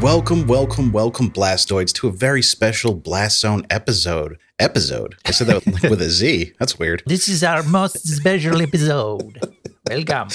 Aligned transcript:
Welcome, 0.00 0.46
welcome, 0.46 0.92
welcome, 0.92 1.30
Blastoids, 1.30 1.92
to 1.96 2.08
a 2.08 2.10
very 2.10 2.40
special 2.40 2.94
Blast 2.94 3.38
Zone 3.38 3.66
episode. 3.68 4.38
Episode? 4.58 5.14
I 5.26 5.30
said 5.30 5.48
that 5.48 5.66
with, 5.66 5.82
with 5.82 6.00
a 6.00 6.08
Z. 6.08 6.54
That's 6.58 6.78
weird. 6.78 7.02
This 7.04 7.28
is 7.28 7.44
our 7.44 7.62
most 7.64 8.08
special 8.08 8.62
episode. 8.62 9.38
Welcome. 9.90 10.28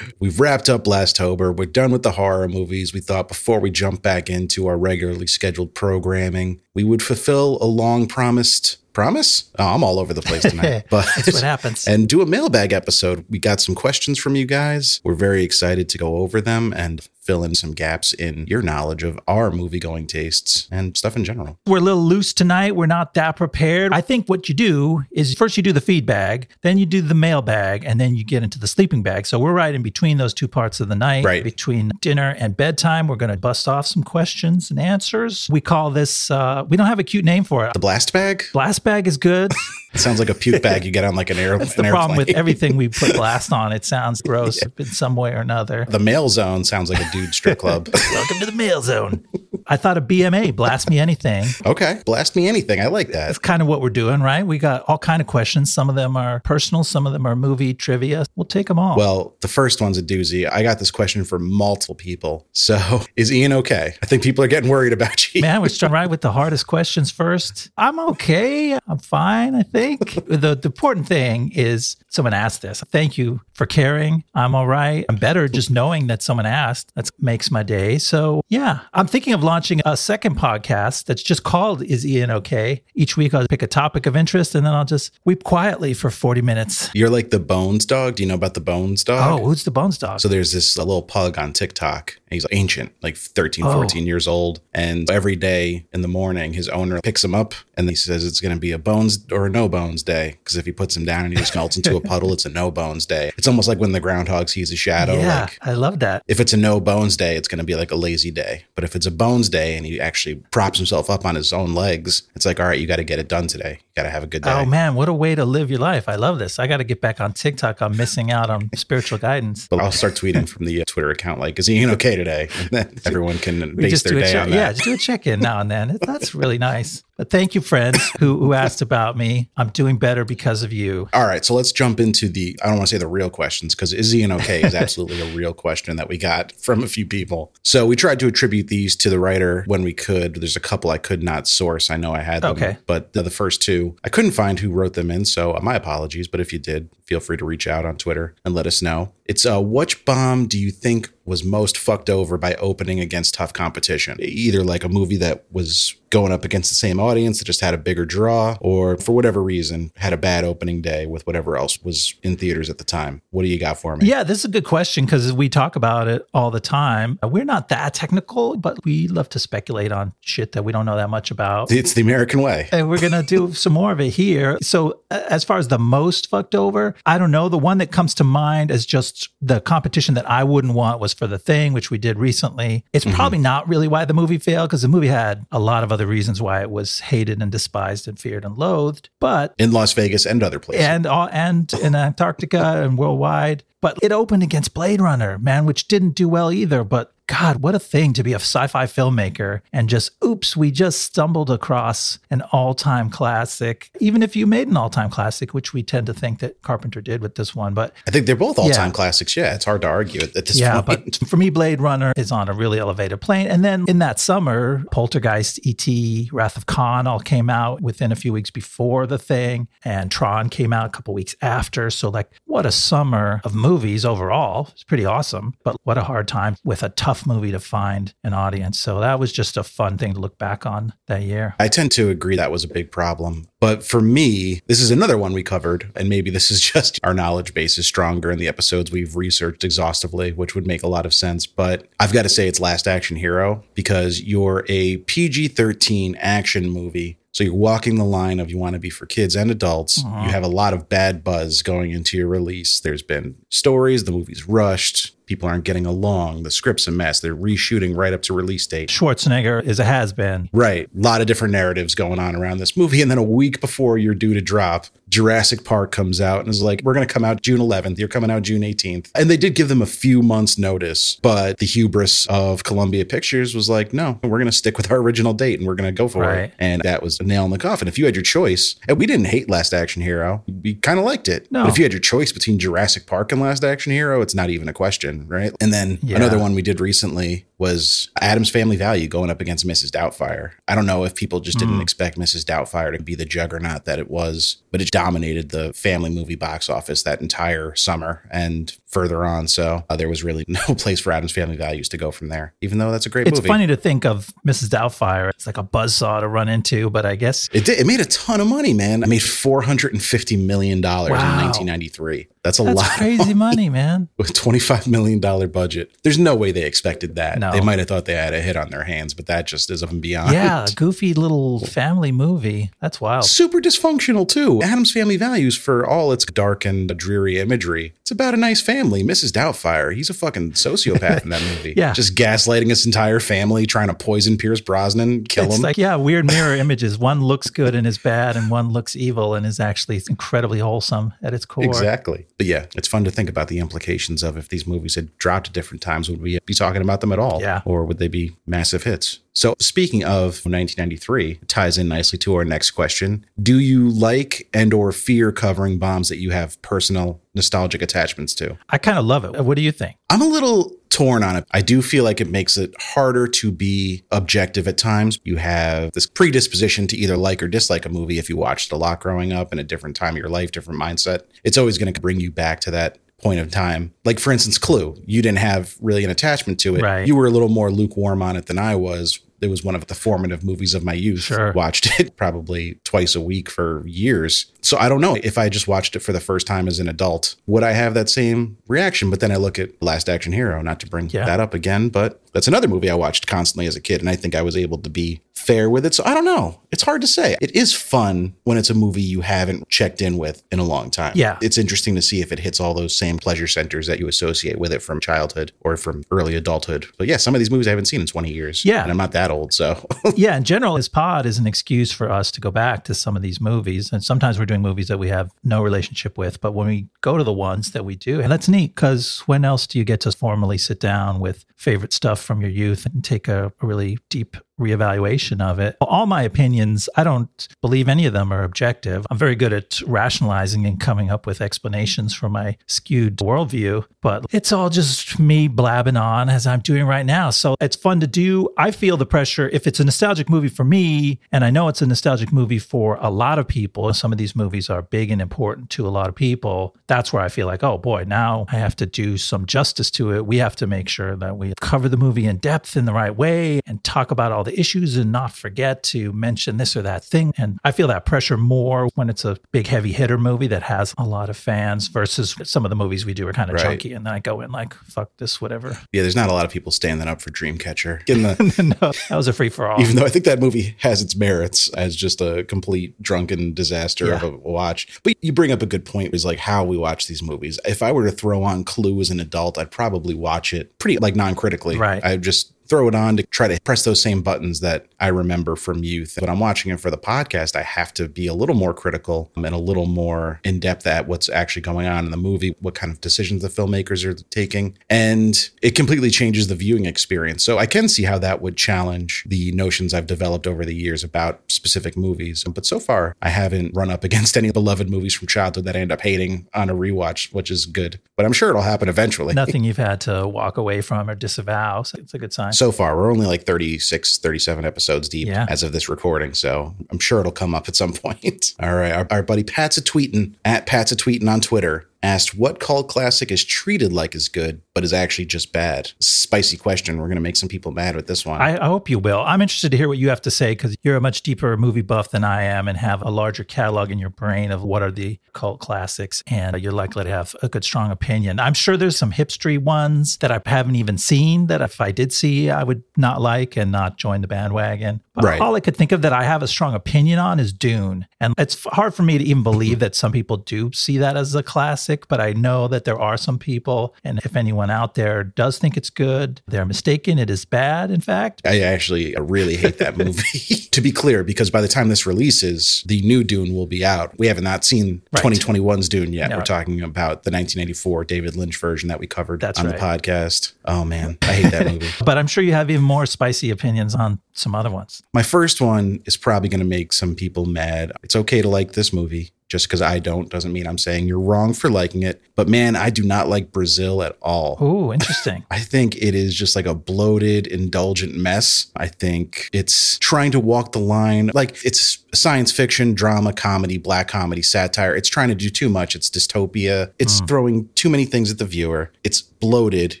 We've 0.20 0.40
wrapped 0.40 0.70
up 0.70 0.86
last 0.86 1.18
Blastober. 1.18 1.54
We're 1.54 1.66
done 1.66 1.92
with 1.92 2.02
the 2.02 2.12
horror 2.12 2.48
movies. 2.48 2.94
We 2.94 3.00
thought 3.00 3.28
before 3.28 3.60
we 3.60 3.70
jump 3.70 4.00
back 4.00 4.30
into 4.30 4.66
our 4.66 4.78
regularly 4.78 5.26
scheduled 5.26 5.74
programming, 5.74 6.62
we 6.72 6.84
would 6.84 7.02
fulfill 7.02 7.58
a 7.60 7.66
long 7.66 8.06
promised 8.06 8.78
promise. 8.92 9.50
Oh, 9.58 9.74
I'm 9.74 9.84
all 9.84 9.98
over 9.98 10.14
the 10.14 10.22
place 10.22 10.42
tonight. 10.42 10.84
But 10.90 11.06
That's 11.14 11.32
what 11.32 11.42
happens. 11.42 11.86
and 11.88 12.08
do 12.08 12.22
a 12.22 12.26
mailbag 12.26 12.72
episode. 12.72 13.24
We 13.28 13.38
got 13.38 13.60
some 13.60 13.74
questions 13.74 14.18
from 14.18 14.34
you 14.34 14.46
guys. 14.46 15.00
We're 15.04 15.14
very 15.14 15.44
excited 15.44 15.88
to 15.90 15.98
go 15.98 16.16
over 16.16 16.40
them 16.40 16.72
and 16.76 17.06
fill 17.30 17.44
in 17.44 17.54
some 17.54 17.70
gaps 17.70 18.12
in 18.12 18.44
your 18.48 18.60
knowledge 18.60 19.04
of 19.04 19.16
our 19.28 19.52
movie 19.52 19.78
going 19.78 20.04
tastes 20.04 20.66
and 20.68 20.96
stuff 20.96 21.14
in 21.14 21.24
general. 21.24 21.56
We're 21.64 21.78
a 21.78 21.80
little 21.80 22.02
loose 22.02 22.32
tonight. 22.32 22.74
We're 22.74 22.86
not 22.86 23.14
that 23.14 23.36
prepared. 23.36 23.92
I 23.92 24.00
think 24.00 24.26
what 24.26 24.48
you 24.48 24.54
do 24.54 25.04
is 25.12 25.32
first 25.34 25.56
you 25.56 25.62
do 25.62 25.72
the 25.72 25.80
feed 25.80 26.04
bag, 26.06 26.48
then 26.62 26.76
you 26.76 26.86
do 26.86 27.00
the 27.00 27.14
mail 27.14 27.40
bag, 27.40 27.84
and 27.84 28.00
then 28.00 28.16
you 28.16 28.24
get 28.24 28.42
into 28.42 28.58
the 28.58 28.66
sleeping 28.66 29.04
bag. 29.04 29.26
So 29.26 29.38
we're 29.38 29.52
right 29.52 29.72
in 29.72 29.80
between 29.80 30.16
those 30.16 30.34
two 30.34 30.48
parts 30.48 30.80
of 30.80 30.88
the 30.88 30.96
night. 30.96 31.24
Right. 31.24 31.44
Between 31.44 31.92
dinner 32.00 32.34
and 32.36 32.56
bedtime, 32.56 33.06
we're 33.06 33.14
going 33.14 33.30
to 33.30 33.36
bust 33.36 33.68
off 33.68 33.86
some 33.86 34.02
questions 34.02 34.72
and 34.72 34.80
answers. 34.80 35.48
We 35.52 35.60
call 35.60 35.92
this, 35.92 36.32
uh, 36.32 36.64
we 36.68 36.76
don't 36.76 36.88
have 36.88 36.98
a 36.98 37.04
cute 37.04 37.24
name 37.24 37.44
for 37.44 37.64
it. 37.64 37.74
The 37.74 37.78
blast 37.78 38.12
bag? 38.12 38.42
Blast 38.52 38.82
bag 38.82 39.06
is 39.06 39.16
good. 39.16 39.52
It 39.92 39.98
sounds 39.98 40.20
like 40.20 40.30
a 40.30 40.34
puke 40.34 40.62
bag 40.62 40.84
you 40.84 40.92
get 40.92 41.04
on 41.04 41.16
like 41.16 41.30
an, 41.30 41.38
air, 41.38 41.58
That's 41.58 41.74
the 41.74 41.82
problem 41.82 42.16
with 42.16 42.30
everything 42.30 42.76
we 42.76 42.88
put 42.88 43.12
blast 43.16 43.52
on. 43.52 43.72
It 43.72 43.84
sounds 43.84 44.22
gross 44.22 44.62
in 44.78 44.84
some 44.86 45.16
way 45.16 45.32
or 45.32 45.38
another. 45.40 45.84
the 45.88 45.98
mail 45.98 46.28
zone 46.28 46.64
sounds 46.64 46.90
like 46.90 47.00
a 47.00 47.10
dude 47.10 47.34
strip 47.34 47.58
club. 47.58 47.88
Welcome 48.12 48.38
to 48.38 48.46
the 48.46 48.52
mail 48.52 48.82
zone. 48.82 49.24
I 49.66 49.76
thought 49.76 49.96
of 49.98 50.04
BMA, 50.04 50.54
blast 50.56 50.88
me 50.90 50.98
anything. 50.98 51.44
okay. 51.66 52.02
Blast 52.04 52.34
me 52.34 52.48
anything. 52.48 52.80
I 52.80 52.86
like 52.86 53.08
that. 53.08 53.26
That's 53.26 53.38
kind 53.38 53.62
of 53.62 53.68
what 53.68 53.80
we're 53.80 53.90
doing, 53.90 54.20
right? 54.20 54.44
We 54.44 54.58
got 54.58 54.84
all 54.88 54.98
kind 54.98 55.20
of 55.20 55.28
questions. 55.28 55.72
Some 55.72 55.88
of 55.88 55.94
them 55.96 56.16
are 56.16 56.40
personal, 56.40 56.82
some 56.82 57.06
of 57.06 57.12
them 57.12 57.26
are 57.26 57.36
movie 57.36 57.74
trivia. 57.74 58.24
We'll 58.36 58.46
take 58.46 58.68
them 58.68 58.78
all. 58.78 58.96
Well, 58.96 59.36
the 59.40 59.48
first 59.48 59.80
one's 59.80 59.98
a 59.98 60.02
doozy. 60.02 60.50
I 60.50 60.62
got 60.62 60.78
this 60.78 60.90
question 60.90 61.24
from 61.24 61.50
multiple 61.50 61.94
people. 61.94 62.46
So, 62.52 63.02
is 63.16 63.32
Ian 63.32 63.52
okay? 63.54 63.94
I 64.02 64.06
think 64.06 64.22
people 64.22 64.42
are 64.44 64.48
getting 64.48 64.70
worried 64.70 64.92
about 64.92 65.34
you. 65.34 65.40
Man, 65.40 65.60
we're 65.62 65.68
starting 65.68 65.94
right 65.94 66.10
with 66.10 66.20
the 66.20 66.32
hardest 66.32 66.66
questions 66.66 67.10
first. 67.10 67.70
I'm 67.76 67.98
okay. 68.10 68.76
I'm 68.88 68.98
fine, 68.98 69.54
I 69.54 69.62
think. 69.62 69.79
The, 69.86 70.58
the 70.60 70.68
important 70.68 71.06
thing 71.06 71.52
is 71.54 71.96
someone 72.08 72.34
asked 72.34 72.62
this. 72.62 72.82
Thank 72.90 73.18
you 73.18 73.40
for 73.52 73.66
caring. 73.66 74.24
I'm 74.34 74.54
all 74.54 74.66
right. 74.66 75.04
I'm 75.08 75.16
better 75.16 75.48
just 75.48 75.70
knowing 75.70 76.06
that 76.06 76.22
someone 76.22 76.46
asked. 76.46 76.94
That 76.94 77.10
makes 77.18 77.50
my 77.50 77.62
day. 77.62 77.98
So, 77.98 78.42
yeah, 78.48 78.80
I'm 78.94 79.06
thinking 79.06 79.32
of 79.32 79.42
launching 79.42 79.80
a 79.84 79.96
second 79.96 80.36
podcast 80.36 81.04
that's 81.04 81.22
just 81.22 81.42
called 81.42 81.82
Is 81.82 82.06
Ian 82.06 82.30
Okay? 82.30 82.82
Each 82.94 83.16
week 83.16 83.34
I'll 83.34 83.46
pick 83.48 83.62
a 83.62 83.66
topic 83.66 84.06
of 84.06 84.16
interest 84.16 84.54
and 84.54 84.64
then 84.66 84.72
I'll 84.72 84.84
just 84.84 85.18
weep 85.24 85.44
quietly 85.44 85.94
for 85.94 86.10
40 86.10 86.42
minutes. 86.42 86.90
You're 86.94 87.10
like 87.10 87.30
the 87.30 87.40
Bones 87.40 87.84
dog. 87.84 88.16
Do 88.16 88.22
you 88.22 88.28
know 88.28 88.34
about 88.34 88.54
the 88.54 88.60
Bones 88.60 89.04
dog? 89.04 89.40
Oh, 89.40 89.44
who's 89.44 89.64
the 89.64 89.70
Bones 89.70 89.98
Dog? 89.98 90.20
So 90.20 90.28
there's 90.28 90.52
this 90.52 90.76
a 90.76 90.84
little 90.84 91.02
pug 91.02 91.38
on 91.38 91.52
TikTok. 91.52 92.18
He's 92.30 92.46
ancient, 92.52 92.92
like 93.02 93.16
13, 93.16 93.64
Oh. 93.66 93.72
14 93.72 94.06
years 94.06 94.28
old. 94.28 94.60
And 94.72 95.10
every 95.10 95.36
day 95.36 95.86
in 95.92 96.02
the 96.02 96.08
morning, 96.08 96.52
his 96.52 96.68
owner 96.68 97.00
picks 97.00 97.24
him 97.24 97.34
up 97.34 97.54
and 97.76 97.88
he 97.88 97.94
says 97.96 98.24
it's 98.24 98.40
going 98.40 98.54
to 98.54 98.60
be 98.60 98.70
a 98.72 98.78
bones 98.78 99.26
or 99.32 99.46
a 99.46 99.50
no 99.50 99.68
bones 99.68 100.02
day. 100.02 100.36
Because 100.42 100.56
if 100.56 100.64
he 100.64 100.72
puts 100.72 100.96
him 100.96 101.04
down 101.04 101.24
and 101.24 101.32
he 101.32 101.38
just 101.38 101.54
melts 101.54 101.76
into 101.76 101.96
a 101.96 102.00
puddle, 102.00 102.32
it's 102.32 102.44
a 102.44 102.48
no 102.48 102.70
bones 102.70 103.04
day. 103.06 103.32
It's 103.36 103.48
almost 103.48 103.68
like 103.68 103.78
when 103.78 103.92
the 103.92 104.00
groundhog 104.00 104.48
sees 104.48 104.70
a 104.72 104.76
shadow. 104.76 105.14
yeah, 105.14 105.42
Like 105.42 105.58
I 105.62 105.72
love 105.72 105.98
that. 106.00 106.22
if 106.28 106.38
it's 106.40 106.52
a 106.52 106.56
no 106.56 106.80
bones 106.80 107.16
day, 107.16 107.36
it's 107.36 107.48
going 107.48 107.58
to 107.58 107.64
be 107.64 107.74
like 107.74 107.90
a 107.90 107.96
lazy 107.96 108.30
day. 108.30 108.64
But 108.74 108.84
if 108.84 108.94
it's 108.94 109.06
a 109.06 109.10
bones 109.10 109.48
day 109.48 109.76
and 109.76 109.84
he 109.84 110.00
actually 110.00 110.36
props 110.52 110.78
himself 110.78 111.10
up 111.10 111.24
on 111.26 111.34
his 111.34 111.52
own 111.52 111.74
legs, 111.74 112.22
it's 112.36 112.46
like, 112.46 112.60
all 112.60 112.66
right, 112.66 112.78
you 112.78 112.86
got 112.86 112.96
to 112.96 113.04
get 113.04 113.18
it 113.18 113.28
done 113.28 113.48
today. 113.48 113.78
You 113.80 113.86
got 113.96 114.02
to 114.04 114.10
have 114.10 114.22
a 114.22 114.26
good 114.28 114.42
day. 114.42 114.52
Oh 114.52 114.64
man, 114.64 114.94
what 114.94 115.08
a 115.08 115.12
way 115.12 115.34
to 115.34 115.44
live 115.44 115.68
your 115.70 115.80
life. 115.80 116.08
I 116.08 116.14
love 116.14 116.38
this. 116.38 116.58
I 116.58 116.66
got 116.68 116.76
to 116.76 116.84
get 116.84 117.00
back 117.00 117.20
on 117.20 117.32
TikTok. 117.32 117.80
I'm 117.82 117.96
missing 117.96 118.30
out 118.30 118.50
on 118.50 118.70
spiritual 118.76 119.18
guidance. 119.18 119.66
But 119.68 119.80
I'll 119.80 119.90
start 119.92 120.14
tweeting 120.14 120.48
from 120.48 120.66
the 120.66 120.80
uh, 120.80 120.84
Twitter 120.86 121.10
account, 121.10 121.40
like, 121.40 121.58
is 121.58 121.68
Ian 121.68 121.90
okay 121.90 122.16
today? 122.24 122.48
Everyone 123.04 123.38
can 123.38 123.76
base 123.76 124.02
their 124.02 124.20
day 124.20 124.32
check. 124.32 124.42
on 124.44 124.50
that. 124.50 124.56
Yeah, 124.56 124.72
just 124.72 124.84
do 124.84 124.94
a 124.94 124.96
check 124.96 125.26
in 125.26 125.40
now 125.40 125.60
and 125.60 125.70
then. 125.70 125.98
That's 126.00 126.34
really 126.34 126.58
nice. 126.58 127.02
Thank 127.28 127.54
you, 127.54 127.60
friends 127.60 127.98
who, 128.18 128.38
who 128.38 128.52
asked 128.52 128.80
about 128.82 129.16
me. 129.16 129.50
I'm 129.56 129.68
doing 129.70 129.98
better 129.98 130.24
because 130.24 130.62
of 130.62 130.72
you. 130.72 131.08
All 131.12 131.26
right, 131.26 131.44
so 131.44 131.54
let's 131.54 131.72
jump 131.72 132.00
into 132.00 132.28
the. 132.28 132.58
I 132.62 132.66
don't 132.68 132.76
want 132.76 132.88
to 132.88 132.94
say 132.94 132.98
the 132.98 133.06
real 133.06 133.30
questions 133.30 133.74
because 133.74 133.92
is 133.92 134.14
Ian 134.14 134.32
okay 134.32 134.62
is 134.62 134.74
absolutely 134.74 135.20
a 135.20 135.34
real 135.34 135.52
question 135.52 135.96
that 135.96 136.08
we 136.08 136.16
got 136.18 136.52
from 136.52 136.82
a 136.82 136.86
few 136.88 137.06
people. 137.06 137.52
So 137.62 137.86
we 137.86 137.96
tried 137.96 138.20
to 138.20 138.26
attribute 138.26 138.68
these 138.68 138.96
to 138.96 139.10
the 139.10 139.18
writer 139.18 139.64
when 139.66 139.82
we 139.82 139.92
could. 139.92 140.36
There's 140.36 140.56
a 140.56 140.60
couple 140.60 140.90
I 140.90 140.98
could 140.98 141.22
not 141.22 141.46
source. 141.48 141.90
I 141.90 141.96
know 141.96 142.12
I 142.14 142.20
had 142.22 142.42
them, 142.42 142.52
Okay. 142.52 142.76
but 142.86 143.12
the, 143.12 143.22
the 143.22 143.30
first 143.30 143.62
two 143.62 143.96
I 144.04 144.08
couldn't 144.08 144.32
find 144.32 144.58
who 144.58 144.70
wrote 144.70 144.94
them 144.94 145.10
in. 145.10 145.24
So 145.24 145.52
uh, 145.54 145.60
my 145.62 145.74
apologies. 145.74 146.28
But 146.28 146.40
if 146.40 146.52
you 146.52 146.58
did, 146.58 146.88
feel 147.04 147.20
free 147.20 147.36
to 147.36 147.44
reach 147.44 147.66
out 147.66 147.84
on 147.84 147.96
Twitter 147.96 148.34
and 148.44 148.54
let 148.54 148.66
us 148.66 148.80
know. 148.82 149.12
It's 149.26 149.44
uh, 149.46 149.60
which 149.60 150.04
bomb 150.04 150.46
do 150.46 150.58
you 150.58 150.70
think 150.70 151.10
was 151.24 151.44
most 151.44 151.76
fucked 151.78 152.10
over 152.10 152.36
by 152.36 152.54
opening 152.54 152.98
against 153.00 153.34
tough 153.34 153.52
competition? 153.52 154.16
Either 154.20 154.64
like 154.64 154.84
a 154.84 154.88
movie 154.88 155.16
that 155.18 155.44
was 155.50 155.94
going 156.10 156.32
up 156.32 156.44
against 156.44 156.70
the 156.70 156.74
same 156.74 156.98
audience 156.98 157.38
that 157.38 157.44
just 157.44 157.60
had 157.60 157.72
a 157.72 157.78
bigger 157.78 158.04
draw, 158.04 158.56
or 158.60 158.96
for 158.96 159.12
whatever 159.12 159.42
reason 159.42 159.92
had 159.96 160.12
a 160.12 160.16
bad 160.16 160.44
opening 160.44 160.82
day 160.82 161.06
with 161.06 161.26
whatever 161.26 161.56
else 161.56 161.78
was 161.82 162.14
in 162.22 162.36
theaters 162.36 162.68
at 162.68 162.78
the 162.78 162.84
time. 162.84 163.22
What 163.30 163.42
do 163.42 163.48
you 163.48 163.58
got 163.58 163.78
for 163.78 163.96
me? 163.96 164.06
Yeah, 164.06 164.24
this 164.24 164.38
is 164.38 164.44
a 164.46 164.48
good 164.48 164.64
question 164.64 165.04
because 165.04 165.32
we 165.32 165.48
talk 165.48 165.76
about 165.76 166.08
it 166.08 166.26
all 166.34 166.50
the 166.50 166.60
time. 166.60 167.18
Uh, 167.22 167.28
we're 167.28 167.44
not 167.44 167.68
that 167.68 167.94
technical, 167.94 168.56
but 168.56 168.84
we 168.84 169.08
love 169.08 169.28
to 169.30 169.38
speculate 169.38 169.92
on 169.92 170.12
shit 170.20 170.52
that 170.52 170.64
we 170.64 170.72
don't 170.72 170.84
know 170.84 170.96
that 170.96 171.10
much 171.10 171.30
about. 171.30 171.70
It's 171.70 171.94
the 171.94 172.02
American 172.02 172.42
way. 172.42 172.68
and 172.72 172.88
we're 172.88 173.00
gonna 173.00 173.22
do 173.22 173.52
some 173.54 173.72
more 173.72 173.92
of 173.92 174.00
it 174.00 174.10
here. 174.10 174.58
So, 174.62 175.00
as 175.10 175.44
far 175.44 175.58
as 175.58 175.68
the 175.68 175.78
most 175.78 176.28
fucked 176.28 176.54
over, 176.54 176.94
I 177.06 177.18
don't 177.18 177.30
know. 177.30 177.48
The 177.48 177.58
one 177.58 177.78
that 177.78 177.92
comes 177.92 178.14
to 178.14 178.24
mind 178.24 178.70
as 178.70 178.84
just 178.84 179.28
the 179.40 179.60
competition 179.60 180.14
that 180.14 180.28
I 180.28 180.44
wouldn't 180.44 180.74
want 180.74 181.00
was 181.00 181.14
for 181.14 181.26
the 181.26 181.38
thing, 181.38 181.72
which 181.72 181.90
we 181.90 181.98
did 181.98 182.18
recently. 182.18 182.84
It's 182.92 183.04
mm-hmm. 183.04 183.14
probably 183.14 183.38
not 183.38 183.68
really 183.68 183.88
why 183.88 184.04
the 184.04 184.14
movie 184.14 184.38
failed 184.38 184.68
because 184.68 184.82
the 184.82 184.88
movie 184.88 185.08
had 185.08 185.46
a 185.52 185.58
lot 185.58 185.84
of 185.84 185.92
other 185.92 185.99
reasons 186.06 186.40
why 186.42 186.60
it 186.60 186.70
was 186.70 187.00
hated 187.00 187.40
and 187.42 187.50
despised 187.50 188.06
and 188.08 188.18
feared 188.18 188.44
and 188.44 188.56
loathed. 188.56 189.08
But 189.20 189.54
In 189.58 189.72
Las 189.72 189.92
Vegas 189.92 190.26
and 190.26 190.42
other 190.42 190.58
places. 190.58 190.84
and 190.84 191.06
all, 191.06 191.28
and 191.32 191.72
in 191.82 191.94
Antarctica 191.94 192.82
and 192.82 192.96
worldwide. 192.98 193.64
But 193.82 193.98
it 194.02 194.12
opened 194.12 194.42
against 194.42 194.74
Blade 194.74 195.00
Runner, 195.00 195.38
man, 195.38 195.64
which 195.64 195.88
didn't 195.88 196.10
do 196.14 196.28
well 196.28 196.52
either. 196.52 196.84
But 196.84 197.12
God, 197.26 197.62
what 197.62 197.76
a 197.76 197.78
thing 197.78 198.12
to 198.14 198.24
be 198.24 198.32
a 198.32 198.36
sci-fi 198.40 198.86
filmmaker 198.86 199.60
and 199.72 199.88
just 199.88 200.10
oops, 200.24 200.56
we 200.56 200.72
just 200.72 201.00
stumbled 201.00 201.48
across 201.48 202.18
an 202.28 202.42
all-time 202.50 203.08
classic. 203.08 203.88
Even 204.00 204.20
if 204.24 204.34
you 204.34 204.48
made 204.48 204.66
an 204.66 204.76
all-time 204.76 205.10
classic, 205.10 205.54
which 205.54 205.72
we 205.72 205.84
tend 205.84 206.06
to 206.06 206.12
think 206.12 206.40
that 206.40 206.60
Carpenter 206.62 207.00
did 207.00 207.22
with 207.22 207.36
this 207.36 207.54
one, 207.54 207.72
but 207.72 207.94
I 208.08 208.10
think 208.10 208.26
they're 208.26 208.34
both 208.34 208.58
all 208.58 208.68
time 208.70 208.88
Yeah. 208.88 208.92
classics. 208.92 209.36
Yeah, 209.36 209.54
it's 209.54 209.64
hard 209.64 209.82
to 209.82 209.88
argue 209.88 210.22
at 210.22 210.34
this 210.34 210.58
yeah, 210.58 210.80
point. 210.80 211.20
but 211.20 211.28
for 211.28 211.36
me, 211.36 211.50
Blade 211.50 211.80
Runner 211.80 212.12
is 212.16 212.32
on 212.32 212.48
a 212.48 212.52
really 212.52 212.80
elevated 212.80 213.20
plane. 213.20 213.46
And 213.46 213.64
then 213.64 213.84
in 213.86 214.00
that 214.00 214.18
summer, 214.18 214.82
Poltergeist, 214.90 215.60
E.T., 215.64 216.30
Wrath 216.32 216.56
of 216.56 216.66
Khan 216.66 217.06
all 217.06 217.20
came 217.20 217.48
out 217.48 217.80
within 217.80 218.10
a 218.10 218.16
few 218.16 218.32
weeks 218.32 218.50
before 218.50 219.06
the 219.06 219.18
thing, 219.18 219.68
and 219.84 220.10
Tron 220.10 220.48
came 220.48 220.72
out 220.72 220.86
a 220.86 220.90
couple 220.90 221.14
weeks 221.14 221.36
after. 221.40 221.90
So, 221.90 222.08
like, 222.08 222.28
what 222.46 222.66
a 222.66 222.72
summer 222.72 223.40
of 223.44 223.54
movies 223.54 223.69
overall. 224.04 224.68
It's 224.72 224.84
pretty 224.84 225.04
awesome, 225.04 225.54
but 225.64 225.76
what 225.84 225.98
a 225.98 226.02
hard 226.02 226.28
time 226.28 226.56
with 226.64 226.82
a 226.82 226.88
tough 226.88 227.26
movie 227.26 227.52
to 227.52 227.60
find 227.60 228.14
an 228.24 228.34
audience. 228.34 228.78
So, 228.78 229.00
that 229.00 229.18
was 229.20 229.32
just 229.32 229.56
a 229.56 229.62
fun 229.62 229.98
thing 229.98 230.14
to 230.14 230.20
look 230.20 230.38
back 230.38 230.66
on 230.66 230.92
that 231.06 231.22
year. 231.22 231.54
I 231.58 231.68
tend 231.68 231.92
to 231.92 232.10
agree 232.10 232.36
that 232.36 232.50
was 232.50 232.64
a 232.64 232.68
big 232.68 232.90
problem. 232.90 233.46
But 233.60 233.84
for 233.84 234.00
me, 234.00 234.62
this 234.66 234.80
is 234.80 234.90
another 234.90 235.18
one 235.18 235.34
we 235.34 235.42
covered. 235.42 235.92
And 235.94 236.08
maybe 236.08 236.30
this 236.30 236.50
is 236.50 236.60
just 236.72 236.98
our 237.04 237.14
knowledge 237.14 237.54
base 237.54 237.78
is 237.78 237.86
stronger 237.86 238.30
in 238.30 238.38
the 238.38 238.48
episodes 238.48 238.90
we've 238.90 239.14
researched 239.14 239.64
exhaustively, 239.64 240.32
which 240.32 240.54
would 240.54 240.66
make 240.66 240.82
a 240.82 240.88
lot 240.88 241.06
of 241.06 241.14
sense. 241.14 241.46
But 241.46 241.86
I've 242.00 242.12
got 242.12 242.22
to 242.22 242.28
say 242.28 242.48
it's 242.48 242.60
Last 242.60 242.88
Action 242.88 243.16
Hero 243.16 243.62
because 243.74 244.22
you're 244.22 244.64
a 244.68 244.98
PG 244.98 245.48
13 245.48 246.16
action 246.16 246.70
movie. 246.70 247.18
So 247.32 247.44
you're 247.44 247.54
walking 247.54 247.96
the 247.96 248.04
line 248.04 248.40
of 248.40 248.50
you 248.50 248.58
want 248.58 248.74
to 248.74 248.80
be 248.80 248.90
for 248.90 249.06
kids 249.06 249.36
and 249.36 249.50
adults. 249.50 250.04
Uh-huh. 250.04 250.24
You 250.24 250.30
have 250.30 250.42
a 250.42 250.48
lot 250.48 250.74
of 250.74 250.88
bad 250.88 251.22
buzz 251.22 251.62
going 251.62 251.92
into 251.92 252.16
your 252.16 252.26
release. 252.26 252.80
There's 252.80 253.02
been 253.02 253.36
stories, 253.50 254.04
the 254.04 254.12
movie's 254.12 254.48
rushed, 254.48 255.16
people 255.26 255.48
aren't 255.48 255.64
getting 255.64 255.86
along, 255.86 256.42
the 256.42 256.50
script's 256.50 256.88
a 256.88 256.90
mess. 256.90 257.20
They're 257.20 257.36
reshooting 257.36 257.96
right 257.96 258.12
up 258.12 258.22
to 258.22 258.34
release 258.34 258.66
date. 258.66 258.88
Schwarzenegger 258.88 259.62
is 259.64 259.78
a 259.78 259.84
has 259.84 260.12
been. 260.12 260.50
Right. 260.52 260.88
A 260.92 261.00
lot 261.00 261.20
of 261.20 261.28
different 261.28 261.52
narratives 261.52 261.94
going 261.94 262.18
on 262.18 262.34
around 262.34 262.58
this 262.58 262.76
movie. 262.76 263.00
And 263.00 263.10
then 263.10 263.18
a 263.18 263.22
week 263.22 263.60
before 263.60 263.96
you're 263.96 264.14
due 264.14 264.34
to 264.34 264.40
drop, 264.40 264.86
Jurassic 265.10 265.64
Park 265.64 265.92
comes 265.92 266.20
out 266.20 266.40
and 266.40 266.48
is 266.48 266.62
like, 266.62 266.80
we're 266.84 266.94
going 266.94 267.06
to 267.06 267.12
come 267.12 267.24
out 267.24 267.42
June 267.42 267.58
11th. 267.60 267.98
You're 267.98 268.08
coming 268.08 268.30
out 268.30 268.42
June 268.42 268.62
18th. 268.62 269.10
And 269.14 269.28
they 269.28 269.36
did 269.36 269.54
give 269.54 269.68
them 269.68 269.82
a 269.82 269.86
few 269.86 270.22
months' 270.22 270.56
notice, 270.56 271.16
but 271.22 271.58
the 271.58 271.66
hubris 271.66 272.26
of 272.26 272.64
Columbia 272.64 273.04
Pictures 273.04 273.54
was 273.54 273.68
like, 273.68 273.92
no, 273.92 274.18
we're 274.22 274.38
going 274.38 274.46
to 274.46 274.52
stick 274.52 274.76
with 274.76 274.90
our 274.90 274.98
original 274.98 275.34
date 275.34 275.58
and 275.58 275.66
we're 275.66 275.74
going 275.74 275.92
to 275.92 275.96
go 275.96 276.08
for 276.08 276.20
Right. 276.20 276.38
it. 276.44 276.54
And 276.58 276.82
that 276.82 277.02
was 277.02 277.18
a 277.18 277.24
nail 277.24 277.44
in 277.44 277.50
the 277.50 277.58
coffin. 277.58 277.88
If 277.88 277.98
you 277.98 278.04
had 278.04 278.14
your 278.14 278.22
choice, 278.22 278.76
and 278.88 278.98
we 278.98 279.06
didn't 279.06 279.26
hate 279.26 279.50
Last 279.50 279.72
Action 279.74 280.02
Hero, 280.02 280.44
we 280.62 280.74
kind 280.74 280.98
of 280.98 281.04
liked 281.04 281.28
it. 281.28 281.50
No. 281.50 281.64
But 281.64 281.70
if 281.70 281.78
you 281.78 281.84
had 281.84 281.92
your 281.92 282.00
choice 282.00 282.30
between 282.32 282.58
Jurassic 282.58 283.06
Park 283.06 283.32
and 283.32 283.40
Last 283.40 283.64
Action 283.64 283.92
Hero, 283.92 284.20
it's 284.20 284.34
not 284.34 284.50
even 284.50 284.68
a 284.68 284.72
question, 284.72 285.26
right? 285.28 285.52
And 285.60 285.72
then 285.72 285.98
Yeah. 286.02 286.16
another 286.16 286.38
one 286.38 286.54
we 286.54 286.62
did 286.62 286.80
recently 286.80 287.46
was 287.58 288.08
Addams 288.20 288.48
Family 288.48 288.76
Value 288.76 289.06
going 289.06 289.30
up 289.30 289.40
against 289.40 289.66
Mrs. 289.66 289.90
Doubtfire. 289.90 290.52
I 290.66 290.74
don't 290.74 290.86
know 290.86 291.04
if 291.04 291.14
people 291.14 291.40
just 291.40 291.58
didn't 291.58 291.74
hmm. 291.74 291.80
expect 291.82 292.18
Mrs. 292.18 292.44
Doubtfire 292.44 292.96
to 292.96 293.02
be 293.02 293.14
the 293.14 293.26
juggernaut 293.26 293.84
that 293.84 293.98
it 293.98 294.10
was, 294.10 294.56
but 294.70 294.80
it 294.80 294.90
dominated 295.04 295.50
the 295.50 295.72
family 295.72 296.10
movie 296.10 296.34
box 296.34 296.68
office 296.68 297.02
that 297.04 297.20
entire 297.20 297.74
summer 297.74 298.22
and 298.30 298.76
further 298.86 299.24
on. 299.24 299.48
So 299.48 299.84
uh, 299.88 299.96
there 299.96 300.08
was 300.08 300.22
really 300.22 300.44
no 300.48 300.60
place 300.74 301.00
for 301.00 301.10
Addams 301.12 301.32
Family 301.32 301.56
Values 301.56 301.88
to 301.90 301.96
go 301.96 302.10
from 302.10 302.28
there, 302.28 302.52
even 302.60 302.78
though 302.78 302.90
that's 302.90 303.06
a 303.06 303.08
great 303.08 303.26
It's 303.28 303.38
movie. 303.38 303.48
funny 303.48 303.66
to 303.68 303.76
think 303.76 304.04
of 304.04 304.32
Mrs. 304.46 304.68
Doubtfire. 304.68 305.30
It's 305.30 305.46
like 305.46 305.56
a 305.58 305.62
buzzsaw 305.64 306.20
to 306.20 306.28
run 306.28 306.48
into, 306.48 306.90
but 306.90 307.06
I 307.06 307.16
guess 307.16 307.48
It 307.52 307.64
did. 307.64 307.78
It 307.78 307.86
made 307.86 308.00
a 308.00 308.04
ton 308.04 308.40
of 308.40 308.46
money, 308.46 308.74
man. 308.74 309.02
It 309.02 309.08
made 309.08 309.22
four 309.22 309.62
hundred 309.62 309.92
and 309.92 310.02
fifty 310.02 310.36
million 310.36 310.80
dollars 310.80 311.12
Wow. 311.12 311.38
in 311.38 311.44
nineteen 311.46 311.66
ninety 311.66 311.88
three. 311.88 312.28
That's 312.42 312.58
a 312.58 312.62
lot. 312.62 312.76
that's 312.76 312.88
lot. 312.88 312.96
crazy 312.98 313.34
money, 313.34 313.68
man. 313.68 314.08
with 314.16 314.32
$25 314.32 314.86
million 314.88 315.20
budget. 315.50 315.90
There's 316.02 316.18
no 316.18 316.34
way 316.34 316.52
they 316.52 316.64
expected 316.64 317.16
that. 317.16 317.38
No. 317.38 317.52
They 317.52 317.60
might 317.60 317.78
have 317.78 317.88
thought 317.88 318.06
they 318.06 318.14
had 318.14 318.32
a 318.32 318.40
hit 318.40 318.56
on 318.56 318.70
their 318.70 318.84
hands, 318.84 319.12
but 319.12 319.26
that 319.26 319.46
just 319.46 319.70
is 319.70 319.82
up 319.82 319.90
and 319.90 320.00
beyond. 320.00 320.32
Yeah, 320.32 320.66
goofy 320.74 321.12
little 321.12 321.60
family 321.60 322.12
movie. 322.12 322.70
That's 322.80 322.98
wild. 323.00 323.24
Super 323.26 323.60
dysfunctional 323.60 324.26
too. 324.26 324.62
Addams 324.62 324.90
Family 324.90 325.18
Values, 325.18 325.56
for 325.56 325.86
all 325.86 326.12
its 326.12 326.24
dark 326.24 326.64
and 326.64 326.88
dreary 326.96 327.38
imagery, 327.38 327.92
it's 328.00 328.10
about 328.10 328.32
a 328.32 328.38
nice 328.38 328.60
family. 328.62 329.02
Mrs. 329.02 329.32
Doubtfire, 329.32 329.94
he's 329.94 330.08
a 330.08 330.14
fucking 330.14 330.52
sociopath 330.52 331.22
in 331.22 331.28
that 331.30 331.42
movie. 331.56 331.74
Yeah. 331.76 331.92
just 331.92 332.14
gaslighting 332.14 332.70
his 332.70 332.86
entire 332.86 333.20
family, 333.20 333.66
trying 333.66 333.88
to 333.88 333.94
poison 333.94 334.38
Pierce 334.38 334.60
Brosnan, 334.62 335.24
kill 335.24 335.44
It's 335.44 335.56
him. 335.56 335.62
like, 335.62 335.76
yeah, 335.76 335.96
weird 335.96 336.24
mirror 336.26 336.54
images. 336.56 336.96
One 336.98 337.22
looks 337.22 337.50
good 337.50 337.74
and 337.74 337.86
is 337.86 337.98
bad, 337.98 338.36
and 338.36 338.50
one 338.50 338.70
looks 338.70 338.96
evil 338.96 339.34
and 339.34 339.44
is 339.44 339.60
actually 339.60 340.00
incredibly 340.08 340.58
wholesome 340.60 341.12
at 341.22 341.34
its 341.34 341.44
core. 341.44 341.64
Exactly. 341.64 342.26
But 342.40 342.46
yeah, 342.46 342.64
it's 342.74 342.88
fun 342.88 343.04
to 343.04 343.10
think 343.10 343.28
about 343.28 343.48
the 343.48 343.58
implications 343.58 344.22
of 344.22 344.38
if 344.38 344.48
these 344.48 344.66
movies 344.66 344.94
had 344.94 345.14
dropped 345.18 345.48
at 345.48 345.52
different 345.52 345.82
times, 345.82 346.08
would 346.08 346.22
we 346.22 346.38
be 346.46 346.54
talking 346.54 346.80
about 346.80 347.02
them 347.02 347.12
at 347.12 347.18
all? 347.18 347.42
Yeah. 347.42 347.60
Or 347.66 347.84
would 347.84 347.98
they 347.98 348.08
be 348.08 348.34
massive 348.46 348.84
hits? 348.84 349.18
So 349.34 349.54
speaking 349.58 350.04
of 350.04 350.46
1993, 350.46 351.32
it 351.42 351.48
ties 351.48 351.76
in 351.76 351.88
nicely 351.88 352.18
to 352.20 352.34
our 352.36 352.46
next 352.46 352.70
question. 352.70 353.26
Do 353.42 353.58
you 353.58 353.90
like 353.90 354.48
and 354.54 354.72
or 354.72 354.90
fear 354.90 355.32
covering 355.32 355.76
bombs 355.76 356.08
that 356.08 356.16
you 356.16 356.30
have 356.30 356.60
personal 356.62 357.20
nostalgic 357.34 357.82
attachments 357.82 358.32
to? 358.36 358.56
I 358.70 358.78
kind 358.78 358.96
of 358.96 359.04
love 359.04 359.26
it. 359.26 359.44
What 359.44 359.56
do 359.56 359.62
you 359.62 359.70
think? 359.70 359.96
I'm 360.08 360.22
a 360.22 360.26
little 360.26 360.74
torn 360.90 361.22
on 361.22 361.36
it. 361.36 361.44
I 361.52 361.62
do 361.62 361.80
feel 361.80 362.04
like 362.04 362.20
it 362.20 362.28
makes 362.28 362.56
it 362.56 362.74
harder 362.80 363.26
to 363.26 363.50
be 363.50 364.04
objective 364.10 364.68
at 364.68 364.76
times. 364.76 365.18
You 365.24 365.36
have 365.36 365.92
this 365.92 366.06
predisposition 366.06 366.86
to 366.88 366.96
either 366.96 367.16
like 367.16 367.42
or 367.42 367.48
dislike 367.48 367.86
a 367.86 367.88
movie 367.88 368.18
if 368.18 368.28
you 368.28 368.36
watched 368.36 368.72
a 368.72 368.76
lot 368.76 369.00
growing 369.00 369.32
up 369.32 369.52
in 369.52 369.58
a 369.58 369.64
different 369.64 369.96
time 369.96 370.14
of 370.14 370.18
your 370.18 370.28
life, 370.28 370.50
different 370.50 370.80
mindset. 370.80 371.22
It's 371.44 371.56
always 371.56 371.78
going 371.78 371.92
to 371.92 372.00
bring 372.00 372.20
you 372.20 372.30
back 372.30 372.60
to 372.60 372.70
that 372.72 372.98
point 373.22 373.40
of 373.40 373.50
time. 373.50 373.92
Like 374.04 374.18
for 374.18 374.32
instance, 374.32 374.58
Clue. 374.58 375.00
You 375.06 375.22
didn't 375.22 375.38
have 375.38 375.76
really 375.80 376.04
an 376.04 376.10
attachment 376.10 376.58
to 376.60 376.76
it. 376.76 376.82
Right. 376.82 377.06
You 377.06 377.14
were 377.16 377.26
a 377.26 377.30
little 377.30 377.48
more 377.48 377.70
lukewarm 377.70 378.22
on 378.22 378.36
it 378.36 378.46
than 378.46 378.58
I 378.58 378.74
was. 378.76 379.20
It 379.40 379.48
was 379.48 379.64
one 379.64 379.74
of 379.74 379.86
the 379.86 379.94
formative 379.94 380.44
movies 380.44 380.74
of 380.74 380.84
my 380.84 380.92
youth. 380.92 381.20
Sure. 381.22 381.52
Watched 381.52 381.98
it 382.00 382.16
probably 382.16 382.78
twice 382.84 383.14
a 383.14 383.20
week 383.20 383.50
for 383.50 383.86
years. 383.86 384.52
So 384.60 384.76
I 384.78 384.88
don't 384.88 385.00
know 385.00 385.16
if 385.22 385.38
I 385.38 385.48
just 385.48 385.66
watched 385.66 385.96
it 385.96 386.00
for 386.00 386.12
the 386.12 386.20
first 386.20 386.46
time 386.46 386.68
as 386.68 386.78
an 386.78 386.88
adult, 386.88 387.36
would 387.46 387.62
I 387.62 387.72
have 387.72 387.94
that 387.94 388.08
same 388.10 388.58
reaction? 388.68 389.08
But 389.10 389.20
then 389.20 389.32
I 389.32 389.36
look 389.36 389.58
at 389.58 389.70
Last 389.82 390.08
Action 390.08 390.32
Hero, 390.32 390.60
not 390.62 390.80
to 390.80 390.86
bring 390.86 391.08
Yeah. 391.10 391.24
that 391.26 391.40
up 391.40 391.54
again, 391.54 391.88
but 391.88 392.20
that's 392.32 392.48
another 392.48 392.68
movie 392.68 392.90
I 392.90 392.94
watched 392.94 393.26
constantly 393.26 393.66
as 393.66 393.76
a 393.76 393.80
kid, 393.80 394.00
and 394.00 394.08
I 394.08 394.16
think 394.16 394.34
I 394.34 394.42
was 394.42 394.56
able 394.56 394.78
to 394.78 394.90
be 394.90 395.20
fair 395.40 395.70
with 395.70 395.86
it. 395.86 395.94
So 395.94 396.04
I 396.04 396.14
don't 396.14 396.24
know. 396.24 396.60
It's 396.70 396.82
hard 396.82 397.00
to 397.00 397.06
say. 397.06 397.36
It 397.40 397.56
is 397.56 397.74
fun 397.74 398.34
when 398.44 398.58
it's 398.58 398.70
a 398.70 398.74
movie 398.74 399.02
you 399.02 399.22
haven't 399.22 399.68
checked 399.68 400.02
in 400.02 400.18
with 400.18 400.42
in 400.52 400.58
a 400.58 400.64
long 400.64 400.90
time. 400.90 401.12
Yeah. 401.16 401.38
It's 401.40 401.58
interesting 401.58 401.94
to 401.94 402.02
see 402.02 402.20
if 402.20 402.30
it 402.30 402.38
hits 402.38 402.60
all 402.60 402.74
those 402.74 402.94
same 402.94 403.18
pleasure 403.18 403.46
centers 403.46 403.86
that 403.86 403.98
you 403.98 404.06
associate 404.06 404.58
with 404.58 404.72
it 404.72 404.80
from 404.82 405.00
childhood 405.00 405.52
or 405.62 405.76
from 405.76 406.04
early 406.10 406.34
adulthood. 406.36 406.86
But 406.98 407.08
yeah, 407.08 407.16
some 407.16 407.34
of 407.34 407.38
these 407.38 407.50
movies 407.50 407.66
I 407.66 407.70
haven't 407.70 407.86
seen 407.86 408.00
in 408.00 408.06
20 408.06 408.30
years. 408.30 408.64
Yeah. 408.64 408.82
And 408.82 408.90
I'm 408.90 408.96
not 408.96 409.12
that 409.12 409.30
old, 409.30 409.52
so 409.52 409.86
yeah, 410.14 410.36
in 410.36 410.44
general, 410.44 410.74
this 410.74 410.88
pod 410.88 411.26
is 411.26 411.38
an 411.38 411.46
excuse 411.46 411.90
for 411.90 412.10
us 412.10 412.30
to 412.32 412.40
go 412.40 412.50
back 412.50 412.84
to 412.84 412.94
some 412.94 413.16
of 413.16 413.22
these 413.22 413.40
movies. 413.40 413.92
And 413.92 414.04
sometimes 414.04 414.38
we're 414.38 414.46
doing 414.46 414.62
movies 414.62 414.88
that 414.88 414.98
we 414.98 415.08
have 415.08 415.32
no 415.42 415.62
relationship 415.62 416.18
with. 416.18 416.40
But 416.40 416.52
when 416.52 416.66
we 416.66 416.88
go 417.00 417.16
to 417.16 417.24
the 417.24 417.32
ones 417.32 417.72
that 417.72 417.84
we 417.84 417.96
do, 417.96 418.20
and 418.20 418.30
that's 418.30 418.48
neat 418.48 418.74
because 418.74 419.20
when 419.26 419.44
else 419.44 419.66
do 419.66 419.78
you 419.78 419.84
get 419.84 420.00
to 420.00 420.12
formally 420.12 420.58
sit 420.58 420.80
down 420.80 421.18
with 421.18 421.44
favorite 421.56 421.92
stuff 421.92 422.19
from 422.20 422.40
your 422.40 422.50
youth 422.50 422.86
and 422.86 423.02
take 423.04 423.28
a, 423.28 423.52
really 423.62 423.98
deep 424.08 424.36
reevaluation 424.60 425.40
of 425.40 425.58
it? 425.58 425.76
All 425.80 426.06
my 426.06 426.22
opinions, 426.22 426.88
I 426.96 427.04
don't 427.04 427.48
believe 427.60 427.88
any 427.88 428.06
of 428.06 428.12
them 428.12 428.32
are 428.32 428.42
objective. 428.42 429.06
I'm 429.10 429.18
very 429.18 429.34
good 429.34 429.52
at 429.52 429.80
rationalizing 429.82 430.66
and 430.66 430.78
coming 430.78 431.10
up 431.10 431.26
with 431.26 431.40
explanations 431.40 432.14
for 432.14 432.28
my 432.28 432.56
skewed 432.66 433.16
worldview, 433.16 433.84
but 434.02 434.26
it's 434.30 434.52
all 434.52 434.70
just 434.70 435.18
me 435.18 435.48
blabbing 435.48 435.96
on 435.96 436.28
as 436.28 436.46
I'm 436.46 436.60
doing 436.60 436.84
right 436.84 437.06
now. 437.06 437.30
So 437.30 437.56
it's 437.60 437.76
fun 437.76 438.00
to 438.00 438.06
do. 438.06 438.48
I 438.56 438.70
feel 438.70 438.96
the 438.96 439.06
pressure 439.06 439.48
if 439.48 439.66
it's 439.66 439.80
a 439.80 439.84
nostalgic 439.84 440.28
movie 440.28 440.48
for 440.48 440.64
me, 440.64 441.20
and 441.32 441.44
I 441.44 441.50
know 441.50 441.68
it's 441.68 441.82
a 441.82 441.86
nostalgic 441.86 442.32
movie 442.32 442.58
for 442.58 442.98
a 443.00 443.10
lot 443.10 443.38
of 443.38 443.48
people. 443.48 443.92
Some 443.94 444.12
of 444.12 444.18
these 444.18 444.36
movies 444.36 444.70
are 444.70 444.82
big 444.82 445.10
and 445.10 445.20
important 445.20 445.70
to 445.70 445.86
a 445.86 445.90
lot 445.90 446.08
of 446.08 446.14
people. 446.14 446.76
That's 446.86 447.12
where 447.12 447.22
I 447.22 447.28
feel 447.28 447.46
like, 447.46 447.62
oh 447.62 447.78
boy, 447.78 448.04
now 448.06 448.46
I 448.48 448.56
have 448.56 448.76
to 448.76 448.86
do 448.86 449.16
some 449.16 449.46
justice 449.46 449.90
to 449.92 450.14
it. 450.14 450.26
We 450.26 450.38
have 450.38 450.56
to 450.56 450.66
make 450.66 450.88
sure 450.88 451.16
that 451.16 451.36
we 451.36 451.54
cover 451.60 451.88
the 451.88 451.96
movie 451.96 452.26
in 452.26 452.38
depth 452.38 452.76
in 452.76 452.84
the 452.84 452.92
right 452.92 453.14
way 453.14 453.60
and 453.66 453.82
talk 453.82 454.10
about 454.10 454.32
all 454.32 454.44
the 454.44 454.49
issues 454.58 454.96
and 454.96 455.12
not 455.12 455.32
forget 455.32 455.82
to 455.84 456.12
mention 456.12 456.56
this 456.56 456.76
or 456.76 456.82
that 456.82 457.04
thing. 457.04 457.32
And 457.36 457.58
I 457.64 457.72
feel 457.72 457.88
that 457.88 458.04
pressure 458.06 458.36
more 458.36 458.88
when 458.94 459.08
it's 459.10 459.24
a 459.24 459.36
big 459.52 459.66
heavy 459.66 459.92
hitter 459.92 460.18
movie 460.18 460.46
that 460.48 460.62
has 460.64 460.94
a 460.98 461.04
lot 461.04 461.28
of 461.30 461.36
fans 461.36 461.88
versus 461.88 462.34
some 462.44 462.64
of 462.64 462.70
the 462.70 462.76
movies 462.76 463.04
we 463.06 463.14
do 463.14 463.26
are 463.28 463.32
kind 463.32 463.50
of 463.50 463.54
Right. 463.56 463.62
chunky. 463.64 463.92
And 463.92 464.06
then 464.06 464.12
I 464.14 464.18
go 464.20 464.40
in 464.40 464.50
like, 464.50 464.74
fuck 464.74 465.10
this, 465.18 465.40
whatever. 465.40 465.78
yeah, 465.92 466.02
there's 466.02 466.16
not 466.16 466.28
a 466.28 466.32
lot 466.32 466.44
of 466.44 466.50
people 466.50 466.72
standing 466.72 467.06
up 467.08 467.20
for 467.20 467.30
Dreamcatcher. 467.30 468.06
The 468.06 468.74
no, 468.80 468.92
that 469.08 469.16
was 469.16 469.28
a 469.28 469.32
free 469.32 469.48
for 469.48 469.68
all. 469.68 469.80
even 469.80 469.96
though 469.96 470.04
I 470.04 470.08
think 470.08 470.24
that 470.24 470.40
movie 470.40 470.74
has 470.78 471.02
its 471.02 471.16
merits 471.16 471.68
as 471.74 471.96
just 471.96 472.20
a 472.20 472.44
complete 472.44 473.00
drunken 473.02 473.54
disaster 473.54 474.12
of 474.14 474.22
a 474.22 474.30
watch. 474.30 475.00
But 475.02 475.14
you 475.20 475.32
bring 475.32 475.52
up 475.52 475.62
a 475.62 475.66
good 475.66 475.84
point 475.84 476.14
is 476.14 476.24
like 476.24 476.38
how 476.38 476.64
we 476.64 476.76
watch 476.76 477.06
these 477.06 477.22
movies. 477.22 477.58
If 477.66 477.82
I 477.82 477.92
were 477.92 478.04
to 478.04 478.12
throw 478.12 478.42
on 478.42 478.64
Clue 478.64 479.00
as 479.00 479.10
an 479.10 479.20
adult, 479.20 479.58
I'd 479.58 479.70
probably 479.70 480.14
watch 480.14 480.52
it 480.52 480.78
pretty 480.78 480.98
like 480.98 481.16
non-critically. 481.16 481.76
Right. 481.76 482.04
I'd 482.04 482.22
just 482.22 482.52
throw 482.70 482.86
it 482.86 482.94
on 482.94 483.16
to 483.16 483.24
try 483.24 483.48
to 483.48 483.60
press 483.62 483.84
those 483.84 484.00
same 484.00 484.22
buttons 484.22 484.60
that 484.60 484.86
I 485.00 485.08
remember 485.08 485.56
from 485.56 485.82
youth. 485.82 486.16
When 486.20 486.30
I'm 486.30 486.38
watching 486.38 486.70
it 486.70 486.78
for 486.78 486.90
the 486.90 486.96
podcast, 486.96 487.56
I 487.56 487.62
have 487.62 487.92
to 487.94 488.08
be 488.08 488.28
a 488.28 488.32
little 488.32 488.54
more 488.54 488.72
critical 488.72 489.32
and 489.34 489.44
a 489.44 489.58
little 489.58 489.86
more 489.86 490.40
in 490.44 490.60
depth 490.60 490.86
at 490.86 491.08
what's 491.08 491.28
actually 491.28 491.62
going 491.62 491.88
on 491.88 492.04
in 492.04 492.12
the 492.12 492.16
movie, 492.16 492.54
what 492.60 492.76
kind 492.76 492.92
of 492.92 493.00
decisions 493.00 493.42
the 493.42 493.48
filmmakers 493.48 494.04
are 494.04 494.14
taking. 494.14 494.78
And 494.88 495.50
it 495.62 495.74
completely 495.74 496.10
changes 496.10 496.46
the 496.46 496.54
viewing 496.54 496.86
experience. 496.86 497.42
So 497.42 497.58
I 497.58 497.66
can 497.66 497.88
see 497.88 498.04
how 498.04 498.18
that 498.18 498.40
would 498.40 498.56
challenge 498.56 499.24
the 499.26 499.50
notions 499.50 499.92
I've 499.92 500.06
developed 500.06 500.46
over 500.46 500.64
the 500.64 500.74
years 500.74 501.02
about 501.02 501.40
specific 501.48 501.96
movies. 501.96 502.44
But 502.44 502.66
so 502.66 502.78
far, 502.78 503.16
I 503.20 503.30
haven't 503.30 503.74
run 503.74 503.90
up 503.90 504.04
against 504.10 504.36
any 504.36 504.52
beloved 504.52 504.88
movies 504.88 505.14
from 505.14 505.26
childhood 505.26 505.64
that 505.64 505.74
I 505.74 505.80
end 505.80 505.90
up 505.90 506.02
hating 506.02 506.46
on 506.54 506.70
a 506.70 506.74
rewatch, 506.74 507.32
which 507.32 507.50
is 507.50 507.66
good. 507.66 507.98
But 508.16 508.26
I'm 508.26 508.32
sure 508.32 508.50
it'll 508.50 508.62
happen 508.62 508.88
eventually. 508.88 509.34
Nothing 509.34 509.64
you've 509.64 509.76
had 509.76 510.00
to 510.02 510.28
walk 510.28 510.56
away 510.56 510.82
from 510.82 511.10
or 511.10 511.16
disavow. 511.16 511.82
So 511.82 511.98
it's 511.98 512.14
a 512.14 512.18
good 512.18 512.32
sign. 512.32 512.52
So 512.60 512.70
far 512.70 512.94
we're 512.94 513.10
only 513.10 513.24
like 513.24 513.44
36 513.44 514.18
37 514.18 514.66
episodes 514.66 515.08
deep 515.08 515.28
Yeah. 515.28 515.46
as 515.48 515.62
of 515.62 515.72
this 515.72 515.88
recording 515.88 516.34
so 516.34 516.74
i'm 516.90 516.98
sure 516.98 517.18
it'll 517.20 517.32
come 517.32 517.54
up 517.54 517.68
at 517.68 517.74
some 517.74 517.92
point 518.04 518.52
all 518.62 518.74
right 518.74 518.92
our, 518.92 519.06
our 519.10 519.22
buddy 519.22 519.42
pat's 519.42 519.78
a 519.78 519.82
tweeting 519.82 520.34
at 520.44 520.66
pat's 520.66 520.92
a 520.92 520.96
tweeting 520.96 521.26
on 521.26 521.40
twitter 521.40 521.86
asked 522.02 522.36
what 522.36 522.60
cult 522.60 522.88
classic 522.88 523.30
is 523.30 523.44
treated 523.44 523.92
like 523.92 524.14
is 524.14 524.28
good 524.28 524.62
but 524.74 524.84
is 524.84 524.92
actually 524.92 525.26
just 525.26 525.52
bad 525.52 525.92
spicy 526.00 526.56
question 526.56 526.98
we're 526.98 527.06
going 527.06 527.14
to 527.16 527.20
make 527.20 527.36
some 527.36 527.48
people 527.48 527.72
mad 527.72 527.94
with 527.94 528.06
this 528.06 528.24
one 528.24 528.40
I, 528.40 528.56
I 528.62 528.66
hope 528.66 528.88
you 528.88 528.98
will. 528.98 529.20
I'm 529.20 529.42
interested 529.42 529.70
to 529.70 529.76
hear 529.76 529.88
what 529.88 529.98
you 529.98 530.08
have 530.08 530.22
to 530.22 530.30
say 530.30 530.52
because 530.52 530.76
you're 530.82 530.96
a 530.96 531.00
much 531.00 531.22
deeper 531.22 531.56
movie 531.56 531.82
buff 531.82 532.10
than 532.10 532.24
I 532.24 532.42
am 532.42 532.68
and 532.68 532.78
have 532.78 533.02
a 533.02 533.10
larger 533.10 533.44
catalog 533.44 533.90
in 533.90 533.98
your 533.98 534.10
brain 534.10 534.50
of 534.50 534.62
what 534.62 534.82
are 534.82 534.90
the 534.90 535.18
cult 535.34 535.60
classics. 535.60 536.22
And 536.26 536.60
you're 536.60 536.72
likely 536.72 537.04
to 537.04 537.10
have 537.10 537.34
a 537.42 537.48
good, 537.48 537.64
strong 537.64 537.90
opinion. 537.90 538.40
I'm 538.40 538.54
sure 538.54 538.76
there's 538.76 538.96
some 538.96 539.12
hipstery 539.12 539.58
ones 539.58 540.16
that 540.18 540.30
I 540.30 540.40
haven't 540.46 540.76
even 540.76 540.96
seen 540.96 541.48
that 541.48 541.60
if 541.60 541.80
I 541.80 541.92
did 541.92 542.12
see, 542.12 542.50
I 542.50 542.62
would 542.62 542.82
not 542.96 543.20
like 543.20 543.56
and 543.56 543.70
not 543.70 543.98
join 543.98 544.20
the 544.20 544.28
bandwagon. 544.28 545.02
But 545.14 545.24
Right. 545.24 545.40
all 545.40 545.54
I 545.54 545.60
could 545.60 545.76
think 545.76 545.92
of 545.92 546.02
that 546.02 546.12
I 546.12 546.24
have 546.24 546.42
a 546.42 546.48
strong 546.48 546.74
opinion 546.74 547.18
on 547.18 547.38
is 547.40 547.52
Dune. 547.52 548.06
And 548.20 548.32
it's 548.38 548.64
hard 548.64 548.94
for 548.94 549.02
me 549.02 549.18
to 549.18 549.24
even 549.24 549.42
believe 549.42 549.80
that 549.80 549.94
some 549.94 550.12
people 550.12 550.38
do 550.38 550.72
see 550.72 550.98
that 550.98 551.16
as 551.16 551.34
a 551.34 551.42
classic. 551.42 551.89
Classic, 551.90 552.08
but 552.08 552.20
I 552.20 552.32
know 552.32 552.68
that 552.68 552.84
there 552.84 552.98
are 552.98 553.16
some 553.16 553.38
people, 553.38 553.94
and 554.04 554.18
if 554.24 554.36
anyone 554.36 554.70
out 554.70 554.94
there 554.94 555.24
does 555.24 555.58
think 555.58 555.76
it's 555.76 555.90
good, 555.90 556.40
they're 556.46 556.64
mistaken. 556.64 557.18
It 557.18 557.30
is 557.30 557.44
bad, 557.44 557.90
in 557.90 558.00
fact. 558.00 558.42
I 558.44 558.60
actually 558.60 559.14
really 559.18 559.56
hate 559.56 559.78
that 559.78 559.96
movie. 560.04 560.22
to 560.70 560.80
be 560.80 560.92
clear, 560.92 561.24
because 561.24 561.50
by 561.50 561.60
the 561.60 561.68
time 561.68 561.88
this 561.88 562.06
releases, 562.06 562.82
the 562.86 563.00
new 563.02 563.24
Dune 563.24 563.54
will 563.54 563.66
be 563.66 563.84
out. 563.84 564.18
We 564.18 564.26
have 564.28 564.40
not 564.40 564.64
seen 564.64 565.02
Right. 565.12 565.24
2021's 565.24 565.88
Dune 565.88 566.12
yet. 566.12 566.30
No. 566.30 566.36
We're 566.38 566.44
talking 566.44 566.80
about 566.82 567.24
the 567.24 567.30
1984 567.30 568.04
David 568.04 568.36
Lynch 568.36 568.56
version 568.56 568.88
that 568.88 569.00
we 569.00 569.06
covered 569.06 569.40
That's 569.40 569.58
on 569.58 569.66
right. 569.66 569.74
the 569.74 569.80
podcast. 569.80 570.52
Oh 570.64 570.84
man, 570.84 571.18
I 571.22 571.32
hate 571.32 571.50
that 571.50 571.66
movie. 571.66 571.86
But 572.04 572.18
I'm 572.18 572.26
sure 572.26 572.42
you 572.42 572.52
have 572.52 572.70
even 572.70 572.84
more 572.84 573.06
spicy 573.06 573.50
opinions 573.50 573.94
on 573.94 574.20
some 574.32 574.54
other 574.54 574.70
ones. 574.70 575.02
My 575.12 575.22
first 575.22 575.60
one 575.60 576.00
is 576.06 576.16
probably 576.16 576.48
going 576.48 576.60
to 576.60 576.66
make 576.66 576.92
some 576.92 577.14
people 577.14 577.46
mad. 577.46 577.92
It's 578.02 578.16
okay 578.16 578.42
to 578.42 578.48
like 578.48 578.72
this 578.72 578.92
movie. 578.92 579.32
Just 579.50 579.66
because 579.66 579.82
I 579.82 579.98
don't 579.98 580.28
doesn't 580.28 580.52
mean 580.52 580.66
I'm 580.66 580.78
saying 580.78 581.08
you're 581.08 581.20
wrong 581.20 581.54
for 581.54 581.68
liking 581.68 582.04
it. 582.04 582.22
But 582.36 582.48
man, 582.48 582.76
I 582.76 582.88
do 582.88 583.02
not 583.02 583.28
like 583.28 583.50
Brazil 583.50 584.02
at 584.02 584.16
all. 584.22 584.56
Ooh, 584.62 584.92
interesting. 584.94 585.44
I 585.50 585.58
think 585.58 585.96
it 585.96 586.14
is 586.14 586.34
just 586.34 586.54
like 586.54 586.66
a 586.66 586.74
bloated, 586.74 587.48
indulgent 587.48 588.14
mess. 588.14 588.70
I 588.76 588.86
think 588.86 589.50
it's 589.52 589.98
trying 589.98 590.30
to 590.30 590.40
walk 590.40 590.70
the 590.70 590.78
line. 590.78 591.30
Like 591.34 591.64
it's 591.64 591.98
science 592.14 592.52
fiction, 592.52 592.94
drama, 592.94 593.32
comedy, 593.32 593.76
black 593.76 594.06
comedy, 594.06 594.42
satire. 594.42 594.94
It's 594.94 595.08
trying 595.08 595.28
to 595.28 595.34
do 595.34 595.50
too 595.50 595.68
much. 595.68 595.96
It's 595.96 596.08
dystopia. 596.08 596.92
It's 597.00 597.20
mm. 597.20 597.28
throwing 597.28 597.68
too 597.74 597.90
many 597.90 598.04
things 598.04 598.30
at 598.30 598.38
the 598.38 598.44
viewer. 598.44 598.92
It's 599.02 599.24
bloated. 599.40 600.00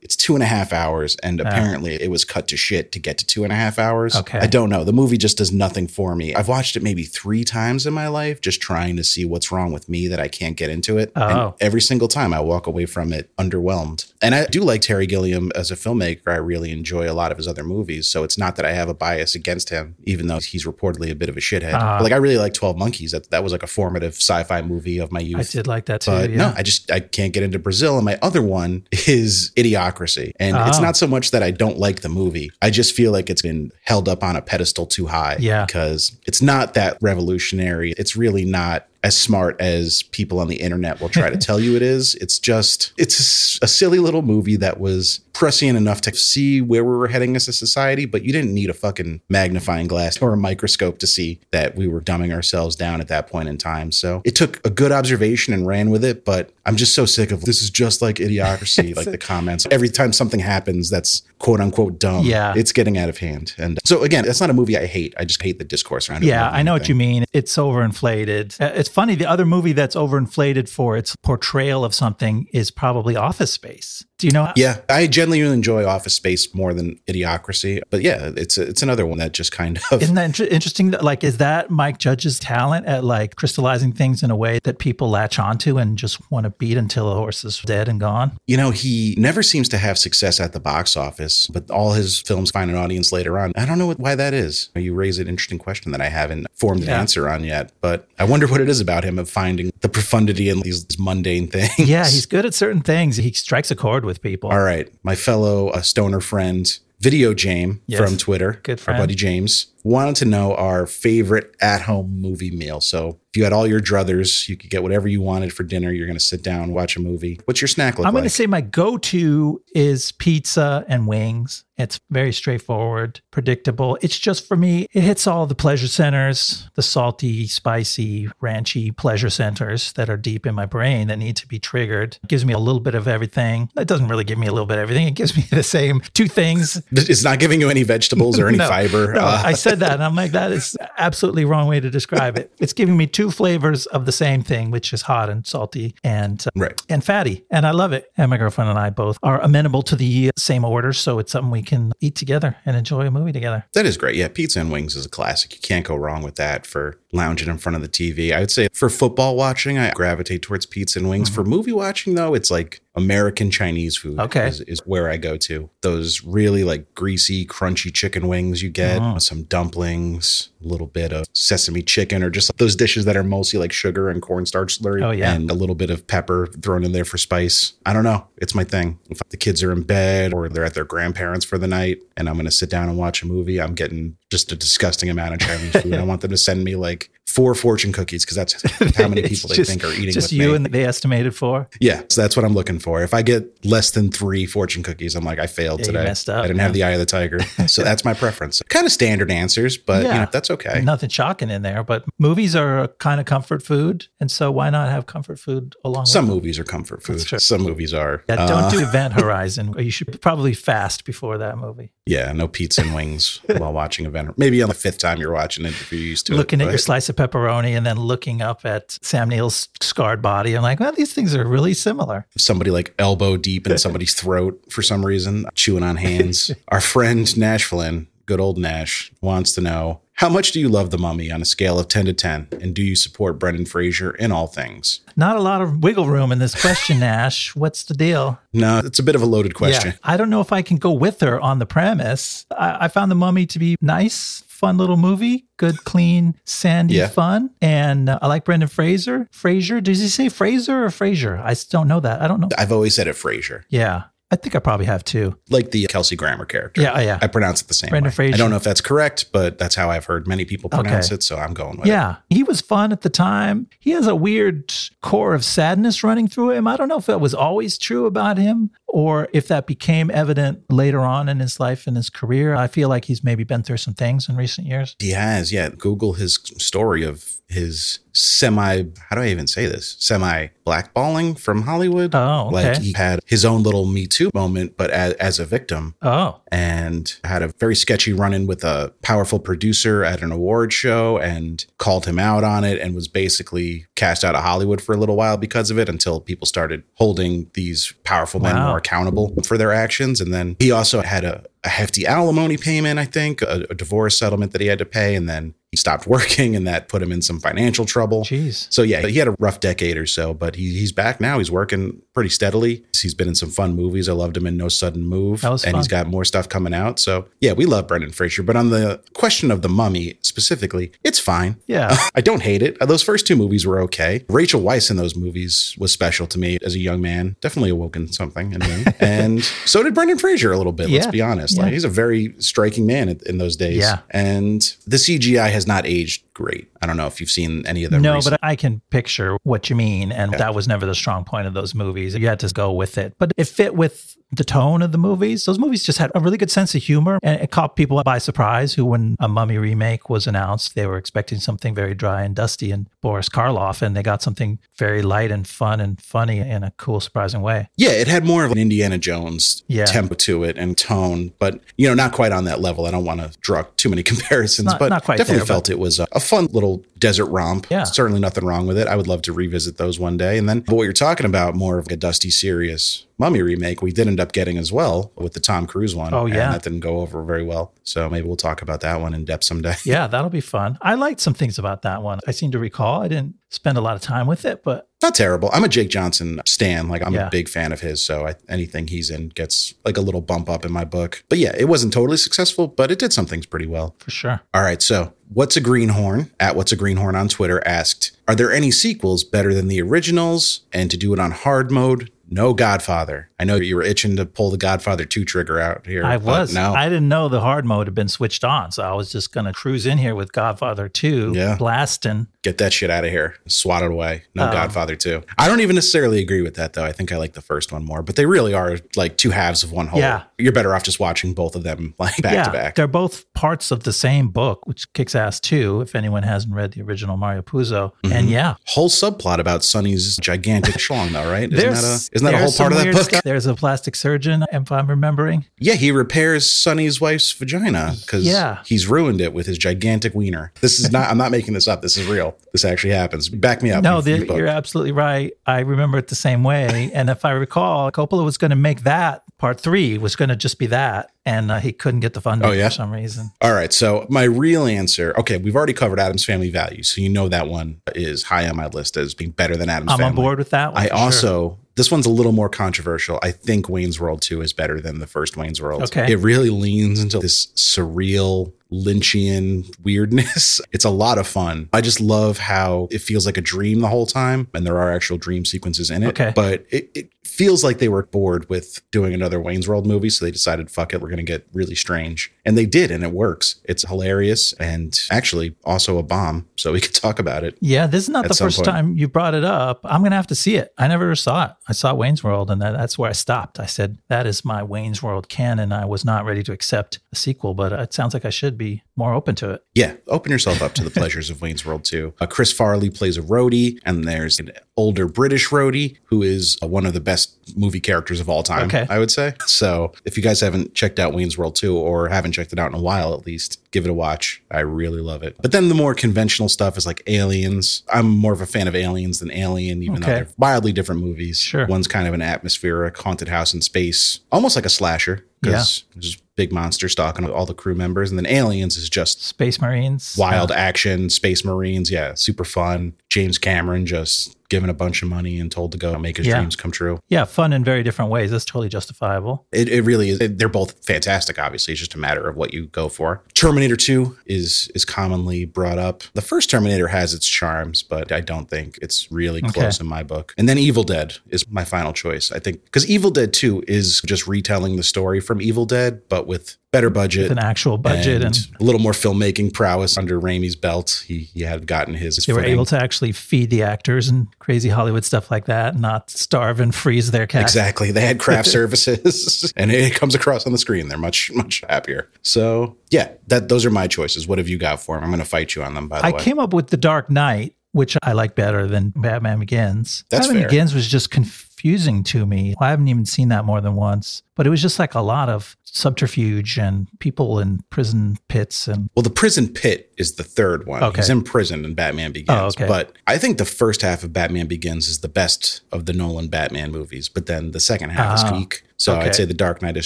It's 0.00 0.16
two 0.16 0.34
and 0.34 0.42
a 0.42 0.46
half 0.46 0.72
hours. 0.72 1.16
And 1.22 1.40
ah. 1.40 1.44
apparently 1.46 1.94
it 2.00 2.10
was 2.10 2.24
cut 2.24 2.48
to 2.48 2.56
shit 2.56 2.92
to 2.92 2.98
get 2.98 3.18
to 3.18 3.26
two 3.26 3.44
and 3.44 3.52
a 3.52 3.56
half 3.56 3.78
hours. 3.78 4.16
Okay. 4.16 4.38
I 4.38 4.46
don't 4.46 4.70
know. 4.70 4.84
The 4.84 4.92
movie 4.92 5.18
just 5.18 5.38
does 5.38 5.52
nothing 5.52 5.86
for 5.88 6.14
me. 6.14 6.34
I've 6.34 6.48
watched 6.48 6.76
it 6.76 6.82
maybe 6.82 7.02
three 7.02 7.44
times 7.44 7.86
in 7.86 7.92
my 7.92 8.08
life, 8.08 8.40
just 8.40 8.60
trying 8.60 8.96
to 8.96 9.04
see 9.04 9.24
what's 9.24 9.50
wrong 9.52 9.72
with 9.72 9.88
me 9.88 10.08
that 10.08 10.20
I 10.20 10.28
can't 10.28 10.56
get 10.56 10.70
into 10.70 10.96
it. 10.98 11.12
And 11.14 11.38
Oh. 11.38 11.54
every 11.60 11.80
single 11.80 12.08
time 12.08 12.32
I 12.32 12.40
walk 12.40 12.66
away 12.66 12.86
from 12.86 13.12
it 13.12 13.28
underwhelmed. 13.36 14.12
And 14.24 14.34
I 14.34 14.46
do 14.46 14.60
like 14.62 14.80
Terry 14.80 15.06
Gilliam 15.06 15.52
as 15.54 15.70
a 15.70 15.76
filmmaker. 15.76 16.28
I 16.28 16.36
really 16.36 16.70
enjoy 16.72 17.10
a 17.10 17.12
lot 17.14 17.30
of 17.30 17.36
his 17.38 17.46
other 17.46 17.62
movies. 17.62 18.06
So 18.08 18.24
it's 18.24 18.36
not 18.38 18.56
that 18.56 18.64
I 18.64 18.72
have 18.72 18.88
a 18.88 18.94
bias 18.94 19.34
against 19.34 19.68
him, 19.70 19.94
even 20.04 20.26
though 20.26 20.38
he's 20.40 20.64
reportedly 20.64 21.10
a 21.10 21.14
bit 21.14 21.28
of 21.28 21.36
a 21.36 21.40
shithead. 21.40 21.72
But 21.72 22.02
like 22.02 22.12
I 22.12 22.16
really 22.16 22.38
like 22.38 22.54
12 22.54 22.76
Monkeys. 22.76 23.12
That 23.12 23.30
that 23.30 23.42
was 23.42 23.52
like 23.52 23.62
a 23.62 23.66
formative 23.66 24.14
sci-fi 24.14 24.62
movie 24.62 24.98
of 24.98 25.12
my 25.12 25.20
youth. 25.20 25.40
I 25.40 25.42
did 25.58 25.66
like 25.66 25.86
that 25.86 26.00
too. 26.00 26.10
But 26.10 26.30
yeah. 26.30 26.36
no, 26.36 26.54
I 26.56 26.62
just 26.62 26.90
I 26.90 27.00
can't 27.00 27.32
get 27.32 27.42
into 27.42 27.58
Brazil. 27.58 27.96
And 27.96 28.04
my 28.04 28.18
other 28.22 28.42
one 28.42 28.86
is 29.06 29.52
Idiocracy. 29.56 30.32
And 30.40 30.56
it's 30.68 30.78
Oh. 30.78 30.82
not 30.82 30.96
so 30.96 31.06
much 31.06 31.30
that 31.30 31.42
I 31.42 31.50
don't 31.50 31.78
like 31.78 32.00
the 32.00 32.08
movie. 32.08 32.50
I 32.62 32.70
just 32.70 32.94
feel 32.94 33.12
like 33.12 33.30
it's 33.30 33.42
been 33.42 33.70
held 33.84 34.08
up 34.08 34.22
on 34.24 34.36
a 34.36 34.42
pedestal 34.42 34.86
too 34.86 35.06
high. 35.06 35.36
Yeah. 35.38 35.64
Because 35.66 36.16
it's 36.26 36.40
not 36.42 36.74
that 36.74 36.98
revolutionary. 37.00 37.92
It's 37.98 38.16
really 38.16 38.44
not 38.44 38.86
as 39.04 39.16
smart 39.16 39.60
as 39.60 40.02
people 40.02 40.40
on 40.40 40.48
the 40.48 40.56
internet 40.56 41.00
will 41.00 41.10
try 41.10 41.28
to 41.28 41.36
tell 41.36 41.60
you 41.60 41.76
it 41.76 41.82
is. 41.82 42.14
It's 42.16 42.38
just 42.38 42.92
it's 42.96 43.58
a 43.62 43.68
silly 43.68 43.98
little 43.98 44.22
movie 44.22 44.56
that 44.56 44.80
was 44.80 45.20
prescient 45.34 45.76
enough 45.76 46.00
to 46.00 46.14
see 46.14 46.62
where 46.62 46.82
we 46.82 46.96
were 46.96 47.08
heading 47.08 47.36
as 47.36 47.46
a 47.46 47.52
society, 47.52 48.06
but 48.06 48.24
you 48.24 48.32
didn't 48.32 48.54
need 48.54 48.70
a 48.70 48.74
fucking 48.74 49.20
magnifying 49.28 49.86
glass 49.86 50.22
or 50.22 50.32
a 50.32 50.36
microscope 50.36 50.98
to 51.00 51.06
see 51.06 51.38
that 51.50 51.76
we 51.76 51.86
were 51.86 52.00
dumbing 52.00 52.32
ourselves 52.32 52.76
down 52.76 53.00
at 53.00 53.08
that 53.08 53.26
point 53.26 53.48
in 53.48 53.58
time. 53.58 53.92
So 53.92 54.22
it 54.24 54.34
took 54.34 54.64
a 54.66 54.70
good 54.70 54.92
observation 54.92 55.52
and 55.52 55.66
ran 55.66 55.90
with 55.90 56.04
it, 56.04 56.24
but 56.24 56.50
I'm 56.64 56.76
just 56.76 56.94
so 56.94 57.04
sick 57.04 57.30
of 57.30 57.42
this 57.42 57.60
is 57.62 57.68
just 57.68 58.00
like 58.00 58.16
idiocracy, 58.16 58.96
like 58.96 59.10
the 59.10 59.18
comments. 59.18 59.66
Every 59.70 59.90
time 59.90 60.14
something 60.14 60.40
happens 60.40 60.88
that's 60.88 61.22
quote 61.44 61.60
unquote 61.60 61.98
dumb, 61.98 62.24
Yeah. 62.24 62.54
it's 62.56 62.72
getting 62.72 62.96
out 62.96 63.10
of 63.10 63.18
hand. 63.18 63.54
And 63.58 63.78
so 63.84 64.02
again, 64.02 64.24
that's 64.24 64.40
not 64.40 64.48
a 64.48 64.54
movie 64.54 64.78
I 64.78 64.86
hate. 64.86 65.12
I 65.18 65.24
just 65.26 65.42
hate 65.42 65.58
the 65.58 65.64
discourse 65.64 66.08
around 66.08 66.22
it. 66.24 66.28
Yeah, 66.28 66.48
I 66.48 66.62
know 66.62 66.72
what 66.72 66.88
you 66.88 66.94
mean. 66.94 67.26
It's 67.34 67.54
overinflated. 67.56 68.58
Uh, 68.60 68.72
It's 68.74 68.88
funny. 68.88 69.14
The 69.14 69.26
other 69.26 69.44
movie 69.44 69.74
that's 69.74 69.94
overinflated 69.94 70.70
for 70.70 70.96
its 70.96 71.14
portrayal 71.22 71.84
of 71.84 71.94
something 71.94 72.46
is 72.54 72.70
probably 72.70 73.14
Office 73.14 73.52
Space. 73.52 74.04
Do 74.24 74.28
you 74.28 74.32
know? 74.32 74.50
Yeah, 74.56 74.78
I 74.88 75.06
genuinely 75.06 75.54
enjoy 75.54 75.84
Office 75.84 76.14
Space 76.14 76.54
more 76.54 76.72
than 76.72 76.98
Idiocracy, 77.06 77.82
but 77.90 78.00
yeah, 78.00 78.30
it's 78.36 78.56
it's 78.56 78.82
another 78.82 79.04
one 79.04 79.18
that 79.18 79.32
just 79.32 79.52
kind 79.52 79.78
of 79.92 80.02
Isn't 80.02 80.14
that 80.14 80.24
inter- 80.24 80.44
interesting? 80.50 80.92
That, 80.92 81.04
like, 81.04 81.22
is 81.22 81.36
that 81.36 81.70
Mike 81.70 81.98
Judge's 81.98 82.38
talent 82.38 82.86
at 82.86 83.04
like 83.04 83.36
crystallizing 83.36 83.92
things 83.92 84.22
in 84.22 84.30
a 84.30 84.36
way 84.36 84.60
that 84.64 84.78
people 84.78 85.10
latch 85.10 85.38
onto 85.38 85.76
and 85.76 85.98
just 85.98 86.18
want 86.30 86.44
to 86.44 86.50
beat 86.50 86.78
until 86.78 87.10
the 87.10 87.16
horse 87.16 87.44
is 87.44 87.60
dead 87.66 87.86
and 87.86 88.00
gone? 88.00 88.32
You 88.46 88.56
know, 88.56 88.70
he 88.70 89.14
never 89.18 89.42
seems 89.42 89.68
to 89.68 89.76
have 89.76 89.98
success 89.98 90.40
at 90.40 90.54
the 90.54 90.60
box 90.60 90.96
office, 90.96 91.46
but 91.48 91.70
all 91.70 91.92
his 91.92 92.20
films 92.20 92.50
find 92.50 92.70
an 92.70 92.76
audience 92.78 93.12
later 93.12 93.38
on. 93.38 93.52
I 93.56 93.66
don't 93.66 93.76
know 93.78 93.88
what, 93.88 94.00
why 94.00 94.14
that 94.14 94.32
is. 94.32 94.70
You 94.74 94.94
raise 94.94 95.18
an 95.18 95.28
interesting 95.28 95.58
question 95.58 95.92
that 95.92 96.00
I 96.00 96.08
haven't 96.08 96.46
formed 96.54 96.80
an 96.80 96.88
Yeah. 96.88 97.00
answer 97.00 97.28
on 97.28 97.44
yet, 97.44 97.72
but 97.82 98.08
I 98.18 98.24
wonder 98.24 98.46
what 98.46 98.62
it 98.62 98.70
is 98.70 98.80
about 98.80 99.04
him 99.04 99.18
of 99.18 99.28
finding 99.28 99.70
the 99.80 99.90
profundity 99.90 100.48
in 100.48 100.60
these, 100.60 100.86
these 100.86 100.98
mundane 100.98 101.46
things. 101.48 101.74
Yeah, 101.78 102.04
he's 102.06 102.24
good 102.24 102.46
at 102.46 102.54
certain 102.54 102.80
things. 102.80 103.16
He 103.18 103.32
strikes 103.32 103.70
a 103.70 103.76
chord 103.76 104.04
with 104.06 104.13
people. 104.20 104.50
All 104.50 104.60
right, 104.62 104.88
my 105.02 105.14
fellow 105.14 105.68
uh, 105.68 105.80
stoner 105.82 106.20
friend, 106.20 106.66
Video 107.00 107.34
Jame 107.34 107.80
Yes. 107.86 108.00
from 108.00 108.16
Twitter, 108.16 108.60
Good 108.62 108.80
our 108.86 108.96
buddy 108.96 109.14
James, 109.14 109.66
wanted 109.84 110.16
to 110.16 110.24
know 110.24 110.54
our 110.54 110.86
favorite 110.86 111.54
at-home 111.60 112.20
movie 112.20 112.50
meal. 112.50 112.80
So 112.80 113.20
if 113.30 113.36
you 113.36 113.44
had 113.44 113.52
all 113.52 113.66
your 113.66 113.80
druthers, 113.80 114.48
you 114.48 114.56
could 114.56 114.70
get 114.70 114.82
whatever 114.82 115.08
you 115.08 115.20
wanted 115.20 115.52
for 115.52 115.62
dinner. 115.64 115.90
You're 115.92 116.06
going 116.06 116.18
to 116.18 116.24
sit 116.24 116.42
down, 116.42 116.72
watch 116.72 116.96
a 116.96 117.00
movie. 117.00 117.40
What's 117.46 117.60
your 117.60 117.68
snack 117.68 117.98
look 117.98 118.06
I'm 118.06 118.14
like? 118.14 118.20
going 118.22 118.24
to 118.28 118.30
say 118.30 118.46
my 118.46 118.60
go 118.60 118.96
to 118.96 119.62
is 119.74 120.12
pizza 120.12 120.84
and 120.88 121.06
wings. 121.06 121.64
It's 121.76 121.98
very 122.08 122.32
straightforward, 122.32 123.20
predictable. 123.32 123.98
It's 124.00 124.16
just 124.16 124.46
for 124.46 124.56
me, 124.56 124.86
it 124.92 125.00
hits 125.02 125.26
all 125.26 125.46
the 125.46 125.56
pleasure 125.56 125.88
centers, 125.88 126.70
the 126.76 126.82
salty, 126.82 127.48
spicy, 127.48 128.28
ranchy 128.40 128.96
pleasure 128.96 129.28
centers 129.30 129.92
that 129.94 130.08
are 130.08 130.16
deep 130.16 130.46
in 130.46 130.54
my 130.54 130.66
brain 130.66 131.08
that 131.08 131.18
need 131.18 131.34
to 131.38 131.48
be 131.48 131.58
triggered. 131.58 132.18
It 132.22 132.28
gives 132.28 132.44
me 132.44 132.52
a 132.52 132.58
little 132.60 132.78
bit 132.80 132.94
of 132.94 133.08
everything. 133.08 133.70
It 133.76 133.88
doesn't 133.88 134.06
really 134.06 134.22
give 134.22 134.38
me 134.38 134.46
a 134.46 134.52
little 134.52 134.66
bit 134.66 134.78
of 134.78 134.82
everything. 134.82 135.08
It 135.08 135.14
gives 135.16 135.36
me 135.36 135.42
the 135.50 135.64
same 135.64 136.00
two 136.12 136.28
things. 136.28 136.80
it's 136.92 137.24
not 137.24 137.40
giving 137.40 137.60
you 137.60 137.68
any 137.68 137.82
vegetables 137.82 138.38
or 138.38 138.46
any 138.46 138.58
No, 138.64 138.68
fiber. 138.68 139.12
No, 139.14 139.22
Uh, 139.22 139.42
I 139.44 139.52
said 139.54 139.73
that, 139.80 139.92
and 139.92 140.02
I'm 140.02 140.14
like, 140.14 140.32
that 140.32 140.52
is 140.52 140.76
absolutely 140.98 141.44
wrong 141.44 141.68
way 141.68 141.80
to 141.80 141.90
describe 141.90 142.36
it. 142.38 142.52
It's 142.58 142.72
giving 142.72 142.96
me 142.96 143.06
two 143.06 143.30
flavors 143.30 143.86
of 143.86 144.06
the 144.06 144.12
same 144.12 144.42
thing, 144.42 144.70
which 144.70 144.92
is 144.92 145.02
hot 145.02 145.30
and 145.30 145.46
salty 145.46 145.94
and 146.02 146.44
uh, 146.46 146.50
right. 146.56 146.82
and 146.88 147.04
fatty, 147.04 147.44
and 147.50 147.66
I 147.66 147.72
love 147.72 147.92
it. 147.92 148.10
And 148.16 148.30
my 148.30 148.36
girlfriend 148.36 148.70
and 148.70 148.78
I 148.78 148.90
both 148.90 149.18
are 149.22 149.40
amenable 149.40 149.82
to 149.82 149.96
the 149.96 150.30
same 150.36 150.64
order, 150.64 150.92
so 150.92 151.18
it's 151.18 151.32
something 151.32 151.50
we 151.50 151.62
can 151.62 151.92
eat 152.00 152.14
together 152.14 152.56
and 152.64 152.76
enjoy 152.76 153.06
a 153.06 153.10
movie 153.10 153.32
together. 153.32 153.64
That 153.74 153.86
is 153.86 153.96
great. 153.96 154.16
Yeah, 154.16 154.28
pizza 154.28 154.60
and 154.60 154.70
wings 154.70 154.96
is 154.96 155.06
a 155.06 155.10
classic. 155.10 155.54
You 155.54 155.60
can't 155.60 155.86
go 155.86 155.96
wrong 155.96 156.22
with 156.22 156.36
that 156.36 156.66
for 156.66 156.98
lounging 157.12 157.48
in 157.48 157.58
front 157.58 157.76
of 157.76 157.82
the 157.82 157.88
TV. 157.88 158.32
I 158.32 158.40
would 158.40 158.50
say 158.50 158.68
for 158.72 158.90
football 158.90 159.36
watching, 159.36 159.78
I 159.78 159.92
gravitate 159.92 160.42
towards 160.42 160.66
pizza 160.66 160.98
and 160.98 161.08
wings. 161.08 161.28
For 161.28 161.44
movie 161.44 161.72
watching, 161.72 162.14
though, 162.14 162.34
it's 162.34 162.50
like 162.50 162.80
American 162.96 163.50
Chinese 163.50 163.96
food 163.96 164.18
Okay. 164.20 164.46
is, 164.46 164.60
is 164.62 164.80
where 164.86 165.10
I 165.10 165.16
go 165.16 165.36
to. 165.36 165.68
Those 165.80 166.22
really 166.22 166.62
like 166.64 166.94
greasy, 166.94 167.44
crunchy 167.44 167.92
chicken 167.92 168.28
wings 168.28 168.62
you 168.62 168.70
get, 168.70 169.02
oh. 169.02 169.14
with 169.14 169.22
some 169.22 169.44
dumplings, 169.44 170.50
little 170.68 170.86
bit 170.86 171.12
of 171.12 171.26
sesame 171.32 171.82
chicken, 171.82 172.22
or 172.22 172.30
just 172.30 172.56
those 172.58 172.76
dishes 172.76 173.04
that 173.04 173.16
are 173.16 173.24
mostly 173.24 173.58
like 173.58 173.72
sugar 173.72 174.08
and 174.08 174.20
cornstarch 174.22 174.80
slurry. 174.80 175.02
Oh, 175.04 175.10
yeah. 175.10 175.32
And 175.32 175.50
a 175.50 175.54
little 175.54 175.74
bit 175.74 175.90
of 175.90 176.06
pepper 176.06 176.46
thrown 176.46 176.84
in 176.84 176.92
there 176.92 177.04
for 177.04 177.18
spice. 177.18 177.74
I 177.86 177.92
don't 177.92 178.04
know. 178.04 178.26
It's 178.38 178.54
my 178.54 178.64
thing. 178.64 178.98
If 179.10 179.20
the 179.30 179.36
kids 179.36 179.62
are 179.62 179.72
in 179.72 179.82
bed 179.82 180.32
or 180.34 180.48
they're 180.48 180.64
at 180.64 180.74
their 180.74 180.84
grandparents 180.84 181.44
for 181.44 181.58
the 181.58 181.66
night 181.68 181.98
and 182.16 182.28
I'm 182.28 182.34
going 182.34 182.44
to 182.46 182.50
sit 182.50 182.70
down 182.70 182.88
and 182.88 182.98
watch 182.98 183.22
a 183.22 183.26
movie, 183.26 183.60
I'm 183.60 183.74
getting 183.74 184.16
just 184.30 184.50
a 184.52 184.56
disgusting 184.56 185.08
amount 185.10 185.34
of 185.34 185.40
Chinese 185.40 185.80
food. 185.82 185.94
I 185.94 186.02
want 186.02 186.20
them 186.20 186.30
to 186.30 186.36
send 186.36 186.64
me 186.64 186.76
like 186.76 187.10
four 187.26 187.54
fortune 187.54 187.92
cookies 187.92 188.24
because 188.24 188.36
that's 188.36 188.96
how 188.96 189.08
many 189.08 189.22
people 189.22 189.48
they 189.48 189.56
just- 189.56 189.70
think 189.70 189.84
are 189.84 189.92
eating 189.92 190.12
Just 190.12 190.30
you 190.32 190.50
me. 190.50 190.56
and 190.56 190.66
they 190.66 190.84
estimated 190.84 191.34
for. 191.34 191.68
yeah, 191.80 192.02
so 192.08 192.20
that's 192.22 192.36
what 192.36 192.44
I'm 192.44 192.52
looking 192.54 192.78
for. 192.78 193.02
If 193.02 193.12
I 193.14 193.22
get 193.22 193.64
less 193.64 193.90
than 193.92 194.10
three 194.10 194.46
fortune 194.46 194.82
cookies, 194.82 195.14
I'm 195.16 195.24
like, 195.24 195.38
I 195.38 195.46
failed 195.46 195.80
Yeah, 195.80 195.86
you 195.86 195.92
today. 195.92 196.04
messed 196.04 196.28
up, 196.28 196.44
I 196.44 196.46
didn't 196.46 196.60
have 196.60 196.72
the 196.74 196.84
eye 196.84 196.90
of 196.90 196.98
the 197.00 197.06
tiger. 197.06 197.40
so 197.66 197.82
that's 197.82 198.04
my 198.04 198.14
preference. 198.14 198.62
Kind 198.68 198.86
of 198.86 198.92
standard 198.92 199.30
answers, 199.30 199.76
but 199.76 200.02
you 200.02 200.08
Yeah. 200.08 200.24
know, 200.24 200.28
that's 200.32 200.50
okay. 200.54 200.80
Nothing 200.82 201.08
shocking 201.08 201.50
in 201.50 201.62
there, 201.62 201.84
but 201.84 202.04
movies 202.18 202.56
are 202.56 202.80
a 202.80 202.88
kind 202.88 203.20
of 203.20 203.26
comfort 203.26 203.62
food, 203.62 204.06
and 204.20 204.30
so 204.30 204.50
why 204.50 204.70
not 204.70 204.90
have 204.90 205.06
comfort 205.06 205.38
food 205.38 205.76
along 205.84 206.06
Some 206.06 206.26
movies 206.26 206.58
are 206.58 206.64
comfort 206.64 207.02
food. 207.02 207.20
Some 207.40 207.62
movies 207.62 207.92
are. 207.92 208.24
Yeah, 208.28 208.44
uh, 208.44 208.46
don't 208.46 208.70
do 208.70 208.78
Event 208.88 209.14
Horizon. 209.14 209.74
You 209.78 209.90
should 209.90 210.20
probably 210.20 210.54
fast 210.54 211.04
before 211.04 211.38
that 211.38 211.58
movie. 211.58 211.92
Yeah, 212.06 212.32
no 212.32 212.48
pizza 212.48 212.82
and 212.82 212.94
wings 212.94 213.40
while 213.56 213.72
watching 213.72 214.06
Event. 214.06 214.36
Maybe 214.36 214.62
on 214.62 214.68
the 214.68 214.74
fifth 214.74 214.98
time 214.98 215.18
you're 215.18 215.32
watching 215.32 215.64
it 215.64 215.70
if 215.70 215.92
you're 215.92 216.00
used 216.00 216.26
to 216.26 216.34
looking 216.34 216.60
it. 216.60 216.64
at 216.64 216.70
your 216.70 216.78
slice 216.78 217.08
of 217.08 217.16
pepperoni 217.16 217.76
and 217.76 217.86
then 217.86 217.98
looking 217.98 218.42
up 218.42 218.64
at 218.64 218.98
Sam 219.02 219.28
Neill's 219.28 219.68
scarred 219.80 220.20
body. 220.20 220.54
I'm 220.54 220.62
like, 220.62 220.80
well, 220.80 220.92
these 220.92 221.14
things 221.14 221.34
are 221.34 221.46
really 221.46 221.74
similar. 221.74 222.26
somebody 222.36 222.70
like 222.70 222.94
elbow 222.98 223.36
deep 223.36 223.66
in 223.66 223.78
somebody's 223.78 224.14
throat 224.20 224.64
for 224.70 224.82
some 224.82 225.04
reason, 225.04 225.46
chewing 225.54 225.82
on 225.82 225.96
hands. 225.96 226.50
Our 226.68 226.80
friend 226.80 227.36
Nash 227.36 227.64
Flynn, 227.64 228.08
good 228.26 228.40
old 228.40 228.58
Nash, 228.58 229.12
wants 229.20 229.52
to 229.52 229.60
know 229.60 230.00
how 230.18 230.28
much 230.28 230.52
do 230.52 230.60
you 230.60 230.68
love 230.68 230.90
the 230.90 230.98
mummy 230.98 231.30
on 231.30 231.42
a 231.42 231.44
scale 231.44 231.78
of 231.78 231.88
10 231.88 232.06
to 232.06 232.12
10? 232.12 232.48
And 232.60 232.72
do 232.74 232.82
you 232.82 232.94
support 232.94 233.38
Brendan 233.38 233.66
Fraser 233.66 234.12
in 234.12 234.30
all 234.32 234.46
things? 234.46 235.00
Not 235.16 235.36
a 235.36 235.40
lot 235.40 235.60
of 235.60 235.82
wiggle 235.82 236.08
room 236.08 236.30
in 236.32 236.38
this 236.38 236.58
question, 236.60 237.00
Nash. 237.00 237.54
What's 237.56 237.82
the 237.84 237.94
deal? 237.94 238.38
No, 238.52 238.78
it's 238.78 238.98
a 238.98 239.02
bit 239.02 239.16
of 239.16 239.22
a 239.22 239.26
loaded 239.26 239.54
question. 239.54 239.90
Yeah, 239.92 239.96
I 240.04 240.16
don't 240.16 240.30
know 240.30 240.40
if 240.40 240.52
I 240.52 240.62
can 240.62 240.76
go 240.76 240.92
with 240.92 241.20
her 241.20 241.40
on 241.40 241.58
the 241.58 241.66
premise. 241.66 242.46
I, 242.56 242.84
I 242.84 242.88
found 242.88 243.10
the 243.10 243.14
mummy 243.16 243.46
to 243.46 243.58
be 243.58 243.76
nice, 243.80 244.42
fun 244.46 244.76
little 244.78 244.96
movie. 244.96 245.46
Good, 245.56 245.84
clean, 245.84 246.34
sandy 246.44 246.94
Yeah. 246.94 247.08
fun. 247.08 247.50
And 247.60 248.08
uh, 248.08 248.18
I 248.22 248.28
like 248.28 248.44
Brendan 248.44 248.68
Fraser. 248.68 249.28
Fraser. 249.32 249.80
Does 249.80 250.00
he 250.00 250.08
say 250.08 250.28
Fraser 250.28 250.84
or 250.84 250.90
Fraser? 250.90 251.36
I 251.42 251.54
don't 251.70 251.88
know 251.88 252.00
that. 252.00 252.22
I 252.22 252.28
don't 252.28 252.40
know. 252.40 252.48
I've 252.56 252.72
always 252.72 252.94
said 252.94 253.08
it 253.08 253.14
Fraser. 253.14 253.64
Yeah. 253.68 254.04
I 254.34 254.36
think 254.36 254.56
I 254.56 254.58
probably 254.58 254.86
have 254.86 255.04
too. 255.04 255.38
like 255.48 255.70
the 255.70 255.86
Kelsey 255.86 256.16
Grammer 256.16 256.44
character. 256.44 256.82
Yeah, 256.82 256.98
yeah. 257.00 257.18
I 257.22 257.28
pronounce 257.28 257.62
it 257.62 257.68
the 257.68 257.74
same 257.74 257.90
Brendan 257.90 258.10
way. 258.10 258.14
Fraser. 258.16 258.34
I 258.34 258.36
don't 258.38 258.50
know 258.50 258.56
if 258.56 258.64
that's 258.64 258.80
correct, 258.80 259.26
but 259.32 259.58
that's 259.58 259.76
how 259.76 259.90
I've 259.90 260.06
heard 260.06 260.26
many 260.26 260.44
people 260.44 260.68
pronounce 260.68 261.06
Okay. 261.06 261.14
it. 261.14 261.22
So 261.22 261.36
I'm 261.36 261.54
going 261.54 261.76
with 261.78 261.86
it. 261.86 261.90
Yeah, 261.90 262.16
he 262.30 262.42
was 262.42 262.60
fun 262.60 262.90
at 262.90 263.02
the 263.02 263.10
time. 263.10 263.68
He 263.78 263.92
has 263.92 264.08
a 264.08 264.16
weird 264.16 264.74
core 265.02 265.34
of 265.34 265.44
sadness 265.44 266.02
running 266.02 266.26
through 266.26 266.50
him. 266.50 266.66
I 266.66 266.76
don't 266.76 266.88
know 266.88 266.98
if 266.98 267.06
that 267.06 267.20
was 267.20 267.32
always 267.32 267.78
true 267.78 268.06
about 268.06 268.36
him 268.38 268.70
or 268.88 269.28
if 269.32 269.46
that 269.48 269.66
became 269.68 270.10
evident 270.10 270.64
later 270.68 271.00
on 271.00 271.28
in 271.28 271.38
his 271.38 271.60
life 271.60 271.86
and 271.86 271.96
his 271.96 272.10
career. 272.10 272.56
I 272.56 272.66
feel 272.66 272.88
like 272.88 273.04
he's 273.04 273.22
maybe 273.22 273.44
been 273.44 273.62
through 273.62 273.76
some 273.76 273.94
things 273.94 274.28
in 274.28 274.34
recent 274.36 274.66
years. 274.66 274.96
He 274.98 275.10
has, 275.12 275.52
yeah. 275.52 275.68
Google 275.68 276.14
his 276.14 276.34
story 276.58 277.04
of 277.04 277.33
his 277.54 278.00
semi, 278.12 278.84
how 279.10 279.16
do 279.16 279.22
I 279.22 279.28
even 279.28 279.46
say 279.46 279.66
this? 279.66 279.96
Semi 279.98 280.48
blackballing 280.66 281.38
from 281.38 281.62
Hollywood. 281.62 282.14
Oh, 282.14 282.46
okay. 282.46 282.54
Like 282.72 282.78
he 282.80 282.92
had 282.92 283.20
his 283.26 283.44
own 283.44 283.62
little 283.62 283.86
Me 283.86 284.06
Too 284.06 284.30
moment, 284.34 284.76
but 284.76 284.90
as, 284.90 285.12
as 285.14 285.38
a 285.40 285.44
victim. 285.44 285.94
Oh, 286.02 286.40
and 286.52 287.12
had 287.24 287.42
a 287.42 287.48
very 287.58 287.74
sketchy 287.74 288.12
run 288.12 288.32
in 288.34 288.46
with 288.46 288.62
a 288.64 288.92
powerful 289.02 289.38
producer 289.38 290.04
at 290.04 290.22
an 290.22 290.30
award 290.32 290.72
show 290.72 291.18
and 291.18 291.64
called 291.78 292.06
him 292.06 292.18
out 292.18 292.44
on 292.44 292.62
it 292.64 292.78
and 292.80 292.94
was 292.94 293.08
basically 293.08 293.86
cast 293.96 294.24
out 294.24 294.34
of 294.34 294.42
Hollywood 294.42 294.80
for 294.80 294.94
a 294.94 294.96
little 294.98 295.16
while 295.16 295.36
because 295.36 295.70
of 295.70 295.78
it 295.78 295.88
until 295.88 296.20
people 296.20 296.46
started 296.46 296.82
holding 296.94 297.50
these 297.54 297.92
powerful 298.04 298.40
men 298.40 298.54
Wow. 298.56 298.68
more 298.68 298.78
accountable 298.78 299.34
for 299.44 299.58
their 299.58 299.72
actions. 299.72 300.20
And 300.20 300.32
then 300.32 300.56
he 300.60 300.70
also 300.70 301.02
had 301.02 301.24
a, 301.24 301.44
a 301.64 301.68
hefty 301.68 302.06
alimony 302.06 302.56
payment, 302.56 302.98
I 303.00 303.04
think, 303.04 303.42
a, 303.42 303.66
a 303.70 303.74
divorce 303.74 304.16
settlement 304.16 304.52
that 304.52 304.60
he 304.60 304.68
had 304.68 304.78
to 304.78 304.84
pay. 304.86 305.14
And 305.16 305.28
then 305.28 305.54
he 305.74 305.76
stopped 305.76 306.06
working 306.16 306.54
and 306.54 306.66
that 306.68 306.88
put 306.88 307.02
him 307.02 307.10
in 307.10 307.20
some 307.20 307.40
financial 307.40 307.84
trouble. 307.84 308.22
jeez. 308.22 308.72
So 308.72 308.82
yeah, 308.82 309.00
he 309.06 309.18
had 309.18 309.26
a 309.26 309.34
rough 309.40 309.58
decade 309.58 309.96
or 309.96 310.06
so, 310.06 310.32
but 310.32 310.54
he, 310.54 310.78
he's 310.78 310.92
back 310.92 311.20
now. 311.20 311.38
He's 311.38 311.50
working 311.50 312.00
pretty 312.14 312.30
steadily. 312.30 312.84
He's 313.00 313.12
been 313.14 313.28
in 313.28 313.34
some 313.34 313.50
fun 313.50 313.74
movies. 313.76 314.08
I 314.08 314.12
loved 314.12 314.36
him 314.36 314.46
in 314.46 314.56
No 314.56 314.68
Sudden 314.68 315.06
Move, 315.06 315.42
That 315.42 315.50
was 315.50 315.64
and 315.64 315.72
fun. 315.72 315.80
he's 315.80 315.88
got 315.88 316.06
more 316.06 316.24
stuff 316.24 316.48
coming 316.48 316.72
out. 316.72 316.98
So 316.98 317.26
yeah, 317.40 317.52
we 317.52 317.66
love 317.66 317.86
Brendan 317.86 318.12
Fraser. 318.12 318.42
But 318.42 318.56
on 318.56 318.70
the 318.70 319.02
question 319.12 319.50
of 319.50 319.60
the 319.62 319.68
Mummy 319.68 320.14
specifically, 320.22 320.92
it's 321.02 321.18
fine. 321.18 321.56
Yeah. 321.66 321.94
I 322.14 322.20
don't 322.22 322.40
hate 322.42 322.62
it. 322.62 322.80
Uh, 322.80 322.86
those 322.86 323.02
first 323.02 323.26
two 323.26 323.36
movies 323.36 323.66
were 323.66 323.80
okay. 323.82 324.24
Rachel 324.28 324.62
Weisz 324.62 324.90
in 324.90 324.96
those 324.96 325.14
movies 325.14 325.74
was 325.78 325.92
special 325.92 326.26
to 326.28 326.38
me 326.38 326.58
as 326.62 326.74
a 326.74 326.78
young 326.78 327.02
man. 327.02 327.36
Definitely 327.40 327.70
awoken 327.70 328.10
something 328.10 328.52
in 328.52 328.60
me. 328.60 328.84
and 329.00 329.42
so 329.66 329.82
did 329.82 329.92
Brendan 329.92 330.18
Fraser 330.18 330.52
a 330.52 330.56
little 330.56 330.72
bit. 330.72 330.88
Let's 330.88 331.08
be 331.08 331.20
honest. 331.20 331.56
Yeah. 331.56 331.64
Like 331.64 331.72
he's 331.72 331.84
a 331.84 331.88
very 331.88 332.34
striking 332.38 332.86
man 332.86 333.20
in 333.26 333.38
those 333.38 333.56
days. 333.56 333.78
Yeah. 333.78 334.00
And 334.10 334.62
the 334.86 334.96
CGI 334.96 335.50
has 335.50 335.66
not 335.66 335.84
aged 335.84 336.23
great. 336.34 336.70
I 336.82 336.86
don't 336.86 336.96
know 336.96 337.06
if 337.06 337.20
you've 337.20 337.30
seen 337.30 337.66
any 337.66 337.84
of 337.84 337.90
them. 337.90 338.02
No, 338.02 338.14
recently. 338.14 338.38
but 338.42 338.46
I 338.46 338.56
can 338.56 338.82
picture 338.90 339.38
what 339.44 339.70
you 339.70 339.76
mean. 339.76 340.12
And 340.12 340.32
that 340.34 340.54
was 340.54 340.68
never 340.68 340.84
the 340.84 340.94
strong 340.94 341.24
point 341.24 341.46
of 341.46 341.54
those 341.54 341.74
movies. 341.74 342.14
You 342.14 342.26
had 342.26 342.40
to 342.40 342.48
go 342.52 342.72
with 342.72 342.98
it. 342.98 343.14
But 343.18 343.32
it 343.36 343.44
fit 343.44 343.74
with 343.74 344.16
the 344.36 344.44
tone 344.44 344.82
of 344.82 344.92
the 344.92 344.98
movies. 344.98 345.44
Those 345.44 345.58
movies 345.58 345.82
just 345.82 345.98
had 345.98 346.10
a 346.14 346.20
really 346.20 346.36
good 346.36 346.50
sense 346.50 346.74
of 346.74 346.82
humor 346.82 347.18
and 347.22 347.40
it 347.40 347.50
caught 347.50 347.76
people 347.76 348.02
by 348.04 348.18
surprise 348.18 348.74
who, 348.74 348.84
when 348.84 349.16
a 349.20 349.28
mummy 349.28 349.58
remake 349.58 350.08
was 350.08 350.26
announced, 350.26 350.74
they 350.74 350.86
were 350.86 350.96
expecting 350.96 351.38
something 351.40 351.74
very 351.74 351.94
dry 351.94 352.22
and 352.22 352.34
dusty 352.34 352.70
and 352.70 352.88
Boris 353.00 353.28
Karloff, 353.28 353.82
and 353.82 353.96
they 353.96 354.02
got 354.02 354.22
something 354.22 354.58
very 354.76 355.02
light 355.02 355.30
and 355.30 355.46
fun 355.46 355.80
and 355.80 356.00
funny 356.00 356.38
in 356.38 356.62
a 356.64 356.72
cool, 356.76 357.00
surprising 357.00 357.42
way. 357.42 357.68
Yeah, 357.76 357.90
it 357.90 358.08
had 358.08 358.24
more 358.24 358.44
of 358.44 358.52
an 358.52 358.58
Indiana 358.58 358.98
Jones 358.98 359.62
Yeah. 359.68 359.84
tempo 359.84 360.14
to 360.14 360.44
it 360.44 360.56
and 360.56 360.76
tone, 360.76 361.32
but 361.38 361.60
you 361.76 361.86
know, 361.88 361.94
not 361.94 362.12
quite 362.12 362.32
on 362.32 362.44
that 362.44 362.60
level. 362.60 362.86
I 362.86 362.90
don't 362.90 363.04
want 363.04 363.20
to 363.20 363.30
draw 363.40 363.64
too 363.76 363.88
many 363.90 364.02
comparisons, 364.12 364.66
Not- 364.66 364.78
but 364.78 364.88
not 364.90 365.04
quite 365.04 365.18
definitely 365.18 365.38
there, 365.40 365.46
felt 365.46 365.68
it 365.70 365.78
was 365.78 365.98
a, 365.98 366.06
a 366.12 366.20
fun 366.20 366.46
little 366.52 366.82
desert 367.04 367.26
romp. 367.26 367.66
Yeah. 367.70 367.84
certainly 367.84 368.20
nothing 368.20 368.44
wrong 368.44 368.66
with 368.66 368.78
it. 368.78 368.86
I 368.88 368.96
would 368.96 369.06
love 369.06 369.22
to 369.22 369.32
revisit 369.32 369.76
those 369.76 369.98
one 369.98 370.16
day. 370.16 370.38
And 370.38 370.48
then, 370.48 370.60
but 370.60 370.74
what 370.76 370.84
you're 370.84 370.92
talking 370.92 371.26
about, 371.26 371.54
more 371.54 371.78
of 371.78 371.86
a 371.90 371.96
dusty, 371.96 372.30
serious 372.30 373.06
Mummy 373.16 373.42
remake, 373.42 373.80
we 373.80 373.92
did 373.92 374.08
end 374.08 374.18
up 374.18 374.32
getting 374.32 374.58
as 374.58 374.72
well 374.72 375.12
with 375.16 375.34
the 375.34 375.40
Tom 375.40 375.66
Cruise 375.66 375.94
one. 375.94 376.12
Oh, 376.12 376.26
yeah. 376.26 376.46
and 376.46 376.54
that 376.54 376.62
didn't 376.62 376.80
go 376.80 376.98
over 377.00 377.22
very 377.22 377.44
well. 377.44 377.72
So 377.84 378.08
maybe 378.10 378.26
we'll 378.26 378.36
talk 378.36 378.60
about 378.60 378.80
that 378.80 379.00
one 379.00 379.14
in 379.14 379.24
depth 379.24 379.44
someday. 379.44 379.74
Yeah, 379.84 380.06
that'll 380.06 380.30
be 380.30 380.40
fun. 380.40 380.78
I 380.82 380.94
liked 380.94 381.20
some 381.20 381.34
things 381.34 381.58
about 381.58 381.82
that 381.82 382.02
one. 382.02 382.18
I 382.26 382.32
seem 382.32 382.50
to 382.52 382.58
recall. 382.58 383.02
I 383.02 383.08
didn't 383.08 383.36
spend 383.54 383.78
a 383.78 383.80
lot 383.80 383.96
of 383.96 384.02
time 384.02 384.26
with 384.26 384.44
it, 384.44 384.62
but 384.62 384.88
Not 385.02 385.14
terrible. 385.14 385.50
I'm 385.52 385.64
a 385.64 385.68
Jake 385.68 385.90
Johnson 385.90 386.40
stan. 386.46 386.88
Like 386.88 387.02
I'm 387.06 387.14
Yeah. 387.14 387.26
a 387.26 387.30
big 387.30 387.48
fan 387.48 387.72
of 387.72 387.80
his. 387.80 388.02
So 388.04 388.26
I, 388.26 388.34
anything 388.48 388.86
he's 388.88 389.10
in 389.10 389.28
gets 389.28 389.74
like 389.84 389.96
a 389.96 390.00
little 390.00 390.20
bump 390.22 390.48
up 390.48 390.64
in 390.64 390.72
my 390.72 390.84
book. 390.84 391.22
But 391.28 391.38
yeah, 391.38 391.54
it 391.58 391.66
wasn't 391.66 391.92
totally 391.92 392.16
successful, 392.16 392.66
but 392.68 392.90
it 392.90 392.98
did 392.98 393.12
some 393.12 393.26
things 393.26 393.46
pretty 393.46 393.66
well. 393.66 393.94
for 393.98 394.10
sure. 394.10 394.40
All 394.54 394.62
right. 394.62 394.80
So 394.82 395.12
what's 395.32 395.56
a 395.56 395.60
greenhorn 395.60 396.30
at 396.40 396.56
what's 396.56 396.72
a 396.72 396.76
greenhorn 396.76 397.16
on 397.16 397.28
Twitter 397.28 397.62
asked, 397.66 398.12
are 398.28 398.34
there 398.34 398.50
any 398.52 398.70
sequels 398.70 399.24
better 399.24 399.52
than 399.54 399.68
the 399.68 399.80
originals? 399.82 400.60
And 400.72 400.90
to 400.90 400.96
do 400.96 401.12
it 401.12 401.18
on 401.20 401.30
hard 401.32 401.70
mode, 401.70 402.10
no 402.30 402.54
Godfather. 402.54 403.28
I 403.38 403.44
know 403.44 403.56
you 403.56 403.76
were 403.76 403.82
itching 403.82 404.16
to 404.16 404.24
pull 404.24 404.50
the 404.50 404.56
Godfather 404.56 405.04
2 405.04 405.24
trigger 405.26 405.60
out 405.60 405.86
here. 405.86 406.02
I 406.04 406.16
was. 406.16 406.54
No. 406.54 406.72
I 406.72 406.88
didn't 406.88 407.08
know 407.08 407.28
the 407.28 407.40
hard 407.42 407.66
mode 407.66 407.86
had 407.86 407.94
been 407.94 408.08
switched 408.08 408.42
on. 408.44 408.72
So 408.72 408.82
I 408.82 408.94
was 408.94 409.12
just 409.12 409.32
going 409.34 409.44
to 409.44 409.52
cruise 409.52 409.84
in 409.84 409.98
here 409.98 410.14
with 410.14 410.32
Godfather 410.32 410.88
2, 410.88 411.32
Yeah. 411.36 411.56
blasting. 411.56 412.28
Get 412.44 412.58
that 412.58 412.72
shit 412.74 412.90
out 412.90 413.04
of 413.04 413.10
here. 413.10 413.36
Swat 413.48 413.82
it 413.82 413.90
away. 413.90 414.22
No 414.34 414.48
Oh. 414.48 414.52
Godfather 414.52 414.94
2. 414.94 415.22
I 415.38 415.48
don't 415.48 415.60
even 415.60 415.74
necessarily 415.74 416.20
agree 416.20 416.42
with 416.42 416.54
that, 416.56 416.74
though. 416.74 416.84
I 416.84 416.92
think 416.92 417.10
I 417.10 417.16
like 417.16 417.32
the 417.32 417.40
first 417.40 417.72
one 417.72 417.82
more, 417.84 418.02
but 418.02 418.16
they 418.16 418.26
really 418.26 418.52
are 418.52 418.78
like 418.96 419.16
two 419.16 419.30
halves 419.30 419.62
of 419.62 419.72
one 419.72 419.86
whole. 419.86 419.98
Yeah. 419.98 420.24
You're 420.38 420.52
better 420.52 420.74
off 420.74 420.82
just 420.82 421.00
watching 421.00 421.32
both 421.32 421.56
of 421.56 421.62
them 421.62 421.94
like 421.98 422.20
back 422.22 422.34
yeah, 422.34 422.42
to 422.44 422.50
back. 422.52 422.74
they're 422.74 422.86
both 422.86 423.32
parts 423.32 423.70
of 423.70 423.84
the 423.84 423.92
same 423.94 424.28
book, 424.28 424.66
which 424.66 424.92
kicks 424.92 425.14
ass 425.14 425.40
too, 425.40 425.80
if 425.80 425.94
anyone 425.94 426.22
hasn't 426.22 426.54
read 426.54 426.72
the 426.72 426.82
original 426.82 427.16
Mario 427.16 427.40
Puzo. 427.40 427.92
Mm-hmm. 428.04 428.12
And 428.12 428.28
yeah, 428.28 428.56
Whole 428.66 428.90
subplot 428.90 429.38
about 429.38 429.64
Sonny's 429.64 430.18
gigantic 430.18 430.74
schlong, 430.78 431.12
though, 431.12 431.30
right? 431.30 431.50
Isn't 431.50 431.72
that 431.72 431.82
a, 431.82 432.14
isn't 432.14 432.24
that 432.24 432.34
a 432.34 432.38
whole 432.38 432.52
part 432.52 432.72
of 432.72 432.78
that 432.78 432.92
book? 432.92 433.04
stuff. 433.04 433.22
There's 433.24 433.46
a 433.46 433.54
plastic 433.54 433.96
surgeon, 433.96 434.44
if 434.52 434.70
I'm 434.70 434.88
remembering. 434.88 435.46
Yeah, 435.58 435.74
he 435.74 435.90
repairs 435.92 436.50
Sonny's 436.50 437.00
wife's 437.00 437.32
vagina 437.32 437.94
because 438.02 438.26
Yeah. 438.26 438.58
he's 438.66 438.86
ruined 438.86 439.22
it 439.22 439.32
with 439.32 439.46
his 439.46 439.56
gigantic 439.56 440.14
wiener. 440.14 440.52
This 440.60 440.78
is 440.78 440.92
not, 440.92 441.08
I'm 441.10 441.16
not 441.16 441.30
making 441.30 441.54
this 441.54 441.66
up. 441.66 441.80
This 441.80 441.96
is 441.96 442.06
real. 442.06 442.33
This 442.52 442.64
actually 442.64 442.92
happens. 442.92 443.28
Back 443.28 443.62
me 443.62 443.70
up. 443.72 443.82
No, 443.82 444.00
the, 444.00 444.26
you're 444.26 444.46
absolutely 444.46 444.92
right. 444.92 445.32
I 445.46 445.60
remember 445.60 445.98
it 445.98 446.08
the 446.08 446.14
same 446.14 446.44
way. 446.44 446.90
and 446.94 447.10
if 447.10 447.24
I 447.24 447.32
recall, 447.32 447.90
Coppola 447.90 448.24
was 448.24 448.38
going 448.38 448.50
to 448.50 448.56
make 448.56 448.82
that 448.82 449.22
part 449.38 449.60
three 449.60 449.98
was 449.98 450.16
going 450.16 450.28
to 450.30 450.36
just 450.36 450.58
be 450.58 450.66
that, 450.66 451.10
and 451.26 451.50
uh, 451.50 451.58
he 451.58 451.72
couldn't 451.72 452.00
get 452.00 452.14
the 452.14 452.20
funding 452.20 452.48
Oh, 452.48 452.52
yeah? 452.52 452.68
for 452.68 452.74
some 452.76 452.90
reason. 452.92 453.30
All 453.40 453.52
right. 453.52 453.72
So 453.72 454.06
my 454.08 454.22
real 454.22 454.64
answer, 454.66 455.12
okay, 455.18 455.36
we've 455.36 455.56
already 455.56 455.72
covered 455.72 455.98
Addams 456.00 456.24
Family 456.24 456.50
Values. 456.50 456.88
So 456.88 457.00
you 457.00 457.08
know 457.08 457.28
that 457.28 457.48
one 457.48 457.80
is 457.94 458.24
high 458.24 458.48
on 458.48 458.56
my 458.56 458.68
list 458.68 458.96
as 458.96 459.12
being 459.14 459.30
better 459.32 459.56
than 459.56 459.68
Addams 459.68 459.92
I'm 459.92 459.98
Family. 459.98 460.10
on 460.10 460.14
board 460.24 460.38
with 460.38 460.50
that 460.50 460.72
one. 460.72 460.82
I 460.82 460.86
for 460.86 460.94
sure. 460.94 461.04
also, 461.04 461.58
this 461.74 461.90
one's 461.90 462.06
a 462.06 462.10
little 462.10 462.32
more 462.32 462.48
controversial. 462.48 463.18
I 463.22 463.32
think 463.32 463.68
Wayne's 463.68 463.98
World 464.00 464.22
2 464.22 464.40
is 464.42 464.52
better 464.52 464.80
than 464.80 465.00
the 465.00 465.06
first 465.08 465.36
Wayne's 465.36 465.60
World. 465.60 465.82
Okay. 465.82 466.12
It 466.12 466.16
really 466.20 466.50
leans 466.50 467.00
into 467.02 467.18
this 467.18 467.48
surreal, 467.48 468.52
Lynchian 468.74 469.74
weirdness. 469.82 470.60
It's 470.72 470.84
a 470.84 470.90
lot 470.90 471.18
of 471.18 471.26
fun. 471.28 471.68
I 471.72 471.80
just 471.80 472.00
love 472.00 472.38
how 472.38 472.88
it 472.90 472.98
feels 472.98 473.26
like 473.26 473.36
a 473.36 473.40
dream 473.40 473.80
the 473.80 473.88
whole 473.88 474.06
time, 474.06 474.48
and 474.54 474.66
there 474.66 474.76
are 474.78 474.92
actual 474.92 475.18
dream 475.18 475.44
sequences 475.44 475.88
in 475.88 476.02
it. 476.02 476.08
Okay. 476.08 476.32
But 476.34 476.66
it, 476.68 476.90
it 476.94 477.10
feels 477.24 477.62
like 477.62 477.78
they 477.78 477.88
were 477.88 478.04
bored 478.04 478.48
with 478.48 478.80
doing 478.90 479.14
another 479.14 479.40
Wayne's 479.40 479.68
World 479.68 479.86
movie, 479.86 480.10
so 480.10 480.24
they 480.24 480.30
decided, 480.30 480.70
fuck 480.70 480.92
it, 480.92 481.00
we're 481.00 481.08
going 481.08 481.18
to 481.18 481.22
get 481.22 481.46
really 481.52 481.74
strange. 481.74 482.32
And 482.44 482.58
they 482.58 482.66
did, 482.66 482.90
and 482.90 483.04
it 483.04 483.12
works. 483.12 483.60
It's 483.64 483.86
hilarious 483.86 484.52
and 484.54 484.98
actually 485.10 485.54
also 485.64 485.98
a 485.98 486.02
bomb, 486.02 486.48
so 486.56 486.72
we 486.72 486.80
could 486.84 486.94
talk 486.94 487.18
about 487.18 487.44
it. 487.44 487.56
Yeah, 487.60 487.86
this 487.86 488.02
is 488.02 488.08
not 488.08 488.26
the 488.26 488.34
first 488.34 488.58
point. 488.58 488.66
time 488.66 488.96
you 488.96 489.06
brought 489.08 489.34
it 489.34 489.44
up. 489.44 489.80
I'm 489.84 490.00
going 490.00 490.10
to 490.10 490.16
have 490.16 490.26
to 490.28 490.34
see 490.34 490.56
it. 490.56 490.72
I 490.76 490.88
never 490.88 491.14
saw 491.14 491.46
it. 491.46 491.50
I 491.68 491.72
saw 491.72 491.94
Wayne's 491.94 492.24
World, 492.24 492.50
and 492.50 492.60
that, 492.62 492.72
that's 492.72 492.98
where 492.98 493.10
I 493.10 493.14
stopped. 493.14 493.60
I 493.60 493.66
said, 493.66 493.98
that 494.08 494.26
is 494.26 494.44
my 494.44 494.62
Wayne's 494.62 495.02
World 495.02 495.28
canon. 495.28 495.72
I 495.72 495.84
was 495.84 496.04
not 496.04 496.24
ready 496.24 496.42
to 496.42 496.52
accept 496.52 496.98
a 497.12 497.16
sequel, 497.16 497.54
but 497.54 497.72
it 497.72 497.92
sounds 497.92 498.14
like 498.14 498.24
I 498.24 498.30
should 498.30 498.58
be 498.58 498.63
be 498.64 498.82
more 498.96 499.12
open 499.14 499.34
to 499.36 499.50
it. 499.50 499.64
Yeah, 499.74 499.94
open 500.06 500.30
yourself 500.30 500.62
up 500.62 500.72
to 500.74 500.84
the 500.84 500.90
pleasures 500.90 501.30
of 501.30 501.40
Wayne's 501.42 501.66
World 501.66 501.84
too. 501.84 502.14
Uh, 502.20 502.26
Chris 502.26 502.52
Farley 502.52 502.90
plays 502.90 503.16
a 503.16 503.22
roadie, 503.22 503.78
and 503.84 504.04
there's 504.04 504.38
an 504.38 504.52
older 504.76 505.06
British 505.08 505.48
roadie 505.48 505.96
who 506.04 506.22
is 506.22 506.56
uh, 506.62 506.66
one 506.66 506.86
of 506.86 506.92
the 506.94 507.00
best 507.00 507.36
movie 507.56 507.80
characters 507.80 508.20
of 508.20 508.28
all 508.28 508.42
time, 508.42 508.66
Okay. 508.66 508.86
I 508.88 508.98
would 508.98 509.10
say. 509.10 509.34
So 509.46 509.92
if 510.04 510.16
you 510.16 510.22
guys 510.22 510.40
haven't 510.40 510.74
checked 510.74 510.98
out 510.98 511.12
Wayne's 511.12 511.36
World 511.36 511.54
2 511.56 511.76
or 511.76 512.08
haven't 512.08 512.32
checked 512.32 512.52
it 512.52 512.58
out 512.58 512.72
in 512.72 512.78
a 512.78 512.80
while 512.82 513.14
at 513.14 513.26
least, 513.26 513.60
give 513.70 513.84
it 513.84 513.90
a 513.90 513.94
watch. 513.94 514.42
I 514.50 514.60
really 514.60 515.00
love 515.00 515.22
it. 515.22 515.36
But 515.42 515.52
then 515.52 515.68
the 515.68 515.74
more 515.74 515.94
conventional 515.94 516.48
stuff 516.48 516.76
is 516.76 516.86
like 516.86 517.02
Aliens. 517.06 517.82
I'm 517.92 518.08
more 518.08 518.32
of 518.32 518.40
a 518.40 518.46
fan 518.46 518.66
of 518.68 518.74
Aliens 518.74 519.18
than 519.20 519.30
Alien, 519.30 519.82
even 519.82 520.00
though 520.00 520.06
they're 520.06 520.28
wildly 520.38 520.72
different 520.72 521.02
movies. 521.02 521.38
Sure. 521.38 521.66
One's 521.66 521.88
kind 521.88 522.06
of 522.08 522.14
an 522.14 522.22
atmospheric 522.22 522.96
haunted 522.96 523.28
house 523.28 523.54
in 523.54 523.60
space, 523.60 524.20
almost 524.32 524.56
like 524.56 524.66
a 524.66 524.70
slasher 524.70 525.24
because 525.40 525.84
there's 525.94 526.16
big 526.36 526.50
monster 526.52 526.88
stalking 526.88 527.28
all 527.30 527.44
the 527.46 527.52
crew 527.54 527.74
members. 527.74 528.10
And 528.10 528.18
then 528.18 528.26
Aliens 528.26 528.76
is 528.78 528.83
just 528.88 529.22
Space 529.22 529.60
Marines. 529.60 530.16
wild 530.18 530.50
oh. 530.50 530.54
action, 530.54 531.10
space 531.10 531.44
marines. 531.44 531.90
Yeah, 531.90 532.14
super 532.14 532.44
fun. 532.44 532.94
James 533.10 533.38
Cameron 533.38 533.86
just 533.86 534.36
given 534.48 534.68
a 534.70 534.74
bunch 534.74 535.02
of 535.02 535.08
money 535.08 535.38
and 535.40 535.50
told 535.50 535.72
to 535.72 535.78
go 535.78 535.98
make 535.98 536.16
his 536.16 536.26
Yeah. 536.26 536.36
dreams 536.38 536.56
come 536.56 536.70
true. 536.70 536.98
Yeah, 537.08 537.24
fun 537.24 537.52
in 537.52 537.64
very 537.64 537.82
different 537.82 538.10
ways. 538.10 538.30
That's 538.30 538.44
totally 538.44 538.68
justifiable. 538.68 539.46
It, 539.52 539.68
it 539.68 539.82
really 539.82 540.10
is. 540.10 540.18
They're 540.18 540.48
both 540.48 540.84
fantastic. 540.84 541.38
Obviously, 541.38 541.72
it's 541.72 541.80
just 541.80 541.94
a 541.94 541.98
matter 541.98 542.28
of 542.28 542.36
what 542.36 542.52
you 542.52 542.66
go 542.66 542.88
for. 542.88 543.22
Terminator 543.34 543.76
Two 543.76 544.16
is 544.26 544.70
is 544.74 544.84
commonly 544.84 545.44
brought 545.44 545.78
up. 545.78 546.02
The 546.14 546.20
first 546.22 546.50
Terminator 546.50 546.88
has 546.88 547.14
its 547.14 547.26
charms, 547.28 547.82
but 547.82 548.12
I 548.12 548.20
don't 548.20 548.48
think 548.48 548.78
it's 548.82 549.10
really 549.10 549.40
Okay. 549.42 549.52
close 549.60 549.80
in 549.80 549.86
my 549.86 550.02
book. 550.02 550.34
And 550.38 550.48
then 550.48 550.58
Evil 550.58 550.84
Dead 550.84 551.14
is 551.30 551.44
my 551.50 551.64
final 551.64 551.92
choice. 551.92 552.30
I 552.32 552.38
think 552.38 552.64
because 552.64 552.86
Evil 552.88 553.10
Dead 553.10 553.32
Two 553.32 553.62
is 553.66 554.00
just 554.06 554.26
retelling 554.26 554.76
the 554.76 554.82
story 554.82 555.20
from 555.20 555.40
Evil 555.40 555.64
Dead, 555.66 556.02
but 556.08 556.26
with 556.26 556.56
better 556.72 556.90
budget. 556.90 557.24
With 557.24 557.32
an 557.32 557.38
actual 557.38 557.78
budget 557.78 558.24
and, 558.24 558.36
a 558.58 558.64
little 558.64 558.80
more 558.80 558.90
filmmaking 558.90 559.52
prowess 559.52 559.96
under 559.96 560.20
Raimi's 560.20 560.56
belt. 560.56 561.04
He 561.06 561.30
he 561.32 561.42
had 561.42 561.66
gotten 561.68 561.94
his. 561.94 562.16
they 562.16 562.32
were 562.32 562.42
able 562.44 562.64
to 562.66 562.76
actually 562.76 563.12
feed 563.12 563.50
the 563.50 563.62
actors 563.62 564.08
and 564.08 564.26
crazy 564.44 564.68
Hollywood 564.68 565.06
stuff 565.06 565.30
like 565.30 565.46
that, 565.46 565.74
not 565.74 566.10
starve 566.10 566.60
and 566.60 566.74
freeze 566.74 567.10
their 567.10 567.26
cats. 567.26 567.50
Exactly. 567.50 567.90
They 567.92 568.02
had 568.02 568.20
craft 568.20 568.46
services 568.50 569.50
and 569.56 569.72
it 569.72 569.94
comes 569.94 570.14
across 570.14 570.44
on 570.44 570.52
the 570.52 570.58
screen. 570.58 570.88
They're 570.88 570.98
much, 570.98 571.32
much 571.32 571.62
happier. 571.66 572.10
So 572.20 572.76
yeah, 572.90 573.12
that 573.28 573.48
those 573.48 573.64
are 573.64 573.70
my 573.70 573.86
choices. 573.86 574.28
What 574.28 574.36
have 574.36 574.48
you 574.48 574.58
got 574.58 574.80
for 574.80 574.96
them? 574.96 575.04
I'm 575.04 575.10
going 575.10 575.22
to 575.22 575.28
fight 575.28 575.54
you 575.54 575.62
on 575.62 575.72
them, 575.72 575.88
by 575.88 576.00
the 576.00 576.06
I 576.06 576.10
way. 576.10 576.18
I 576.18 576.22
came 576.22 576.38
up 576.38 576.52
with 576.52 576.68
The 576.68 576.76
Dark 576.76 577.08
Knight, 577.08 577.54
which 577.72 577.96
I 578.02 578.12
like 578.12 578.34
better 578.34 578.66
than 578.66 578.90
Batman 578.94 579.40
Begins. 579.40 580.04
That's 580.10 580.26
Batman 580.26 580.42
fair. 580.42 580.50
Begins 580.50 580.74
was 580.74 580.86
just 580.86 581.10
confusing 581.10 582.04
to 582.04 582.26
me. 582.26 582.54
I 582.60 582.68
haven't 582.68 582.88
even 582.88 583.06
seen 583.06 583.30
that 583.30 583.46
more 583.46 583.62
than 583.62 583.76
once, 583.76 584.22
but 584.34 584.46
it 584.46 584.50
was 584.50 584.60
just 584.60 584.78
like 584.78 584.94
a 584.94 585.00
lot 585.00 585.30
of 585.30 585.56
subterfuge 585.74 586.56
and 586.58 586.86
people 587.00 587.38
in 587.40 587.60
prison 587.68 588.16
pits 588.28 588.68
and 588.68 588.88
well, 588.94 589.02
the 589.02 589.10
prison 589.10 589.48
pit 589.48 589.92
is 589.98 590.14
the 590.14 590.22
third 590.22 590.66
one. 590.66 590.82
Okay. 590.82 591.00
He's 591.00 591.10
in 591.10 591.22
prison 591.22 591.64
in 591.64 591.74
Batman 591.74 592.12
Begins. 592.12 592.38
Oh, 592.40 592.46
okay. 592.46 592.66
But 592.66 592.92
I 593.06 593.18
think 593.18 593.38
the 593.38 593.44
first 593.44 593.82
half 593.82 594.04
of 594.04 594.12
Batman 594.12 594.46
Begins 594.46 594.88
is 594.88 595.00
the 595.00 595.08
best 595.08 595.62
of 595.72 595.86
the 595.86 595.92
Nolan 595.92 596.28
Batman 596.28 596.70
movies, 596.70 597.08
but 597.08 597.26
then 597.26 597.50
the 597.50 597.60
second 597.60 597.90
half 597.90 598.18
Ah, 598.20 598.26
is 598.26 598.32
weak. 598.32 598.62
So 598.76 598.94
okay. 598.96 599.06
I'd 599.06 599.14
say 599.14 599.24
The 599.24 599.34
Dark 599.34 599.62
Knight 599.62 599.76
is 599.76 599.84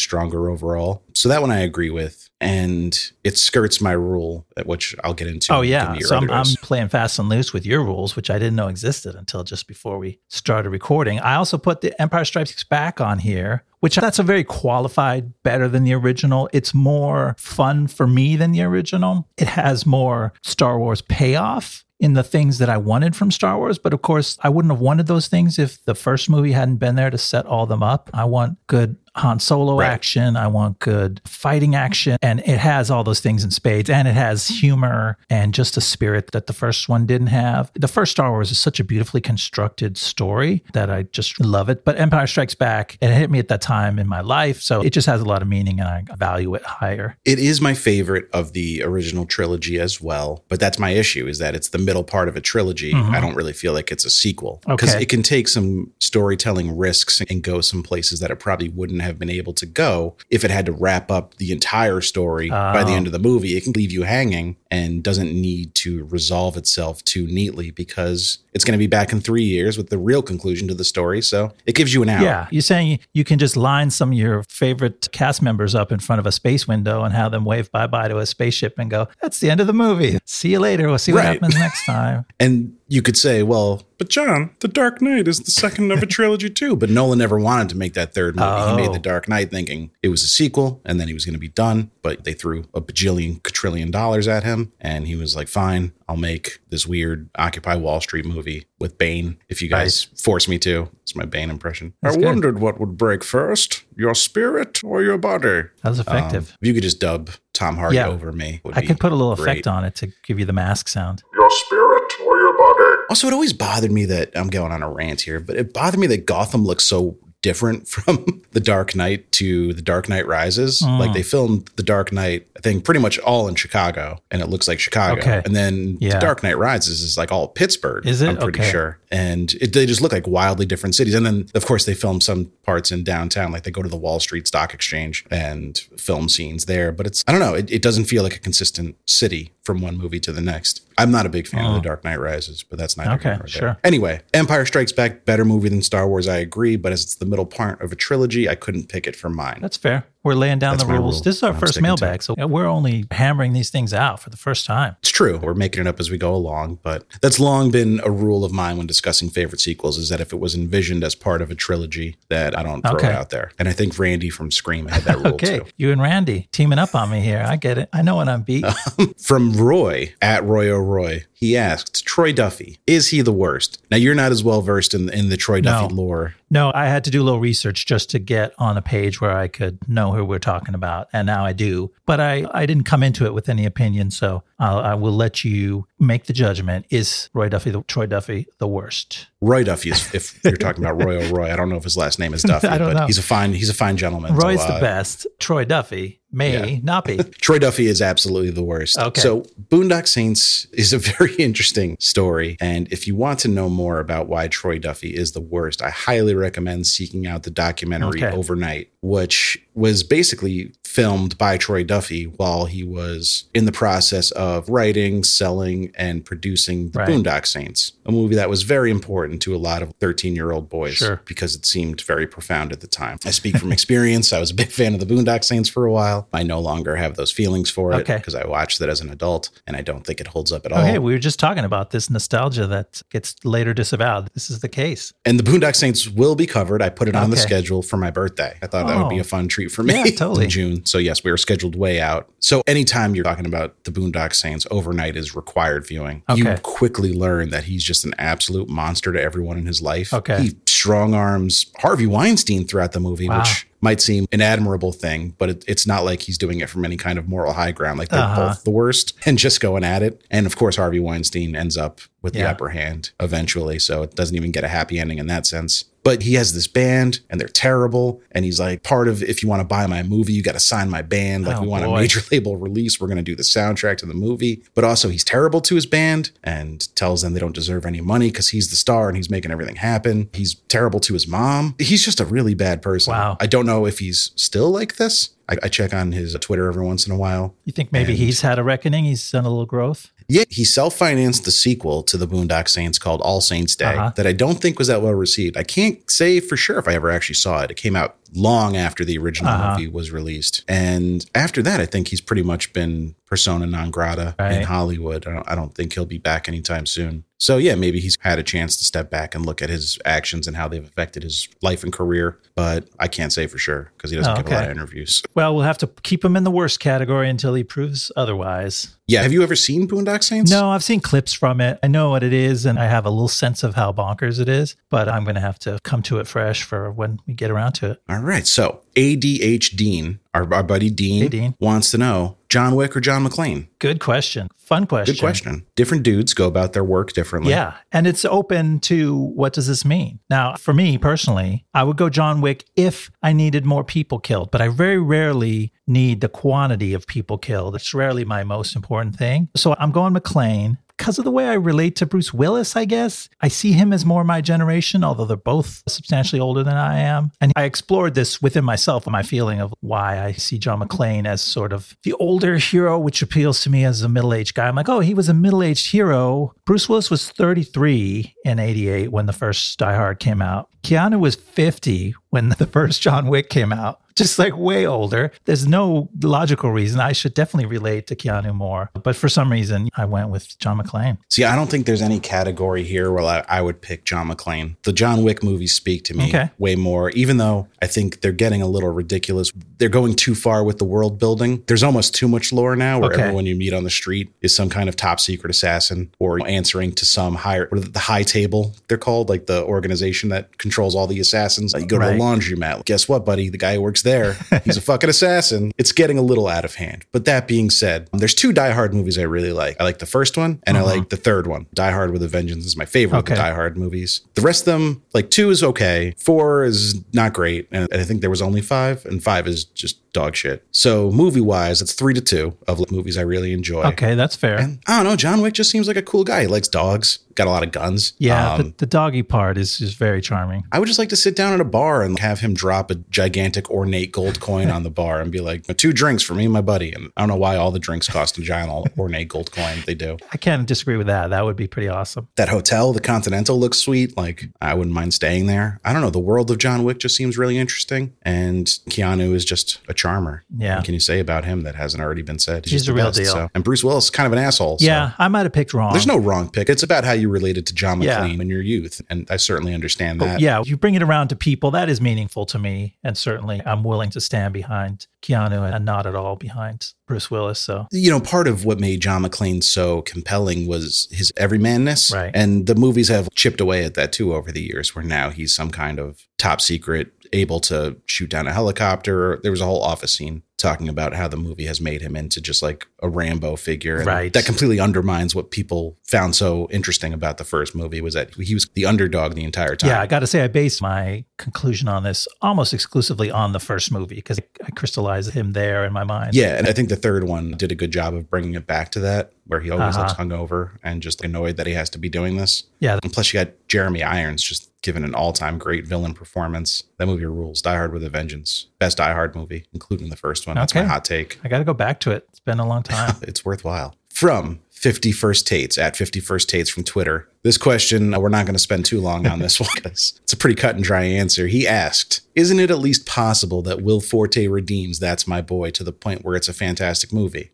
stronger 0.00 0.50
overall. 0.50 1.02
So 1.14 1.28
that 1.28 1.40
one 1.40 1.50
I 1.50 1.60
agree 1.60 1.90
with. 1.90 2.27
And 2.40 2.96
it 3.24 3.36
skirts 3.36 3.80
my 3.80 3.92
rule, 3.92 4.46
uh, 4.56 4.62
which 4.62 4.94
I'll 5.02 5.14
get 5.14 5.26
into. 5.26 5.52
Oh 5.52 5.62
yeah, 5.62 5.94
your 5.94 6.08
so 6.08 6.16
I'm, 6.18 6.30
I'm 6.30 6.46
playing 6.62 6.88
fast 6.88 7.18
and 7.18 7.28
loose 7.28 7.52
with 7.52 7.66
your 7.66 7.82
rules, 7.82 8.14
which 8.14 8.30
I 8.30 8.38
didn't 8.38 8.54
know 8.54 8.68
existed 8.68 9.16
until 9.16 9.42
just 9.42 9.66
before 9.66 9.98
we 9.98 10.20
started 10.28 10.70
recording. 10.70 11.18
I 11.18 11.34
also 11.34 11.58
put 11.58 11.80
the 11.80 12.00
Empire 12.00 12.24
Strikes 12.24 12.62
Back 12.62 13.00
on 13.00 13.18
here, 13.18 13.64
which 13.80 13.96
that's 13.96 14.20
a 14.20 14.22
very 14.22 14.44
qualified, 14.44 15.32
better 15.42 15.68
than 15.68 15.82
the 15.82 15.94
original. 15.94 16.48
It's 16.52 16.72
more 16.72 17.34
fun 17.38 17.88
for 17.88 18.06
me 18.06 18.36
than 18.36 18.52
the 18.52 18.62
original. 18.62 19.28
It 19.36 19.48
has 19.48 19.84
more 19.84 20.32
Star 20.42 20.78
Wars 20.78 21.02
payoff 21.02 21.84
in 22.00 22.12
the 22.12 22.22
things 22.22 22.58
that 22.58 22.68
I 22.68 22.76
wanted 22.76 23.16
from 23.16 23.30
Star 23.30 23.58
Wars, 23.58 23.78
but 23.78 23.92
of 23.92 24.02
course 24.02 24.38
I 24.42 24.48
wouldn't 24.48 24.72
have 24.72 24.80
wanted 24.80 25.06
those 25.06 25.26
things 25.26 25.58
if 25.58 25.84
the 25.84 25.94
first 25.94 26.30
movie 26.30 26.52
hadn't 26.52 26.76
been 26.76 26.94
there 26.94 27.10
to 27.10 27.18
set 27.18 27.46
all 27.46 27.66
them 27.66 27.82
up. 27.82 28.08
I 28.14 28.24
want 28.24 28.58
good 28.68 28.96
Han 29.16 29.40
Solo 29.40 29.78
Right. 29.78 29.88
action. 29.88 30.36
I 30.36 30.46
want 30.46 30.78
good 30.78 31.20
fighting 31.26 31.74
action. 31.74 32.16
And 32.22 32.40
it 32.40 32.58
has 32.58 32.90
all 32.90 33.04
those 33.04 33.20
things 33.20 33.44
in 33.44 33.50
spades. 33.50 33.90
And 33.90 34.06
it 34.08 34.14
has 34.14 34.48
humor 34.48 35.16
and 35.30 35.52
just 35.54 35.76
a 35.76 35.80
spirit 35.80 36.30
that 36.32 36.46
the 36.46 36.52
first 36.52 36.88
one 36.88 37.06
didn't 37.06 37.28
have. 37.28 37.70
The 37.74 37.88
first 37.88 38.12
Star 38.12 38.30
Wars 38.30 38.50
is 38.50 38.58
such 38.58 38.80
a 38.80 38.84
beautifully 38.84 39.20
constructed 39.20 39.96
story 39.96 40.62
that 40.72 40.90
I 40.90 41.04
just 41.04 41.40
love 41.40 41.68
it. 41.68 41.84
But 41.84 41.98
Empire 41.98 42.26
Strikes 42.26 42.54
Back, 42.54 42.96
it 43.00 43.10
hit 43.10 43.30
me 43.30 43.38
at 43.38 43.48
that 43.48 43.60
time 43.60 43.98
in 43.98 44.08
my 44.08 44.20
life. 44.20 44.60
So 44.60 44.82
it 44.82 44.90
just 44.90 45.06
has 45.06 45.20
a 45.20 45.24
lot 45.24 45.42
of 45.42 45.48
meaning 45.48 45.80
and 45.80 45.88
I 45.88 46.04
value 46.16 46.54
it 46.54 46.62
higher. 46.62 47.16
It 47.24 47.38
is 47.38 47.60
my 47.60 47.74
favorite 47.74 48.28
of 48.32 48.52
the 48.52 48.82
original 48.82 49.26
trilogy 49.26 49.78
as 49.78 50.00
well, 50.00 50.44
but 50.48 50.60
that's 50.60 50.78
my 50.78 50.90
issue 50.90 51.26
is 51.26 51.38
that 51.38 51.54
it's 51.54 51.68
the 51.68 51.78
middle 51.78 52.04
part 52.04 52.28
of 52.28 52.36
a 52.36 52.40
trilogy. 52.40 52.94
I 52.94 53.20
don't 53.20 53.34
really 53.34 53.52
feel 53.52 53.72
like 53.72 53.90
it's 53.92 54.04
a 54.04 54.10
sequel 54.10 54.60
because 54.66 54.88
Mm-hmm. 54.90 54.96
Okay. 54.96 55.02
it 55.02 55.08
can 55.08 55.22
take 55.22 55.48
some 55.48 55.92
storytelling 56.00 56.76
risks 56.76 57.20
and 57.28 57.42
go 57.42 57.60
some 57.60 57.82
places 57.82 58.20
that 58.20 58.30
it 58.30 58.36
probably 58.36 58.68
wouldn't 58.68 58.97
have 59.00 59.18
been 59.18 59.30
able 59.30 59.52
to 59.54 59.66
go 59.66 60.16
if 60.30 60.44
it 60.44 60.50
had 60.50 60.66
to 60.66 60.72
wrap 60.72 61.10
up 61.10 61.34
the 61.36 61.52
entire 61.52 62.00
story 62.00 62.48
by 62.50 62.84
the 62.84 62.92
Oh. 62.92 62.96
end 62.96 63.06
of 63.06 63.12
the 63.12 63.18
movie. 63.18 63.56
It 63.56 63.64
can 63.64 63.72
leave 63.72 63.92
you 63.92 64.02
hanging 64.02 64.56
and 64.70 65.02
doesn't 65.02 65.32
need 65.32 65.74
to 65.76 66.04
resolve 66.06 66.56
itself 66.56 67.02
too 67.04 67.26
neatly 67.26 67.70
because 67.70 68.38
it's 68.52 68.64
going 68.64 68.72
to 68.72 68.78
be 68.78 68.86
back 68.86 69.12
in 69.12 69.20
3 69.20 69.42
years 69.42 69.76
with 69.78 69.88
the 69.88 69.98
real 69.98 70.20
conclusion 70.22 70.66
to 70.68 70.74
the 70.74 70.84
story, 70.84 71.22
so 71.22 71.52
it 71.64 71.74
gives 71.74 71.94
you 71.94 72.02
an 72.02 72.08
out. 72.08 72.22
Yeah. 72.22 72.48
You're 72.50 72.62
saying 72.62 72.98
you 73.14 73.24
can 73.24 73.38
just 73.38 73.56
line 73.56 73.90
some 73.90 74.12
of 74.12 74.18
your 74.18 74.42
favorite 74.48 75.08
cast 75.12 75.42
members 75.42 75.74
up 75.74 75.92
in 75.92 76.00
front 76.00 76.20
of 76.20 76.26
a 76.26 76.32
space 76.32 76.66
window 76.68 77.04
and 77.04 77.14
have 77.14 77.30
them 77.32 77.44
wave 77.44 77.70
bye 77.72 77.86
bye 77.86 78.08
to 78.08 78.18
a 78.18 78.26
spaceship 78.26 78.74
and 78.78 78.90
go, 78.90 79.08
that's 79.22 79.38
the 79.40 79.50
end 79.50 79.60
of 79.60 79.66
the 79.66 79.72
movie. 79.72 80.18
See 80.24 80.50
you 80.50 80.58
later. 80.60 80.88
We'll 80.88 80.98
see 80.98 81.12
what 81.12 81.24
Right. 81.24 81.34
happens 81.34 81.54
next 81.56 81.84
time. 81.86 82.24
And 82.40 82.74
you 82.90 83.02
could 83.02 83.16
say, 83.16 83.42
well, 83.42 83.82
but 83.98 84.08
John, 84.08 84.50
The 84.60 84.68
Dark 84.68 85.02
Knight 85.02 85.28
is 85.28 85.40
the 85.40 85.50
second 85.50 85.90
of 85.92 86.02
a 86.02 86.06
trilogy 86.06 86.48
too. 86.48 86.74
But 86.76 86.88
Nolan 86.88 87.18
never 87.18 87.38
wanted 87.38 87.68
to 87.70 87.76
make 87.76 87.94
that 87.94 88.14
third 88.14 88.36
movie. 88.36 88.70
He 88.70 88.76
made 88.76 88.88
Oh. 88.90 88.92
The 88.92 88.98
Dark 88.98 89.28
Knight 89.28 89.50
thinking 89.50 89.90
it 90.02 90.08
was 90.08 90.22
a 90.22 90.28
sequel 90.28 90.80
and 90.84 90.98
then 91.00 91.08
he 91.08 91.14
was 91.14 91.24
going 91.24 91.34
to 91.34 91.38
be 91.40 91.48
done. 91.48 91.90
But 92.02 92.24
they 92.24 92.32
threw 92.32 92.64
a 92.72 92.80
bajillion, 92.80 93.42
quadrillion 93.42 93.90
dollars 93.90 94.26
at 94.28 94.44
him. 94.44 94.57
And 94.80 95.06
he 95.06 95.16
was 95.16 95.34
like, 95.36 95.48
fine, 95.48 95.92
I'll 96.08 96.16
make 96.16 96.58
this 96.70 96.86
weird 96.86 97.28
Occupy 97.36 97.76
Wall 97.76 98.00
Street 98.00 98.24
movie 98.24 98.66
with 98.78 98.98
Bane 98.98 99.38
if 99.48 99.60
you 99.62 99.68
guys 99.68 100.04
force 100.16 100.48
me 100.48 100.58
to. 100.60 100.88
It's 101.02 101.14
my 101.16 101.24
Bane 101.24 101.50
impression. 101.50 101.94
That's 102.02 102.16
I 102.16 102.20
good. 102.20 102.26
wondered 102.26 102.58
what 102.60 102.78
would 102.80 102.96
break 102.96 103.24
first, 103.24 103.84
your 103.96 104.14
spirit 104.14 104.82
or 104.84 105.02
your 105.02 105.18
body. 105.18 105.62
That 105.82 105.88
was 105.90 106.00
effective. 106.00 106.50
Um, 106.50 106.56
if 106.60 106.68
you 106.68 106.74
could 106.74 106.82
just 106.82 107.00
dub 107.00 107.30
Tom 107.54 107.76
Hardy 107.76 107.96
Yeah. 107.96 108.08
over 108.08 108.30
me, 108.32 108.60
would 108.64 108.76
I 108.76 108.80
be 108.82 108.86
could 108.88 109.00
put 109.00 109.12
a 109.12 109.14
little 109.16 109.34
great. 109.36 109.50
effect 109.52 109.66
on 109.66 109.84
it 109.84 109.94
to 109.96 110.12
give 110.26 110.38
you 110.38 110.44
the 110.44 110.52
mask 110.52 110.88
sound. 110.88 111.22
Your 111.34 111.50
spirit 111.50 112.12
or 112.26 112.38
your 112.38 112.56
body? 112.56 113.02
Also, 113.10 113.26
it 113.26 113.32
always 113.32 113.52
bothered 113.52 113.90
me 113.92 114.04
that 114.06 114.30
I'm 114.36 114.48
going 114.48 114.70
on 114.72 114.82
a 114.82 114.90
rant 114.90 115.22
here, 115.22 115.40
but 115.40 115.56
it 115.56 115.72
bothered 115.72 115.98
me 116.00 116.06
that 116.08 116.26
Gotham 116.26 116.64
looks 116.64 116.84
so 116.84 117.16
different 117.42 117.86
from 117.94 118.42
The 118.52 118.60
Dark 118.60 118.94
Knight 118.96 119.30
to 119.32 119.72
The 119.72 119.82
Dark 119.82 120.08
Knight 120.08 120.26
Rises. 120.26 120.80
Mm. 120.80 120.98
Like 120.98 121.12
they 121.12 121.22
filmed 121.22 121.68
The 121.76 121.82
Dark 121.82 122.12
Knight, 122.12 122.46
I 122.56 122.60
think, 122.60 122.84
pretty 122.84 123.00
much 123.00 123.18
all 123.20 123.48
in 123.48 123.54
Chicago, 123.54 124.18
and 124.30 124.42
it 124.42 124.48
looks 124.48 124.66
like 124.68 124.80
Chicago. 124.80 125.20
Okay. 125.20 125.42
And 125.44 125.54
then 125.54 125.98
Yeah. 126.00 126.14
The 126.14 126.18
Dark 126.20 126.42
Knight 126.42 126.58
Rises 126.58 127.00
is 127.02 127.16
like 127.16 127.30
all 127.32 127.48
Pittsburgh. 127.48 128.06
Is 128.06 128.22
it? 128.22 128.28
I'm 128.28 128.36
pretty 128.36 128.60
Okay. 128.60 128.70
sure. 128.70 128.98
And 129.10 129.52
it, 129.60 129.72
they 129.72 129.86
just 129.86 130.00
look 130.00 130.12
like 130.12 130.26
wildly 130.26 130.66
different 130.66 130.94
cities. 130.94 131.14
And 131.14 131.24
then, 131.24 131.46
of 131.54 131.64
course, 131.64 131.84
they 131.86 131.94
film 131.94 132.20
some 132.20 132.50
parts 132.64 132.92
in 132.92 133.04
downtown, 133.04 133.52
like 133.52 133.62
they 133.62 133.70
go 133.70 133.82
to 133.82 133.88
the 133.88 133.96
Wall 133.96 134.20
Street 134.20 134.46
Stock 134.46 134.74
Exchange 134.74 135.24
and 135.30 135.78
film 135.96 136.28
scenes 136.28 136.66
there. 136.66 136.92
But 136.92 137.06
it's, 137.06 137.24
I 137.26 137.32
don't 137.32 137.40
know, 137.40 137.54
it, 137.54 137.70
it 137.70 137.80
doesn't 137.82 138.04
feel 138.04 138.22
like 138.22 138.36
a 138.36 138.40
consistent 138.40 138.96
city 139.06 139.52
from 139.68 139.82
one 139.82 139.98
movie 139.98 140.18
to 140.18 140.32
the 140.32 140.40
next. 140.40 140.80
I'm 140.96 141.10
not 141.10 141.26
a 141.26 141.28
big 141.28 141.46
fan 141.46 141.62
of 141.62 141.72
The 141.74 141.78
oh. 141.80 141.82
Dark 141.82 142.02
Knight 142.02 142.18
Rises, 142.18 142.62
but 142.62 142.78
that's 142.78 142.96
not 142.96 143.06
Oh. 143.06 143.12
Okay, 143.12 143.36
sure. 143.44 143.76
Anyway, 143.84 144.22
Empire 144.32 144.64
Strikes 144.64 144.92
Back, 144.92 145.26
better 145.26 145.44
movie 145.44 145.68
than 145.68 145.82
Star 145.82 146.08
Wars, 146.08 146.26
I 146.26 146.38
agree. 146.38 146.76
But 146.76 146.92
as 146.92 147.02
it's 147.02 147.16
the 147.16 147.26
middle 147.26 147.44
part 147.44 147.82
of 147.82 147.92
a 147.92 147.94
trilogy, 147.94 148.48
I 148.48 148.54
couldn't 148.54 148.88
pick 148.88 149.06
it 149.06 149.14
for 149.14 149.28
mine. 149.28 149.58
That's 149.60 149.76
fair. 149.76 150.06
We're 150.28 150.34
laying 150.34 150.58
down 150.58 150.72
That's 150.76 150.84
the 150.84 150.92
rules. 150.92 151.14
rule. 151.16 151.22
This 151.22 151.36
is 151.36 151.42
our 151.42 151.52
I'm 151.54 151.58
first 151.58 151.80
mailbag, 151.80 152.22
so 152.22 152.34
we're 152.38 152.66
only 152.66 153.06
hammering 153.10 153.54
these 153.54 153.70
things 153.70 153.94
out 153.94 154.20
for 154.20 154.28
the 154.28 154.36
first 154.36 154.66
time. 154.66 154.94
It's 155.00 155.08
true. 155.10 155.38
We're 155.38 155.54
making 155.54 155.80
it 155.80 155.86
up 155.86 155.98
as 156.00 156.10
we 156.10 156.18
go 156.18 156.34
along, 156.34 156.80
but 156.82 157.04
that's 157.22 157.40
long 157.40 157.70
been 157.70 158.00
a 158.04 158.10
rule 158.10 158.44
of 158.44 158.52
mine 158.52 158.76
when 158.76 158.86
discussing 158.86 159.30
favorite 159.30 159.60
sequels 159.60 159.96
is 159.96 160.10
that 160.10 160.20
if 160.20 160.30
it 160.34 160.38
was 160.38 160.54
envisioned 160.54 161.02
as 161.02 161.14
part 161.14 161.40
of 161.40 161.50
a 161.50 161.54
trilogy, 161.54 162.16
that 162.28 162.56
I 162.58 162.62
don't 162.62 162.82
throw 162.82 162.92
Okay. 162.96 163.06
it 163.08 163.14
out 163.14 163.30
there. 163.30 163.52
And 163.58 163.68
I 163.68 163.72
think 163.72 163.98
Randy 163.98 164.28
from 164.28 164.50
Scream 164.50 164.86
had 164.88 165.02
that 165.04 165.16
rule 165.16 165.28
Okay, 165.34 165.60
too. 165.60 165.64
you 165.78 165.92
and 165.92 166.02
Randy 166.02 166.48
teaming 166.52 166.78
up 166.78 166.94
on 166.94 167.10
me 167.10 167.20
here. 167.20 167.42
I 167.48 167.56
get 167.56 167.78
it. 167.78 167.88
I 167.94 168.02
know 168.02 168.16
when 168.16 168.28
I'm 168.28 168.42
beat. 168.42 168.66
From 169.18 169.54
Roy 169.54 170.12
at 170.20 170.44
Roy 170.44 170.68
O'Roy, 170.70 171.22
he 171.40 171.56
asked, 171.56 172.04
Troy 172.04 172.32
Duffy, 172.32 172.78
is 172.86 173.08
he 173.08 173.20
the 173.22 173.32
worst? 173.32 173.80
Now 173.90 173.96
you're 173.96 174.14
not 174.14 174.32
as 174.32 174.42
well 174.42 174.60
versed 174.60 174.92
in 174.94 175.08
in 175.10 175.28
the 175.28 175.36
Troy 175.36 175.60
Duffy 175.60 175.88
No. 175.94 176.02
lore. 176.02 176.34
No, 176.50 176.72
I 176.74 176.86
had 176.86 177.04
to 177.04 177.10
do 177.10 177.22
a 177.22 177.24
little 177.24 177.40
research 177.40 177.84
just 177.84 178.08
to 178.10 178.18
get 178.18 178.54
on 178.58 178.76
a 178.78 178.82
page 178.82 179.20
where 179.20 179.36
I 179.36 179.48
could 179.48 179.86
know 179.86 180.12
who 180.12 180.24
we're 180.24 180.38
talking 180.38 180.74
about, 180.74 181.08
and 181.12 181.26
now 181.26 181.44
I 181.44 181.52
do. 181.52 181.90
But 182.06 182.20
I, 182.20 182.46
I 182.54 182.64
didn't 182.64 182.84
come 182.84 183.02
into 183.02 183.26
it 183.26 183.34
with 183.34 183.50
any 183.50 183.66
opinion, 183.66 184.10
so 184.10 184.42
I'll, 184.58 184.78
I 184.78 184.94
will 184.94 185.12
let 185.12 185.44
you 185.44 185.86
make 185.98 186.24
the 186.24 186.32
judgment. 186.32 186.86
Is 186.88 187.28
Roy 187.34 187.50
Duffy, 187.50 187.70
the, 187.70 187.82
Troy 187.82 188.06
Duffy, 188.06 188.46
the 188.58 188.66
worst? 188.66 189.26
Roy 189.42 189.62
Duffy 189.62 189.90
is 189.90 190.14
if 190.14 190.42
you're 190.42 190.56
talking 190.56 190.82
about 190.82 191.04
Roy 191.04 191.22
O'Roy. 191.28 191.52
I 191.52 191.56
don't 191.56 191.68
know 191.68 191.76
if 191.76 191.84
his 191.84 191.96
last 191.98 192.18
name 192.18 192.32
is 192.32 192.42
Duffy, 192.46 192.66
I 192.66 192.78
don't 192.78 192.94
but 192.94 193.00
know. 193.00 193.06
he's 193.06 193.18
a 193.18 193.22
fine 193.22 193.52
he's 193.52 193.68
a 193.68 193.74
fine 193.74 193.96
gentleman. 193.98 194.34
So, 194.34 194.42
Roy's 194.42 194.60
uh, 194.60 194.74
the 194.74 194.80
best. 194.80 195.26
Troy 195.38 195.64
Duffy 195.66 196.17
may 196.30 196.74
Yeah. 196.74 196.80
not 196.82 197.04
be. 197.04 197.16
Troy 197.40 197.58
Duffy 197.58 197.86
is 197.86 198.02
absolutely 198.02 198.50
the 198.50 198.62
worst. 198.62 198.98
Okay. 198.98 199.20
So, 199.20 199.42
Boondock 199.70 200.06
Saints 200.06 200.66
is 200.72 200.92
a 200.92 200.98
very 201.18 201.34
interesting 201.34 201.96
story. 202.00 202.56
And 202.60 202.86
if 202.92 203.06
you 203.06 203.14
want 203.16 203.38
to 203.40 203.48
know 203.48 203.68
more 203.68 203.98
about 204.00 204.28
why 204.28 204.48
Troy 204.48 204.78
Duffy 204.78 205.14
is 205.14 205.32
the 205.32 205.40
worst, 205.40 205.82
I 205.82 205.90
highly 205.90 206.34
recommend 206.34 206.86
seeking 206.86 207.26
out 207.26 207.42
the 207.44 207.50
documentary 207.50 208.22
Okay. 208.24 208.36
Overnight, 208.36 208.90
which 209.00 209.58
was 209.74 210.02
basically 210.02 210.72
filmed 210.84 211.38
by 211.38 211.56
Troy 211.56 211.84
Duffy 211.84 212.24
while 212.24 212.64
he 212.64 212.82
was 212.82 213.44
in 213.54 213.64
the 213.66 213.72
process 213.72 214.30
of 214.32 214.68
writing, 214.68 215.22
selling, 215.22 215.92
and 215.96 216.24
producing 216.24 216.90
The 216.90 216.98
Right. 217.00 217.08
Boondock 217.08 217.46
Saints, 217.46 217.92
a 218.06 218.10
movie 218.10 218.34
that 218.34 218.48
was 218.50 218.62
very 218.64 218.90
important 218.90 219.40
to 219.42 219.54
a 219.54 219.58
lot 219.58 219.82
of 219.82 219.92
13 220.00 220.34
year 220.34 220.50
old 220.50 220.68
boys 220.68 220.94
Sure. 220.94 221.20
because 221.26 221.54
it 221.54 221.64
seemed 221.64 222.00
very 222.00 222.26
profound 222.26 222.72
at 222.72 222.80
the 222.80 222.86
time. 222.88 223.18
I 223.24 223.30
speak 223.30 223.56
from 223.58 223.70
experience. 223.78 224.32
I 224.32 224.40
was 224.40 224.50
a 224.50 224.54
big 224.54 224.70
fan 224.70 224.94
of 224.94 225.00
The 225.00 225.06
Boondock 225.06 225.44
Saints 225.44 225.68
for 225.68 225.84
a 225.86 225.92
while. 225.92 226.26
I 226.32 226.42
no 226.42 226.58
longer 226.58 226.96
have 226.96 227.14
those 227.16 227.30
feelings 227.30 227.70
for 227.70 227.92
it 227.92 227.96
Okay. 228.00 228.16
because 228.16 228.34
I 228.34 228.46
watched 228.46 228.80
it 228.80 228.88
as 228.88 229.00
an 229.00 229.10
adult 229.10 229.50
and 229.66 229.76
I 229.76 229.82
don't 229.82 230.04
think 230.04 230.20
it 230.20 230.26
holds 230.28 230.50
up 230.50 230.66
at 230.66 230.72
oh, 230.72 230.76
all. 230.76 230.82
Okay, 230.82 230.98
we 230.98 231.12
were 231.12 231.18
just 231.18 231.38
talking 231.38 231.64
about 231.64 231.90
this 231.90 232.10
nostalgia 232.10 232.66
that 232.66 233.02
gets 233.10 233.36
later 233.44 233.72
disavowed. 233.74 234.30
This 234.34 234.50
is 234.50 234.60
the 234.60 234.68
case. 234.68 235.12
And 235.24 235.38
the 235.38 235.44
Boondock 235.44 235.76
Saints 235.76 236.08
will 236.08 236.34
be 236.34 236.46
covered. 236.46 236.82
I 236.82 236.88
put 236.88 237.06
it 237.08 237.14
on 237.14 237.30
the 237.30 237.36
schedule 237.36 237.82
for 237.82 237.96
my 237.98 238.10
birthday. 238.10 238.56
I 238.62 238.66
thought 238.66 238.87
that 238.88 239.02
would 239.02 239.08
be 239.10 239.18
a 239.18 239.24
fun 239.24 239.48
treat 239.48 239.68
for 239.70 239.82
me 239.82 239.94
Yeah, 239.94 240.04
totally. 240.16 240.44
in 240.44 240.50
June. 240.50 240.86
So 240.86 240.98
yes, 240.98 241.22
we 241.24 241.30
were 241.30 241.36
scheduled 241.36 241.76
way 241.76 242.00
out. 242.00 242.30
So 242.40 242.62
anytime 242.66 243.14
you're 243.14 243.24
talking 243.24 243.46
about 243.46 243.84
the 243.84 243.90
Boondock 243.90 244.34
Saints, 244.34 244.66
overnight 244.70 245.16
is 245.16 245.34
required 245.36 245.86
viewing. 245.86 246.22
Okay. 246.28 246.38
You 246.40 246.56
quickly 246.62 247.12
learn 247.12 247.50
that 247.50 247.64
he's 247.64 247.84
just 247.84 248.04
an 248.04 248.14
absolute 248.18 248.68
monster 248.68 249.12
to 249.12 249.20
everyone 249.22 249.58
in 249.58 249.66
his 249.66 249.80
life. 249.82 250.12
Okay. 250.12 250.42
He 250.42 250.56
strong 250.66 251.14
arms 251.14 251.66
Harvey 251.78 252.06
Weinstein 252.06 252.64
throughout 252.66 252.92
the 252.92 253.00
movie, 253.00 253.28
Wow. 253.28 253.40
which 253.40 253.66
might 253.80 254.00
seem 254.00 254.26
an 254.32 254.40
admirable 254.40 254.92
thing, 254.92 255.34
but 255.38 255.48
it, 255.50 255.64
it's 255.68 255.86
not 255.86 256.04
like 256.04 256.22
he's 256.22 256.36
doing 256.38 256.60
it 256.60 256.68
from 256.68 256.84
any 256.84 256.96
kind 256.96 257.16
of 257.18 257.28
moral 257.28 257.52
high 257.52 257.70
ground. 257.72 257.98
Like 257.98 258.08
they're 258.08 258.18
Uh-huh. 258.20 258.48
both 258.48 258.64
the 258.64 258.70
worst 258.70 259.12
and 259.26 259.38
just 259.38 259.60
going 259.60 259.84
at 259.84 260.02
it. 260.02 260.20
And 260.30 260.46
of 260.46 260.56
course, 260.56 260.76
Harvey 260.76 260.98
Weinstein 261.00 261.54
ends 261.56 261.76
up 261.76 262.00
with 262.22 262.32
the 262.34 262.42
upper 262.48 262.70
hand 262.70 263.10
eventually. 263.20 263.78
So 263.78 264.02
it 264.02 264.14
doesn't 264.16 264.34
even 264.36 264.50
get 264.50 264.64
a 264.64 264.68
happy 264.68 264.98
ending 264.98 265.18
in 265.18 265.26
that 265.28 265.46
sense. 265.46 265.84
But 266.08 266.22
he 266.22 266.34
has 266.34 266.54
this 266.54 266.66
band 266.66 267.20
and 267.28 267.38
they're 267.38 267.48
terrible. 267.48 268.22
And 268.32 268.42
he's 268.46 268.58
like, 268.58 268.82
part 268.82 269.08
of 269.08 269.22
if 269.22 269.42
you 269.42 269.48
want 269.50 269.60
to 269.60 269.66
buy 269.66 269.86
my 269.86 270.02
movie, 270.02 270.32
you 270.32 270.42
got 270.42 270.52
to 270.52 270.60
sign 270.60 270.88
my 270.88 271.02
band. 271.02 271.44
Like, 271.44 271.58
Oh, 271.58 271.60
we 271.60 271.66
want 271.68 271.84
boy. 271.84 271.96
a 271.96 272.00
major 272.00 272.20
label 272.32 272.56
release. 272.56 272.98
We're 272.98 273.08
going 273.08 273.18
to 273.18 273.22
do 273.22 273.36
the 273.36 273.42
soundtrack 273.42 273.98
to 273.98 274.06
the 274.06 274.14
movie. 274.14 274.62
But 274.74 274.84
also, 274.84 275.10
he's 275.10 275.22
terrible 275.22 275.60
to 275.60 275.74
his 275.74 275.84
band 275.84 276.30
and 276.42 276.88
tells 276.96 277.20
them 277.20 277.34
they 277.34 277.40
don't 277.40 277.54
deserve 277.54 277.84
any 277.84 278.00
money 278.00 278.30
because 278.30 278.48
he's 278.48 278.70
the 278.70 278.76
star 278.76 279.08
and 279.08 279.18
he's 279.18 279.28
making 279.28 279.50
everything 279.50 279.76
happen. 279.76 280.30
He's 280.32 280.54
terrible 280.68 280.98
to 281.00 281.12
his 281.12 281.28
mom. 281.28 281.74
He's 281.78 282.02
just 282.02 282.20
a 282.20 282.24
really 282.24 282.54
bad 282.54 282.80
person. 282.80 283.12
Wow. 283.12 283.36
I 283.38 283.46
don't 283.46 283.66
know 283.66 283.84
if 283.84 283.98
he's 283.98 284.30
still 284.34 284.70
like 284.70 284.96
this. 284.96 285.34
I, 285.50 285.56
I 285.64 285.68
check 285.68 285.92
on 285.92 286.12
his 286.12 286.34
Twitter 286.40 286.68
every 286.68 286.86
once 286.86 287.06
in 287.06 287.12
a 287.12 287.18
while. 287.18 287.54
You 287.66 287.72
think 287.74 287.92
maybe 287.92 288.16
he's 288.16 288.40
had 288.40 288.58
a 288.58 288.62
reckoning? 288.64 289.04
He's 289.04 289.30
done 289.30 289.44
a 289.44 289.50
little 289.50 289.66
growth? 289.66 290.10
Yeah, 290.30 290.44
he 290.50 290.62
self-financed 290.64 291.44
the 291.46 291.50
sequel 291.50 292.02
to 292.02 292.18
the 292.18 292.28
Boondock 292.28 292.68
Saints 292.68 292.98
called 292.98 293.22
All 293.22 293.40
Saints 293.40 293.74
Day 293.74 293.86
Uh-huh. 293.86 294.12
that 294.16 294.26
I 294.26 294.32
don't 294.32 294.60
think 294.60 294.78
was 294.78 294.88
that 294.88 295.00
well 295.00 295.14
received. 295.14 295.56
I 295.56 295.62
can't 295.62 295.98
say 296.10 296.38
for 296.40 296.54
sure 296.56 296.78
if 296.78 296.86
I 296.86 296.92
ever 296.94 297.10
actually 297.10 297.36
saw 297.36 297.62
it. 297.62 297.70
It 297.70 297.78
came 297.78 297.96
out 297.96 298.16
long 298.34 298.76
after 298.76 299.04
the 299.04 299.18
original 299.18 299.50
Uh-huh. 299.52 299.72
movie 299.78 299.88
was 299.88 300.10
released, 300.10 300.64
and 300.68 301.24
after 301.34 301.62
that, 301.62 301.80
I 301.80 301.86
think 301.86 302.08
he's 302.08 302.20
pretty 302.20 302.42
much 302.42 302.72
been 302.72 303.14
persona 303.26 303.66
non 303.66 303.90
grata 303.90 304.34
in 304.38 304.62
Hollywood. 304.62 305.26
I 305.26 305.32
don't, 305.34 305.50
I 305.50 305.54
don't 305.54 305.74
think 305.74 305.92
he'll 305.92 306.06
be 306.06 306.16
back 306.18 306.48
anytime 306.48 306.86
soon. 306.86 307.24
So 307.40 307.56
yeah, 307.58 307.74
maybe 307.76 308.00
he's 308.00 308.16
had 308.20 308.38
a 308.38 308.42
chance 308.42 308.76
to 308.78 308.84
step 308.84 309.10
back 309.10 309.34
and 309.34 309.44
look 309.46 309.60
at 309.62 309.68
his 309.68 309.98
actions 310.04 310.48
and 310.48 310.56
how 310.56 310.66
they've 310.66 310.82
affected 310.82 311.22
his 311.22 311.46
life 311.62 311.84
and 311.84 311.92
career, 311.92 312.38
but 312.56 312.88
I 312.98 313.06
can't 313.06 313.32
say 313.32 313.46
for 313.46 313.58
sure 313.58 313.92
because 313.96 314.10
he 314.10 314.16
doesn't 314.16 314.32
Oh, 314.32 314.36
give 314.42 314.46
a 314.50 314.54
lot 314.54 314.64
of 314.64 314.70
interviews. 314.70 315.22
Well, 315.34 315.54
we'll 315.54 315.62
have 315.64 315.78
to 315.78 315.86
keep 316.02 316.24
him 316.24 316.36
in 316.36 316.44
the 316.44 316.50
worst 316.50 316.80
category 316.80 317.28
until 317.28 317.54
he 317.54 317.62
proves 317.62 318.10
otherwise. 318.16 318.96
Yeah, 319.06 319.22
have 319.22 319.32
you 319.32 319.42
ever 319.42 319.54
seen 319.56 319.86
Boondock 319.86 320.22
Saints? 320.24 320.50
No, 320.50 320.70
I've 320.70 320.82
seen 320.84 321.00
clips 321.00 321.32
from 321.32 321.60
it. 321.60 321.78
I 321.82 321.86
know 321.86 322.10
what 322.10 322.22
it 322.22 322.32
is, 322.32 322.66
and 322.66 322.78
I 322.78 322.86
have 322.86 323.06
a 323.06 323.10
little 323.10 323.28
sense 323.28 323.62
of 323.62 323.74
how 323.74 323.92
bonkers 323.92 324.40
it 324.40 324.48
is, 324.48 324.74
but 324.90 325.08
I'm 325.08 325.24
going 325.24 325.34
to 325.36 325.40
have 325.40 325.58
to 325.60 325.78
come 325.82 326.02
to 326.02 326.18
it 326.18 326.26
fresh 326.26 326.62
for 326.62 326.90
when 326.90 327.18
we 327.26 327.34
get 327.34 327.50
around 327.50 327.72
to 327.74 327.92
it. 327.92 328.02
All 328.08 328.17
right. 328.22 328.46
So 328.46 328.80
ADH 328.96 329.76
Dean, 329.76 330.20
our, 330.34 330.52
our 330.52 330.62
buddy 330.62 330.90
Dean, 330.90 331.22
Hey, 331.22 331.28
Dean. 331.28 331.54
wants 331.60 331.90
to 331.92 331.98
know 331.98 332.36
John 332.48 332.74
Wick 332.74 332.96
or 332.96 333.00
John 333.00 333.24
McClane? 333.26 333.68
Good 333.78 334.00
question. 334.00 334.48
Fun 334.56 334.86
question. 334.86 335.14
Good 335.14 335.20
question. 335.20 335.66
Different 335.76 336.02
dudes 336.02 336.34
go 336.34 336.46
about 336.46 336.72
their 336.74 336.84
work 336.84 337.12
differently. 337.12 337.50
Yeah. 337.52 337.74
And 337.92 338.06
it's 338.06 338.24
open 338.24 338.80
to 338.80 339.14
what 339.16 339.52
does 339.52 339.66
this 339.66 339.84
mean? 339.84 340.18
Now, 340.28 340.56
for 340.56 340.74
me 340.74 340.98
personally, 340.98 341.64
I 341.74 341.84
would 341.84 341.96
go 341.96 342.10
John 342.10 342.40
Wick 342.40 342.64
if 342.76 343.10
I 343.22 343.32
needed 343.32 343.64
more 343.64 343.84
people 343.84 344.18
killed, 344.18 344.50
but 344.50 344.60
I 344.60 344.68
very 344.68 344.98
rarely 344.98 345.72
need 345.86 346.20
the 346.20 346.28
quantity 346.28 346.92
of 346.94 347.06
people 347.06 347.38
killed. 347.38 347.74
It's 347.74 347.94
rarely 347.94 348.24
my 348.24 348.44
most 348.44 348.76
important 348.76 349.16
thing. 349.16 349.48
So 349.56 349.74
I'm 349.78 349.90
going 349.90 350.12
McClane. 350.14 350.78
Because 350.98 351.18
of 351.18 351.24
the 351.24 351.30
way 351.30 351.48
I 351.48 351.54
relate 351.54 351.96
to 351.96 352.06
Bruce 352.06 352.34
Willis, 352.34 352.76
I 352.76 352.84
guess. 352.84 353.28
I 353.40 353.48
see 353.48 353.72
him 353.72 353.92
as 353.92 354.04
more 354.04 354.24
my 354.24 354.40
generation, 354.40 355.04
although 355.04 355.24
they're 355.24 355.36
both 355.36 355.82
substantially 355.88 356.40
older 356.40 356.64
than 356.64 356.76
I 356.76 356.98
am. 356.98 357.30
And 357.40 357.52
I 357.56 357.64
explored 357.64 358.14
this 358.14 358.42
within 358.42 358.64
myself, 358.64 359.06
and 359.06 359.12
my 359.12 359.22
feeling 359.22 359.60
of 359.60 359.72
why 359.80 360.20
I 360.20 360.32
see 360.32 360.58
John 360.58 360.80
McClane 360.80 361.26
as 361.26 361.40
sort 361.40 361.72
of 361.72 361.96
the 362.02 362.12
older 362.14 362.58
hero, 362.58 362.98
which 362.98 363.22
appeals 363.22 363.60
to 363.60 363.70
me 363.70 363.84
as 363.84 364.02
a 364.02 364.08
middle 364.08 364.34
aged 364.34 364.54
guy. 364.54 364.68
I'm 364.68 364.74
like, 364.74 364.88
oh, 364.88 365.00
he 365.00 365.14
was 365.14 365.28
a 365.28 365.34
middle 365.34 365.62
aged 365.62 365.92
hero. 365.92 366.52
Bruce 366.66 366.88
Willis 366.88 367.10
was 367.10 367.30
33 367.30 368.34
in 368.44 368.58
88 368.58 369.12
when 369.12 369.26
the 369.26 369.32
first 369.32 369.78
Die 369.78 369.94
Hard 369.94 370.18
came 370.18 370.42
out. 370.42 370.68
Keanu 370.82 371.20
was 371.20 371.34
50 371.34 372.14
when 372.30 372.50
the 372.50 372.66
first 372.66 373.00
John 373.02 373.26
Wick 373.28 373.48
came 373.48 373.72
out, 373.72 374.00
just 374.14 374.38
like 374.38 374.56
way 374.56 374.84
older. 374.84 375.30
There's 375.44 375.66
no 375.66 376.08
logical 376.22 376.72
reason. 376.72 376.98
I 377.00 377.12
should 377.12 377.34
definitely 377.34 377.66
relate 377.66 378.08
to 378.08 378.16
Keanu 378.16 378.52
more. 378.52 378.90
But 379.00 379.14
for 379.14 379.28
some 379.28 379.50
reason, 379.52 379.88
I 379.96 380.04
went 380.06 380.30
with 380.30 380.58
John 380.58 380.78
McClane. 380.80 381.18
See, 381.30 381.44
I 381.44 381.54
don't 381.54 381.70
think 381.70 381.86
there's 381.86 382.02
any 382.02 382.18
category 382.18 382.82
here 382.82 383.12
where 383.12 383.22
I, 383.22 383.44
I 383.48 383.62
would 383.62 383.80
pick 383.80 384.04
John 384.04 384.28
McClane. 384.28 384.74
The 384.82 384.92
John 384.92 385.22
Wick 385.22 385.44
movies 385.44 385.72
speak 385.74 386.02
to 386.04 386.14
me 386.14 386.28
Okay. 386.28 386.50
way 386.58 386.74
more, 386.74 387.10
even 387.10 387.36
though 387.36 387.68
I 387.80 387.86
think 387.86 388.20
they're 388.20 388.32
getting 388.32 388.60
a 388.60 388.66
little 388.66 388.90
ridiculous. 388.90 389.52
They're 389.78 389.88
going 389.88 390.14
too 390.16 390.34
far 390.34 390.64
with 390.64 390.78
the 390.78 390.84
world 390.84 391.18
building. 391.20 391.62
There's 391.68 391.84
almost 391.84 392.12
too 392.14 392.26
much 392.26 392.52
lore 392.52 392.74
now 392.74 392.98
where 392.98 393.12
Okay. 393.12 393.22
everyone 393.22 393.46
you 393.46 393.54
meet 393.54 393.72
on 393.72 393.84
the 393.84 393.90
street 393.90 394.30
is 394.42 394.54
some 394.54 394.68
kind 394.68 394.88
of 394.88 394.96
top 394.96 395.20
secret 395.20 395.50
assassin 395.50 396.10
or 396.18 396.44
answering 396.48 396.90
to 396.96 397.04
some 397.04 397.36
higher, 397.36 397.68
what 397.70 397.92
the 397.94 397.98
high 398.00 398.24
table, 398.24 398.74
they're 398.88 398.98
called, 398.98 399.28
like 399.28 399.46
the 399.46 399.62
organization 399.62 400.28
that 400.30 400.58
controls 400.58 400.96
all 400.96 401.06
the 401.06 401.20
assassins. 401.20 401.72
Like 401.72 401.82
you 401.82 401.88
go 401.88 401.98
to 402.00 402.17
Right. 402.18 402.38
laundromat. 402.38 402.84
Guess 402.84 403.08
what, 403.08 403.24
buddy? 403.24 403.48
The 403.48 403.58
guy 403.58 403.74
who 403.74 403.80
works 403.82 404.02
there, 404.02 404.34
he's 404.64 404.76
a 404.76 404.80
fucking 404.90 405.08
assassin. 405.10 405.72
It's 405.78 405.92
getting 405.92 406.18
a 406.18 406.22
little 406.22 406.48
out 406.48 406.64
of 406.64 406.74
hand. 406.76 407.04
But 407.12 407.24
that 407.26 407.48
being 407.48 407.70
said, 407.70 408.08
there's 408.12 408.34
two 408.34 408.52
Die 408.52 408.70
Hard 408.70 408.94
movies 408.94 409.18
I 409.18 409.22
really 409.22 409.52
like. 409.52 409.76
I 409.80 409.84
like 409.84 409.98
the 409.98 410.06
first 410.06 410.36
one 410.36 410.60
and 410.64 410.76
I 410.76 410.82
like 410.82 411.08
the 411.08 411.16
third 411.16 411.46
one. 411.46 411.66
Die 411.74 411.90
Hard 411.90 412.12
with 412.12 412.22
a 412.22 412.28
Vengeance 412.28 412.64
is 412.66 412.76
my 412.76 412.84
favorite 412.84 413.18
of 413.18 413.24
Uh-huh. 413.26 413.34
The 413.34 413.40
Die 413.40 413.54
Hard 413.54 413.76
movies. 413.78 414.22
The 414.34 414.42
rest 414.42 414.62
of 414.66 414.66
them, 414.66 415.02
like 415.14 415.30
two 415.30 415.50
is 415.50 415.62
okay, 415.62 416.14
four 416.18 416.64
is 416.64 417.00
not 417.12 417.32
great, 417.32 417.68
and 417.72 417.88
I 417.92 418.02
think 418.04 418.20
there 418.20 418.30
was 418.30 418.42
only 418.42 418.60
five, 418.60 419.04
and 419.06 419.22
five 419.22 419.46
is 419.46 419.64
just 419.64 419.98
dog 420.12 420.36
shit. 420.36 420.66
So 420.70 421.10
movie 421.10 421.40
wise, 421.40 421.80
it's 421.82 421.92
three 421.92 422.14
to 422.14 422.20
two 422.20 422.56
of 422.66 422.90
movies 422.90 423.18
I 423.18 423.22
really 423.22 423.52
enjoy. 423.52 423.82
Okay, 423.84 424.14
that's 424.14 424.36
fair. 424.36 424.58
And 424.58 424.80
I 424.86 424.96
don't 424.96 425.04
know, 425.04 425.16
John 425.16 425.40
Wick 425.40 425.54
just 425.54 425.70
seems 425.70 425.88
like 425.88 425.96
a 425.96 426.02
cool 426.02 426.24
guy. 426.24 426.42
He 426.42 426.46
likes 426.46 426.68
dogs, 426.68 427.18
got 427.34 427.46
a 427.46 427.50
lot 427.50 427.62
of 427.62 427.72
guns. 427.72 428.12
yeah, 428.18 428.54
Um, 428.54 428.62
the, 428.62 428.74
the 428.78 428.86
doggy 428.86 429.22
part 429.22 429.58
is, 429.58 429.80
is 429.80 429.94
very 429.94 430.20
charming. 430.20 430.64
I 430.72 430.78
would 430.78 430.86
just 430.86 430.98
like 430.98 431.08
to 431.10 431.16
sit 431.16 431.36
down 431.36 431.52
at 431.52 431.60
a 431.60 431.64
bar 431.64 432.02
and 432.02 432.18
have 432.18 432.40
him 432.40 432.54
drop 432.54 432.90
a 432.90 432.96
gigantic 432.96 433.70
ornate 433.70 434.12
gold 434.12 434.40
coin 434.40 434.70
on 434.70 434.82
the 434.82 434.90
bar 434.90 435.20
and 435.20 435.30
be 435.30 435.40
like, 435.40 435.64
two 435.76 435.92
drinks 435.92 436.22
for 436.22 436.34
me 436.34 436.44
and 436.44 436.52
my 436.52 436.60
buddy. 436.62 436.92
And 436.92 437.12
I 437.16 437.20
don't 437.22 437.28
know 437.28 437.36
why 437.36 437.56
all 437.56 437.70
the 437.70 437.78
drinks 437.78 438.08
cost 438.08 438.38
a 438.38 438.40
giant 438.42 438.70
ornate 438.98 439.28
gold 439.28 439.52
coin. 439.52 439.82
They 439.86 439.94
do. 439.94 440.16
I 440.32 440.36
can't 440.36 440.66
disagree 440.66 440.96
with 440.96 441.06
that. 441.06 441.30
That 441.30 441.44
would 441.44 441.56
be 441.56 441.66
pretty 441.68 441.88
awesome. 441.88 442.28
That 442.36 442.48
hotel, 442.48 442.92
the 442.92 443.00
Continental, 443.00 443.58
looks 443.58 443.78
sweet. 443.78 444.16
Like, 444.16 444.48
I 444.60 444.74
wouldn't 444.74 444.94
mind 444.94 445.14
staying 445.14 445.46
there. 445.46 445.80
I 445.84 445.92
don't 445.92 446.02
know. 446.02 446.10
The 446.10 446.18
world 446.18 446.50
of 446.50 446.58
John 446.58 446.84
Wick 446.84 446.98
just 446.98 447.16
seems 447.16 447.38
really 447.38 447.58
interesting. 447.58 448.14
And 448.22 448.66
Keanu 448.66 449.34
is 449.34 449.44
just 449.44 449.78
a 449.88 449.94
charmer. 450.08 450.44
Yeah. 450.56 450.76
What 450.76 450.84
can 450.84 450.94
you 450.94 451.00
say 451.00 451.20
about 451.20 451.44
him 451.44 451.62
that 451.62 451.74
hasn't 451.74 452.02
already 452.02 452.22
been 452.22 452.38
said? 452.38 452.64
He's 452.64 452.72
just 452.72 452.86
the 452.86 452.92
the 452.92 452.96
real 452.96 453.06
best, 453.06 453.18
deal. 453.18 453.32
so. 453.32 453.48
And 453.54 453.62
Bruce 453.64 453.84
Willis 453.84 454.04
is 454.04 454.10
kind 454.10 454.26
of 454.26 454.32
an 454.32 454.38
asshole. 454.38 454.78
so- 454.78 454.84
Yeah, 454.86 455.12
I 455.18 455.28
might 455.28 455.42
have 455.44 455.52
picked 455.52 455.74
wrong. 455.74 455.92
There's 455.92 456.06
no 456.06 456.16
wrong 456.18 456.50
pick. 456.50 456.68
It's 456.68 456.82
about 456.82 457.04
how 457.04 457.12
you 457.12 457.28
related 457.28 457.66
to 457.66 457.74
John 457.74 458.00
Yeah. 458.00 458.20
McClane 458.20 458.40
in 458.40 458.48
your 458.48 458.62
youth. 458.62 459.00
And 459.10 459.26
I 459.30 459.36
certainly 459.36 459.74
understand 459.74 460.22
oh, 460.22 460.26
that. 460.26 460.40
yeah, 460.40 460.62
you 460.64 460.76
bring 460.76 460.94
it 460.94 461.02
around 461.02 461.28
to 461.28 461.36
people, 461.36 461.70
that 461.72 461.88
is 461.88 462.00
meaningful 462.00 462.46
to 462.46 462.58
me. 462.58 462.96
And 463.04 463.16
certainly 463.16 463.60
I'm 463.64 463.84
willing 463.84 464.10
to 464.10 464.20
stand 464.20 464.54
behind 464.54 465.06
Keanu 465.22 465.74
and 465.74 465.84
not 465.84 466.06
at 466.06 466.14
all 466.14 466.36
behind 466.36 466.92
Bruce 467.06 467.30
Willis. 467.30 467.58
So 467.58 467.86
you 467.90 468.10
know, 468.10 468.20
part 468.20 468.46
of 468.46 468.64
what 468.64 468.78
made 468.78 469.00
John 469.00 469.22
McClane 469.24 469.62
so 469.64 470.02
compelling 470.02 470.66
was 470.66 471.08
his 471.10 471.32
everymanness. 471.32 472.12
Right. 472.14 472.30
And 472.34 472.66
the 472.66 472.74
movies 472.74 473.08
have 473.08 473.28
chipped 473.34 473.60
away 473.60 473.84
at 473.84 473.94
that 473.94 474.12
too 474.12 474.34
over 474.34 474.52
the 474.52 474.62
years, 474.62 474.94
where 474.94 475.04
now 475.04 475.30
he's 475.30 475.54
some 475.54 475.70
kind 475.70 475.98
of 475.98 476.26
top 476.38 476.60
secret, 476.60 477.12
able 477.32 477.60
to 477.60 477.96
shoot 478.06 478.30
down 478.30 478.46
a 478.46 478.52
helicopter. 478.52 479.40
There 479.42 479.50
was 479.50 479.60
a 479.60 479.66
whole 479.66 479.82
office 479.82 480.14
scene 480.14 480.42
talking 480.58 480.88
about 480.88 481.14
how 481.14 481.28
the 481.28 481.36
movie 481.36 481.64
has 481.66 481.80
made 481.80 482.02
him 482.02 482.14
into 482.16 482.40
just 482.40 482.62
like 482.62 482.86
a 483.00 483.08
Rambo 483.08 483.56
figure. 483.56 484.02
Right. 484.04 484.32
That 484.32 484.44
completely 484.44 484.80
undermines 484.80 485.32
what 485.34 485.50
people 485.52 485.96
found 486.02 486.34
so 486.34 486.68
interesting 486.70 487.12
about 487.14 487.38
the 487.38 487.44
first 487.44 487.74
movie 487.76 488.00
was 488.00 488.14
that 488.14 488.34
he 488.34 488.54
was 488.54 488.68
the 488.74 488.84
underdog 488.84 489.34
the 489.34 489.44
entire 489.44 489.76
time. 489.76 489.88
yeah, 489.90 490.00
I 490.00 490.06
got 490.06 490.18
to 490.18 490.26
say, 490.26 490.42
I 490.42 490.48
based 490.48 490.82
my 490.82 491.24
conclusion 491.36 491.86
on 491.88 492.02
this 492.02 492.26
almost 492.42 492.74
exclusively 492.74 493.30
on 493.30 493.52
the 493.52 493.60
first 493.60 493.92
movie 493.92 494.16
because 494.16 494.40
I 494.64 494.70
crystallized 494.72 495.30
him 495.32 495.52
there 495.52 495.84
in 495.84 495.92
my 495.92 496.02
mind. 496.04 496.34
Yeah, 496.34 496.56
and 496.58 496.66
I 496.66 496.72
think 496.72 496.88
the 496.88 496.96
third 496.96 497.24
one 497.24 497.52
did 497.52 497.70
a 497.70 497.76
good 497.76 497.92
job 497.92 498.14
of 498.14 498.28
bringing 498.28 498.54
it 498.54 498.66
back 498.66 498.90
to 498.92 499.00
that, 499.00 499.32
where 499.46 499.60
he 499.60 499.70
always 499.70 499.94
Uh-huh. 499.96 500.06
looks 500.08 500.14
hungover 500.14 500.72
and 500.82 501.00
just 501.00 501.22
annoyed 501.24 501.56
that 501.56 501.66
he 501.68 501.74
has 501.74 501.88
to 501.90 501.98
be 501.98 502.08
doing 502.08 502.36
this. 502.36 502.64
Yeah. 502.80 502.98
And 503.02 503.12
plus, 503.12 503.32
you 503.32 503.38
got 503.40 503.52
Jeremy 503.68 504.02
Irons 504.02 504.42
just 504.42 504.68
given 504.82 505.04
an 505.04 505.14
all 505.14 505.32
time 505.32 505.58
great 505.58 505.86
villain 505.86 506.14
performance. 506.14 506.82
That 506.98 507.06
movie 507.06 507.24
rules. 507.26 507.62
Die 507.62 507.74
Hard 507.74 507.92
with 507.92 508.02
a 508.04 508.10
Vengeance. 508.10 508.66
Best 508.78 508.98
Die 508.98 509.12
Hard 509.12 509.34
movie, 509.34 509.64
including 509.72 510.08
the 510.10 510.16
first 510.16 510.46
one. 510.46 510.56
That's 510.56 510.72
Okay. 510.72 510.82
my 510.82 510.88
hot 510.88 511.04
take. 511.04 511.38
I 511.44 511.48
got 511.48 511.58
to 511.58 511.64
go 511.64 511.74
back 511.74 512.00
to 512.00 512.10
it. 512.12 512.26
It's 512.30 512.40
been 512.40 512.60
a 512.60 512.66
long 512.66 512.82
time. 512.82 513.16
It's 513.22 513.44
worthwhile. 513.44 513.94
From 514.10 514.60
51st 514.74 515.44
Tates 515.44 515.78
at 515.78 515.94
51st 515.94 516.46
Tates 516.46 516.70
from 516.70 516.84
Twitter. 516.84 517.28
This 517.42 517.58
question, 517.58 518.14
uh, 518.14 518.20
we're 518.20 518.28
not 518.28 518.46
going 518.46 518.54
to 518.54 518.60
spend 518.60 518.84
too 518.84 519.00
long 519.00 519.26
on 519.26 519.38
this 519.40 519.58
one 519.60 519.68
because 519.74 520.18
it's 520.22 520.32
a 520.32 520.36
pretty 520.36 520.54
cut 520.54 520.76
and 520.76 520.84
dry 520.84 521.02
answer. 521.02 521.46
He 521.48 521.66
asked, 521.66 522.20
Isn't 522.36 522.60
it 522.60 522.70
at 522.70 522.78
least 522.78 523.04
possible 523.06 523.62
that 523.62 523.82
Will 523.82 524.00
Forte 524.00 524.46
redeems 524.46 524.98
That's 525.00 525.26
My 525.26 525.40
Boy 525.42 525.70
to 525.72 525.82
the 525.84 525.92
point 525.92 526.24
where 526.24 526.36
it's 526.36 526.48
a 526.48 526.52
fantastic 526.54 527.12
movie? 527.12 527.50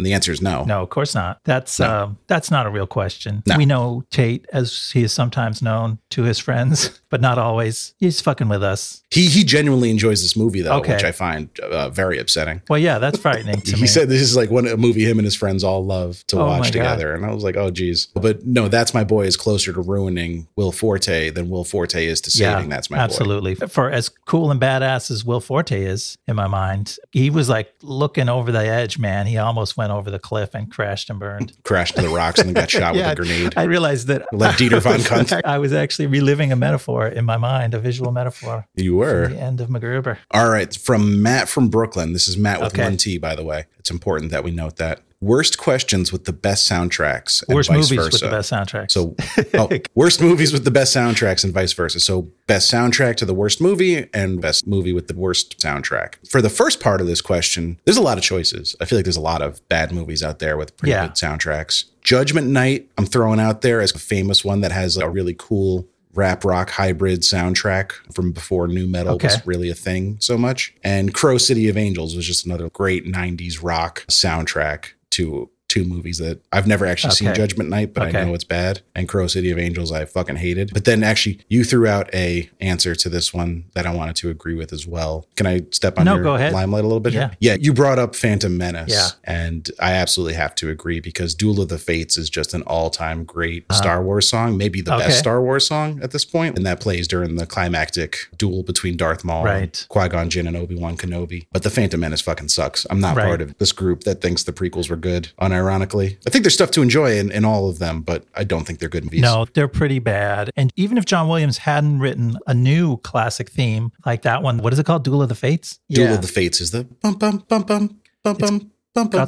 And 0.00 0.06
the 0.06 0.14
answer 0.14 0.32
is 0.32 0.40
no. 0.40 0.64
No, 0.64 0.82
of 0.82 0.88
course 0.88 1.14
not. 1.14 1.40
That's 1.44 1.78
No. 1.78 2.04
um, 2.04 2.18
that's 2.26 2.50
not 2.50 2.64
a 2.64 2.70
real 2.70 2.86
question. 2.86 3.42
No. 3.46 3.56
We 3.58 3.66
know 3.66 4.04
Tate, 4.10 4.46
as 4.52 4.90
he 4.92 5.02
is 5.02 5.12
sometimes 5.12 5.60
known 5.60 5.98
to 6.10 6.22
his 6.22 6.38
friends, 6.38 7.00
but 7.10 7.20
not 7.20 7.36
always. 7.38 7.92
He's 7.98 8.20
fucking 8.22 8.48
with 8.48 8.62
us. 8.62 9.02
He, 9.10 9.26
he 9.26 9.44
genuinely 9.44 9.90
enjoys 9.90 10.22
this 10.22 10.36
movie, 10.36 10.62
though, 10.62 10.78
Okay. 10.78 10.94
which 10.94 11.04
I 11.04 11.12
find 11.12 11.50
uh, 11.60 11.90
very 11.90 12.18
upsetting. 12.18 12.62
Well, 12.70 12.78
yeah, 12.78 12.98
that's 12.98 13.18
frightening 13.18 13.60
to 13.60 13.72
he 13.76 13.82
me. 13.82 13.86
said 13.88 14.08
this 14.08 14.22
is 14.22 14.36
like 14.36 14.50
one 14.50 14.66
a 14.66 14.76
movie 14.78 15.04
him 15.04 15.18
and 15.18 15.26
his 15.26 15.36
friends 15.36 15.62
all 15.62 15.84
love 15.84 16.24
to 16.28 16.38
Oh 16.40 16.46
watch 16.46 16.64
God. 16.64 16.72
together, 16.72 17.12
and 17.14 17.26
I 17.26 17.34
was 17.34 17.44
like, 17.44 17.56
oh 17.56 17.70
geez. 17.70 18.06
But 18.14 18.46
no, 18.46 18.68
that's 18.68 18.94
my 18.94 19.04
boy 19.04 19.26
is 19.26 19.36
closer 19.36 19.72
to 19.72 19.80
ruining 19.82 20.48
Will 20.56 20.72
Forte 20.72 21.30
than 21.30 21.50
Will 21.50 21.64
Forte 21.64 22.06
is 22.06 22.20
to 22.22 22.30
saving 22.30 22.68
that's 22.70 22.88
my 22.90 22.96
boy. 22.96 23.02
absolutely. 23.02 23.54
For 23.56 23.90
as 23.90 24.08
cool 24.08 24.50
and 24.50 24.60
badass 24.60 25.10
as 25.10 25.24
Will 25.24 25.40
Forte 25.40 25.78
is 25.82 26.16
in 26.26 26.36
my 26.36 26.46
mind, 26.46 26.96
he 27.12 27.28
was 27.30 27.48
like 27.48 27.72
looking 27.82 28.28
over 28.28 28.52
the 28.52 28.64
edge, 28.64 28.98
man. 28.98 29.26
He 29.26 29.36
almost 29.36 29.76
went 29.76 29.89
over 29.90 30.10
the 30.10 30.18
cliff 30.18 30.54
and 30.54 30.70
crashed 30.70 31.10
and 31.10 31.18
burned. 31.18 31.52
Crashed 31.64 31.96
to 31.96 32.02
the 32.02 32.08
rocks 32.08 32.38
and 32.40 32.48
then 32.48 32.54
got 32.54 32.70
shot 32.70 32.94
Yeah, 32.94 33.10
with 33.10 33.18
a 33.18 33.22
grenade. 33.22 33.54
I 33.56 33.64
realized 33.64 34.06
that 34.08 34.26
Let 34.32 34.54
Dieter 34.58 34.80
von 34.82 34.92
I 34.92 34.96
was- 34.96 35.06
Kunt- 35.08 35.44
I 35.44 35.58
was 35.58 35.72
actually 35.72 36.06
reliving 36.06 36.52
a 36.52 36.56
metaphor 36.56 37.06
in 37.08 37.24
my 37.24 37.36
mind, 37.36 37.74
a 37.74 37.78
visual 37.80 38.12
metaphor. 38.12 38.66
you 38.74 38.96
were. 38.96 39.28
The 39.28 39.38
end 39.40 39.60
of 39.60 39.68
MacGruber. 39.68 40.16
All 40.30 40.48
right, 40.50 40.74
from 40.74 41.22
Matt 41.22 41.48
from 41.48 41.68
Brooklyn. 41.68 42.12
This 42.12 42.28
is 42.28 42.36
Matt 42.36 42.60
with 42.60 42.72
Okay. 42.74 42.82
one 42.84 42.96
T, 42.96 43.18
by 43.18 43.34
the 43.34 43.44
way. 43.44 43.66
It's 43.78 43.90
important 43.90 44.30
that 44.30 44.44
we 44.44 44.50
note 44.50 44.76
that. 44.76 45.00
Worst 45.22 45.58
questions 45.58 46.12
with 46.12 46.24
the 46.24 46.32
best 46.32 46.66
soundtracks 46.70 47.46
and 47.46 47.54
Worst 47.54 47.68
vice 47.68 47.76
movies 47.90 48.04
versa. 48.06 48.10
with 48.24 48.30
the 48.30 48.36
best 48.38 48.50
soundtracks. 48.50 48.90
So, 48.92 49.14
oh, 49.54 49.68
worst 49.94 50.22
movies 50.22 50.50
with 50.50 50.64
the 50.64 50.70
best 50.70 50.96
soundtracks 50.96 51.44
and 51.44 51.52
vice 51.52 51.74
versa. 51.74 52.00
So, 52.00 52.22
best 52.46 52.72
soundtrack 52.72 53.16
to 53.16 53.26
the 53.26 53.34
worst 53.34 53.60
movie 53.60 54.08
and 54.14 54.40
best 54.40 54.66
movie 54.66 54.94
with 54.94 55.08
the 55.08 55.14
worst 55.14 55.58
soundtrack. 55.58 56.14
For 56.26 56.40
the 56.40 56.48
first 56.48 56.80
part 56.80 57.02
of 57.02 57.06
this 57.06 57.20
question, 57.20 57.78
there's 57.84 57.98
a 57.98 58.02
lot 58.02 58.16
of 58.16 58.24
choices. 58.24 58.74
I 58.80 58.86
feel 58.86 58.96
like 58.98 59.04
there's 59.04 59.18
a 59.18 59.20
lot 59.20 59.42
of 59.42 59.66
bad 59.68 59.92
movies 59.92 60.22
out 60.22 60.38
there 60.38 60.56
with 60.56 60.74
pretty 60.78 60.92
Yeah. 60.92 61.08
good 61.08 61.16
soundtracks. 61.16 61.84
Judgment 62.02 62.46
Night, 62.46 62.88
I'm 62.96 63.04
throwing 63.04 63.40
out 63.40 63.60
there 63.60 63.82
as 63.82 63.94
a 63.94 63.98
famous 63.98 64.42
one 64.42 64.62
that 64.62 64.72
has 64.72 64.96
a 64.96 65.06
really 65.10 65.34
cool 65.38 65.86
rap 66.14 66.46
rock 66.46 66.70
hybrid 66.70 67.20
soundtrack 67.20 67.92
from 68.12 68.32
before 68.32 68.66
nu 68.66 68.86
metal 68.86 69.16
Okay. 69.16 69.26
was 69.28 69.46
really 69.46 69.68
a 69.68 69.74
thing 69.74 70.16
so 70.18 70.38
much. 70.38 70.74
And 70.82 71.12
Crow 71.12 71.36
City 71.36 71.68
of 71.68 71.76
Angels 71.76 72.16
was 72.16 72.26
just 72.26 72.46
another 72.46 72.70
great 72.70 73.04
90s 73.06 73.62
rock 73.62 74.06
soundtrack 74.08 74.92
to 75.10 75.50
two 75.70 75.84
movies 75.84 76.18
that 76.18 76.40
I've 76.52 76.66
never 76.66 76.84
actually 76.84 77.12
seen 77.14 77.32
Judgment 77.34 77.70
Night, 77.70 77.94
but 77.94 78.08
Okay. 78.08 78.18
I 78.20 78.24
know 78.24 78.34
it's 78.34 78.44
bad. 78.44 78.80
And 78.94 79.08
Crow 79.08 79.26
City 79.28 79.50
of 79.50 79.58
Angels 79.58 79.90
I 79.92 80.04
fucking 80.04 80.36
hated. 80.36 80.72
But 80.74 80.84
then 80.84 81.02
actually 81.02 81.38
you 81.48 81.64
threw 81.64 81.86
out 81.86 82.12
a 82.14 82.50
answer 82.60 82.94
to 82.96 83.08
this 83.08 83.32
one 83.32 83.64
that 83.74 83.86
I 83.86 83.94
wanted 83.94 84.16
to 84.16 84.30
agree 84.30 84.54
with 84.54 84.72
as 84.72 84.86
well. 84.86 85.26
Can 85.36 85.46
I 85.46 85.62
step 85.70 85.98
on 85.98 86.04
No, 86.04 86.14
your 86.16 86.24
go 86.24 86.34
ahead. 86.34 86.52
limelight 86.52 86.84
a 86.84 86.86
little 86.86 87.00
bit? 87.00 87.12
here? 87.12 87.30
Yeah, 87.40 87.54
you 87.58 87.72
brought 87.72 87.98
up 87.98 88.14
Phantom 88.16 88.56
Menace. 88.58 88.90
Yeah. 88.92 89.08
And 89.24 89.70
I 89.78 89.92
absolutely 89.92 90.34
have 90.34 90.54
to 90.56 90.68
agree 90.70 91.00
because 91.00 91.34
Duel 91.34 91.60
of 91.60 91.68
the 91.68 91.78
Fates 91.78 92.18
is 92.18 92.28
just 92.28 92.52
an 92.52 92.62
all-time 92.62 93.24
great 93.24 93.64
Star 93.72 94.02
Wars 94.02 94.28
song, 94.28 94.56
maybe 94.58 94.80
the 94.80 94.90
Uh-huh. 94.90 94.98
Okay. 95.00 95.08
best 95.08 95.20
Star 95.20 95.40
Wars 95.40 95.66
song 95.66 96.00
at 96.02 96.10
this 96.10 96.24
point. 96.24 96.56
And 96.56 96.66
that 96.66 96.80
plays 96.80 97.06
during 97.06 97.36
the 97.36 97.46
climactic 97.46 98.16
duel 98.36 98.62
between 98.64 98.96
Darth 98.96 99.22
Maul, 99.24 99.44
Right. 99.44 99.86
Qui-Gon 99.88 100.28
Jinn, 100.30 100.46
and 100.48 100.56
Obi-Wan 100.56 100.96
Kenobi. 100.96 101.46
But 101.52 101.62
the 101.62 101.70
Phantom 101.70 102.00
Menace 102.00 102.20
fucking 102.20 102.48
sucks. 102.48 102.86
I'm 102.90 103.00
not 103.00 103.16
Right. 103.16 103.26
part 103.26 103.40
of 103.40 103.56
this 103.58 103.70
group 103.72 104.02
that 104.04 104.20
thinks 104.20 104.42
the 104.42 104.52
prequels 104.52 104.90
were 104.90 104.96
good, 104.96 105.28
ironically. 105.60 106.18
I 106.26 106.30
think 106.30 106.44
there's 106.44 106.54
stuff 106.54 106.70
to 106.72 106.82
enjoy 106.82 107.18
in, 107.18 107.30
in 107.30 107.44
all 107.44 107.68
of 107.68 107.78
them, 107.78 108.02
but 108.02 108.24
I 108.34 108.44
don't 108.44 108.64
think 108.66 108.78
they're 108.78 108.88
good 108.88 109.04
movies. 109.04 109.20
No, 109.22 109.46
they're 109.54 109.68
pretty 109.68 109.98
bad. 109.98 110.50
And 110.56 110.72
even 110.76 110.98
if 110.98 111.04
John 111.04 111.28
Williams 111.28 111.58
hadn't 111.58 111.98
written 112.00 112.36
a 112.46 112.54
new 112.54 112.96
classic 112.98 113.50
theme 113.50 113.92
like 114.06 114.22
that 114.22 114.42
one, 114.42 114.58
what 114.58 114.72
is 114.72 114.78
it 114.78 114.86
called? 114.86 115.04
Duel 115.04 115.22
of 115.22 115.28
the 115.28 115.34
Fates? 115.34 115.78
Duel 115.90 116.14
of 116.14 116.22
the 116.22 116.28
Fates 116.28 116.60
is 116.60 116.70
the 116.70 116.84
bum, 116.84 117.14
bum, 117.14 117.44
bum, 117.48 117.62
bum, 117.62 118.00
bum, 118.22 118.36
it's- 118.36 118.50
bum. 118.50 118.70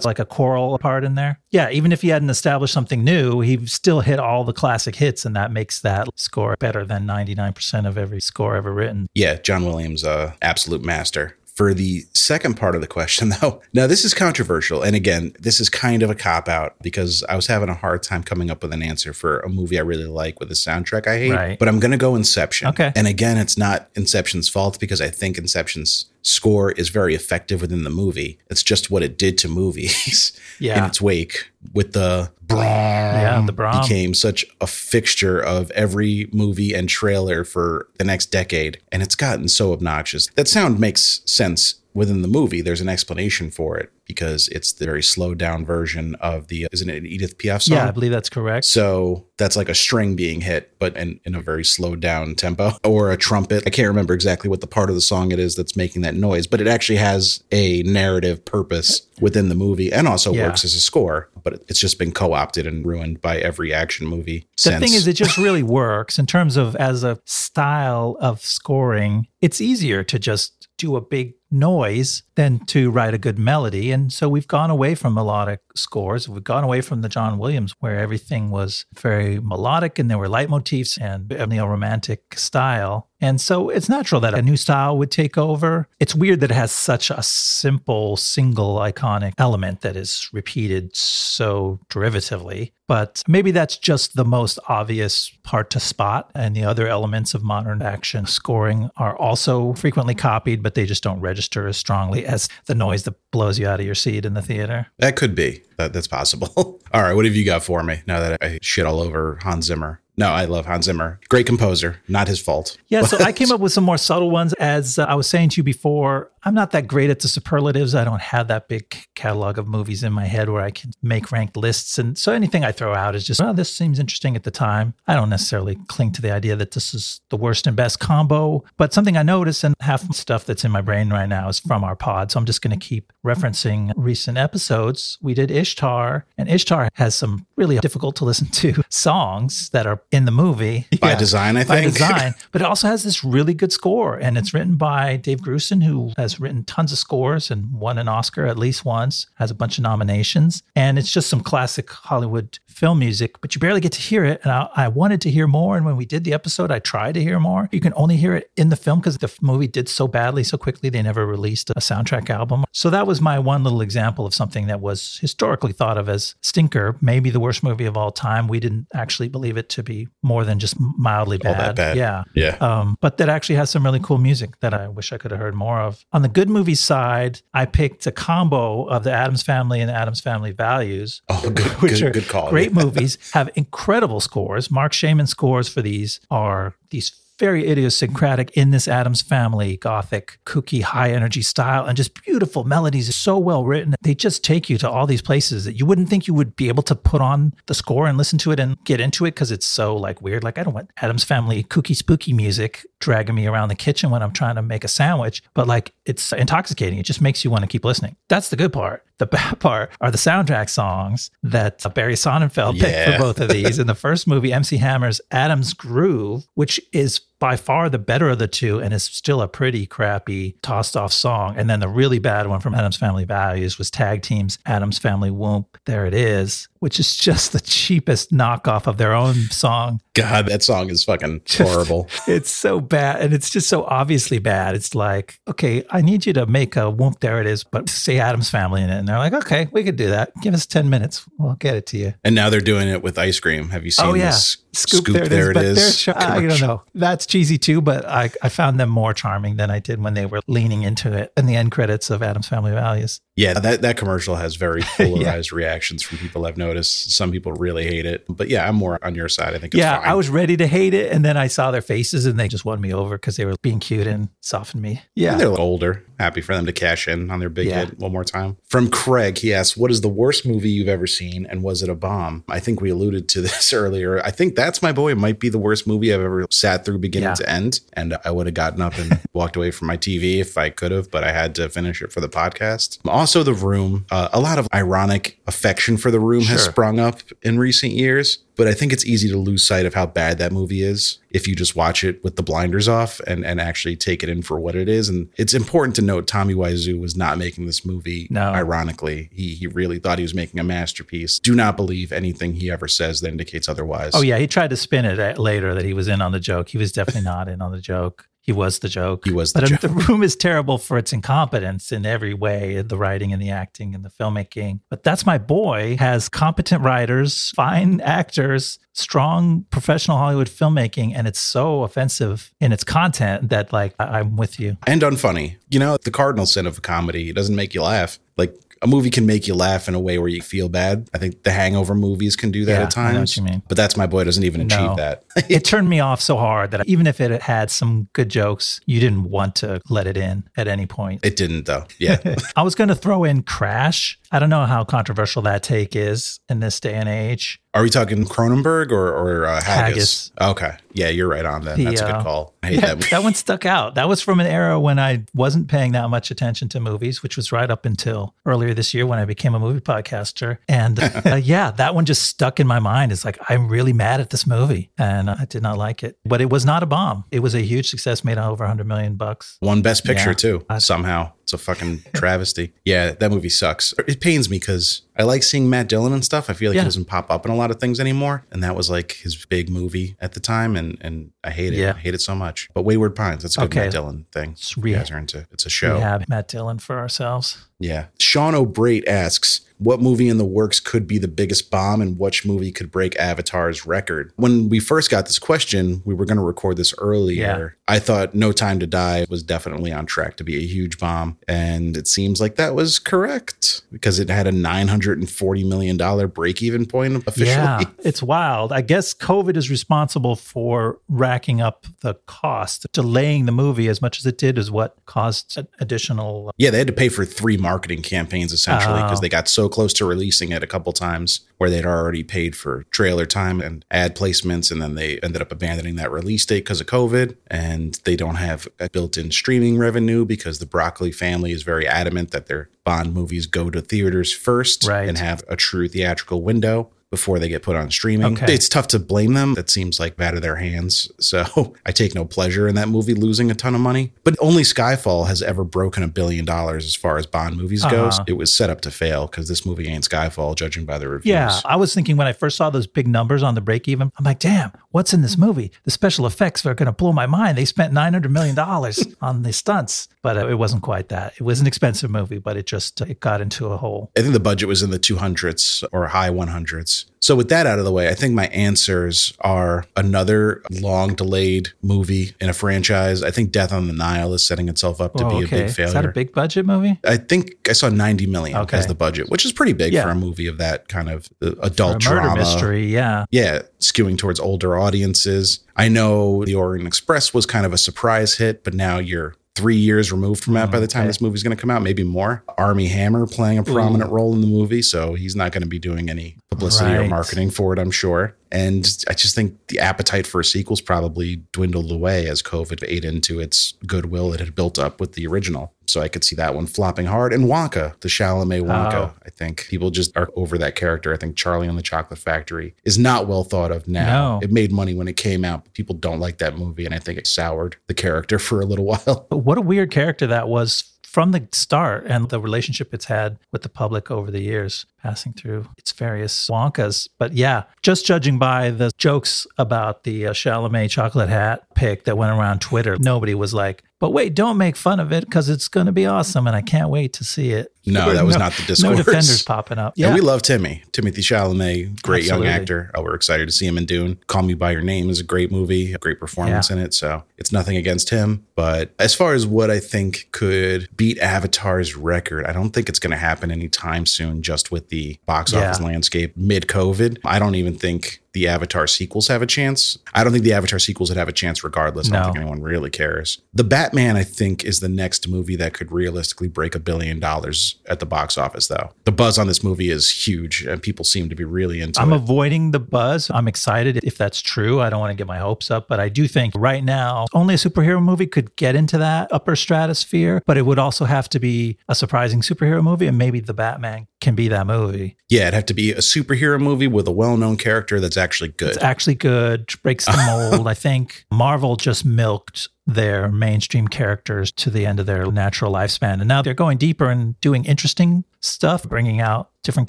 Like 0.05 0.19
a 0.19 0.25
choral 0.25 0.77
part 0.79 1.05
in 1.05 1.15
there. 1.15 1.39
Yeah, 1.53 1.71
even 1.71 1.93
if 1.93 2.03
he 2.03 2.09
hadn't 2.09 2.31
established 2.31 2.75
something 2.75 3.05
new, 3.05 3.41
he 3.41 3.65
still 3.67 4.01
hit 4.01 4.19
all 4.19 4.43
the 4.43 4.53
classic 4.53 4.97
hits, 4.97 5.25
and 5.25 5.37
that 5.37 5.53
makes 5.53 5.81
that 5.83 6.09
score 6.17 6.57
better 6.59 6.85
than 6.85 7.07
99% 7.07 7.87
of 7.87 7.97
every 7.97 8.21
score 8.21 8.57
ever 8.57 8.73
written. 8.73 9.07
Yeah, 9.15 9.37
John 9.37 9.65
Williams, 9.65 10.03
uh, 10.03 10.33
absolute 10.43 10.83
master. 10.83 11.37
For 11.55 11.75
the 11.75 12.07
second 12.15 12.57
part 12.57 12.75
of 12.75 12.81
the 12.81 12.87
question, 12.87 13.29
though, 13.41 13.61
now 13.75 13.87
this 13.87 14.05
is 14.05 14.15
controversial. 14.15 14.83
And 14.83 14.97
again, 14.97 15.35
this 15.39 15.61
is 15.61 15.69
kind 15.69 16.03
of 16.03 16.11
a 16.11 16.15
cop 16.15 16.49
out 16.49 16.77
because 16.83 17.23
I 17.29 17.37
was 17.37 17.47
having 17.47 17.69
a 17.69 17.75
hard 17.75 18.03
time 18.03 18.23
coming 18.23 18.51
up 18.51 18.63
with 18.63 18.73
an 18.73 18.83
answer 18.83 19.13
for 19.13 19.41
a 19.41 19.49
movie 19.49 19.79
I 19.79 19.83
really 19.83 20.07
like 20.07 20.41
with 20.41 20.51
a 20.51 20.55
soundtrack 20.55 21.07
I 21.07 21.19
hate. 21.19 21.33
Right. 21.33 21.59
But 21.59 21.69
I'm 21.69 21.79
going 21.79 21.91
to 21.91 21.99
go 21.99 22.15
Inception. 22.15 22.69
Okay. 22.69 22.93
And 22.97 23.07
again, 23.07 23.37
it's 23.37 23.59
not 23.59 23.91
Inception's 23.95 24.49
fault 24.49 24.81
because 24.81 25.01
I 25.01 25.11
think 25.11 25.37
Inception's 25.37 26.07
score 26.23 26.73
is 26.73 26.89
very 26.89 27.15
effective 27.15 27.61
within 27.61 27.85
the 27.85 27.91
movie. 27.91 28.39
It's 28.49 28.63
just 28.63 28.91
what 28.91 29.03
it 29.03 29.19
did 29.19 29.37
to 29.39 29.49
movies 29.49 30.33
in 30.79 30.85
its 30.85 31.01
wake 31.01 31.51
with 31.75 31.93
the 31.93 32.31
Yeah, 32.49 33.43
the 33.47 33.53
Brahm. 33.53 33.81
became 33.83 34.15
such 34.15 34.45
a 34.61 34.67
fixture 34.67 35.39
of 35.41 35.71
every 35.73 36.29
movie 36.33 36.75
and 36.75 36.89
trailer 36.89 37.45
for 37.45 37.89
the 37.99 38.05
next 38.05 38.27
decade 38.27 38.79
and 38.91 39.03
it's 39.03 39.15
gotten 39.15 39.49
so 39.49 39.73
obnoxious 39.73 40.29
that 40.35 40.49
sound 40.49 40.79
makes 40.79 41.23
sense 41.25 41.77
within 41.95 42.23
the 42.23 42.29
movie 42.29 42.61
there's 42.61 42.81
an 42.81 42.89
explanation 42.89 43.51
for 43.51 43.77
it 43.77 43.91
because 44.07 44.49
it's 44.49 44.73
the 44.73 44.85
very 44.85 45.03
slowed 45.03 45.39
down 45.39 45.65
version 45.65 46.15
of 46.17 46.49
the 46.49 46.67
isn't 46.73 46.91
it 46.91 46.97
an 46.97 47.07
edith 47.07 47.39
piaf 47.39 47.63
song 47.63 47.77
Yeah, 47.77 47.89
I 47.89 47.91
believe 47.93 48.11
that's 48.11 48.29
correct. 48.29 48.65
so 48.67 49.27
that's 49.37 49.57
like 49.57 49.69
a 49.69 49.75
string 49.75 50.15
being 50.15 50.41
hit, 50.41 50.79
but 50.79 50.97
in, 50.97 51.19
in 51.25 51.35
a 51.35 51.41
very 51.41 51.65
slowed 51.65 52.01
down 52.01 52.35
tempo, 52.37 52.73
or 52.85 53.11
a 53.11 53.17
trumpet. 53.17 53.65
I 53.67 53.71
can't 53.71 53.89
remember 53.89 54.15
exactly 54.15 54.49
what 54.49 54.61
the 54.61 54.67
part 54.69 54.89
of 54.89 54.95
the 54.95 55.01
song 55.01 55.33
it 55.33 55.41
is 55.41 55.57
that's 55.57 55.77
making 55.77 56.03
that 56.03 56.15
noise, 56.15 56.47
but 56.47 56.61
it 56.61 56.69
actually 56.69 56.99
has 56.99 57.43
a 57.51 57.83
narrative 57.83 58.45
purpose 58.45 59.03
within 59.21 59.49
the 59.49 59.55
movie 59.57 59.93
and 59.93 60.07
also 60.07 60.33
Yeah. 60.33 60.47
works 60.47 60.65
as 60.65 60.75
a 60.75 60.81
score. 60.81 61.29
But 61.43 61.55
it's 61.69 61.81
just 61.81 61.99
been 61.99 62.13
co 62.13 62.35
opted 62.35 62.67
and 62.69 62.87
ruined 62.87 63.21
by 63.21 63.39
every 63.39 63.73
action 63.75 64.07
movie 64.07 64.47
The 64.57 64.63
since. 64.63 64.85
thing 64.85 64.93
is, 64.95 65.07
it 65.09 65.15
just 65.15 65.37
really 65.39 65.63
works 65.83 66.19
in 66.21 66.27
terms 66.27 66.57
of 66.57 66.77
as 66.77 67.03
a 67.03 67.19
style 67.25 68.17
of 68.21 68.41
scoring. 68.45 69.27
It's 69.41 69.61
easier 69.61 70.05
to 70.05 70.19
just 70.21 70.69
do 70.79 70.95
a 70.97 71.01
big 71.01 71.35
noise 71.53 72.23
than 72.35 72.61
to 72.67 72.91
write 72.91 73.15
a 73.15 73.19
good 73.19 73.39
melody. 73.39 73.91
And 73.91 74.13
so 74.13 74.29
we've 74.29 74.49
gone 74.49 74.71
away 74.71 74.95
from 74.95 75.15
melodic 75.15 75.61
scores. 75.75 76.29
We've 76.29 76.43
gone 76.43 76.65
away 76.65 76.81
from 76.81 77.03
the 77.03 77.09
John 77.09 77.39
Williams, 77.39 77.75
where 77.81 77.99
everything 77.99 78.51
was 78.51 78.87
very 78.95 79.39
melodic 79.39 79.99
and 79.99 80.11
there 80.11 80.19
were 80.19 80.29
leitmotifs 80.29 81.01
and 81.01 81.29
neo 81.51 81.67
romantic 81.67 82.39
style. 82.39 83.09
And 83.21 83.41
so 83.41 83.69
it's 83.69 83.89
natural 83.89 84.21
that 84.23 84.35
a 84.35 84.43
new 84.43 84.57
style 84.57 84.99
would 84.99 85.13
take 85.13 85.39
over. 85.39 85.89
It's 86.01 86.15
weird 86.15 86.41
that 86.41 86.51
it 86.51 86.55
has 86.55 86.73
such 86.73 87.09
a 87.11 87.23
simple, 87.23 88.17
single, 88.17 88.77
iconic 88.77 89.35
element 89.39 89.83
that 89.83 89.95
is 89.95 90.29
repeated 90.33 90.97
so 90.97 91.79
derivatively. 91.89 92.73
But 92.89 93.23
maybe 93.29 93.53
that's 93.53 93.77
just 93.79 94.17
the 94.17 94.25
most 94.25 94.59
obvious 94.69 95.31
part 95.45 95.71
to 95.71 95.81
spot. 95.81 96.33
And 96.35 96.57
the 96.57 96.65
other 96.65 96.89
elements 96.89 97.33
of 97.33 97.45
modern 97.45 97.81
action 97.81 98.27
scoring 98.27 98.91
are 98.97 99.17
also 99.17 99.73
frequently 99.75 100.17
copied, 100.17 100.63
but 100.63 100.75
they 100.75 100.85
just 100.85 101.05
don't 101.05 101.21
register 101.21 101.42
as 101.69 101.77
strongly 101.77 102.27
as 102.27 102.49
the 102.67 102.75
noise 102.75 103.05
that 103.05 103.15
blows 103.31 103.59
you 103.59 103.67
out 103.67 103.81
of 103.81 103.87
your 103.87 103.95
seat 103.95 104.25
in 104.25 104.35
the 104.35 104.43
theater. 104.43 104.89
that 104.99 105.17
could 105.17 105.35
be. 105.35 105.63
That, 105.77 105.93
that's 105.93 106.07
possible. 106.07 106.53
all 106.93 107.03
right. 107.03 107.15
What 107.15 107.25
have 107.25 107.35
you 107.35 107.45
got 107.45 107.63
for 107.63 107.83
me 107.83 108.03
now 108.07 108.21
that 108.21 108.43
I 108.43 108.59
shit 108.63 108.87
all 108.87 109.01
over 109.01 109.39
Hans 109.43 109.67
Zimmer? 109.67 110.02
No, 110.23 110.31
I 110.31 110.45
love 110.45 110.67
Hans 110.67 110.85
Zimmer. 110.85 111.19
Great 111.29 111.47
composer. 111.47 112.01
Not 112.07 112.29
his 112.29 112.39
fault. 112.39 112.77
Yeah, 112.87 113.03
so 113.03 113.19
I 113.19 113.33
came 113.41 113.51
up 113.51 113.59
with 113.59 113.73
some 113.73 113.83
more 113.83 113.99
subtle 113.99 114.31
ones. 114.31 114.53
As 114.53 114.97
uh, 114.97 115.05
I 115.07 115.17
was 115.17 115.27
saying 115.27 115.49
to 115.49 115.57
you 115.57 115.65
before, 115.65 116.31
I'm 116.45 116.55
not 116.55 116.73
that 116.73 116.87
great 116.87 117.11
at 117.11 117.21
the 117.21 117.29
superlatives. 117.29 117.95
I 117.95 118.05
don't 118.05 118.21
have 118.21 118.49
that 118.49 118.69
big 118.69 118.97
catalog 119.15 119.59
of 119.59 119.69
movies 119.69 120.03
in 120.03 120.13
my 120.13 120.27
head 120.27 120.49
where 120.49 120.63
I 120.63 120.71
can 120.71 120.93
make 121.03 121.31
ranked 121.31 121.57
lists. 121.57 121.99
And 121.99 122.19
so 122.19 122.33
anything 122.33 122.65
I 122.65 122.73
throw 122.73 122.95
out 122.95 123.15
is 123.15 123.25
just, 123.25 123.41
oh, 123.41 123.53
this 123.53 123.75
seems 123.75 123.99
interesting 123.99 124.35
at 124.35 124.43
the 124.43 124.51
time. 124.51 124.95
I 125.07 125.15
don't 125.15 125.31
necessarily 125.31 125.77
cling 125.89 126.13
to 126.13 126.23
the 126.23 126.33
idea 126.33 126.57
that 126.57 126.73
this 126.73 126.95
is 126.95 127.21
the 127.31 127.37
worst 127.37 127.67
and 127.67 127.77
best 127.77 128.01
combo, 128.01 128.65
but 128.77 128.93
something 128.93 129.17
I 129.17 129.23
notice 129.23 129.63
and 129.63 129.75
half 129.81 130.07
the 130.07 130.15
stuff 130.15 130.45
that's 130.45 130.65
in 130.65 130.71
my 130.71 130.81
brain 130.81 131.11
right 131.11 131.29
now 131.29 131.49
is 131.49 131.61
from 131.61 131.85
our 131.85 131.97
pod. 131.97 132.33
So 132.33 132.39
I'm 132.39 132.47
just 132.47 132.63
going 132.63 132.79
to 132.79 132.87
keep 132.87 133.13
referencing 133.25 133.93
recent 133.97 134.37
episodes. 134.39 135.19
We 135.21 135.35
did 135.35 135.51
Ishtar, 135.51 136.27
and 136.39 136.49
Ishtar 136.49 136.89
has 136.95 137.15
some 137.15 137.47
really 137.57 137.79
difficult 137.79 138.17
to 138.17 138.25
listen 138.25 138.49
to 138.49 138.83
songs 138.89 139.71
that 139.71 139.87
are 139.87 140.03
in 140.13 140.27
the 140.27 140.31
movie 140.31 140.87
By 141.01 141.15
design, 141.15 141.57
I 141.57 141.65
by 141.65 141.81
think. 141.81 141.99
By 141.99 142.09
design. 142.09 142.35
But 142.53 142.61
it 142.61 142.67
also 142.67 142.87
has 142.87 143.03
this 143.03 143.25
really 143.25 143.55
good 143.55 143.73
score, 143.73 144.17
and 144.17 144.37
it's 144.37 144.53
written 144.53 144.77
by 144.77 145.17
Dave 145.17 145.41
Grusin, 145.41 145.83
who 145.83 146.13
has 146.19 146.39
written 146.39 146.65
tons 146.65 146.93
of 146.93 146.99
scores 146.99 147.51
and 147.51 147.73
won 147.73 147.97
an 147.97 148.09
Oscar 148.09 148.47
at 148.47 148.59
least 148.59 148.85
once. 148.85 149.27
Has 149.37 149.51
a 149.51 149.55
bunch 149.55 149.79
of 149.79 149.83
nominations, 149.85 150.63
and 150.77 150.99
it's 150.99 151.11
just 151.11 151.31
some 151.31 151.41
classic 151.41 151.91
Hollywood 151.91 152.59
film 152.69 152.99
music, 152.99 153.41
but 153.41 153.55
you 153.55 153.61
barely 153.61 153.81
get 153.81 153.93
to 153.93 154.01
hear 154.01 154.25
it. 154.25 154.41
And 154.43 154.53
I, 154.53 154.69
I 154.77 154.89
wanted 154.89 155.23
to 155.23 155.31
hear 155.31 155.47
more, 155.47 155.77
and 155.77 155.87
when 155.87 155.97
we 155.97 156.05
did 156.05 156.25
the 156.25 156.35
episode, 156.35 156.71
I 156.71 156.79
tried 156.79 157.15
to 157.15 157.23
hear 157.23 157.41
more. 157.41 157.71
You 157.73 157.81
can 157.81 157.95
only 157.97 158.17
hear 158.17 158.35
it 158.35 158.51
in 158.57 158.69
the 158.69 158.77
film 158.77 159.01
because 159.01 159.19
the 159.19 159.33
movie 159.41 159.69
did 159.69 159.89
so 159.89 160.07
badly 160.07 160.45
so 160.45 160.59
quickly. 160.59 160.91
They 160.91 161.03
never 161.03 161.27
released 161.27 161.71
a 161.71 161.75
soundtrack 161.81 162.29
album. 162.29 162.65
So 162.73 162.91
that 162.91 163.07
was 163.07 163.21
my 163.21 163.39
one 163.39 163.65
little 163.65 163.81
example 163.81 164.27
of 164.27 164.35
something 164.35 164.67
that 164.67 164.81
was 164.81 165.19
historically 165.21 165.73
thought 165.73 165.97
of 165.97 166.09
as 166.09 166.35
stinker, 166.43 166.97
maybe 167.01 167.31
the 167.31 167.41
worst 167.41 167.63
movie 167.63 167.87
of 167.87 167.97
all 167.97 168.11
time. 168.11 168.47
We 168.47 168.61
didn't 168.61 168.89
actually 168.95 169.29
believe 169.29 169.57
it 169.57 169.69
to 169.71 169.83
be 169.83 170.02
more 170.23 170.45
than 170.45 170.59
just 170.59 170.77
mildly 170.79 171.39
bad. 171.39 171.77
bad. 171.77 171.97
Yeah. 171.97 172.25
Yeah. 172.35 172.57
Um, 172.61 172.97
but 173.01 173.17
that 173.19 173.29
actually 173.29 173.57
has 173.57 173.71
some 173.71 173.85
really 173.85 174.01
cool 174.01 174.19
music 174.19 174.59
that 174.61 174.73
I 174.75 174.89
wish 174.89 175.13
I 175.13 175.19
could 175.19 175.31
have 175.31 175.41
heard 175.41 175.55
more 175.55 175.81
of. 175.81 176.05
On 176.13 176.23
the 176.23 176.29
good 176.29 176.49
movie 176.49 176.75
side, 176.75 177.41
I 177.55 177.67
picked 177.67 178.07
a 178.07 178.13
combo 178.13 178.85
of 178.85 179.05
the 179.05 179.13
Addams 179.13 179.43
Family 179.43 179.81
and 179.81 179.89
the 179.89 179.95
Addams 179.95 180.21
Family 180.21 180.53
Values, 180.53 181.23
Oh, 181.29 181.41
good, 181.51 181.59
which 181.83 181.93
good, 181.93 182.03
are 182.03 182.11
good 182.11 182.29
call. 182.29 182.51
great 182.51 182.73
movies, 182.83 183.19
have 183.33 183.51
incredible 183.55 184.21
scores. 184.21 184.71
Marc 184.71 184.93
Shaiman 184.93 185.27
scores 185.27 185.69
for 185.69 185.83
these 185.83 186.21
are 186.31 186.75
these 186.91 187.11
very 187.43 187.69
idiosyncratic 187.69 188.53
in 188.53 188.71
this 188.71 188.87
Addams 188.87 189.21
family 189.21 189.77
gothic 189.77 190.39
kooky 190.47 190.81
high 190.81 191.11
energy 191.11 191.43
style 191.43 191.85
and 191.85 191.97
just 191.97 192.23
beautiful 192.23 192.63
melodies. 192.63 193.13
So 193.17 193.37
well 193.37 193.65
written. 193.65 193.97
They 194.01 194.15
just 194.15 194.45
take 194.45 194.71
you 194.71 194.79
to 194.79 194.89
all 194.89 195.09
these 195.09 195.23
places 195.23 195.65
that 195.65 195.73
you 195.73 195.85
wouldn't 195.85 196.09
think 196.09 196.29
you 196.29 196.35
would 196.35 196.55
be 196.55 196.69
able 196.69 196.85
to 196.85 196.95
put 196.95 197.21
on 197.21 197.53
the 197.67 197.75
score 197.75 198.07
and 198.07 198.17
listen 198.17 198.39
to 198.39 198.53
it 198.53 198.61
and 198.61 198.77
get 198.85 199.01
into 199.01 199.25
it 199.25 199.33
because 199.33 199.51
it's 199.51 199.67
so 199.67 199.97
like 199.97 200.23
weird. 200.23 200.45
Like 200.45 200.57
i 200.57 200.63
don't 200.63 200.73
want 200.73 200.93
Addams 200.99 201.25
family 201.25 201.65
kooky 201.65 201.97
spooky 201.97 202.33
music 202.33 202.87
dragging 203.01 203.35
me 203.35 203.49
around 203.49 203.69
the 203.69 203.75
kitchen 203.75 204.11
when 204.11 204.23
i'm 204.23 204.33
trying 204.33 204.55
to 204.55 204.63
make 204.63 204.85
a 204.85 204.89
sandwich 204.89 205.43
but 205.55 205.67
like 205.67 205.93
it's 206.05 206.33
intoxicating. 206.33 206.99
It 206.99 207.07
just 207.07 207.21
makes 207.21 207.45
you 207.45 207.51
want 207.51 207.63
to 207.63 207.69
keep 207.69 207.85
listening. 207.85 208.17
That's 208.29 208.49
the 208.49 208.57
good 208.57 208.73
part. 208.73 209.05
The 209.19 209.27
bad 209.39 209.61
part 209.61 209.91
are 210.01 210.11
the 210.11 210.19
soundtrack 210.19 210.69
songs 210.69 211.31
that 211.43 211.85
Barry 211.95 212.15
Sonnenfeld 212.15 212.81
picked 212.81 213.11
for 213.11 213.19
both 213.19 213.41
of 213.41 213.51
these. 213.51 213.79
In 213.79 213.87
the 213.87 213.95
first 213.95 214.27
movie, 214.27 214.53
MC 214.53 214.79
Hammer's 214.79 215.21
Addams 215.31 215.75
Groove, 215.75 216.47
which 216.55 216.81
is 216.93 217.21
by 217.43 217.57
far 217.57 217.91
the 217.91 217.99
better 217.99 218.29
of 218.29 218.39
the 218.39 218.47
two 218.47 218.81
and 218.81 218.95
is 218.95 219.03
still 219.03 219.43
a 219.43 219.49
pretty 219.49 219.85
crappy 219.85 220.55
tossed 220.63 220.97
off 220.97 221.13
song. 221.13 221.57
And 221.57 221.69
then 221.69 221.81
the 221.81 221.89
really 221.89 222.21
bad 222.21 222.47
one 222.47 222.61
from 222.61 222.73
Addams 222.73 222.97
Family 222.97 223.25
Values 223.25 223.79
was 223.79 223.91
Tag 223.91 224.23
Team's 224.23 224.61
Addams 224.65 225.01
Family 225.01 225.33
Whoop. 225.33 225.77
There 225.85 226.07
it 226.07 226.15
is, 226.15 226.69
which 226.83 226.99
is 226.99 227.15
just 227.15 227.53
the 227.53 227.61
cheapest 227.61 228.33
knockoff 228.33 228.89
of 228.89 228.97
their 228.97 229.15
own 229.15 229.35
song. 229.53 230.01
God, 230.15 230.47
that 230.49 230.65
song 230.65 230.91
is 230.91 231.05
fucking 231.05 231.43
horrible. 231.53 232.09
It's 232.27 232.51
so 232.51 232.81
bad. 232.81 233.23
And 233.23 233.33
it's 233.33 233.51
just 233.51 233.69
so 233.69 233.85
obviously 233.85 234.41
bad. 234.41 234.75
It's 234.75 234.93
like, 234.93 235.39
okay, 235.47 235.85
I 235.91 236.01
need 236.01 236.27
you 236.27 236.33
to 236.33 236.45
make 236.45 236.75
a 236.75 236.91
whoop. 236.91 237.21
There 237.21 237.41
it 237.41 237.47
is, 237.47 237.63
but 237.63 237.89
say 237.89 238.19
Addams 238.19 238.51
Family 238.51 238.83
in 238.83 238.91
it. 238.91 238.99
And 238.99 239.07
they're 239.07 239.19
like, 239.19 239.33
okay, 239.33 239.69
we 239.71 239.85
could 239.85 239.95
do 239.95 240.09
that. 240.09 240.33
Give 240.43 240.55
us 240.55 240.67
10 240.67 240.91
minutes. 240.91 241.25
We'll 241.39 241.55
get 241.55 241.77
it 241.77 241.87
to 241.87 241.99
you. 241.99 242.15
And 242.25 242.35
now 242.35 242.51
they're 242.51 242.61
doing 242.61 242.89
it 242.89 243.01
with 243.01 243.17
ice 243.17 243.39
cream. 243.39 243.69
Have 243.69 243.85
you 243.85 243.93
seen 243.93 244.07
Oh 244.07 244.15
yeah, 244.15 244.31
this 244.31 244.57
scoop, 244.73 245.05
scoop? 245.07 245.29
there 245.29 245.53
it 245.53 245.57
is. 245.59 245.79
it 245.79 246.09
is. 246.09 246.09
I 246.09 246.45
don't 246.45 246.61
know. 246.61 246.83
That's 246.95 247.27
cheesy 247.27 247.59
too, 247.59 247.81
but 247.81 248.05
I, 248.05 248.31
I 248.43 248.49
found 248.49 248.81
them 248.81 248.91
more 248.91 249.15
charming 249.15 249.55
than 249.55 249.71
I 249.71 249.79
did 249.79 250.03
when 250.03 250.15
they 250.15 250.27
were 250.27 250.41
leaning 250.49 250.83
into 250.83 251.13
it 251.13 251.33
in 251.37 251.47
the 251.47 251.55
end 251.55 251.71
credits 251.71 252.11
of 252.11 252.25
Addams 252.25 252.49
Family 252.49 252.73
Values. 252.73 253.21
Yeah, 253.37 253.55
that, 253.55 253.81
that 253.83 253.97
commercial 253.97 254.37
has 254.37 254.57
very 254.57 254.83
polarized 254.97 255.53
reactions 255.53 256.03
from 256.03 256.19
people 256.19 256.45
I've 256.45 256.59
noticed. 256.59 256.72
Some 256.81 257.31
people 257.33 257.53
really 257.53 257.85
hate 257.85 258.07
it. 258.07 258.25
But 258.29 258.49
yeah, 258.49 258.69
I'm 258.69 258.77
more 258.77 258.99
on 259.05 259.15
your 259.15 259.29
side. 259.29 259.55
I 259.55 259.59
think 259.59 259.75
it's 259.75 259.79
yeah, 259.81 259.99
fine. 259.99 260.09
I 260.09 260.15
was 260.15 260.29
ready 260.29 260.57
to 260.57 260.67
hate 260.67 260.95
it, 260.95 261.13
and 261.13 261.25
then 261.25 261.37
I 261.37 261.47
saw 261.49 261.71
their 261.71 261.83
faces, 261.83 262.27
and 262.27 262.39
they 262.39 262.49
just 262.49 262.65
won 262.65 262.81
me 262.81 262.93
over 262.93 263.17
because 263.17 263.37
they 263.37 263.45
were 263.45 263.55
being 263.63 263.81
cute 263.81 264.07
and 264.07 264.29
softened 264.41 264.83
me. 264.83 264.91
And 264.91 265.01
Yeah, 265.15 265.35
they're 265.37 265.47
a 265.49 265.51
little 265.51 265.65
older. 265.67 266.05
Happy 266.19 266.41
for 266.41 266.55
them 266.55 266.67
to 266.67 266.73
cash 266.73 267.09
in 267.09 267.31
on 267.31 267.41
their 267.41 267.49
big 267.49 267.67
Yeah. 267.69 267.87
hit 267.87 267.99
one 267.99 268.13
more 268.13 268.25
time. 268.25 268.57
From 268.69 268.89
Craig, 268.89 269.39
he 269.39 269.53
asks, 269.53 269.77
What 269.77 269.91
is 269.91 270.01
the 270.03 270.09
worst 270.09 270.47
movie 270.47 270.71
you've 270.71 270.89
ever 270.89 271.07
seen 271.07 271.47
and 271.47 271.63
was 271.65 271.83
it 271.83 271.89
a 271.89 271.95
bomb? 271.97 272.45
I 272.49 272.61
think 272.61 272.81
we 272.81 272.91
alluded 272.91 273.29
to 273.31 273.41
this 273.43 273.73
earlier. 273.73 274.25
I 274.25 274.31
think 274.31 274.55
That's 274.55 274.81
My 274.83 274.93
Boy 274.93 275.15
might 275.17 275.41
be 275.41 275.49
the 275.49 275.59
worst 275.59 275.87
movie 275.87 276.13
I've 276.15 276.21
ever 276.21 276.47
sat 276.51 276.85
through 276.85 276.99
beginning 276.99 277.31
Yeah. 277.31 277.35
to 277.35 277.51
end. 277.51 277.81
And 277.95 278.17
I 278.25 278.31
would 278.31 278.47
have 278.47 278.55
gotten 278.55 278.81
up 278.81 278.97
and 278.99 279.19
walked 279.33 279.57
away 279.57 279.73
from 279.73 279.89
my 279.89 279.97
TV 279.97 280.39
if 280.41 280.57
I 280.57 280.71
could 280.71 280.93
have, 280.93 281.11
but 281.11 281.25
I 281.25 281.33
had 281.33 281.55
to 281.57 281.69
finish 281.69 282.01
it 282.03 282.13
for 282.13 282.21
the 282.21 282.29
podcast. 282.29 282.99
Also, 283.05 283.43
The 283.43 283.53
Room. 283.55 284.07
Uh, 284.11 284.29
a 284.33 284.39
lot 284.41 284.59
of 284.59 284.69
ironic 284.73 285.41
affection 285.49 285.97
for 285.97 286.11
The 286.13 286.21
Room 286.21 286.43
has 286.45 286.62
Sure. 286.62 286.62
Sprung 286.71 286.99
up 287.01 287.21
in 287.43 287.59
recent 287.59 287.93
years. 287.93 288.39
But 288.55 288.69
I 288.69 288.75
think 288.75 288.93
it's 288.93 289.07
easy 289.07 289.31
to 289.31 289.39
lose 289.39 289.67
sight 289.67 289.87
of 289.87 289.95
how 289.95 290.05
bad 290.05 290.37
that 290.39 290.53
movie 290.53 290.83
is 290.83 291.19
if 291.31 291.49
you 291.49 291.57
just 291.57 291.75
watch 291.75 292.05
it 292.05 292.23
with 292.23 292.37
the 292.37 292.43
blinders 292.43 292.87
off 292.87 293.19
and, 293.21 293.47
and 293.47 293.59
actually 293.59 293.97
take 293.97 294.23
it 294.23 294.29
in 294.29 294.43
for 294.43 294.61
what 294.61 294.75
it 294.75 294.91
is. 294.91 295.09
And 295.09 295.31
it's 295.39 295.55
important 295.55 295.97
to 295.97 296.03
note 296.03 296.27
Tommy 296.27 296.53
Wiseau 296.55 297.01
was 297.01 297.17
not 297.17 297.39
making 297.39 297.65
this 297.65 297.85
movie 297.87 298.27
No. 298.31 298.43
ironically. 298.51 299.31
He 299.33 299.55
he 299.55 299.67
really 299.69 299.99
thought 299.99 300.19
he 300.19 300.23
was 300.23 300.35
making 300.35 300.61
a 300.61 300.65
masterpiece. 300.65 301.39
Do 301.39 301.55
not 301.55 301.77
believe 301.77 302.13
anything 302.13 302.53
he 302.55 302.71
ever 302.71 302.89
says 302.89 303.23
that 303.23 303.29
indicates 303.29 303.69
otherwise. 303.71 304.13
Oh 304.15 304.21
yeah, 304.23 304.37
he 304.37 304.47
tried 304.47 304.69
to 304.71 304.77
spin 304.77 305.07
it 305.07 305.19
uh, 305.19 305.41
later 305.41 305.75
that 305.75 305.85
he 305.85 305.95
was 305.95 306.07
in 306.09 306.21
on 306.21 306.33
the 306.33 306.41
joke. 306.41 306.69
He 306.69 306.79
was 306.79 306.93
definitely 306.93 307.23
not 307.23 307.49
in 307.49 307.63
on 307.63 307.73
the 307.73 307.81
joke. 307.81 308.29
He 308.43 308.51
was 308.53 308.81
the 308.81 308.89
joke. 308.89 309.25
He 309.25 309.33
was 309.33 309.53
the 309.53 309.61
but 309.61 309.69
joke. 309.71 309.81
the 309.81 309.89
room 309.89 310.23
is 310.23 310.35
terrible 310.35 310.77
for 310.79 310.99
its 310.99 311.13
incompetence 311.13 311.93
in 311.93 312.05
every 312.05 312.35
way, 312.35 312.83
the 312.83 312.97
writing 312.99 313.33
and 313.33 313.41
the 313.41 313.51
acting 313.51 313.95
and 313.95 314.05
the 314.05 314.11
filmmaking. 314.11 314.81
But 314.91 315.05
that's 315.05 315.25
my 315.25 315.39
boy 315.39 315.97
has 315.99 316.29
competent 316.29 316.83
writers, 316.83 317.53
fine 317.55 318.01
actors, 318.01 318.81
strong 318.95 319.65
professional 319.71 320.17
Hollywood 320.19 320.49
filmmaking, 320.49 321.13
and 321.15 321.27
it's 321.29 321.41
so 321.41 321.83
offensive 321.85 322.53
in 322.61 322.73
its 322.73 322.83
content 322.85 323.49
that 323.51 323.73
like 323.73 323.95
I- 324.01 324.19
I'm 324.19 324.37
with 324.37 324.59
you. 324.59 324.77
and 324.87 325.01
unfunny. 325.03 325.57
You 325.71 325.79
know, 325.79 325.97
the 326.03 326.11
cardinal 326.11 326.47
sin 326.47 326.67
of 326.67 326.79
a 326.79 326.81
comedy, 326.81 327.31
it 327.31 327.35
doesn't 327.37 327.55
make 327.57 327.75
you 327.75 327.83
laugh. 327.83 328.19
Like 328.37 328.55
a 328.83 328.87
movie 328.87 329.11
can 329.11 329.25
make 329.27 329.47
you 329.47 329.55
laugh 329.55 329.89
in 329.89 329.95
a 329.95 330.01
way 330.01 330.19
where 330.19 330.29
you 330.29 330.43
feel 330.43 330.69
bad. 330.69 331.09
I 331.15 331.19
think 331.19 331.43
the 331.45 331.53
hangover 331.53 331.95
movies 331.95 332.37
can 332.37 332.51
do 332.51 332.65
that 332.67 332.73
Yeah, 332.73 332.87
at 332.87 332.99
I 332.99 333.13
know 333.13 333.19
times. 333.19 333.31
what 333.31 333.37
you 333.37 333.43
mean. 333.51 333.63
But 333.69 333.77
that's 333.77 333.97
my 333.97 334.07
boy 334.07 334.25
doesn't 334.25 334.43
even 334.45 334.61
achieve 334.63 334.81
No. 334.81 334.97
that. 334.97 335.25
it 335.49 335.65
turned 335.65 335.89
me 335.89 336.01
off 336.01 336.21
so 336.21 336.37
hard 336.37 336.73
that 336.73 336.87
even 336.89 337.07
if 337.07 337.21
it 337.21 337.43
had 337.43 337.71
some 337.71 338.09
good 338.13 338.29
jokes, 338.29 338.81
you 338.87 339.01
didn't 339.01 339.25
want 339.25 339.55
to 339.57 339.81
let 339.89 340.07
it 340.07 340.17
in 340.17 340.45
at 340.57 340.69
any 340.69 340.87
point. 340.87 341.25
it 341.25 341.37
didn't 341.37 341.67
though. 341.67 341.85
Yeah. 341.99 342.19
I 342.57 342.63
was 342.63 342.75
going 342.75 342.89
to 342.89 342.95
throw 342.95 343.25
in 343.25 343.43
Crash. 343.43 344.19
I 344.31 344.39
don't 344.39 344.51
know 344.51 344.65
how 344.67 344.83
controversial 344.85 345.43
that 345.43 345.63
take 345.63 345.95
is 345.95 346.41
in 346.49 346.61
this 346.61 346.81
day 346.81 346.95
and 346.95 347.09
age. 347.09 347.61
Are 347.75 347.83
we 347.83 347.91
talking 347.91 348.25
Cronenberg 348.25 348.91
or, 348.91 349.09
or 349.09 349.47
uh, 349.47 349.63
Haggis? 349.63 350.31
Haggis. 350.31 350.33
Okay. 350.41 350.77
Yeah, 350.95 351.09
you're 351.09 351.29
right 351.29 351.45
on 351.45 351.65
that. 351.65 351.77
The, 351.77 351.85
That's 351.85 352.01
a 352.01 352.09
uh, 352.09 352.17
good 352.19 352.23
call. 352.25 352.55
I 352.63 352.67
hate 352.69 352.75
Yeah, 352.81 352.95
that 352.95 353.11
that 353.11 353.23
one 353.23 353.35
stuck 353.35 353.65
out. 353.67 353.95
That 353.95 354.09
was 354.09 354.21
from 354.21 354.41
an 354.41 354.47
era 354.47 354.79
when 354.79 354.99
I 354.99 355.25
wasn't 355.35 355.69
paying 355.69 355.93
that 355.93 356.09
much 356.11 356.31
attention 356.31 356.69
to 356.71 356.81
movies, 356.81 357.23
which 357.23 357.37
was 357.37 357.51
right 357.53 357.71
up 357.71 357.85
until 357.87 358.35
earlier 358.47 358.75
this 358.75 358.93
year 358.95 359.07
when 359.07 359.19
I 359.19 359.25
became 359.25 359.55
a 359.55 359.59
movie 359.59 359.81
podcaster. 359.81 360.59
And 360.69 360.99
uh, 361.01 361.37
yeah, 361.43 361.71
that 361.73 361.95
one 361.95 362.05
just 362.05 362.23
stuck 362.23 362.61
in 362.61 362.67
my 362.67 362.79
mind. 362.79 363.13
It's 363.13 363.25
like, 363.25 363.39
I'm 363.49 363.69
really 363.69 363.93
mad 363.93 364.21
at 364.21 364.31
this 364.31 364.47
movie 364.47 364.91
and 364.99 365.31
I 365.31 365.45
did 365.47 365.63
not 365.63 365.79
like 365.79 366.03
it. 366.03 366.19
But 366.25 366.41
it 366.41 366.51
was 366.51 366.65
not 366.65 366.83
a 366.83 366.87
bomb. 366.87 367.25
It 367.31 367.41
was 367.41 367.55
a 367.55 367.61
huge 367.63 367.89
success, 367.89 368.23
made 368.25 368.39
over 368.39 368.65
100 368.65 368.87
million 368.87 369.17
bucks. 369.17 369.57
One 369.61 369.83
best 369.83 370.05
picture 370.05 370.31
Yeah. 370.31 370.35
too. 370.35 370.67
Somehow. 370.79 371.33
It's 371.43 371.53
a 371.53 371.59
fucking 371.59 372.05
travesty. 372.15 372.73
Yeah, 372.85 373.13
that 373.13 373.31
movie 373.31 373.49
sucks. 373.49 373.93
It 374.07 374.21
pains 374.21 374.49
me 374.49 374.59
because 374.59 375.03
I 375.17 375.25
like 375.25 375.43
seeing 375.43 375.69
Matt 375.69 375.89
Dillon 375.89 376.13
and 376.13 376.25
stuff. 376.25 376.49
I 376.49 376.55
feel 376.55 376.71
like 376.71 376.77
Yeah. 376.77 376.83
he 376.83 376.87
doesn't 376.87 377.05
pop 377.05 377.31
up 377.31 377.45
in 377.45 377.53
a 377.53 377.57
lot 377.57 377.71
of 377.71 377.79
things 377.79 378.01
anymore. 378.01 378.47
And 378.51 378.63
that 378.63 378.75
was 378.75 378.89
like 378.89 379.13
his 379.23 379.45
big 379.45 379.69
movie 379.69 380.17
at 380.21 380.33
the 380.33 380.41
time. 380.41 380.75
And 380.77 380.97
and 381.01 381.31
I 381.45 381.51
hate 381.51 381.73
it. 381.73 381.79
Yeah. 381.79 381.95
I 381.97 381.99
hate 381.99 382.15
it 382.15 382.21
so 382.21 382.35
much. 382.35 382.69
But 382.73 382.83
Wayward 382.83 383.17
Pines, 383.17 383.43
that's 383.43 383.57
a 383.57 383.63
good 383.63 383.73
Okay. 383.73 383.81
Matt 383.81 383.93
Dillon 383.93 384.27
thing. 384.33 384.51
It's 384.53 384.77
You 384.77 384.95
guys 384.95 385.11
are 385.11 385.19
into 385.19 385.47
it's 385.51 385.67
a 385.67 385.71
show. 385.71 385.97
We 385.97 386.01
have 386.01 386.29
Matt 386.29 386.49
Dillon 386.49 386.79
for 386.79 386.99
ourselves. 386.99 387.67
Yeah. 387.81 388.07
Sean 388.21 388.55
O'Brate 388.55 389.07
asks, 389.09 389.63
what 389.79 390.01
movie 390.01 390.29
in 390.29 390.39
the 390.39 390.45
works 390.45 390.79
could 390.79 391.09
be 391.09 391.19
the 391.19 391.27
biggest 391.27 391.69
bomb 391.69 392.01
and 392.01 392.17
which 392.17 392.47
movie 392.47 392.71
could 392.71 392.93
break 392.93 393.17
Avatar's 393.17 393.85
record? 393.85 394.33
When 394.37 394.69
we 394.69 394.79
first 394.79 395.11
got 395.11 395.27
this 395.27 395.41
question, 395.41 396.01
we 396.05 396.15
were 396.15 396.25
going 396.25 396.37
to 396.37 396.45
record 396.45 396.77
this 396.77 396.95
earlier. 396.99 397.77
I 397.89 397.99
thought 397.99 398.37
No 398.37 398.53
Time 398.53 398.79
to 398.79 398.87
Die 398.87 399.27
was 399.29 399.43
definitely 399.43 399.91
on 399.91 400.07
track 400.07 400.37
to 400.37 400.45
be 400.45 400.57
a 400.57 400.65
huge 400.65 400.99
bomb. 400.99 401.37
And 401.49 401.97
it 401.97 402.07
seems 402.07 402.41
like 402.41 402.55
that 402.55 402.77
was 402.77 403.01
correct 403.01 403.83
because 403.91 404.21
it 404.21 404.29
had 404.29 404.47
a 404.47 404.53
$940 404.53 405.69
million 405.69 406.29
break 406.29 406.63
even 406.63 406.87
point 406.87 407.17
officially. 407.27 407.49
Yeah, 407.49 407.83
it's 408.05 408.23
wild. 408.23 408.71
I 408.71 408.83
guess 408.83 409.13
COVID 409.13 409.57
is 409.57 409.69
responsible 409.69 410.37
for 410.37 411.01
racking 411.33 411.63
up 411.63 411.87
the 412.03 412.15
cost. 412.27 412.87
Delaying 412.93 413.47
the 413.47 413.53
movie 413.53 413.89
as 413.89 414.03
much 414.03 414.19
as 414.19 414.27
it 414.27 414.37
did 414.37 414.59
is 414.59 414.71
what 414.71 414.97
caused 415.07 415.59
additional. 415.81 416.49
Uh, 416.49 416.53
yeah, 416.59 416.69
they 416.71 416.77
had 416.79 416.87
to 416.89 416.93
pay 416.93 417.09
for 417.09 417.25
three 417.25 417.57
marketing 417.57 418.03
campaigns 418.03 418.53
essentially 418.53 419.01
because 419.03 419.19
Oh. 419.19 419.23
they 419.23 419.31
got 419.31 419.49
so 419.49 419.67
close 419.71 419.95
to 419.95 420.05
releasing 420.05 420.53
it 420.53 420.63
a 420.63 420.67
couple 420.67 420.93
times 420.93 421.41
where 421.57 421.71
they'd 421.71 421.87
already 421.87 422.23
paid 422.23 422.55
for 422.55 422.85
trailer 422.91 423.25
time 423.25 423.63
and 423.63 423.83
ad 423.91 424.15
placements, 424.15 424.71
and 424.71 424.83
then 424.83 424.95
they 424.95 425.19
ended 425.21 425.41
up 425.41 425.51
abandoning 425.51 425.97
that 425.97 426.11
release 426.13 426.45
date 426.45 426.61
because 426.65 426.81
of 426.83 426.87
COVID. 426.87 427.37
And 427.47 427.99
they 428.05 428.15
don't 428.17 428.35
have 428.37 428.69
a 428.79 428.91
built-in 428.91 429.31
streaming 429.31 429.79
revenue 429.79 430.27
because 430.27 430.59
the 430.59 430.67
Broccoli 430.67 431.13
family 431.13 431.53
is 431.53 431.63
very 431.63 431.87
adamant 431.89 432.31
that 432.33 432.47
their 432.47 432.69
Bond 432.85 433.15
movies 433.15 433.47
go 433.47 433.71
to 433.71 433.81
theaters 433.81 434.33
first 434.33 434.85
Right. 434.87 435.09
and 435.09 435.17
have 435.17 435.45
a 435.49 435.57
true 435.57 435.89
theatrical 435.89 436.43
window. 436.43 436.91
Before 437.13 437.39
they 437.39 437.47
get 437.47 437.63
put 437.63 437.77
on 437.77 437.91
streaming. 437.91 438.39
Okay. 438.39 438.55
It's 438.55 438.71
tough 438.71 438.89
to 438.89 438.99
blame 438.99 439.35
them. 439.35 439.53
That 439.53 439.69
seems 439.69 440.01
like 440.01 440.19
out 440.19 440.35
of 440.35 440.41
their 440.41 440.57
hands. 440.57 441.11
So 441.23 441.75
I 441.87 441.93
take 441.93 442.15
no 442.15 442.25
pleasure 442.25 442.69
in 442.69 442.75
that 442.75 442.89
movie 442.89 443.15
losing 443.15 443.51
a 443.51 443.55
ton 443.55 443.75
of 443.75 443.81
money. 443.81 444.13
But 444.25 444.37
only 444.39 444.63
Skyfall 444.63 445.29
has 445.29 445.41
ever 445.41 445.65
broken 445.65 446.03
a 446.03 446.09
billion 446.09 446.45
dollars 446.45 446.85
as 446.85 446.95
far 446.95 447.17
as 447.17 447.27
Bond 447.27 447.57
movies 447.57 447.85
goes. 447.85 448.15
Uh-huh. 448.15 448.25
It 448.27 448.33
was 448.35 448.55
set 448.55 448.69
up 448.69 448.81
to 448.83 448.91
fail 448.91 449.27
because 449.27 449.49
this 449.49 449.65
movie 449.65 449.89
ain't 449.89 450.09
Skyfall, 450.09 450.57
judging 450.57 450.85
by 450.85 450.99
the 450.99 451.09
reviews. 451.09 451.31
Yeah, 451.31 451.61
I 451.65 451.77
was 451.77 451.95
thinking 451.95 452.17
when 452.17 452.27
I 452.27 452.33
first 452.33 452.57
saw 452.57 452.71
those 452.71 452.87
big 452.87 453.07
numbers 453.07 453.43
on 453.43 453.55
the 453.55 453.61
break 453.61 453.89
even, 453.89 454.13
I'm 454.19 454.25
like, 454.25 454.41
damn, 454.41 454.73
what's 454.91 455.15
in 455.15 455.23
this 455.23 455.39
movie? 455.39 455.71
The 455.85 455.91
special 455.91 456.27
effects 456.27 456.67
are 456.67 456.75
going 456.75 456.87
to 456.87 456.93
blow 456.93 457.13
my 457.13 457.27
mind. 457.27 457.57
They 457.57 457.65
spent 457.65 457.95
$900 457.95 458.31
million 458.31 458.59
on 459.23 459.43
the 459.43 459.53
stunts, 459.53 460.09
but 460.23 460.37
it 460.37 460.55
wasn't 460.59 460.83
quite 460.83 461.09
that. 461.09 461.35
It 461.37 461.43
was 461.43 461.61
an 461.61 461.67
expensive 461.67 462.11
movie, 462.11 462.39
but 462.39 462.57
it 462.57 462.67
just 462.67 463.01
it 463.01 463.21
got 463.21 463.41
into 463.41 463.67
a 463.67 463.77
hole. 463.77 464.11
I 464.17 464.21
think 464.23 464.33
the 464.33 464.41
budget 464.41 464.69
was 464.69 464.83
in 464.83 464.91
the 464.91 464.99
200s 464.99 465.85
or 465.93 466.07
high 466.09 466.31
100s. 466.31 467.07
So 467.21 467.37
with 467.37 467.49
that 467.51 467.67
out 467.67 467.79
of 467.79 467.85
the 467.85 467.93
way, 467.93 468.09
I 468.09 468.15
think 468.15 468.35
my 468.35 468.47
answers 468.49 469.33
are 469.41 469.87
another 469.97 470.61
long 470.73 471.15
delayed 471.15 471.69
movie 471.81 472.35
in 472.41 472.49
a 472.49 472.53
franchise. 472.53 473.23
I 473.23 473.31
think 473.31 473.53
Death 473.53 473.73
on 473.73 473.87
the 473.87 473.93
Nile 473.93 474.35
is 474.35 474.45
setting 474.45 474.69
itself 474.69 475.01
up 475.01 475.15
to 475.15 475.25
Oh, 475.27 475.39
be 475.39 475.45
a 475.45 475.49
big 475.49 475.67
Is 475.67 475.77
failure. 475.77 475.93
that 475.93 476.05
a 476.05 476.09
big 476.09 476.33
budget 476.33 476.67
movie? 476.67 476.99
I 477.05 477.17
think 477.19 477.69
I 477.69 477.75
saw 477.75 477.89
90 477.91 478.27
million 478.27 478.57
Okay. 478.59 478.77
as 478.77 478.89
the 478.89 478.95
budget, 478.97 479.29
which 479.29 479.45
is 479.45 479.53
pretty 479.53 479.73
big 479.73 479.93
Yeah. 479.93 480.03
for 480.03 480.11
a 480.11 480.15
movie 480.17 480.49
of 480.49 480.59
that 480.59 480.89
kind 480.89 481.09
of 481.09 481.29
uh, 481.41 481.53
adult 481.63 482.01
drama. 482.01 482.35
mystery, 482.37 482.87
yeah. 482.87 483.25
Yeah, 483.31 483.63
skewing 483.81 484.19
towards 484.19 484.41
older 484.41 484.77
audiences. 484.77 485.61
I 485.77 485.89
know 485.89 486.45
The 486.45 486.57
Orient 486.57 486.89
Express 486.89 487.33
was 487.33 487.47
kind 487.47 487.65
of 487.65 487.73
a 487.73 487.79
surprise 487.79 488.39
hit, 488.39 488.65
but 488.65 488.75
now 488.75 488.99
you're 488.99 489.37
three 489.55 489.77
years 489.77 490.11
removed 490.11 490.43
from 490.43 490.55
that 490.55 490.71
by 490.71 490.79
mm, 490.79 490.83
the 490.83 490.87
time 490.87 491.03
okay. 491.03 491.09
this 491.09 491.21
movie's 491.21 491.43
going 491.43 491.55
to 491.55 491.61
come 491.61 491.71
out, 491.71 491.83
maybe 491.83 492.05
more. 492.05 492.43
Armie 492.57 492.89
Hammer 492.89 493.27
playing 493.27 493.59
a 493.59 493.63
mm. 493.63 493.73
prominent 493.73 494.11
role 494.11 494.35
in 494.35 494.41
the 494.41 494.47
movie, 494.47 494.83
so 494.83 495.15
he's 495.15 495.37
not 495.37 495.53
going 495.53 495.63
to 495.63 495.69
be 495.69 495.79
doing 495.79 496.09
any 496.09 496.37
publicity 496.51 496.93
or 496.93 497.07
marketing 497.09 497.51
for 497.51 497.73
it, 497.73 497.79
I'm 497.79 497.91
sure. 497.91 498.37
And 498.53 498.87
I 499.09 499.15
just 499.15 499.35
think 499.35 499.57
the 499.69 499.79
appetite 499.79 500.27
for 500.27 500.39
a 500.39 500.45
sequel's 500.45 500.83
probably 500.83 501.37
dwindled 501.53 501.91
away 501.91 502.29
as 502.29 502.43
COVID 502.43 502.85
ate 502.87 503.03
into 503.05 503.41
its 503.41 503.73
goodwill 503.87 504.35
it 504.35 504.41
had 504.41 504.55
built 504.55 504.79
up 504.79 505.01
with 505.01 505.15
the 505.15 505.27
original. 505.27 505.73
So 505.87 506.03
I 506.03 506.09
could 506.09 506.23
see 506.23 506.37
that 506.37 506.55
one 506.55 506.67
flopping 506.67 507.07
hard. 507.07 507.33
And 507.33 507.47
Wonka, 507.47 507.99
the 508.01 508.09
Chalamet 508.09 508.61
oh. 508.61 508.65
Wonka, 508.65 508.93
Oh. 508.93 509.15
I 509.25 509.31
think 509.31 509.67
people 509.69 509.91
just 509.91 510.15
are 510.19 510.29
over 510.37 510.59
that 510.59 510.77
character. 510.77 511.15
I 511.15 511.17
think 511.17 511.35
Charlie 511.35 511.67
on 511.67 511.77
the 511.77 511.83
Chocolate 511.83 512.19
Factory 512.19 512.75
is 512.85 512.99
not 512.99 513.27
well 513.27 513.43
thought 513.43 513.73
of 513.73 513.89
now. 513.89 514.39
No. 514.39 514.41
It 514.43 514.53
made 514.53 514.71
money 514.71 514.95
when 514.95 515.09
it 515.09 515.17
came 515.17 515.47
out, 515.47 515.65
but 515.65 515.73
people 515.73 515.95
don't 515.95 516.21
like 516.21 516.37
that 516.39 516.59
movie. 516.59 516.85
And 516.85 516.95
I 516.95 516.99
think 516.99 517.19
it 517.19 517.27
soured 517.27 517.77
the 517.87 517.95
character 517.95 518.39
for 518.39 518.61
a 518.61 518.67
little 518.67 518.85
while. 518.85 519.27
But 519.31 519.39
what 519.39 519.57
a 519.57 519.63
weird 519.63 519.91
character 519.91 520.27
that 520.27 520.49
was 520.49 520.85
from 521.03 521.33
the 521.33 521.47
start 521.53 522.07
and 522.07 522.31
the 522.31 522.41
relationship 522.41 522.95
it's 522.95 523.05
had 523.05 523.39
with 523.51 523.63
the 523.63 523.69
public 523.69 524.11
over 524.11 524.31
the 524.31 524.41
years, 524.41 524.87
passing 525.03 525.33
through 525.33 525.67
its 525.77 525.93
various 525.93 526.49
Wonkas. 526.49 527.09
But 527.19 527.35
yeah, 527.35 527.65
just 527.83 528.07
judging 528.07 528.39
by 528.39 528.71
the 528.71 528.91
jokes 528.99 529.47
about 529.59 530.05
the 530.05 530.29
uh, 530.29 530.33
Chalamet 530.33 530.91
chocolate 530.91 531.29
hat 531.29 531.65
pick 531.75 532.05
that 532.05 532.17
went 532.17 532.33
around 532.33 532.61
Twitter, 532.61 532.97
nobody 532.99 533.35
was 533.35 533.53
like, 533.53 533.83
but 534.03 534.11
wait, 534.11 534.35
don't 534.35 534.59
make 534.59 534.75
fun 534.75 534.99
of 534.99 535.13
it 535.13 535.25
because 535.25 535.49
it's 535.49 535.69
going 535.69 535.87
to 535.87 535.93
be 535.93 536.07
awesome 536.07 536.49
and 536.49 536.57
I 536.57 536.61
can't 536.61 536.89
wait 536.91 537.13
to 537.15 537.25
see 537.25 537.53
it. 537.53 537.73
No, 537.87 538.13
that 538.15 538.25
was 538.25 538.37
not 538.37 538.53
the 538.53 538.65
discourse. 538.65 538.83
No 538.91 538.97
defenders 538.97 539.43
popping 539.45 539.79
up. 539.79 539.95
Yeah. 539.95 540.09
Yeah. 540.09 540.15
we 540.15 540.21
love 540.21 540.43
Timmy. 540.43 540.83
Timothy 540.91 541.23
Chalamet, 541.23 542.03
great 542.03 542.25
young 542.25 542.45
actor. 542.45 542.91
Oh, 542.97 543.03
we're 543.03 543.15
excited 543.15 543.47
to 543.47 543.53
see 543.53 543.65
him 543.65 543.79
in 543.79 543.87
Dune. 543.87 544.19
Call 544.27 544.43
Me 544.43 544.55
By 544.55 544.73
Your 544.73 544.83
Name 544.83 545.09
is 545.09 545.21
a 545.21 545.25
great 545.25 545.53
movie, 545.53 545.93
a 545.93 545.99
great 545.99 546.19
performance 546.19 546.69
in 546.69 546.79
it. 546.79 546.95
So 546.95 547.23
it's 547.39 547.53
nothing 547.53 547.77
against 547.77 548.11
him. 548.11 548.45
But 548.57 548.93
as 548.99 549.15
far 549.15 549.35
as 549.35 549.47
what 549.47 549.71
I 549.71 549.79
think 549.79 550.29
could 550.33 550.89
beat 550.97 551.19
Avatar's 551.21 551.97
record, 551.97 552.45
I 552.45 552.53
don't 552.53 552.71
think 552.71 552.89
it's 552.89 552.99
going 552.99 553.13
to 553.13 553.17
happen 553.17 553.53
anytime 553.53 554.07
soon, 554.07 554.43
just 554.43 554.73
with 554.73 554.89
the 554.93 555.19
box 555.27 555.53
Yeah. 555.53 555.71
office 555.71 555.81
landscape 555.81 556.37
mid 556.37 556.69
COVID. 556.69 557.19
I 557.25 557.39
don't 557.41 557.57
even 557.57 557.75
think 557.75 558.22
the 558.33 558.49
Avatar 558.49 558.87
sequels 558.87 559.29
have 559.29 559.43
a 559.43 559.47
chance. 559.47 559.99
I 560.15 560.25
don't 560.25 560.33
think 560.33 560.45
the 560.45 560.53
Avatar 560.55 560.79
sequels 560.79 561.11
would 561.11 561.19
have 561.19 561.29
a 561.29 561.33
chance 561.33 561.63
regardless. 561.63 562.09
I 562.09 562.13
don't 562.13 562.21
No. 562.21 562.25
think 562.33 562.37
anyone 562.39 562.63
really 562.63 562.91
cares. 562.91 563.39
The 563.53 563.65
Batman, 563.65 564.17
I 564.17 564.25
think, 564.25 564.65
is 564.65 564.81
the 564.81 564.89
next 564.89 565.29
movie 565.29 565.57
that 565.57 565.75
could 565.75 565.93
realistically 565.93 566.49
break 566.49 566.75
a 566.75 566.79
billion 566.79 567.21
dollars 567.21 567.77
at 567.87 568.01
the 568.01 568.07
box 568.07 568.39
office, 568.39 568.69
though. 568.69 568.91
The 569.05 569.13
buzz 569.13 569.39
on 569.39 569.47
this 569.49 569.63
movie 569.63 569.91
is 569.91 570.11
huge, 570.27 570.63
and 570.63 570.81
people 570.83 571.05
seem 571.05 571.29
to 571.29 571.35
be 571.35 571.45
really 571.45 571.81
into 571.81 572.01
it. 572.01 572.03
I'm 572.03 572.13
avoiding 572.13 572.71
the 572.71 572.81
buzz. 572.81 573.31
I'm 573.33 573.49
excited 573.49 574.01
if 574.03 574.17
that's 574.17 574.41
true. 574.41 574.81
I 574.81 574.89
don't 574.91 575.01
want 575.01 575.11
to 575.11 575.17
get 575.17 575.27
my 575.27 575.39
hopes 575.39 575.71
up, 575.71 575.87
but 575.89 576.01
I 576.01 576.09
do 576.09 576.27
think 576.27 576.55
right 576.57 576.83
now 576.83 577.27
only 577.35 577.55
a 577.55 577.59
superhero 577.59 578.03
movie 578.03 578.27
could 578.27 578.57
get 578.57 578.75
into 578.75 578.97
that 578.99 579.29
upper 579.33 579.55
stratosphere, 579.57 580.43
but 580.47 580.57
it 580.57 580.63
would 580.63 580.79
also 580.79 581.05
have 581.05 581.29
to 581.31 581.39
be 581.39 581.77
a 581.89 581.95
surprising 581.95 582.41
superhero 582.41 582.83
movie 582.83 583.07
and 583.07 583.19
maybe 583.19 583.41
the 583.41 583.55
Batman 583.55 584.07
can 584.21 584.35
be 584.35 584.49
that 584.49 584.67
movie. 584.67 585.17
yeah, 585.29 585.43
it'd 585.43 585.55
have 585.55 585.67
to 585.67 585.75
be 585.75 585.91
a 585.93 585.97
superhero 585.99 586.61
movie 586.61 586.87
with 586.87 587.09
a 587.09 587.11
well 587.11 587.37
known 587.37 587.57
character 587.57 587.99
that's 587.99 588.17
actually 588.23 588.51
good. 588.51 588.71
It's 588.75 588.83
actually 588.83 589.17
good, 589.17 589.69
breaks 589.83 590.07
the 590.07 590.17
mold. 590.27 590.67
I 590.75 590.75
think 590.75 591.25
Marvel 591.31 591.77
just 591.77 592.05
milked 592.05 592.69
their 592.87 593.29
mainstream 593.31 593.87
characters 593.87 594.51
to 594.51 594.69
the 594.69 594.85
end 594.87 594.99
of 594.99 595.07
their 595.07 595.31
natural 595.31 595.73
lifespan. 595.73 596.15
And 596.15 596.27
now 596.27 596.43
they're 596.43 596.53
going 596.53 596.79
deeper 596.79 597.09
and 597.11 597.41
doing 597.41 597.65
interesting 597.65 598.25
stuff, 598.41 598.83
bringing 598.83 599.21
out 599.21 599.51
different 599.63 599.89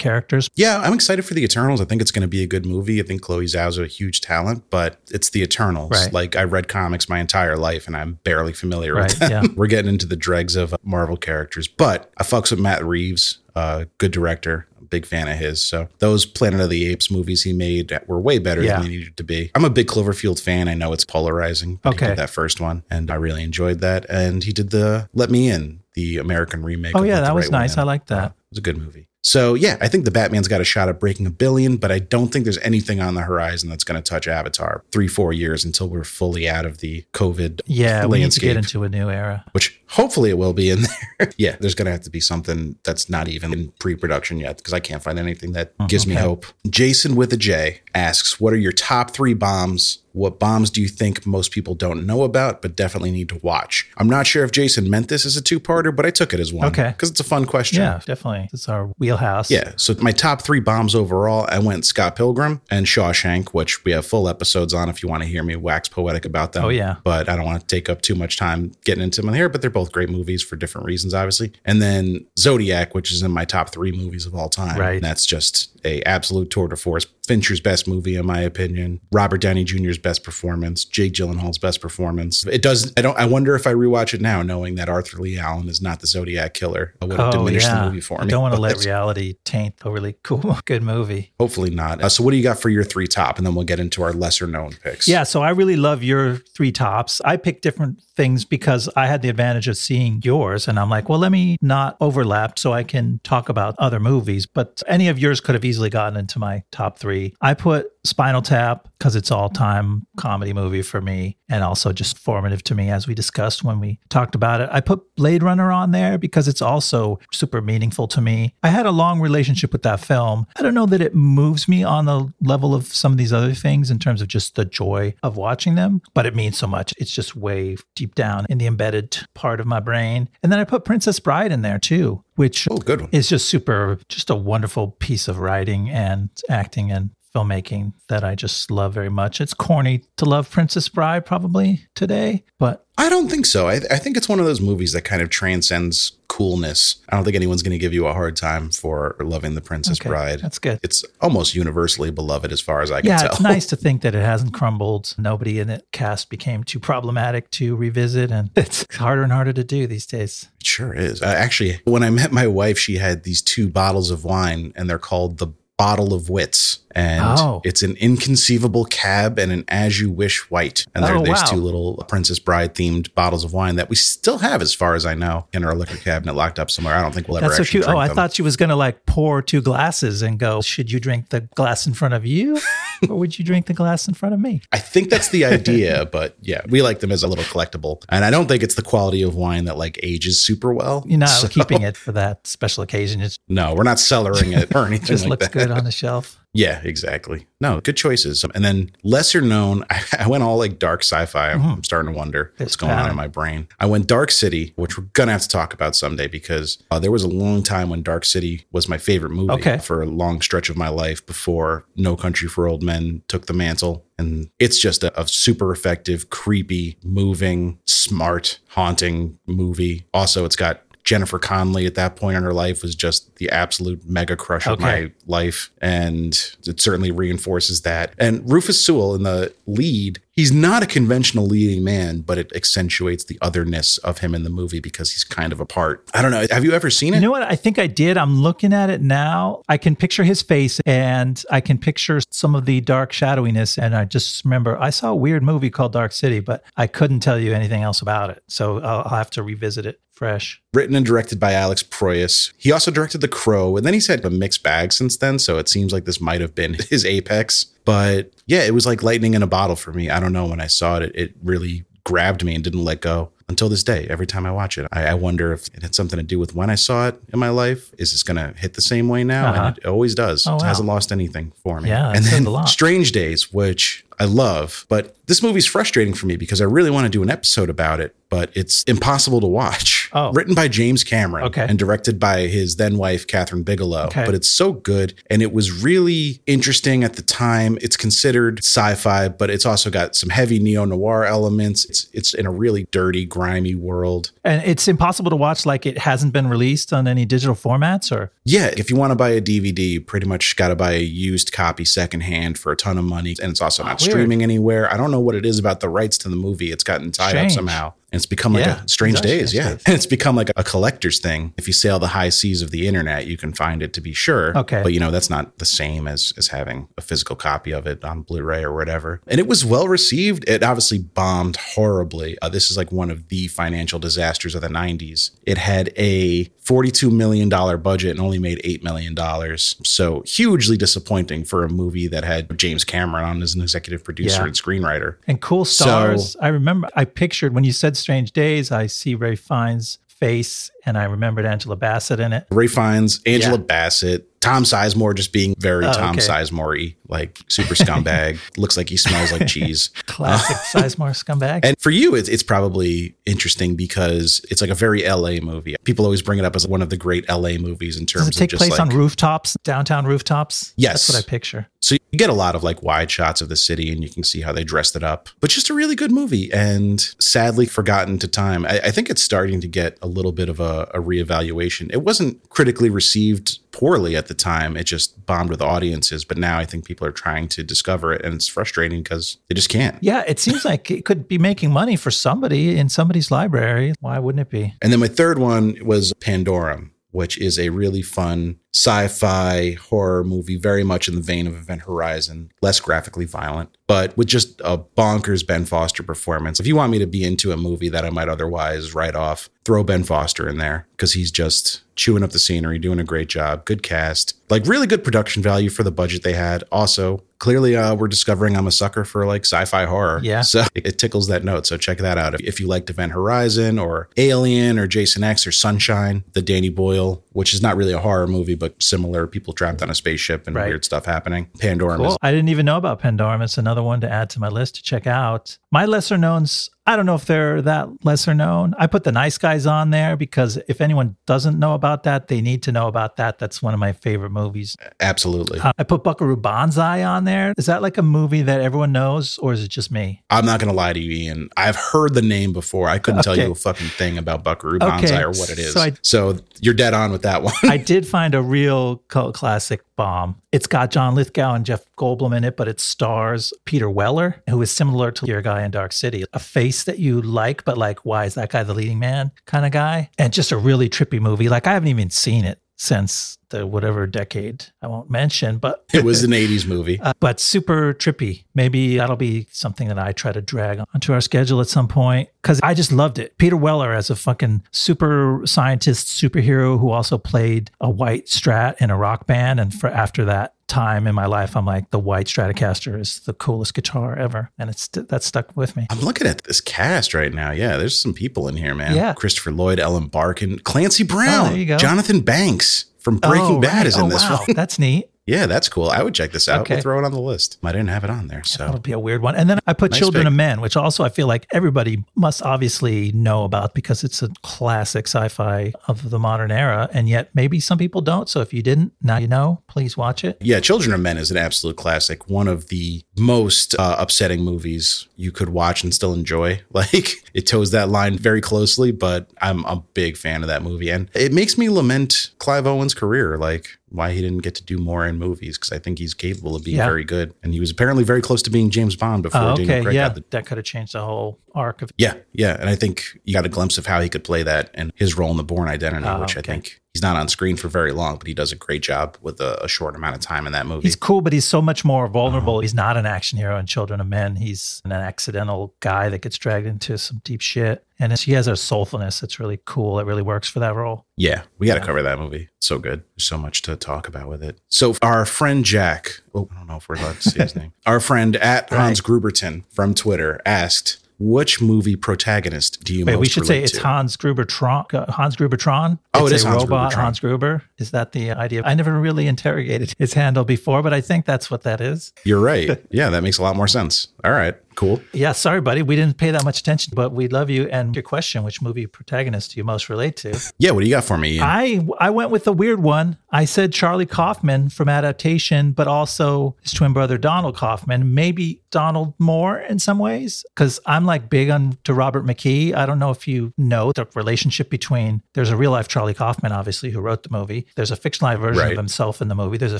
characters. 0.00 0.48
Yeah, 0.54 0.78
I'm 0.80 0.92
excited 0.92 1.24
for 1.24 1.34
the 1.34 1.42
Eternals. 1.42 1.80
I 1.80 1.86
think 1.86 2.00
it's 2.00 2.12
going 2.12 2.22
to 2.22 2.28
be 2.28 2.44
a 2.44 2.46
good 2.46 2.64
movie. 2.64 3.00
I 3.00 3.02
think 3.02 3.20
Chloe 3.20 3.46
Zhao's 3.46 3.78
a 3.78 3.88
huge 3.88 4.20
talent, 4.20 4.62
but 4.70 4.98
it's 5.10 5.30
the 5.30 5.42
Eternals. 5.42 5.90
Right. 5.90 6.12
Like 6.12 6.36
I 6.36 6.44
read 6.44 6.68
comics 6.68 7.08
my 7.08 7.18
entire 7.18 7.56
life, 7.56 7.88
and 7.88 7.96
I'm 7.96 8.20
barely 8.22 8.52
familiar 8.52 8.94
Right, 8.94 9.10
with 9.10 9.18
them. 9.18 9.30
yeah. 9.30 9.42
We're 9.56 9.66
getting 9.66 9.88
into 9.90 10.06
the 10.06 10.16
dregs 10.16 10.54
of 10.54 10.72
Marvel 10.84 11.16
characters, 11.16 11.66
but 11.66 12.12
I 12.18 12.22
fucks 12.22 12.52
with 12.52 12.60
Matt 12.60 12.84
Reeves, 12.84 13.38
uh, 13.56 13.86
good 13.98 14.12
director. 14.12 14.68
Big 14.94 15.06
fan 15.06 15.26
of 15.26 15.36
his. 15.36 15.60
So 15.60 15.88
those 15.98 16.24
Planet 16.24 16.60
of 16.60 16.70
the 16.70 16.86
Apes 16.88 17.10
movies 17.10 17.42
he 17.42 17.52
made 17.52 17.98
were 18.06 18.20
way 18.20 18.38
better 18.38 18.62
Yeah. 18.62 18.74
than 18.76 18.82
they 18.82 18.96
needed 18.96 19.16
to 19.16 19.24
be. 19.24 19.50
I'm 19.56 19.64
a 19.64 19.70
big 19.70 19.88
Cloverfield 19.88 20.40
fan. 20.40 20.68
I 20.68 20.74
know 20.74 20.92
it's 20.92 21.04
polarizing, 21.04 21.80
but 21.82 21.94
he 21.94 21.96
Okay. 21.96 22.06
did 22.10 22.18
that 22.18 22.30
first 22.30 22.60
one, 22.60 22.84
and 22.90 23.10
I 23.10 23.16
really 23.16 23.42
enjoyed 23.42 23.80
that. 23.80 24.06
And 24.08 24.44
he 24.44 24.52
did 24.52 24.70
the 24.70 25.08
Let 25.12 25.30
Me 25.32 25.48
In, 25.50 25.80
the 25.94 26.18
American 26.18 26.62
remake. 26.62 26.92
Oh, 26.94 27.02
yeah, 27.02 27.20
that 27.22 27.34
was 27.34 27.46
Right 27.46 27.52
nice. 27.62 27.76
I 27.76 27.82
like 27.82 28.06
that. 28.06 28.26
It 28.30 28.32
was 28.50 28.58
a 28.58 28.62
good 28.62 28.78
movie. 28.78 29.08
So 29.26 29.54
yeah, 29.54 29.78
I 29.80 29.88
think 29.88 30.04
the 30.04 30.10
Batman's 30.10 30.48
got 30.48 30.60
a 30.60 30.64
shot 30.64 30.88
at 30.90 31.00
breaking 31.00 31.26
a 31.26 31.30
billion, 31.30 31.78
but 31.78 31.90
I 31.90 31.98
don't 31.98 32.28
think 32.30 32.44
there's 32.44 32.58
anything 32.58 33.00
on 33.00 33.14
the 33.14 33.22
horizon 33.22 33.70
that's 33.70 33.82
going 33.82 34.00
to 34.00 34.06
touch 34.08 34.28
Avatar. 34.28 34.84
Three, 34.92 35.08
four 35.08 35.32
years 35.32 35.64
until 35.64 35.88
we're 35.88 36.04
fully 36.04 36.46
out 36.46 36.66
of 36.66 36.78
the 36.78 37.04
COVID 37.14 37.62
Yeah, 37.66 38.04
we 38.04 38.18
need 38.18 38.18
to 38.18 38.20
landscape, 38.20 38.48
get 38.50 38.56
into 38.58 38.84
a 38.84 38.88
new 38.90 39.08
era. 39.08 39.42
which 39.52 39.80
hopefully 39.94 40.30
it 40.30 40.38
will 40.38 40.52
be 40.52 40.70
in 40.70 40.82
there. 41.18 41.30
yeah, 41.36 41.56
there's 41.60 41.74
going 41.74 41.86
to 41.86 41.92
have 41.92 42.02
to 42.02 42.10
be 42.10 42.20
something 42.20 42.76
that's 42.82 43.08
not 43.08 43.28
even 43.28 43.52
in 43.52 43.72
pre-production 43.78 44.38
yet 44.38 44.56
because 44.58 44.72
I 44.72 44.80
can't 44.80 45.02
find 45.02 45.18
anything 45.18 45.52
that 45.52 45.72
oh, 45.80 45.86
gives 45.86 46.06
me 46.06 46.14
hope. 46.14 46.46
Jason 46.68 47.16
with 47.16 47.32
a 47.32 47.36
J 47.36 47.80
asks, 47.94 48.40
"What 48.40 48.52
are 48.52 48.58
your 48.58 48.72
top 48.72 49.12
three 49.12 49.34
bombs?" 49.34 50.00
What 50.14 50.38
bombs 50.38 50.70
do 50.70 50.80
you 50.80 50.86
think 50.86 51.26
most 51.26 51.50
people 51.50 51.74
don't 51.74 52.06
know 52.06 52.22
about, 52.22 52.62
but 52.62 52.76
definitely 52.76 53.10
need 53.10 53.28
to 53.30 53.40
watch? 53.42 53.90
I'm 53.96 54.08
not 54.08 54.28
sure 54.28 54.44
if 54.44 54.52
Jason 54.52 54.88
meant 54.88 55.08
this 55.08 55.26
as 55.26 55.36
a 55.36 55.42
two-parter, 55.42 55.94
but 55.94 56.06
I 56.06 56.10
took 56.10 56.32
it 56.32 56.38
as 56.38 56.52
one. 56.52 56.68
Okay. 56.68 56.90
because 56.90 57.10
it's 57.10 57.18
a 57.18 57.24
fun 57.24 57.46
question. 57.46 57.82
Yeah, 57.82 58.00
definitely. 58.06 58.48
It's 58.52 58.68
our 58.68 58.86
wheelhouse. 58.98 59.50
Yeah. 59.50 59.72
So 59.74 59.92
my 60.00 60.12
top 60.12 60.42
three 60.42 60.60
bombs 60.60 60.94
overall, 60.94 61.48
I 61.50 61.58
went 61.58 61.84
Scott 61.84 62.14
Pilgrim 62.14 62.60
and 62.70 62.86
Shawshank, 62.86 63.48
which 63.48 63.84
we 63.84 63.90
have 63.90 64.06
full 64.06 64.28
episodes 64.28 64.72
on 64.72 64.88
if 64.88 65.02
you 65.02 65.08
want 65.08 65.24
to 65.24 65.28
hear 65.28 65.42
me 65.42 65.56
wax 65.56 65.88
poetic 65.88 66.24
about 66.24 66.52
them. 66.52 66.64
Oh, 66.64 66.68
yeah. 66.68 66.94
But 67.02 67.28
I 67.28 67.34
don't 67.34 67.44
want 67.44 67.60
to 67.60 67.66
take 67.66 67.88
up 67.88 68.00
too 68.00 68.14
much 68.14 68.36
time 68.36 68.70
getting 68.84 69.02
into 69.02 69.20
them 69.20 69.34
here, 69.34 69.48
but 69.48 69.62
they're 69.62 69.70
both 69.70 69.83
great 69.92 70.08
movies 70.08 70.42
for 70.42 70.56
different 70.56 70.86
reasons, 70.86 71.14
obviously. 71.14 71.52
And 71.64 71.80
then 71.80 72.26
Zodiac, 72.38 72.94
which 72.94 73.12
is 73.12 73.22
in 73.22 73.30
my 73.30 73.44
top 73.44 73.70
three 73.70 73.92
movies 73.92 74.26
of 74.26 74.34
all 74.34 74.48
time. 74.48 74.78
Right. 74.78 74.94
And 74.94 75.04
that's 75.04 75.26
just 75.26 75.73
a 75.84 76.02
absolute 76.02 76.50
tour 76.50 76.68
de 76.68 76.76
force. 76.76 77.06
Fincher's 77.26 77.60
best 77.60 77.88
movie, 77.88 78.16
in 78.16 78.26
my 78.26 78.40
opinion. 78.40 79.00
Robert 79.10 79.40
Downey 79.40 79.64
Jr.'s 79.64 79.96
best 79.96 80.22
performance. 80.22 80.84
Jake 80.84 81.14
Gyllenhaal's 81.14 81.56
best 81.56 81.80
performance. 81.80 82.44
It 82.46 82.60
does. 82.60 82.92
I 82.98 83.00
don't. 83.00 83.16
I 83.18 83.24
wonder 83.24 83.54
if 83.54 83.66
I 83.66 83.72
rewatch 83.72 84.12
it 84.12 84.20
now, 84.20 84.42
knowing 84.42 84.74
that 84.74 84.90
Arthur 84.90 85.16
Leigh 85.18 85.38
Allen 85.38 85.68
is 85.70 85.80
not 85.80 86.00
the 86.00 86.06
Zodiac 86.06 86.52
killer. 86.52 86.94
I 87.00 87.06
would 87.06 87.16
have 87.18 87.28
Oh, 87.34 87.38
diminished 87.38 87.66
yeah. 87.66 87.80
the 87.80 87.86
movie 87.86 88.00
for 88.02 88.18
me. 88.18 88.24
I 88.24 88.26
don't 88.28 88.42
want 88.42 88.54
to 88.54 88.60
let 88.60 88.84
reality 88.84 89.36
taint 89.44 89.74
a 89.82 89.90
really 89.90 90.16
cool, 90.22 90.58
good 90.66 90.82
movie. 90.82 91.32
Hopefully 91.40 91.70
not. 91.70 92.02
Uh, 92.02 92.10
so, 92.10 92.22
what 92.22 92.32
do 92.32 92.36
you 92.36 92.42
got 92.42 92.58
for 92.60 92.68
your 92.68 92.84
three 92.84 93.06
top? 93.06 93.38
And 93.38 93.46
then 93.46 93.54
we'll 93.54 93.64
get 93.64 93.80
into 93.80 94.02
our 94.02 94.12
lesser 94.12 94.46
known 94.46 94.72
picks. 94.82 95.08
Yeah, 95.08 95.22
so 95.22 95.42
I 95.42 95.48
really 95.50 95.76
love 95.76 96.02
your 96.02 96.36
three 96.54 96.72
tops. 96.72 97.22
I 97.24 97.38
picked 97.38 97.62
different 97.62 98.02
things 98.16 98.44
because 98.44 98.88
I 98.96 99.06
had 99.06 99.22
the 99.22 99.30
advantage 99.30 99.66
of 99.66 99.78
seeing 99.78 100.20
yours, 100.22 100.68
and 100.68 100.78
I'm 100.78 100.90
like, 100.90 101.08
well, 101.08 101.18
let 101.18 101.32
me 101.32 101.56
not 101.62 101.96
overlap 102.02 102.58
so 102.58 102.74
I 102.74 102.82
can 102.82 103.18
talk 103.24 103.48
about 103.48 103.74
other 103.78 103.98
movies. 103.98 104.44
But 104.44 104.82
any 104.86 105.08
of 105.08 105.18
yours 105.18 105.40
could 105.40 105.54
have 105.54 105.64
easily 105.64 105.73
gotten 105.78 106.18
into 106.18 106.38
my 106.38 106.62
top 106.70 106.98
three. 106.98 107.34
I 107.40 107.54
put 107.54 107.90
Spinal 108.04 108.42
Tap 108.42 108.88
because 108.98 109.16
it's 109.16 109.30
all 109.30 109.48
time 109.48 110.06
comedy 110.18 110.52
movie 110.52 110.82
for 110.82 111.00
me, 111.00 111.36
and 111.48 111.62
also 111.64 111.92
just 111.92 112.18
formative 112.18 112.62
to 112.64 112.74
me 112.74 112.90
as 112.90 113.06
we 113.06 113.14
discussed 113.14 113.64
when 113.64 113.80
we 113.80 113.98
talked 114.10 114.34
about 114.34 114.60
it. 114.60 114.68
I 114.72 114.80
put 114.80 115.14
Blade 115.16 115.42
Runner 115.42 115.70
on 115.72 115.90
there 115.92 116.18
because 116.18 116.46
it's 116.48 116.60
also 116.62 117.18
super 117.32 117.60
meaningful 117.62 118.06
to 118.08 118.20
me. 118.20 118.54
I 118.62 118.68
had 118.68 118.84
a 118.86 118.90
long 118.90 119.20
relationship 119.20 119.72
with 119.72 119.82
that 119.82 120.00
film. 120.00 120.46
I 120.56 120.62
don't 120.62 120.74
know 120.74 120.86
that 120.86 121.00
it 121.00 121.14
moves 121.14 121.66
me 121.68 121.82
on 121.82 122.04
the 122.04 122.32
level 122.42 122.74
of 122.74 122.86
some 122.86 123.12
of 123.12 123.18
these 123.18 123.32
other 123.32 123.54
things 123.54 123.90
in 123.90 123.98
terms 123.98 124.20
of 124.20 124.28
just 124.28 124.54
the 124.54 124.64
joy 124.66 125.14
of 125.22 125.36
watching 125.36 125.74
them, 125.74 126.02
but 126.12 126.26
it 126.26 126.34
means 126.34 126.58
so 126.58 126.66
much. 126.66 126.92
It's 126.98 127.10
just 127.10 127.34
way 127.36 127.76
deep 127.94 128.14
down 128.14 128.44
in 128.50 128.58
the 128.58 128.66
embedded 128.66 129.18
part 129.34 129.60
of 129.60 129.66
my 129.66 129.80
brain. 129.80 130.28
And 130.42 130.52
then 130.52 130.58
I 130.58 130.64
put 130.64 130.84
Princess 130.84 131.20
Bride 131.20 131.52
in 131.52 131.62
there 131.62 131.78
too. 131.78 132.22
which 132.36 132.66
Oh, 132.70 132.76
good 132.78 133.00
one. 133.02 133.10
is 133.12 133.28
just 133.28 133.48
super, 133.48 133.98
just 134.08 134.28
a 134.28 134.34
wonderful 134.34 134.88
piece 134.98 135.28
of 135.28 135.38
writing 135.38 135.63
and 135.90 136.30
acting 136.48 136.90
and 136.90 137.10
filmmaking 137.34 137.92
that 138.08 138.24
I 138.24 138.34
just 138.34 138.70
love 138.70 138.94
very 138.94 139.08
much. 139.10 139.40
It's 139.40 139.54
corny 139.54 140.02
to 140.16 140.24
love 140.24 140.50
Princess 140.50 140.88
Bride 140.88 141.26
probably 141.26 141.86
today, 141.94 142.44
but 142.58 142.86
I 142.96 143.08
don't 143.10 143.28
think 143.28 143.44
so. 143.46 143.68
I, 143.68 143.74
I 143.90 143.98
think 143.98 144.16
it's 144.16 144.28
one 144.28 144.38
of 144.38 144.46
those 144.46 144.60
movies 144.60 144.92
that 144.92 145.02
kind 145.02 145.20
of 145.20 145.28
transcends 145.28 146.12
coolness. 146.28 146.96
I 147.08 147.16
don't 147.16 147.24
think 147.24 147.34
anyone's 147.36 147.62
going 147.62 147.72
to 147.72 147.78
give 147.78 147.92
you 147.92 148.06
a 148.06 148.12
hard 148.12 148.36
time 148.36 148.70
for 148.70 149.16
loving 149.20 149.54
The 149.56 149.60
Princess 149.60 150.00
okay, 150.00 150.08
Bride. 150.08 150.40
that's 150.40 150.58
good. 150.60 150.78
It's 150.82 151.04
almost 151.20 151.54
universally 151.56 152.10
beloved 152.12 152.52
as 152.52 152.60
far 152.60 152.82
as 152.82 152.92
I 152.92 153.00
can 153.00 153.10
Yeah, 153.10 153.18
tell. 153.18 153.30
it's 153.32 153.40
nice 153.40 153.66
to 153.66 153.76
think 153.76 154.02
that 154.02 154.14
it 154.14 154.22
hasn't 154.22 154.52
crumbled. 154.54 155.14
Nobody 155.18 155.58
in 155.58 155.68
the 155.68 155.82
cast 155.92 156.30
became 156.30 156.62
too 156.62 156.78
problematic 156.78 157.50
to 157.52 157.74
revisit, 157.74 158.30
and 158.30 158.50
it's 158.56 158.84
harder 158.96 159.22
and 159.24 159.32
harder 159.32 159.52
to 159.52 159.64
do 159.64 159.86
these 159.88 160.06
days. 160.06 160.48
It 160.60 160.66
sure 160.66 160.94
is. 160.94 161.20
Uh, 161.20 161.26
actually, 161.26 161.80
when 161.84 162.04
I 162.04 162.10
met 162.10 162.30
my 162.32 162.46
wife, 162.46 162.78
she 162.78 162.96
had 162.96 163.24
these 163.24 163.42
two 163.42 163.68
bottles 163.68 164.10
of 164.12 164.24
wine, 164.24 164.72
and 164.76 164.88
they're 164.88 164.98
called 164.98 165.38
the 165.38 165.48
Bottle 165.76 166.14
of 166.14 166.30
Wits. 166.30 166.78
And 166.94 167.24
Oh. 167.38 167.60
it's 167.64 167.82
an 167.82 167.96
inconceivable 167.96 168.84
cab 168.84 169.38
and 169.38 169.50
an 169.52 169.64
as 169.68 170.00
you 170.00 170.10
wish 170.10 170.50
white. 170.50 170.86
And 170.94 171.04
there 171.04 171.14
Oh, 171.16 171.20
are 171.20 171.24
these 171.24 171.34
wow. 171.42 171.44
two 171.50 171.56
little 171.56 171.96
Princess 172.08 172.38
Bride 172.38 172.74
themed 172.74 173.12
bottles 173.14 173.44
of 173.44 173.52
wine 173.52 173.76
that 173.76 173.88
we 173.90 173.96
still 173.96 174.38
have, 174.38 174.62
as 174.62 174.72
far 174.74 174.94
as 174.94 175.04
I 175.04 175.14
know, 175.14 175.46
in 175.52 175.64
our 175.64 175.74
liquor 175.74 175.96
cabinet 175.96 176.34
locked 176.34 176.58
up 176.58 176.70
somewhere. 176.70 176.94
I 176.94 177.02
don't 177.02 177.12
think 177.14 177.28
we'll 177.28 177.38
ever 177.38 177.48
That's 177.48 177.56
so 177.58 177.64
cute. 177.64 177.84
Oh, 177.88 177.96
I 177.98 178.06
them. 178.08 178.16
thought 178.16 178.34
she 178.34 178.42
was 178.42 178.56
going 178.56 178.68
to 178.68 178.76
like 178.76 179.06
pour 179.06 179.42
two 179.42 179.60
glasses 179.60 180.22
and 180.22 180.38
go, 180.38 180.60
should 180.62 180.90
you 180.90 181.00
drink 181.00 181.30
the 181.30 181.40
glass 181.54 181.86
in 181.86 181.94
front 181.94 182.14
of 182.14 182.24
you 182.24 182.58
or 183.08 183.16
would 183.18 183.38
you 183.38 183.44
drink 183.44 183.66
the 183.66 183.74
glass 183.74 184.06
in 184.08 184.14
front 184.14 184.34
of 184.34 184.40
me? 184.40 184.62
I 184.72 184.78
think 184.78 185.10
that's 185.10 185.28
the 185.30 185.44
idea, 185.54 186.06
but 186.06 186.36
yeah, 186.40 186.60
we 186.68 186.82
like 186.82 187.00
them 187.00 187.12
as 187.12 187.22
a 187.22 187.28
little 187.28 187.44
collectible. 187.44 188.02
And 188.08 188.24
I 188.24 188.30
don't 188.30 188.46
think 188.46 188.62
it's 188.62 188.74
the 188.76 188.82
quality 188.82 189.22
of 189.22 189.34
wine 189.34 189.64
that 189.64 189.76
like 189.76 189.98
ages 190.02 190.44
super 190.44 190.72
well. 190.72 191.04
You're 191.06 191.18
not 191.18 191.28
So- 191.28 191.48
keeping 191.48 191.82
it 191.82 191.96
for 191.96 192.12
that 192.12 192.46
special 192.46 192.82
occasion. 192.82 193.20
It 193.20 193.36
No, 193.48 193.74
we're 193.74 193.82
not 193.82 193.96
cellaring 193.98 194.56
it 194.56 194.74
or 194.74 194.86
anything 194.86 195.06
just 195.06 195.24
like 195.24 195.30
looks 195.30 195.46
that. 195.48 195.52
good 195.52 195.70
on 195.70 195.84
the 195.84 195.92
shelf. 195.92 196.38
Yeah, 196.54 196.80
exactly. 196.84 197.46
No, 197.60 197.80
good 197.80 197.96
choices. 197.96 198.44
And 198.54 198.64
then 198.64 198.92
lesser 199.02 199.40
known, 199.40 199.84
I, 199.90 200.02
I 200.20 200.28
went 200.28 200.44
all 200.44 200.56
like 200.56 200.78
dark 200.78 201.02
sci-fi. 201.02 201.50
I'm, 201.50 201.62
I'm 201.62 201.84
starting 201.84 202.12
to 202.12 202.16
wonder 202.16 202.52
what's 202.56 202.72
This 202.72 202.76
going 202.76 202.92
on 202.92 203.10
in 203.10 203.16
my 203.16 203.26
brain. 203.26 203.66
I 203.80 203.86
went 203.86 204.06
Dark 204.06 204.30
City, 204.30 204.72
which 204.76 204.96
we're 204.96 205.04
gonna 205.14 205.32
have 205.32 205.42
to 205.42 205.48
talk 205.48 205.74
about 205.74 205.96
someday 205.96 206.28
because 206.28 206.82
uh, 206.90 206.98
there 207.00 207.10
was 207.10 207.24
a 207.24 207.28
long 207.28 207.62
time 207.64 207.90
when 207.90 208.02
Dark 208.02 208.24
City 208.24 208.66
was 208.72 208.88
my 208.88 208.98
favorite 208.98 209.30
movie 209.30 209.52
Okay. 209.52 209.78
for 209.78 210.00
a 210.00 210.06
long 210.06 210.40
stretch 210.40 210.70
of 210.70 210.76
my 210.76 210.88
life 210.88 211.24
before 211.26 211.84
No 211.96 212.16
Country 212.16 212.48
for 212.48 212.68
Old 212.68 212.82
Men 212.82 213.22
took 213.28 213.46
the 213.46 213.52
mantle. 213.52 214.04
And 214.16 214.48
it's 214.60 214.78
just 214.78 215.02
a, 215.02 215.20
a 215.20 215.26
super 215.26 215.72
effective, 215.72 216.30
creepy, 216.30 216.98
moving, 217.02 217.80
smart, 217.84 218.60
haunting 218.68 219.38
movie. 219.48 220.06
Also, 220.14 220.44
it's 220.44 220.54
got 220.54 220.82
Jennifer 221.04 221.38
Connelly 221.38 221.86
at 221.86 221.94
that 221.96 222.16
point 222.16 222.36
in 222.36 222.42
her 222.42 222.52
life 222.54 222.82
was 222.82 222.94
just 222.94 223.36
the 223.36 223.50
absolute 223.50 224.04
mega 224.08 224.36
crush 224.36 224.66
of 224.66 224.74
Okay. 224.74 224.84
my 224.84 225.12
life. 225.26 225.70
And 225.80 226.32
it 226.66 226.80
certainly 226.80 227.10
reinforces 227.10 227.82
that. 227.82 228.14
And 228.18 228.50
Rufus 228.50 228.84
Sewell 228.84 229.14
in 229.14 229.22
the 229.22 229.52
lead, 229.66 230.20
he's 230.32 230.50
not 230.50 230.82
a 230.82 230.86
conventional 230.86 231.44
leading 231.46 231.84
man, 231.84 232.20
but 232.20 232.38
it 232.38 232.50
accentuates 232.56 233.24
the 233.24 233.38
otherness 233.42 233.98
of 233.98 234.18
him 234.18 234.34
in 234.34 234.44
the 234.44 234.50
movie 234.50 234.80
because 234.80 235.12
he's 235.12 235.24
kind 235.24 235.52
of 235.52 235.60
apart. 235.60 236.08
I 236.14 236.22
don't 236.22 236.30
know. 236.30 236.46
Have 236.50 236.64
you 236.64 236.72
ever 236.72 236.88
seen 236.90 237.12
it? 237.12 237.16
You 237.18 237.22
know 237.22 237.30
what? 237.30 237.42
I 237.42 237.54
think 237.56 237.78
I 237.78 237.86
did. 237.86 238.16
I'm 238.16 238.40
looking 238.40 238.72
at 238.72 238.88
it 238.88 239.02
now. 239.02 239.62
I 239.68 239.76
can 239.76 239.96
picture 239.96 240.24
his 240.24 240.40
face 240.40 240.80
and 240.86 241.42
I 241.50 241.60
can 241.60 241.76
picture 241.78 242.20
some 242.30 242.54
of 242.54 242.64
the 242.64 242.80
dark 242.80 243.12
shadowiness. 243.12 243.76
And 243.78 243.94
I 243.94 244.06
just 244.06 244.42
remember 244.44 244.78
I 244.80 244.88
saw 244.90 245.10
a 245.10 245.16
weird 245.16 245.42
movie 245.42 245.68
called 245.70 245.92
Dark 245.92 246.12
City, 246.12 246.40
but 246.40 246.64
I 246.78 246.86
couldn't 246.86 247.20
tell 247.20 247.38
you 247.38 247.52
anything 247.52 247.82
else 247.82 248.00
about 248.00 248.30
it. 248.30 248.42
So 248.48 248.78
I'll, 248.80 249.02
I'll 249.04 249.18
have 249.18 249.30
to 249.32 249.42
revisit 249.42 249.84
it 249.84 250.00
fresh. 250.14 250.60
Written 250.72 250.96
and 250.96 251.04
directed 251.04 251.38
by 251.40 251.52
Alex 251.52 251.82
Proyas. 251.82 252.52
He 252.56 252.72
also 252.72 252.90
directed 252.90 253.20
The 253.20 253.28
Crow, 253.28 253.76
and 253.76 253.84
then 253.84 253.94
he's 253.94 254.06
had 254.06 254.24
a 254.24 254.30
mixed 254.30 254.62
bag 254.62 254.92
since 254.92 255.16
then. 255.16 255.38
So 255.38 255.58
it 255.58 255.68
seems 255.68 255.92
like 255.92 256.04
this 256.04 256.20
might 256.20 256.40
have 256.40 256.54
been 256.54 256.74
his 256.90 257.04
apex. 257.04 257.66
But 257.84 258.32
yeah, 258.46 258.62
it 258.62 258.74
was 258.74 258.86
like 258.86 259.02
lightning 259.02 259.34
in 259.34 259.42
a 259.42 259.46
bottle 259.46 259.76
for 259.76 259.92
me. 259.92 260.10
I 260.10 260.20
don't 260.20 260.32
know. 260.32 260.46
When 260.46 260.60
I 260.60 260.66
saw 260.66 260.98
it, 260.98 261.12
it, 261.14 261.34
really 261.42 261.84
grabbed 262.04 262.44
me 262.44 262.54
and 262.54 262.62
didn't 262.62 262.84
let 262.84 263.00
go 263.00 263.30
until 263.48 263.68
this 263.68 263.82
day. 263.82 264.06
Every 264.10 264.26
time 264.26 264.44
I 264.44 264.50
watch 264.50 264.76
it, 264.76 264.86
I, 264.92 265.04
I 265.06 265.14
wonder 265.14 265.52
if 265.52 265.68
it 265.74 265.82
had 265.82 265.94
something 265.94 266.18
to 266.18 266.22
do 266.22 266.38
with 266.38 266.54
when 266.54 266.68
I 266.70 266.74
saw 266.74 267.08
it 267.08 267.20
in 267.32 267.38
my 267.38 267.48
life. 267.48 267.92
Is 267.98 268.12
this 268.12 268.22
going 268.22 268.36
to 268.36 268.58
hit 268.58 268.74
the 268.74 268.82
same 268.82 269.08
way 269.08 269.24
now? 269.24 269.50
Uh-huh. 269.50 269.62
And 269.62 269.78
it 269.78 269.86
always 269.86 270.14
does. 270.14 270.46
Oh, 270.46 270.56
It 270.56 270.62
hasn't 270.62 270.86
lost 270.86 271.12
anything 271.12 271.52
for 271.62 271.80
me. 271.80 271.88
Yeah, 271.88 272.12
and 272.14 272.24
then. 272.24 272.66
Strange 272.66 273.12
Days, 273.12 273.52
which 273.52 274.04
I 274.18 274.24
love, 274.26 274.86
but 274.88 275.16
this 275.26 275.42
movie's 275.42 275.64
frustrating 275.66 276.12
for 276.14 276.26
me 276.26 276.36
because 276.36 276.60
I 276.60 276.64
really 276.64 276.90
want 276.90 277.06
to 277.06 277.08
do 277.08 277.22
an 277.22 277.30
episode 277.30 277.70
about 277.70 277.98
it, 277.98 278.14
but 278.28 278.50
it's 278.54 278.82
impossible 278.84 279.40
to 279.40 279.46
watch. 279.46 280.10
Oh. 280.12 280.32
Written 280.32 280.54
by 280.54 280.68
James 280.68 281.02
Cameron 281.02 281.46
Okay. 281.46 281.66
and 281.66 281.78
directed 281.78 282.20
by 282.20 282.40
his 282.42 282.76
then 282.76 282.98
wife, 282.98 283.26
Kathryn 283.26 283.64
Bigelow. 283.64 284.06
Okay. 284.06 284.24
But 284.26 284.34
it's 284.34 284.48
so 284.50 284.72
good 284.72 285.14
and 285.30 285.40
it 285.40 285.52
was 285.52 285.82
really 285.82 286.40
interesting 286.46 287.02
at 287.04 287.14
the 287.14 287.22
time. 287.22 287.78
It's 287.80 287.96
considered 287.96 288.58
sci 288.58 288.94
fi, 288.96 289.28
but 289.28 289.48
it's 289.50 289.64
also 289.64 289.88
got 289.90 290.14
some 290.14 290.28
heavy 290.28 290.58
neo 290.58 290.84
noir 290.84 291.24
elements. 291.24 291.86
It's, 291.86 292.06
it's 292.12 292.34
in 292.34 292.44
a 292.44 292.50
really 292.52 292.86
dirty, 292.90 293.24
grimy 293.24 293.74
world. 293.74 294.30
And 294.44 294.62
it's 294.66 294.86
impossible 294.88 295.30
to 295.30 295.36
watch 295.36 295.64
like 295.64 295.86
it 295.86 295.96
hasn't 295.98 296.34
been 296.34 296.48
released 296.48 296.92
on 296.92 297.08
any 297.08 297.24
digital 297.24 297.54
formats 297.54 298.14
or 298.14 298.30
Yeah, 298.44 298.66
if 298.76 298.90
you 298.90 298.96
want 298.96 299.10
to 299.12 299.16
buy 299.16 299.30
a 299.30 299.40
DVD, 299.40 299.78
you 299.78 300.00
pretty 300.02 300.26
much 300.26 300.54
got 300.56 300.68
to 300.68 300.76
buy 300.76 300.92
a 300.92 301.02
used 301.02 301.50
copy 301.52 301.86
secondhand 301.86 302.58
for 302.58 302.72
a 302.72 302.76
ton 302.76 302.98
of 302.98 303.04
money. 303.04 303.34
And 303.42 303.50
it's 303.50 303.62
also 303.62 303.82
not. 303.84 304.03
Streaming 304.10 304.42
anywhere. 304.42 304.92
I 304.92 304.96
don't 304.96 305.10
know 305.10 305.20
what 305.20 305.34
it 305.34 305.44
is 305.46 305.58
about 305.58 305.80
the 305.80 305.88
rights 305.88 306.18
to 306.18 306.28
the 306.28 306.36
movie. 306.36 306.70
It's 306.72 306.84
gotten 306.84 307.10
tied 307.12 307.36
up 307.36 307.50
somehow. 307.50 307.92
And 308.14 308.18
it's 308.20 308.26
become 308.26 308.52
like 308.52 308.64
Yeah, 308.64 308.84
a 308.84 308.88
strange 308.88 309.20
days. 309.20 309.48
Strange 309.50 309.54
Yeah. 309.66 309.70
Days. 309.74 309.82
And 309.86 309.94
it's 309.96 310.06
become 310.06 310.36
like 310.36 310.50
a 310.54 310.62
collector's 310.62 311.18
thing. 311.18 311.52
If 311.58 311.66
you 311.66 311.72
sail 311.72 311.98
the 311.98 312.06
high 312.06 312.28
seas 312.28 312.62
of 312.62 312.70
the 312.70 312.86
internet, 312.86 313.26
you 313.26 313.36
can 313.36 313.52
find 313.52 313.82
it 313.82 313.92
to 313.94 314.00
be 314.00 314.12
sure. 314.12 314.56
Okay. 314.56 314.84
But 314.84 314.92
you 314.92 315.00
know, 315.00 315.10
that's 315.10 315.28
not 315.28 315.58
the 315.58 315.64
same 315.64 316.06
as, 316.06 316.32
as 316.38 316.46
having 316.48 316.86
a 316.96 317.00
physical 317.00 317.34
copy 317.34 317.72
of 317.72 317.88
it 317.88 318.04
on 318.04 318.22
Blu 318.22 318.42
ray 318.42 318.62
or 318.62 318.72
whatever. 318.72 319.20
And 319.26 319.40
it 319.40 319.48
was 319.48 319.64
well 319.64 319.88
received. 319.88 320.48
It 320.48 320.62
obviously 320.62 320.98
bombed 320.98 321.56
horribly. 321.56 322.38
Uh, 322.40 322.48
this 322.48 322.70
is 322.70 322.76
like 322.76 322.92
one 322.92 323.10
of 323.10 323.28
the 323.30 323.48
financial 323.48 323.98
disasters 323.98 324.54
of 324.54 324.60
the 324.62 324.68
90s. 324.68 325.32
It 325.42 325.58
had 325.58 325.92
a 325.96 326.44
$42 326.64 327.10
million 327.10 327.48
budget 327.82 328.12
and 328.12 328.20
only 328.20 328.38
made 328.38 328.60
$8 328.62 328.84
million. 328.84 329.16
So 329.58 330.22
hugely 330.24 330.76
disappointing 330.76 331.44
for 331.44 331.64
a 331.64 331.68
movie 331.68 332.06
that 332.06 332.22
had 332.24 332.56
James 332.58 332.84
Cameron 332.84 333.24
on 333.24 333.42
as 333.42 333.54
an 333.56 333.60
executive 333.60 334.04
producer 334.04 334.42
Yeah. 334.42 334.46
and 334.46 334.54
screenwriter. 334.54 335.16
and 335.26 335.40
cool 335.40 335.64
stars. 335.64 336.32
So- 336.32 336.38
I 336.40 336.48
remember 336.48 336.88
I 336.94 337.04
pictured 337.04 337.54
when 337.54 337.64
you 337.64 337.72
said 337.72 337.96
Strange 338.04 338.32
Days, 338.32 338.70
I 338.70 338.86
see 338.86 339.14
Ralph 339.14 339.38
Fiennes' 339.38 339.98
face 340.06 340.70
and 340.86 340.98
I 340.98 341.04
remembered 341.04 341.46
Angela 341.46 341.76
Bassett 341.76 342.20
in 342.20 342.32
it. 342.32 342.46
Ralph 342.50 342.70
Fiennes, 342.70 343.20
Angela 343.26 343.58
Yeah. 343.58 343.64
Bassett, 343.64 344.30
Tom 344.44 344.64
Sizemore 344.64 345.14
just 345.14 345.32
being 345.32 345.54
very 345.58 345.86
Oh, 345.86 345.92
Tom 345.92 346.16
okay. 346.16 346.20
Sizemore 346.26 346.94
like 347.08 347.38
super 347.48 347.74
scumbag. 347.74 348.38
Looks 348.58 348.76
like 348.76 348.90
he 348.90 348.98
smells 348.98 349.32
like 349.32 349.46
cheese. 349.46 349.88
Classic 350.06 350.56
uh, 350.56 350.80
Sizemore 350.82 351.12
scumbag. 351.12 351.60
And 351.64 351.80
for 351.80 351.90
you, 351.90 352.14
it's, 352.14 352.28
it's 352.28 352.42
probably 352.42 353.16
interesting 353.24 353.74
because 353.74 354.44
it's 354.50 354.60
like 354.60 354.68
a 354.68 354.74
very 354.74 355.08
LA 355.08 355.36
movie. 355.40 355.76
People 355.84 356.04
always 356.04 356.20
bring 356.20 356.38
it 356.38 356.44
up 356.44 356.54
as 356.56 356.66
one 356.68 356.82
of 356.82 356.90
the 356.90 356.96
great 356.98 357.26
LA 357.26 357.56
movies 357.56 357.98
in 357.98 358.04
terms 358.04 358.26
Does 358.26 358.36
it 358.36 358.38
take 358.38 358.52
of 358.52 358.58
place 358.58 358.72
like, 358.72 358.80
on 358.80 358.90
rooftops, 358.90 359.56
downtown 359.64 360.04
rooftops? 360.04 360.74
Yes. 360.76 361.06
That's 361.06 361.16
what 361.16 361.26
I 361.26 361.30
picture. 361.30 361.68
So 361.80 361.94
you 361.94 362.18
get 362.18 362.28
a 362.28 362.34
lot 362.34 362.54
of 362.54 362.62
like 362.62 362.82
wide 362.82 363.10
shots 363.10 363.40
of 363.40 363.48
the 363.48 363.56
city 363.56 363.90
and 363.90 364.02
you 364.02 364.10
can 364.10 364.24
see 364.24 364.42
how 364.42 364.52
they 364.52 364.64
dressed 364.64 364.94
it 364.94 365.02
up. 365.02 365.30
But 365.40 365.50
just 365.50 365.70
a 365.70 365.74
really 365.74 365.94
good 365.94 366.12
movie 366.12 366.52
and 366.52 367.00
sadly 367.18 367.64
forgotten 367.64 368.18
to 368.18 368.28
time. 368.28 368.66
I, 368.66 368.80
I 368.84 368.90
think 368.90 369.08
it's 369.08 369.22
starting 369.22 369.62
to 369.62 369.68
get 369.68 369.96
a 370.02 370.06
little 370.06 370.32
bit 370.32 370.50
of 370.50 370.60
a, 370.60 370.73
a 370.82 371.00
reevaluation. 371.00 371.90
It 371.92 372.02
wasn't 372.02 372.48
critically 372.50 372.90
received 372.90 373.58
poorly 373.72 374.16
at 374.16 374.28
the 374.28 374.34
time. 374.34 374.76
It 374.76 374.84
just 374.84 375.26
bombed 375.26 375.50
with 375.50 375.60
audiences. 375.60 376.24
But 376.24 376.38
now 376.38 376.58
I 376.58 376.64
think 376.64 376.84
people 376.84 377.06
are 377.06 377.12
trying 377.12 377.48
to 377.48 377.62
discover 377.62 378.12
it 378.12 378.24
and 378.24 378.34
it's 378.34 378.46
frustrating 378.46 379.02
because 379.02 379.38
they 379.48 379.54
just 379.54 379.68
can't. 379.68 379.96
Yeah, 380.00 380.22
it 380.26 380.38
seems 380.38 380.64
like 380.70 380.90
it 380.90 381.04
could 381.04 381.28
be 381.28 381.38
making 381.38 381.72
money 381.72 381.96
for 381.96 382.10
somebody 382.10 382.76
in 382.78 382.88
somebody's 382.88 383.30
library. 383.30 383.94
Why 384.00 384.18
wouldn't 384.18 384.40
it 384.40 384.50
be? 384.50 384.74
And 384.80 384.92
then 384.92 385.00
my 385.00 385.08
third 385.08 385.38
one 385.38 385.76
was 385.82 386.12
Pandorum, 386.20 386.90
which 387.10 387.38
is 387.38 387.58
a 387.58 387.70
really 387.70 388.02
fun 388.02 388.58
sci-fi 388.74 389.72
horror 389.72 390.24
movie, 390.24 390.56
very 390.56 390.82
much 390.82 391.08
in 391.08 391.14
the 391.14 391.20
vein 391.20 391.46
of 391.46 391.54
Event 391.54 391.82
Horizon, 391.82 392.50
less 392.60 392.80
graphically 392.80 393.24
violent, 393.24 393.70
but 393.86 394.16
with 394.16 394.26
just 394.26 394.60
a 394.62 394.78
bonkers 394.78 395.46
Ben 395.46 395.64
Foster 395.64 396.02
performance. 396.02 396.58
If 396.58 396.66
you 396.66 396.74
want 396.74 396.90
me 396.90 396.98
to 396.98 397.06
be 397.06 397.22
into 397.22 397.52
a 397.52 397.56
movie 397.56 397.88
that 397.88 398.04
I 398.04 398.10
might 398.10 398.28
otherwise 398.28 398.94
write 398.94 399.14
off, 399.14 399.48
throw 399.64 399.84
Ben 399.84 400.04
Foster 400.04 400.48
in 400.48 400.58
there 400.58 400.86
because 400.92 401.12
he's 401.12 401.30
just 401.30 401.82
chewing 401.96 402.22
up 402.22 402.30
the 402.30 402.38
scenery, 402.38 402.78
doing 402.78 402.98
a 402.98 403.04
great 403.04 403.28
job. 403.28 403.64
Good 403.64 403.82
cast, 403.82 404.36
like 404.50 404.66
really 404.66 404.86
good 404.86 405.04
production 405.04 405.42
value 405.42 405.70
for 405.70 405.82
the 405.82 405.92
budget 405.92 406.22
they 406.22 406.32
had. 406.34 406.64
Also, 406.72 407.22
clearly, 407.38 407.76
uh, 407.76 407.94
we're 407.94 408.08
discovering 408.08 408.56
I'm 408.56 408.66
a 408.66 408.72
sucker 408.72 409.04
for 409.04 409.26
like 409.26 409.42
sci-fi 409.42 409.84
horror. 409.84 410.20
Yeah. 410.22 410.42
So 410.42 410.64
it 410.74 410.98
tickles 410.98 411.28
that 411.28 411.44
note. 411.44 411.66
So 411.66 411.76
check 411.76 411.98
that 411.98 412.18
out. 412.18 412.40
If 412.40 412.60
you 412.60 412.66
liked 412.66 412.90
Event 412.90 413.12
Horizon 413.12 413.78
or 413.78 414.08
Alien 414.16 414.78
or 414.78 414.86
Jason 414.86 415.22
X 415.22 415.46
or 415.46 415.52
Sunshine, 415.52 416.24
the 416.32 416.42
Danny 416.42 416.68
Boyle, 416.68 417.22
which 417.34 417.52
is 417.52 417.60
not 417.60 417.76
really 417.76 417.92
a 417.92 417.98
horror 417.98 418.26
movie, 418.26 418.54
but 418.54 418.82
similar 418.82 419.26
people 419.26 419.52
trapped 419.52 419.82
on 419.82 419.90
a 419.90 419.94
spaceship 419.94 420.46
and 420.46 420.56
Right. 420.56 420.68
weird 420.68 420.84
stuff 420.84 421.04
happening. 421.04 421.48
Pandorum 421.58 421.96
Cool. 421.98 422.06
is 422.12 422.16
I 422.22 422.30
didn't 422.30 422.48
even 422.48 422.64
know 422.64 422.76
about 422.78 423.02
Pandorum. 423.02 423.42
It's 423.42 423.58
another 423.58 423.82
one 423.82 424.00
to 424.00 424.10
add 424.10 424.30
to 424.30 424.40
my 424.40 424.48
list 424.48 424.76
to 424.76 424.82
check 424.82 425.06
out. 425.06 425.58
My 425.70 425.84
lesser 425.84 426.16
knowns, 426.16 426.70
I 426.86 426.96
don't 426.96 427.06
know 427.06 427.14
if 427.14 427.24
they're 427.24 427.62
that 427.62 428.04
lesser 428.04 428.34
known. 428.34 428.74
I 428.78 428.86
put 428.86 429.04
the 429.04 429.12
nice 429.12 429.38
guys 429.38 429.64
on 429.64 429.88
there 429.90 430.16
because 430.16 430.58
if 430.68 430.82
anyone 430.82 431.16
doesn't 431.26 431.58
know 431.58 431.72
about 431.72 432.02
that, 432.02 432.28
they 432.28 432.42
need 432.42 432.62
to 432.64 432.72
know 432.72 432.88
about 432.88 433.16
that. 433.16 433.38
That's 433.38 433.62
one 433.62 433.72
of 433.72 433.80
my 433.80 433.92
favorite 433.92 434.30
movies. 434.30 434.76
Absolutely. 435.00 435.60
Uh, 435.60 435.72
I 435.78 435.82
put 435.84 436.04
Buckaroo 436.04 436.36
Banzai 436.36 437.02
on 437.02 437.24
there. 437.24 437.54
Is 437.56 437.66
that 437.66 437.80
like 437.80 437.96
a 437.96 438.02
movie 438.02 438.42
that 438.42 438.60
everyone 438.60 438.92
knows, 438.92 439.38
or 439.38 439.54
is 439.54 439.62
it 439.62 439.68
just 439.68 439.90
me? 439.90 440.22
I'm 440.28 440.44
not 440.44 440.60
going 440.60 440.70
to 440.70 440.76
lie 440.76 440.92
to 440.92 441.00
you, 441.00 441.10
Ian. 441.24 441.48
I've 441.56 441.76
heard 441.76 442.12
the 442.12 442.22
name 442.22 442.52
before. 442.52 442.88
I 442.88 442.98
couldn't 442.98 443.22
tell 443.22 443.38
you 443.38 443.52
a 443.52 443.54
fucking 443.54 443.88
thing 443.88 444.18
about 444.18 444.44
Buckaroo 444.44 444.78
Banzai 444.78 445.22
or 445.22 445.30
what 445.30 445.48
it 445.50 445.58
is. 445.58 445.72
So 445.72 445.92
So, 446.02 446.38
you're 446.60 446.74
dead 446.74 446.92
on 446.94 447.12
with 447.12 447.22
that 447.22 447.42
one. 447.42 447.54
I 447.64 447.78
did 447.78 448.06
find 448.06 448.34
a 448.34 448.42
real 448.42 448.96
cult 449.08 449.34
classic 449.34 449.82
bomb. 449.96 450.40
It's 450.52 450.66
got 450.66 450.90
John 450.90 451.14
Lithgow 451.14 451.54
and 451.54 451.66
Jeff 451.66 451.84
Goldblum 451.98 452.36
in 452.36 452.44
it, 452.44 452.56
but 452.56 452.68
it 452.68 452.80
stars 452.80 453.52
Peter 453.64 453.88
Weller, 453.90 454.42
who 454.48 454.60
is 454.62 454.70
similar 454.70 455.10
to 455.12 455.26
your 455.26 455.42
guy 455.42 455.64
in 455.64 455.70
Dark 455.70 455.92
City. 455.92 456.24
A 456.32 456.38
face 456.38 456.84
that 456.84 456.98
you 456.98 457.20
like, 457.22 457.64
but 457.64 457.78
like, 457.78 458.04
why 458.04 458.24
is 458.24 458.34
that 458.34 458.50
guy 458.50 458.62
the 458.62 458.74
leading 458.74 458.98
man 458.98 459.32
kind 459.46 459.64
of 459.64 459.72
guy? 459.72 460.10
And 460.18 460.32
just 460.32 460.52
a 460.52 460.56
really 460.56 460.88
trippy 460.88 461.20
movie. 461.20 461.48
Like, 461.48 461.66
I 461.66 461.72
haven't 461.72 461.88
even 461.88 462.10
seen 462.10 462.44
it 462.44 462.60
since 462.76 463.38
the 463.50 463.66
whatever 463.66 464.06
decade 464.06 464.66
I 464.82 464.88
won't 464.88 465.08
mention, 465.10 465.58
but 465.58 465.84
it 465.92 466.04
was 466.04 466.24
an 466.24 466.32
80s 466.32 466.66
movie. 466.74 467.00
uh, 467.00 467.12
but 467.20 467.38
super 467.40 467.94
trippy. 467.94 468.44
Maybe 468.54 468.96
that'll 468.96 469.16
be 469.16 469.46
something 469.50 469.88
that 469.88 469.98
I 469.98 470.12
try 470.12 470.32
to 470.32 470.40
drag 470.42 470.80
onto 470.92 471.12
our 471.12 471.20
schedule 471.20 471.60
at 471.60 471.68
some 471.68 471.86
point 471.88 472.28
because 472.42 472.60
I 472.62 472.74
just 472.74 472.90
loved 472.92 473.18
it. 473.18 473.38
Peter 473.38 473.56
Weller 473.56 473.92
as 473.92 474.10
a 474.10 474.16
fucking 474.16 474.64
super 474.72 475.42
scientist 475.44 476.08
superhero 476.08 476.78
who 476.78 476.90
also 476.90 477.16
played 477.18 477.70
a 477.80 477.88
white 477.90 478.26
strat 478.26 478.76
in 478.80 478.90
a 478.90 478.96
rock 478.96 479.26
band, 479.26 479.60
and 479.60 479.72
for 479.72 479.88
after 479.88 480.24
that 480.24 480.54
time 480.74 481.06
in 481.06 481.14
my 481.14 481.26
life, 481.26 481.56
I'm 481.56 481.64
like 481.66 481.90
the 481.90 481.98
white 481.98 482.26
Stratocaster 482.26 482.98
is 483.00 483.20
the 483.20 483.32
coolest 483.32 483.74
guitar 483.74 484.16
ever, 484.16 484.50
and 484.58 484.68
it's 484.70 484.88
that 484.88 485.22
stuck 485.22 485.56
with 485.56 485.76
me. 485.76 485.86
I'm 485.90 486.00
looking 486.00 486.26
at 486.26 486.42
this 486.44 486.60
cast 486.60 487.14
right 487.14 487.32
now. 487.32 487.52
Yeah, 487.52 487.76
there's 487.76 487.98
some 487.98 488.12
people 488.14 488.48
in 488.48 488.56
here, 488.56 488.74
man. 488.74 488.96
Yeah. 488.96 489.12
Christopher 489.14 489.52
Lloyd, 489.52 489.78
Ellen 489.78 490.08
Barkin, 490.08 490.58
Clancy 490.58 491.04
Brown, 491.04 491.46
Oh, 491.46 491.48
there 491.50 491.58
you 491.58 491.66
go. 491.66 491.76
Jonathan 491.76 492.20
Banks 492.20 492.86
from 492.98 493.18
Breaking 493.18 493.56
Oh, 493.56 493.60
Bad 493.60 493.76
right. 493.78 493.86
is 493.86 493.96
oh, 493.96 494.00
in 494.00 494.06
Oh, 494.06 494.08
this 494.10 494.22
wow. 494.22 494.38
one. 494.46 494.46
That's 494.56 494.78
neat. 494.78 495.08
Yeah, 495.26 495.46
that's 495.46 495.68
cool. 495.68 495.88
I 495.88 496.02
would 496.02 496.14
check 496.14 496.32
this 496.32 496.48
out. 496.48 496.60
Okay. 496.62 496.74
We'll 496.74 496.82
throw 496.82 496.98
it 496.98 497.04
on 497.04 497.12
the 497.12 497.20
list. 497.20 497.58
I 497.64 497.72
didn't 497.72 497.88
have 497.88 498.04
it 498.04 498.10
on 498.10 498.28
there. 498.28 498.44
So 498.44 498.64
That'll 498.64 498.80
be 498.80 498.92
a 498.92 498.98
weird 498.98 499.22
one. 499.22 499.34
And 499.34 499.48
then 499.48 499.58
I 499.66 499.72
put 499.72 499.92
Nice 499.92 500.00
Children 500.00 500.24
pick. 500.24 500.28
of 500.28 500.32
Men, 500.34 500.60
which 500.60 500.76
also 500.76 501.02
I 501.02 501.08
feel 501.08 501.26
like 501.26 501.46
everybody 501.52 502.04
must 502.14 502.42
obviously 502.42 503.10
know 503.12 503.44
about 503.44 503.74
because 503.74 504.04
it's 504.04 504.22
a 504.22 504.28
classic 504.42 505.06
sci-fi 505.06 505.72
of 505.88 506.10
the 506.10 506.18
modern 506.18 506.50
era. 506.50 506.88
And 506.92 507.08
yet 507.08 507.30
maybe 507.34 507.58
some 507.60 507.78
people 507.78 508.02
don't. 508.02 508.28
So 508.28 508.40
if 508.40 508.52
you 508.52 508.62
didn't, 508.62 508.92
now 509.02 509.16
you 509.16 509.28
know. 509.28 509.62
Please 509.66 509.96
watch 509.96 510.24
it. 510.24 510.36
Yeah, 510.40 510.60
Children 510.60 510.94
of 510.94 511.00
Men 511.00 511.16
is 511.16 511.30
an 511.30 511.36
absolute 511.36 511.76
classic. 511.76 512.28
One 512.28 512.46
of 512.48 512.68
the 512.68 513.02
most 513.18 513.74
uh, 513.78 513.96
upsetting 513.98 514.42
movies 514.42 515.08
you 515.16 515.32
could 515.32 515.48
watch 515.48 515.82
and 515.82 515.94
still 515.94 516.12
enjoy. 516.12 516.60
Like 516.74 517.24
it 517.34 517.46
toes 517.46 517.70
that 517.70 517.88
line 517.88 518.18
very 518.18 518.40
closely, 518.40 518.90
but 518.90 519.30
I'm 519.40 519.64
a 519.64 519.76
big 519.94 520.16
fan 520.16 520.42
of 520.42 520.48
that 520.48 520.62
movie, 520.62 520.90
and 520.90 521.08
it 521.14 521.32
makes 521.32 521.56
me 521.56 521.68
lament 521.68 522.32
Clive 522.38 522.66
Owen's 522.66 522.94
career, 522.94 523.38
like 523.38 523.78
why 523.94 524.10
he 524.12 524.20
didn't 524.20 524.38
get 524.42 524.56
to 524.56 524.64
do 524.64 524.76
more 524.76 525.06
in 525.06 525.16
movies 525.18 525.56
because 525.56 525.70
I 525.72 525.78
think 525.78 525.98
he's 526.00 526.14
capable 526.14 526.56
of 526.56 526.64
being 526.64 526.78
Yeah. 526.78 526.86
very 526.86 527.04
good, 527.04 527.32
and 527.42 527.54
he 527.54 527.60
was 527.60 527.70
apparently 527.70 528.02
very 528.02 528.20
close 528.20 528.42
to 528.42 528.50
being 528.50 528.70
James 528.70 528.96
Bond 528.96 529.22
before 529.22 529.40
Oh, 529.40 529.56
Daniel. 529.56 529.82
Craig 529.84 529.94
Yeah. 529.94 530.08
the 530.08 530.24
That 530.30 530.46
could 530.46 530.58
have 530.58 530.64
changed 530.66 530.94
the 530.94 531.00
whole 531.04 531.38
arc 531.54 531.82
of 531.82 531.90
yeah, 531.98 532.14
yeah, 532.32 532.56
and 532.58 532.68
I 532.68 532.74
think 532.76 533.18
you 533.24 533.32
got 533.32 533.46
a 533.46 533.48
glimpse 533.48 533.78
of 533.78 533.86
how 533.86 534.00
he 534.00 534.08
could 534.08 534.24
play 534.24 534.42
that 534.42 534.70
and 534.74 534.92
his 534.96 535.16
role 535.16 535.30
in 535.30 535.36
the 535.36 535.44
Bourne 535.44 535.68
Identity, 535.68 536.06
Oh, 536.06 536.20
which 536.20 536.36
okay. 536.36 536.40
I 536.52 536.54
think 536.54 536.80
he's 536.92 537.02
not 537.02 537.16
on 537.16 537.28
screen 537.28 537.56
for 537.56 537.68
very 537.68 537.92
long, 537.92 538.16
but 538.18 538.26
he 538.26 538.34
does 538.34 538.52
a 538.52 538.56
great 538.56 538.82
job 538.82 539.16
with 539.22 539.40
a, 539.40 539.62
a 539.64 539.68
short 539.68 539.94
amount 539.96 540.14
of 540.16 540.20
time 540.22 540.46
in 540.46 540.52
that 540.52 540.66
movie. 540.66 540.82
He's 540.82 540.96
cool, 540.96 541.20
but 541.20 541.32
he's 541.32 541.44
so 541.44 541.60
much 541.62 541.84
more 541.84 542.04
Uh-huh. 542.04 542.12
vulnerable. 542.12 542.60
He's 542.60 542.74
not 542.74 542.96
an 542.96 543.06
action 543.06 543.38
hero 543.38 543.58
in 543.58 543.66
Children 543.66 544.00
of 544.00 544.06
Men. 544.06 544.36
He's 544.36 544.80
an 544.84 544.92
accidental 544.92 545.74
guy 545.80 546.08
that 546.08 546.20
gets 546.22 546.36
dragged 546.38 546.66
into 546.66 546.98
some 546.98 547.20
deep 547.24 547.40
shit. 547.40 547.84
And 548.00 548.12
it's, 548.12 548.22
he 548.22 548.32
has 548.32 548.48
a 548.48 548.52
soulfulness 548.52 549.20
that's 549.20 549.38
really 549.38 549.60
cool. 549.64 550.00
It 550.00 550.06
really 550.06 550.22
works 550.22 550.48
for 550.48 550.58
that 550.60 550.74
role. 550.74 551.06
Yeah, 551.16 551.42
we 551.58 551.66
got 551.68 551.76
to 551.76 551.80
cover 551.80 552.02
that 552.02 552.18
movie. 552.18 552.48
It's 552.56 552.66
so 552.66 552.78
good. 552.78 553.04
There's 553.16 553.24
so 553.26 553.38
much 553.38 553.62
to 553.62 553.76
talk 553.76 554.08
about 554.08 554.28
with 554.28 554.42
it. 554.42 554.58
So 554.68 554.94
our 555.00 555.24
friend 555.24 555.64
Jack, 555.64 556.20
oh, 556.34 556.48
I 556.52 556.56
don't 556.56 556.66
know 556.66 556.76
if 556.76 556.88
we're 556.88 556.96
allowed 556.96 557.20
to 557.20 557.30
say 557.30 557.42
his 557.42 557.54
name. 557.56 557.72
Our 557.86 558.00
friend 558.00 558.34
at 558.36 558.68
Hans 558.70 559.00
Gruberton 559.00 559.62
from 559.72 559.94
Twitter 559.94 560.40
asked, 560.44 560.98
"Which 561.18 561.60
movie 561.60 561.96
protagonist 561.96 562.82
do 562.84 562.94
you 562.94 563.04
Wait, 563.04 563.16
we 563.16 563.28
should 563.28 563.46
say 563.46 563.62
it's 563.62 563.72
to?" 563.72 563.80
Hans 563.80 564.16
Gruber 564.16 564.44
Tron. 564.44 564.84
Uh, 564.92 565.10
Hans 565.10 565.36
Gruber 565.36 565.56
Tron. 565.56 565.98
Oh, 566.14 566.24
it's 566.24 566.32
it 566.32 566.34
is 566.36 566.44
a 566.44 566.48
Hans 566.48 566.62
robot. 566.64 566.90
Gruber. 566.90 567.02
Hans 567.02 567.20
Gruber. 567.20 567.62
Is 567.78 567.90
that 567.92 568.12
the 568.12 568.30
idea? 568.32 568.62
I 568.64 568.74
never 568.74 568.98
really 569.00 569.26
interrogated 569.26 569.94
his 569.98 570.14
handle 570.14 570.44
before, 570.44 570.82
but 570.82 570.92
I 570.92 571.00
think 571.00 571.24
that's 571.26 571.50
what 571.50 571.62
that 571.62 571.80
is. 571.80 572.12
You're 572.24 572.40
right. 572.40 572.80
Yeah, 572.90 573.10
that 573.10 573.22
makes 573.24 573.38
a 573.38 573.42
lot 573.42 573.56
more 573.56 573.66
sense. 573.66 574.08
All 574.22 574.30
right, 574.30 574.54
cool. 574.74 575.00
Yeah, 575.12 575.32
sorry, 575.32 575.60
buddy. 575.60 575.82
We 575.82 575.96
didn't 575.96 576.16
pay 576.18 576.30
that 576.30 576.44
much 576.44 576.60
attention, 576.60 576.92
but 576.94 577.12
we 577.12 577.28
love 577.28 577.50
you. 577.50 577.68
And 577.68 577.94
your 577.94 578.02
question: 578.02 578.42
Which 578.44 578.60
movie 578.62 578.86
protagonist 578.86 579.52
do 579.52 579.60
you 579.60 579.64
most 579.64 579.88
relate 579.88 580.16
to? 580.18 580.38
Yeah, 580.58 580.70
what 580.72 580.80
do 580.80 580.86
you 580.86 580.94
got 580.94 581.04
for 581.04 581.16
me? 581.18 581.34
Ian? 581.36 581.42
I 581.42 581.86
I 581.98 582.10
went 582.10 582.30
with 582.30 582.46
a 582.46 582.52
weird 582.52 582.82
one. 582.82 583.16
I 583.30 583.44
said 583.46 583.72
Charlie 583.72 584.06
Kaufman 584.06 584.68
from 584.68 584.88
adaptation, 584.88 585.72
but 585.72 585.88
also 585.88 586.56
his 586.62 586.72
twin 586.72 586.92
brother 586.92 587.18
Donald 587.18 587.56
Kaufman. 587.56 588.14
Maybe 588.14 588.60
Donald 588.70 589.14
more 589.18 589.58
in 589.58 589.78
some 589.78 589.98
ways, 589.98 590.44
because 590.54 590.80
I'm 590.86 591.04
like 591.04 591.28
big 591.30 591.50
on 591.50 591.78
to 591.84 591.94
Robert 591.94 592.24
McKee. 592.24 592.74
I 592.74 592.86
don't 592.86 592.98
know 592.98 593.10
if 593.10 593.26
you 593.28 593.52
know 593.56 593.92
the 593.92 594.06
relationship 594.14 594.70
between. 594.70 595.22
There's 595.34 595.50
a 595.50 595.56
real 595.56 595.70
life 595.70 595.88
Charlie 595.88 596.14
Kaufman, 596.14 596.52
obviously, 596.52 596.90
who 596.90 597.00
wrote 597.00 597.22
the 597.22 597.30
movie. 597.30 597.66
There's 597.76 597.90
a 597.90 597.96
fictionalized 597.96 598.38
version 598.40 598.62
Right. 598.62 598.72
of 598.72 598.78
himself 598.78 599.20
in 599.22 599.28
the 599.28 599.34
movie. 599.34 599.58
There's 599.58 599.72
a 599.72 599.78